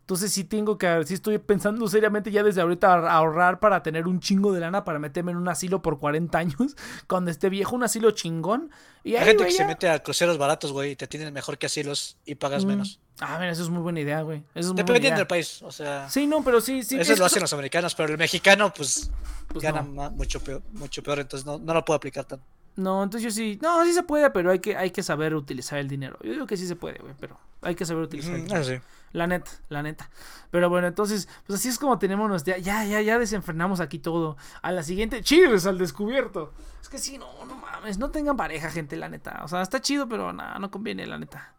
Entonces 0.00 0.32
sí 0.32 0.44
tengo 0.44 0.76
que, 0.76 1.02
sí 1.06 1.14
estoy 1.14 1.38
pensando 1.38 1.88
seriamente 1.88 2.30
ya 2.30 2.42
desde 2.42 2.60
ahorita 2.60 3.08
ahorrar 3.10 3.58
para 3.58 3.82
tener 3.82 4.06
un 4.06 4.20
chingo 4.20 4.52
de 4.52 4.60
lana 4.60 4.84
para 4.84 4.98
meterme 4.98 5.30
en 5.32 5.38
un 5.38 5.48
asilo 5.48 5.80
por 5.80 5.98
40 5.98 6.36
años, 6.36 6.76
cuando 7.08 7.30
esté 7.30 7.48
viejo, 7.48 7.74
un 7.74 7.84
asilo 7.84 8.10
chingón. 8.10 8.70
Y 9.02 9.16
Hay 9.16 9.24
gente 9.24 9.46
que 9.46 9.52
se 9.52 9.64
mete 9.64 9.88
a 9.88 10.02
cruceros 10.02 10.36
baratos, 10.36 10.72
güey, 10.72 10.90
y 10.90 10.96
te 10.96 11.06
tienen 11.06 11.32
mejor 11.32 11.56
que 11.56 11.66
asilos 11.66 12.18
y 12.26 12.34
pagas 12.34 12.64
Mm. 12.64 12.68
menos. 12.68 13.00
Ah, 13.20 13.38
mira, 13.38 13.52
eso 13.52 13.62
es 13.62 13.70
muy 13.70 13.80
buena 13.80 14.00
idea, 14.00 14.20
güey. 14.20 14.40
Eso 14.40 14.46
es 14.54 14.66
muy 14.66 14.72
buena 14.74 14.84
Dependiendo 14.88 15.18
del 15.20 15.26
país, 15.26 15.62
o 15.62 15.70
sea, 15.72 16.10
Sí, 16.10 16.26
no, 16.26 16.42
pero 16.44 16.60
sí, 16.60 16.82
sí. 16.82 16.98
eso 16.98 17.12
es- 17.14 17.18
lo 17.18 17.24
hacen 17.24 17.40
los 17.40 17.52
americanos, 17.54 17.94
pero 17.94 18.10
el 18.12 18.18
mexicano, 18.18 18.74
pues, 18.76 19.10
pues 19.48 19.62
gana 19.62 19.80
no. 19.82 20.10
mucho 20.10 20.38
peor, 20.40 20.60
mucho 20.72 21.02
peor, 21.02 21.20
entonces 21.20 21.46
no, 21.46 21.58
no 21.58 21.72
lo 21.72 21.82
puedo 21.82 21.96
aplicar 21.96 22.24
tanto. 22.26 22.44
No, 22.76 23.02
entonces 23.04 23.22
yo 23.22 23.30
sí. 23.30 23.58
No, 23.62 23.84
sí 23.84 23.92
se 23.92 24.02
puede, 24.02 24.30
pero 24.30 24.50
hay 24.50 24.58
que, 24.58 24.76
hay 24.76 24.90
que 24.90 25.02
saber 25.02 25.34
utilizar 25.34 25.78
el 25.78 25.88
dinero. 25.88 26.18
Yo 26.22 26.32
digo 26.32 26.46
que 26.46 26.56
sí 26.56 26.66
se 26.66 26.74
puede, 26.76 26.98
güey, 26.98 27.14
pero 27.20 27.38
hay 27.62 27.74
que 27.74 27.86
saber 27.86 28.02
utilizar 28.02 28.34
el 28.34 28.40
Ujú, 28.40 28.46
dinero. 28.46 28.62
eso 28.62 28.72
sí. 28.76 28.80
La 29.12 29.28
neta, 29.28 29.50
la 29.68 29.82
neta. 29.82 30.10
Pero 30.50 30.68
bueno, 30.68 30.88
entonces, 30.88 31.28
pues 31.46 31.60
así 31.60 31.68
es 31.68 31.78
como 31.78 31.98
tenemos 32.00 32.42
ya, 32.42 32.58
ya, 32.58 32.84
ya, 32.84 33.00
ya 33.00 33.18
desenfrenamos 33.18 33.78
aquí 33.78 34.00
todo. 34.00 34.36
A 34.60 34.72
la 34.72 34.82
siguiente, 34.82 35.22
cheers 35.22 35.66
al 35.66 35.78
descubierto. 35.78 36.52
Es 36.82 36.88
que 36.88 36.98
sí, 36.98 37.16
no, 37.16 37.44
no 37.46 37.54
mames, 37.54 37.96
no 37.98 38.10
tengan 38.10 38.36
pareja, 38.36 38.70
gente, 38.70 38.96
la 38.96 39.08
neta. 39.08 39.42
O 39.44 39.48
sea, 39.48 39.62
está 39.62 39.80
chido, 39.80 40.08
pero 40.08 40.32
nada, 40.32 40.58
no 40.58 40.70
conviene, 40.72 41.06
la 41.06 41.16
neta. 41.18 41.52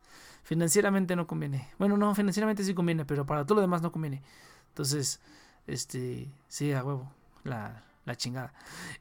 Financieramente 0.44 1.16
no 1.16 1.26
conviene. 1.28 1.70
Bueno, 1.80 1.96
no, 1.98 2.14
financieramente 2.14 2.64
sí 2.66 2.74
conviene, 2.74 3.06
pero 3.06 3.26
para 3.26 3.46
todo 3.46 3.56
lo 3.56 3.62
demás 3.62 3.82
no 3.82 3.92
conviene. 3.92 4.22
Entonces, 4.70 5.22
este, 5.66 6.28
sí, 6.50 6.74
a 6.74 6.84
huevo, 6.84 7.10
la, 7.46 7.84
la 8.06 8.16
chingada. 8.16 8.54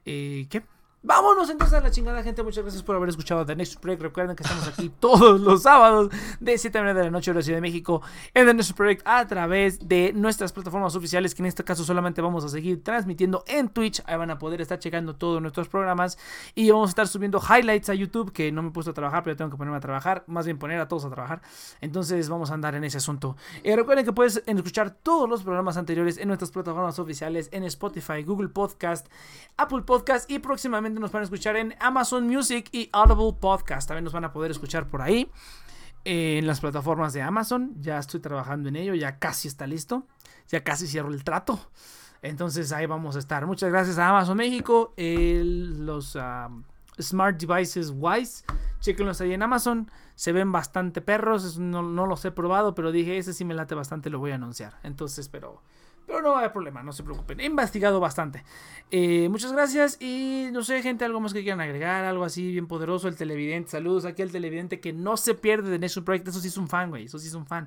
Eh, 0.07 0.47
¿Qué? 0.49 0.65
Vámonos 1.07 1.51
entonces 1.51 1.79
a 1.79 1.83
la 1.83 1.91
chingada, 1.91 2.23
gente. 2.23 2.43
Muchas 2.43 2.65
gracias 2.65 2.83
por 2.83 2.97
haber 2.97 3.11
escuchado 3.11 3.45
The 3.45 3.55
Next 3.55 3.79
Project. 3.79 4.01
Recuerden 4.01 4.35
que 4.35 4.43
estamos 4.43 4.67
aquí 4.67 4.89
todos 5.01 5.39
los 5.39 5.65
sábados 5.65 6.09
de 6.41 6.57
7 6.57 6.79
a 6.79 6.83
9 6.83 6.99
de 6.99 7.05
la 7.05 7.11
noche, 7.11 7.31
hora 7.31 7.43
Ciudad 7.43 7.59
de 7.59 7.61
México, 7.61 8.01
en 8.33 8.47
The 8.47 8.55
Next 8.55 8.73
Project 8.73 9.03
a 9.05 9.27
través 9.27 9.87
de 9.87 10.15
nuestras 10.15 10.53
plataformas 10.53 10.97
oficiales, 10.97 11.35
que 11.35 11.43
en 11.43 11.47
este 11.47 11.63
caso 11.63 11.85
solamente 11.85 12.23
vamos 12.23 12.43
a 12.47 12.49
seguir 12.49 12.83
transmitiendo 12.83 13.45
en 13.47 13.69
Twitch. 13.69 14.03
Ahí 14.07 14.17
van 14.17 14.31
a 14.31 14.39
poder 14.39 14.63
estar 14.63 14.79
checando 14.79 15.15
todos 15.15 15.43
nuestros 15.43 15.69
programas 15.69 16.17
y 16.55 16.71
vamos 16.71 16.89
a 16.89 16.93
estar 16.93 17.07
subiendo 17.07 17.39
highlights 17.39 17.91
a 17.91 17.95
YouTube, 17.95 18.33
que 18.33 18.51
no 18.51 18.63
me 18.63 18.71
he 18.71 18.73
puesto 18.73 18.93
a 18.93 18.95
trabajar, 18.95 19.23
pero 19.25 19.37
tengo 19.37 19.51
que 19.51 19.59
ponerme 19.59 19.77
a 19.77 19.81
trabajar, 19.81 20.25
más 20.27 20.47
bien 20.47 20.59
poner 20.59 20.81
a 20.81 20.89
todos 20.89 21.05
a 21.05 21.11
trabajar. 21.11 21.43
Entonces 21.83 22.31
vamos 22.31 22.51
a 22.51 22.55
andar 22.55 22.77
en 22.77 22.85
ese 22.85 22.97
asunto. 22.97 23.37
Recuerden 23.63 24.07
que 24.07 24.15
puedes 24.15 24.43
escuchar 24.47 24.91
todos 24.91 25.29
los 25.29 25.43
programas 25.43 25.77
anteriores 25.77 26.17
en 26.17 26.29
nuestras 26.29 26.51
plataformas 26.51 26.99
oficiales, 26.99 27.51
en 27.53 27.65
Spotify, 27.65 28.23
Google 28.23 28.49
Podcast, 28.49 29.07
Apple 29.59 29.83
Podcast 29.83 30.31
y 30.31 30.39
próximamente 30.39 30.94
nos 31.01 31.13
van 31.13 31.21
a 31.21 31.25
escuchar 31.25 31.57
en 31.57 31.75
Amazon 31.81 32.27
Music 32.27 32.69
y 32.73 32.89
Audible 32.93 33.39
Podcast. 33.39 33.89
También 33.89 34.05
nos 34.05 34.13
van 34.13 34.25
a 34.25 34.33
poder 34.33 34.51
escuchar 34.51 34.89
por 34.89 35.03
ahí 35.03 35.31
eh, 36.05 36.39
en 36.39 36.47
las 36.47 36.61
plataformas 36.61 37.13
de 37.13 37.23
Amazon. 37.23 37.75
Ya 37.81 37.99
estoy 37.99 38.21
trabajando 38.21 38.69
en 38.69 38.77
ello, 38.77 38.95
ya 38.95 39.19
casi 39.19 39.49
está 39.49 39.67
listo. 39.67 40.07
Ya 40.49 40.63
casi 40.63 40.87
cierro 40.87 41.11
el 41.11 41.25
trato. 41.25 41.59
Entonces 42.23 42.73
ahí 42.73 42.87
vamos 42.87 43.17
a 43.17 43.19
estar. 43.19 43.47
Muchas 43.47 43.71
gracias 43.71 43.99
a 43.99 44.09
Amazon 44.09 44.37
México. 44.37 44.95
los 44.97 46.17
ah, 46.17 46.51
Smart 47.01 47.41
Devices 47.41 47.93
Wise. 47.95 48.45
Chequenlos 48.81 49.21
ahí 49.21 49.33
en 49.33 49.43
Amazon. 49.43 49.91
Se 50.15 50.33
ven 50.33 50.53
bastante 50.53 51.01
perros. 51.01 51.59
No, 51.59 51.83
no 51.83 52.07
los 52.07 52.25
he 52.25 52.31
probado, 52.31 52.75
pero 52.75 52.93
dije, 52.93 53.19
ese 53.19 53.33
sí 53.33 53.45
me 53.45 53.55
late 53.55 53.75
bastante, 53.75 54.11
lo 54.11 54.19
voy 54.19 54.31
a 54.33 54.37
anunciar. 54.37 54.79
Entonces, 54.83 55.29
pero... 55.29 55.63
Pero 56.15 56.23
no 56.23 56.31
va 56.31 56.37
a 56.37 56.39
haber 56.41 56.53
problema, 56.53 56.83
no 56.83 56.93
se 56.93 57.03
preocupen. 57.03 57.41
He 57.41 57.47
investigado 57.47 57.99
bastante. 57.99 58.45
Eh, 58.93 59.29
muchas 59.29 59.53
gracias 59.53 60.01
y 60.01 60.49
no 60.53 60.63
sé, 60.63 60.81
gente, 60.81 61.05
algo 61.05 61.19
más 61.21 61.33
que 61.33 61.43
quieran 61.43 61.61
agregar, 61.61 62.05
algo 62.05 62.23
así 62.25 62.53
bien 62.53 62.69
poderoso. 62.69 63.09
El 63.09 63.17
televidente, 63.17 63.73
saludos 63.73 64.05
aquí 64.05 64.23
al 64.23 64.31
televidente 64.31 64.79
que 64.79 64.93
no 64.93 65.17
se 65.17 65.35
pierde 65.35 65.71
de 65.71 65.79
Nation 65.81 66.05
Project. 66.05 66.29
Eso 66.29 66.39
sí 66.39 66.49
es 66.49 66.57
un 66.57 66.69
fan, 66.69 66.91
güey. 66.91 67.07
Eso 67.07 67.19
sí 67.19 67.27
es 67.27 67.35
un 67.35 67.47
fan. 67.47 67.67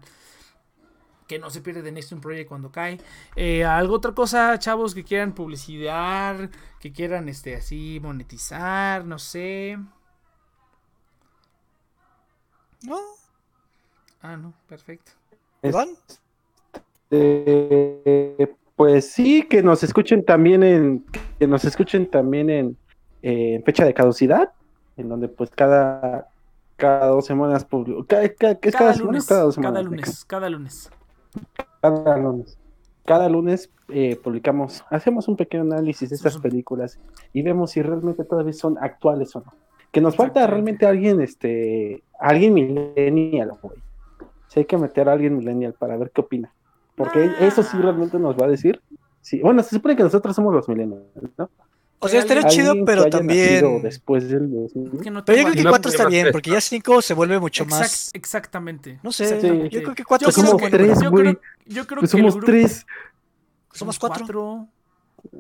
Que 1.28 1.40
no 1.40 1.50
se 1.50 1.60
pierde 1.60 1.82
de 1.82 1.92
Nation 1.92 2.22
Project 2.22 2.48
cuando 2.48 2.72
cae. 2.72 3.02
Eh, 3.36 3.66
algo 3.66 3.96
otra 3.96 4.14
cosa, 4.14 4.58
chavos, 4.60 4.96
que 4.96 5.04
quieran 5.04 5.34
publicidad, 5.34 6.50
que 6.80 6.94
quieran 6.94 7.28
este 7.28 7.58
así 7.58 8.00
monetizar, 8.02 9.04
no 9.04 9.20
sé. 9.20 9.78
¿No? 12.84 12.98
Ah, 14.22 14.38
no, 14.38 14.54
perfecto. 14.68 15.12
Eh, 17.12 18.54
pues 18.76 19.12
sí, 19.12 19.44
que 19.44 19.64
nos 19.64 19.84
escuchen 19.84 20.24
también 20.24 20.64
en, 20.64 21.06
que 21.40 21.48
nos 21.48 21.66
escuchen 21.66 22.10
también 22.10 22.50
en, 22.50 22.78
en 23.22 23.64
fecha 23.64 23.86
de 23.86 23.94
caducidad, 23.94 24.52
en 24.98 25.10
donde 25.10 25.28
pues 25.28 25.50
cada, 25.50 26.30
cada 26.76 27.08
dos 27.08 27.26
semanas 27.26 27.66
publico, 27.66 28.06
cada, 28.06 28.24
lunes, 28.96 29.26
Cada 29.26 29.42
dos 29.42 29.56
cada 29.56 29.80
semanas. 29.80 29.86
lunes, 29.86 30.26
cada 30.26 30.50
lunes. 30.50 30.92
Cada 31.82 32.18
lunes. 32.18 32.58
Cada 33.06 33.30
lunes 33.30 33.72
eh, 33.90 34.20
publicamos, 34.22 34.84
hacemos 34.90 35.28
un 35.28 35.38
pequeño 35.38 35.64
análisis 35.64 36.10
de 36.10 36.18
estas 36.18 36.38
películas 36.38 37.00
y 37.32 37.42
vemos 37.42 37.72
si 37.72 37.82
realmente 37.82 38.26
todavía 38.26 38.54
son 38.54 38.78
actuales 38.80 39.36
o 39.36 39.40
no. 39.40 39.54
Que 39.92 40.02
nos 40.02 40.16
falta 40.16 40.46
realmente 40.46 40.86
alguien, 40.86 41.22
este, 41.22 42.04
alguien 42.20 42.54
millennial, 42.54 43.54
güey. 43.62 43.78
Si 44.50 44.60
hay 44.60 44.66
que 44.66 44.78
meter 44.78 45.08
a 45.10 45.14
alguien 45.14 45.38
millennial 45.38 45.74
para 45.74 45.98
ver 45.98 46.12
qué 46.12 46.22
opina. 46.22 46.54
Porque 46.98 47.30
Ah. 47.40 47.46
eso 47.46 47.64
sí 47.64 47.78
realmente 47.78 48.20
nos 48.20 48.36
va 48.36 48.48
a 48.48 48.50
decir. 48.50 48.82
Sí, 49.22 49.40
bueno, 49.40 49.62
se 49.64 49.70
supone 49.76 49.96
que 49.96 50.04
nosotros 50.04 50.36
somos 50.36 50.54
los 50.54 50.68
millennials, 50.68 51.04
¿no? 51.38 51.50
O 52.00 52.08
sea, 52.08 52.20
estaría 52.20 52.44
chido, 52.48 52.74
pero 52.86 53.06
también. 53.10 53.82
después 53.82 54.28
del 54.30 54.52
2000. 54.52 54.92
Es 54.96 55.02
que 55.02 55.10
no 55.12 55.24
Pero 55.26 55.38
yo 55.40 55.44
creo 55.46 55.64
que 55.64 55.70
cuatro 55.70 55.92
está 55.92 56.08
bien, 56.08 56.28
porque 56.32 56.52
ya 56.52 56.62
cinco 56.62 57.02
se 57.02 57.14
vuelve 57.14 57.40
mucho 57.40 57.64
Exact- 57.64 57.70
más. 57.80 58.10
exactamente. 58.14 59.00
No 59.04 59.12
sé, 59.12 59.24
exactamente. 59.26 59.70
yo 59.70 59.84
creo 59.84 59.96
que 59.96 60.04
cuatro 60.04 60.28
Yo 60.28 60.32
sí 60.32 60.42
creo 60.42 60.44
es 60.46 60.50
somos 60.52 60.62
que- 60.70 60.78
bueno. 60.78 60.94
tres, 60.94 61.04
yo 61.04 61.12
güey. 61.12 61.24
creo- 61.24 61.42
Yo 61.66 61.88
creo 61.88 62.00
Pues 62.00 62.12
que 62.12 62.18
somos 62.18 62.34
grupo- 62.36 62.46
tres. 62.46 62.86
Somos 63.74 64.00
cuatro. 64.00 64.68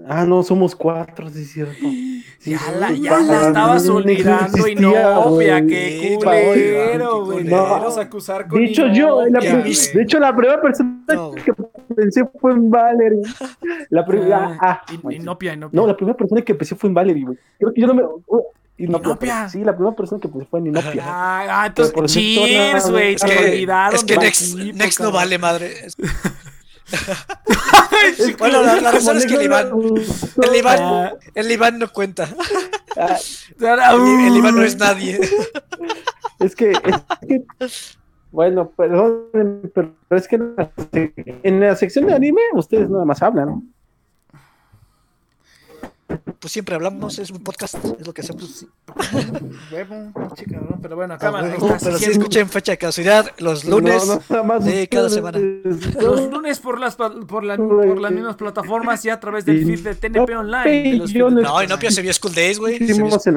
Ah, 0.08 0.26
no, 0.26 0.44
somos 0.44 0.76
cuatro, 0.76 1.30
sí 1.30 1.42
es 1.42 1.52
cierto. 1.52 1.76
Sí, 2.40 2.52
Ya 2.52 2.60
la, 2.80 2.92
ya 2.92 3.20
la 3.20 3.48
estabas 3.48 3.84
mí 3.84 3.90
no 3.90 3.96
olvidando 3.96 4.58
y 4.68 4.76
güey. 5.30 5.68
qué 5.68 6.10
Sí, 6.10 6.16
culero, 6.24 7.26
güey. 7.26 7.44
no. 7.44 7.76
Acusar 7.98 8.48
con 8.48 8.60
De 8.60 8.66
hecho, 8.68 8.88
yo, 8.88 9.22
la, 9.24 9.30
Inopia, 9.30 9.58
de 9.58 10.02
hecho, 10.04 10.20
la 10.20 10.36
primera 10.36 10.62
persona 10.62 11.04
No, 11.14 11.32
que 11.32 11.54
pensé 11.96 12.24
fue 12.40 12.52
en 12.54 12.70
Valerie. 12.70 13.22
La 13.90 14.06
primera, 14.06 14.58
Ah, 14.62 14.82
ah, 14.88 14.94
In- 14.94 15.02
bueno, 15.02 15.22
Inopia, 15.22 15.54
Inopia. 15.54 15.80
no, 15.82 15.88
la 15.88 15.96
primera 15.98 16.18
persona 16.18 16.42
que 16.42 16.56
pensé 16.56 16.76
fue 16.76 16.88
en 16.90 16.94
Valerie, 16.94 17.26
güey. 17.26 17.38
Creo 17.60 17.74
que 17.74 17.82
yo 17.82 17.88
no 17.88 17.94
me. 17.96 18.04
uh, 18.04 18.42
Inopia, 18.80 19.10
Inopia. 19.10 19.50
Sí, 19.50 19.64
la 19.64 19.76
primera 19.76 19.96
persona 19.96 20.22
que 20.22 20.28
pensé 20.28 20.46
fue 20.50 20.60
en 20.60 20.68
Inopia. 20.68 21.04
Ah, 21.06 21.46
ah, 21.64 21.68
entonces, 21.68 21.94
cheers, 22.06 22.52
cierto, 22.84 22.92
güey. 22.92 23.14
es 23.16 23.22
Se 23.22 23.28
que- 23.28 23.38
olvidaron 23.46 23.96
Es 23.96 24.04
que 24.04 24.14
del 24.14 24.24
Next, 24.24 24.60
equipo, 24.60 24.78
Next 24.78 25.00
no 25.02 25.12
vale 25.12 25.38
madre. 25.40 25.74
Bueno, 28.40 28.62
la- 28.62 28.82
la 28.82 28.92
razón 28.92 29.18
es 29.18 29.26
que 29.26 29.36
el 29.36 29.42
Iván- 29.44 29.72
El 30.42 30.56
Iván, 30.56 30.78
Ah. 30.82 31.14
el 31.36 31.52
Iván 31.52 31.80
no 31.80 31.92
cuenta. 31.92 32.28
ah, 32.98 33.18
El, 33.60 34.28
el 34.28 34.38
Iván 34.38 34.56
no 34.56 34.64
es 34.64 34.78
nadie. 34.78 35.20
Es 36.40 36.56
que, 36.56 36.72
es 36.72 36.80
que- 37.28 37.44
bueno, 38.32 38.70
perdón, 38.70 39.24
pero 39.74 39.96
es 40.12 40.28
que 40.28 40.36
en 40.36 40.54
la, 40.56 40.72
en 41.44 41.60
la 41.60 41.76
sección 41.76 42.06
de 42.06 42.14
anime 42.14 42.42
ustedes 42.54 42.88
nada 42.92 43.06
más 43.06 43.24
hablan. 43.24 43.74
Pues 46.40 46.52
siempre 46.54 46.76
hablamos, 46.76 47.20
es 47.20 47.32
un 47.32 47.44
podcast, 47.44 47.76
es 48.00 48.06
lo 48.08 48.14
que 48.14 48.22
hacemos. 48.22 48.66
Cabrón, 49.70 50.80
Pero 50.82 50.96
bueno, 50.96 51.14
Ah, 51.16 51.18
cámara. 51.18 51.54
pero 51.84 51.98
sí, 51.98 52.06
sí 52.06 52.12
escuchen 52.12 52.48
fecha 52.50 52.72
de 52.74 52.78
caducidad 52.78 53.32
los 53.40 53.66
lunes. 53.66 54.04
No, 54.30 54.60
de 54.60 54.88
cada 54.88 55.10
semana. 55.10 55.40
Los 56.00 56.32
lunes 56.32 56.60
por 56.60 56.80
las, 56.80 56.96
por, 56.96 57.44
la- 57.44 57.58
por 57.58 58.00
las 58.00 58.12
mismas 58.12 58.36
plataformas 58.36 59.04
y 59.06 59.10
a 59.10 59.20
través 59.20 59.46
del 59.46 59.66
feed 59.66 59.80
de 59.84 59.96
TNP 59.96 60.36
Online. 60.36 60.92
de 60.92 60.98
los 60.98 61.14
No, 61.14 61.64
y 61.64 61.68
no, 61.68 61.78
se 61.92 62.02
vio 62.02 62.14
School 62.14 62.34
Days, 62.36 62.60
güey. 62.60 62.78
Se 62.78 62.94
vio- 62.94 63.20
Se 63.20 63.32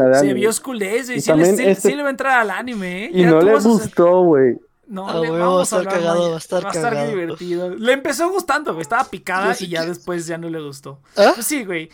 School 0.52 0.78
Days, 0.78 1.06
güey. 1.06 1.18
Y 1.18 1.20
Sí, 1.20 1.30
le, 1.30 1.36
también 1.36 1.56
sí- 1.56 1.64
este- 1.64 1.88
sí 1.90 1.94
le 1.97 2.02
va 2.02 2.09
a 2.09 2.10
entrar 2.12 2.40
al 2.40 2.51
anime, 2.51 3.06
¿eh? 3.06 3.10
Y 3.12 3.22
Ya 3.22 3.30
no 3.30 3.40
le 3.40 3.59
gustó, 3.59 4.22
güey. 4.22 4.56
No, 4.92 5.08
Ah, 5.08 5.20
le 5.20 5.30
vamos 5.30 5.54
va 5.56 5.60
a 5.60 5.62
estar 5.62 5.78
hablar 5.78 5.94
cagado, 5.94 6.30
va 6.30 6.34
a 6.34 6.38
estar 6.38 6.64
Va 6.64 6.68
a 6.68 6.72
estar 6.72 6.92
cagado. 6.92 7.10
divertido. 7.10 7.70
Le 7.76 7.92
empezó 7.92 8.28
gustando, 8.28 8.72
güey. 8.72 8.82
Estaba 8.82 9.04
picada 9.04 9.54
sí 9.54 9.66
y 9.66 9.68
ya 9.68 9.82
que- 9.82 9.86
después 9.90 10.26
ya 10.26 10.36
no 10.36 10.48
le 10.50 10.60
gustó. 10.60 10.98
¿Ah? 11.16 11.30
Pues 11.32 11.46
sí, 11.46 11.64
güey. 11.64 11.88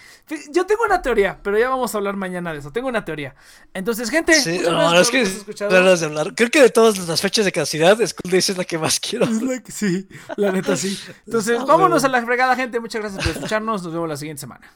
Yo 0.50 0.64
tengo 0.64 0.82
una 0.86 1.02
teoría, 1.02 1.38
pero 1.42 1.58
ya 1.58 1.68
vamos 1.68 1.94
a 1.94 1.98
hablar 1.98 2.16
mañana 2.16 2.54
de 2.54 2.60
eso. 2.60 2.72
Tengo 2.72 2.88
una 2.88 3.04
teoría. 3.04 3.34
Entonces, 3.74 4.08
gente, 4.08 4.32
Sí, 4.40 4.60
no, 4.60 4.70
gracias 4.90 5.28
es 5.28 5.44
que 5.44 5.68
ganas 5.68 6.00
de 6.00 6.06
hablar. 6.06 6.34
Creo 6.34 6.50
que 6.50 6.62
de 6.62 6.70
todas 6.70 6.96
las 7.06 7.20
fechas 7.20 7.44
de 7.44 7.52
caducidad, 7.52 7.96
School 7.98 8.30
Days 8.30 8.48
es 8.48 8.56
la 8.56 8.64
que 8.64 8.78
más 8.78 8.98
quiero. 8.98 9.26
Es 9.26 9.42
la 9.42 9.62
que- 9.62 9.72
Sí, 9.72 10.08
la 10.36 10.50
neta 10.50 10.74
sí. 10.74 10.98
Entonces, 11.26 11.58
Ah, 11.60 11.64
vámonos 11.66 12.02
a 12.02 12.08
la 12.08 12.24
fregada, 12.24 12.56
gente. 12.56 12.80
Muchas 12.80 13.02
gracias 13.02 13.22
por 13.22 13.36
escucharnos. 13.36 13.82
Nos 13.82 13.92
vemos 13.92 14.08
la 14.08 14.16
siguiente 14.16 14.40
semana. 14.40 14.72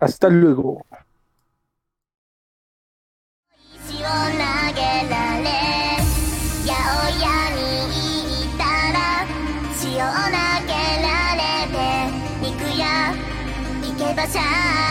Hasta 0.00 0.30
luego. 0.30 0.82
ever 14.18 14.32
shine. 14.32 14.85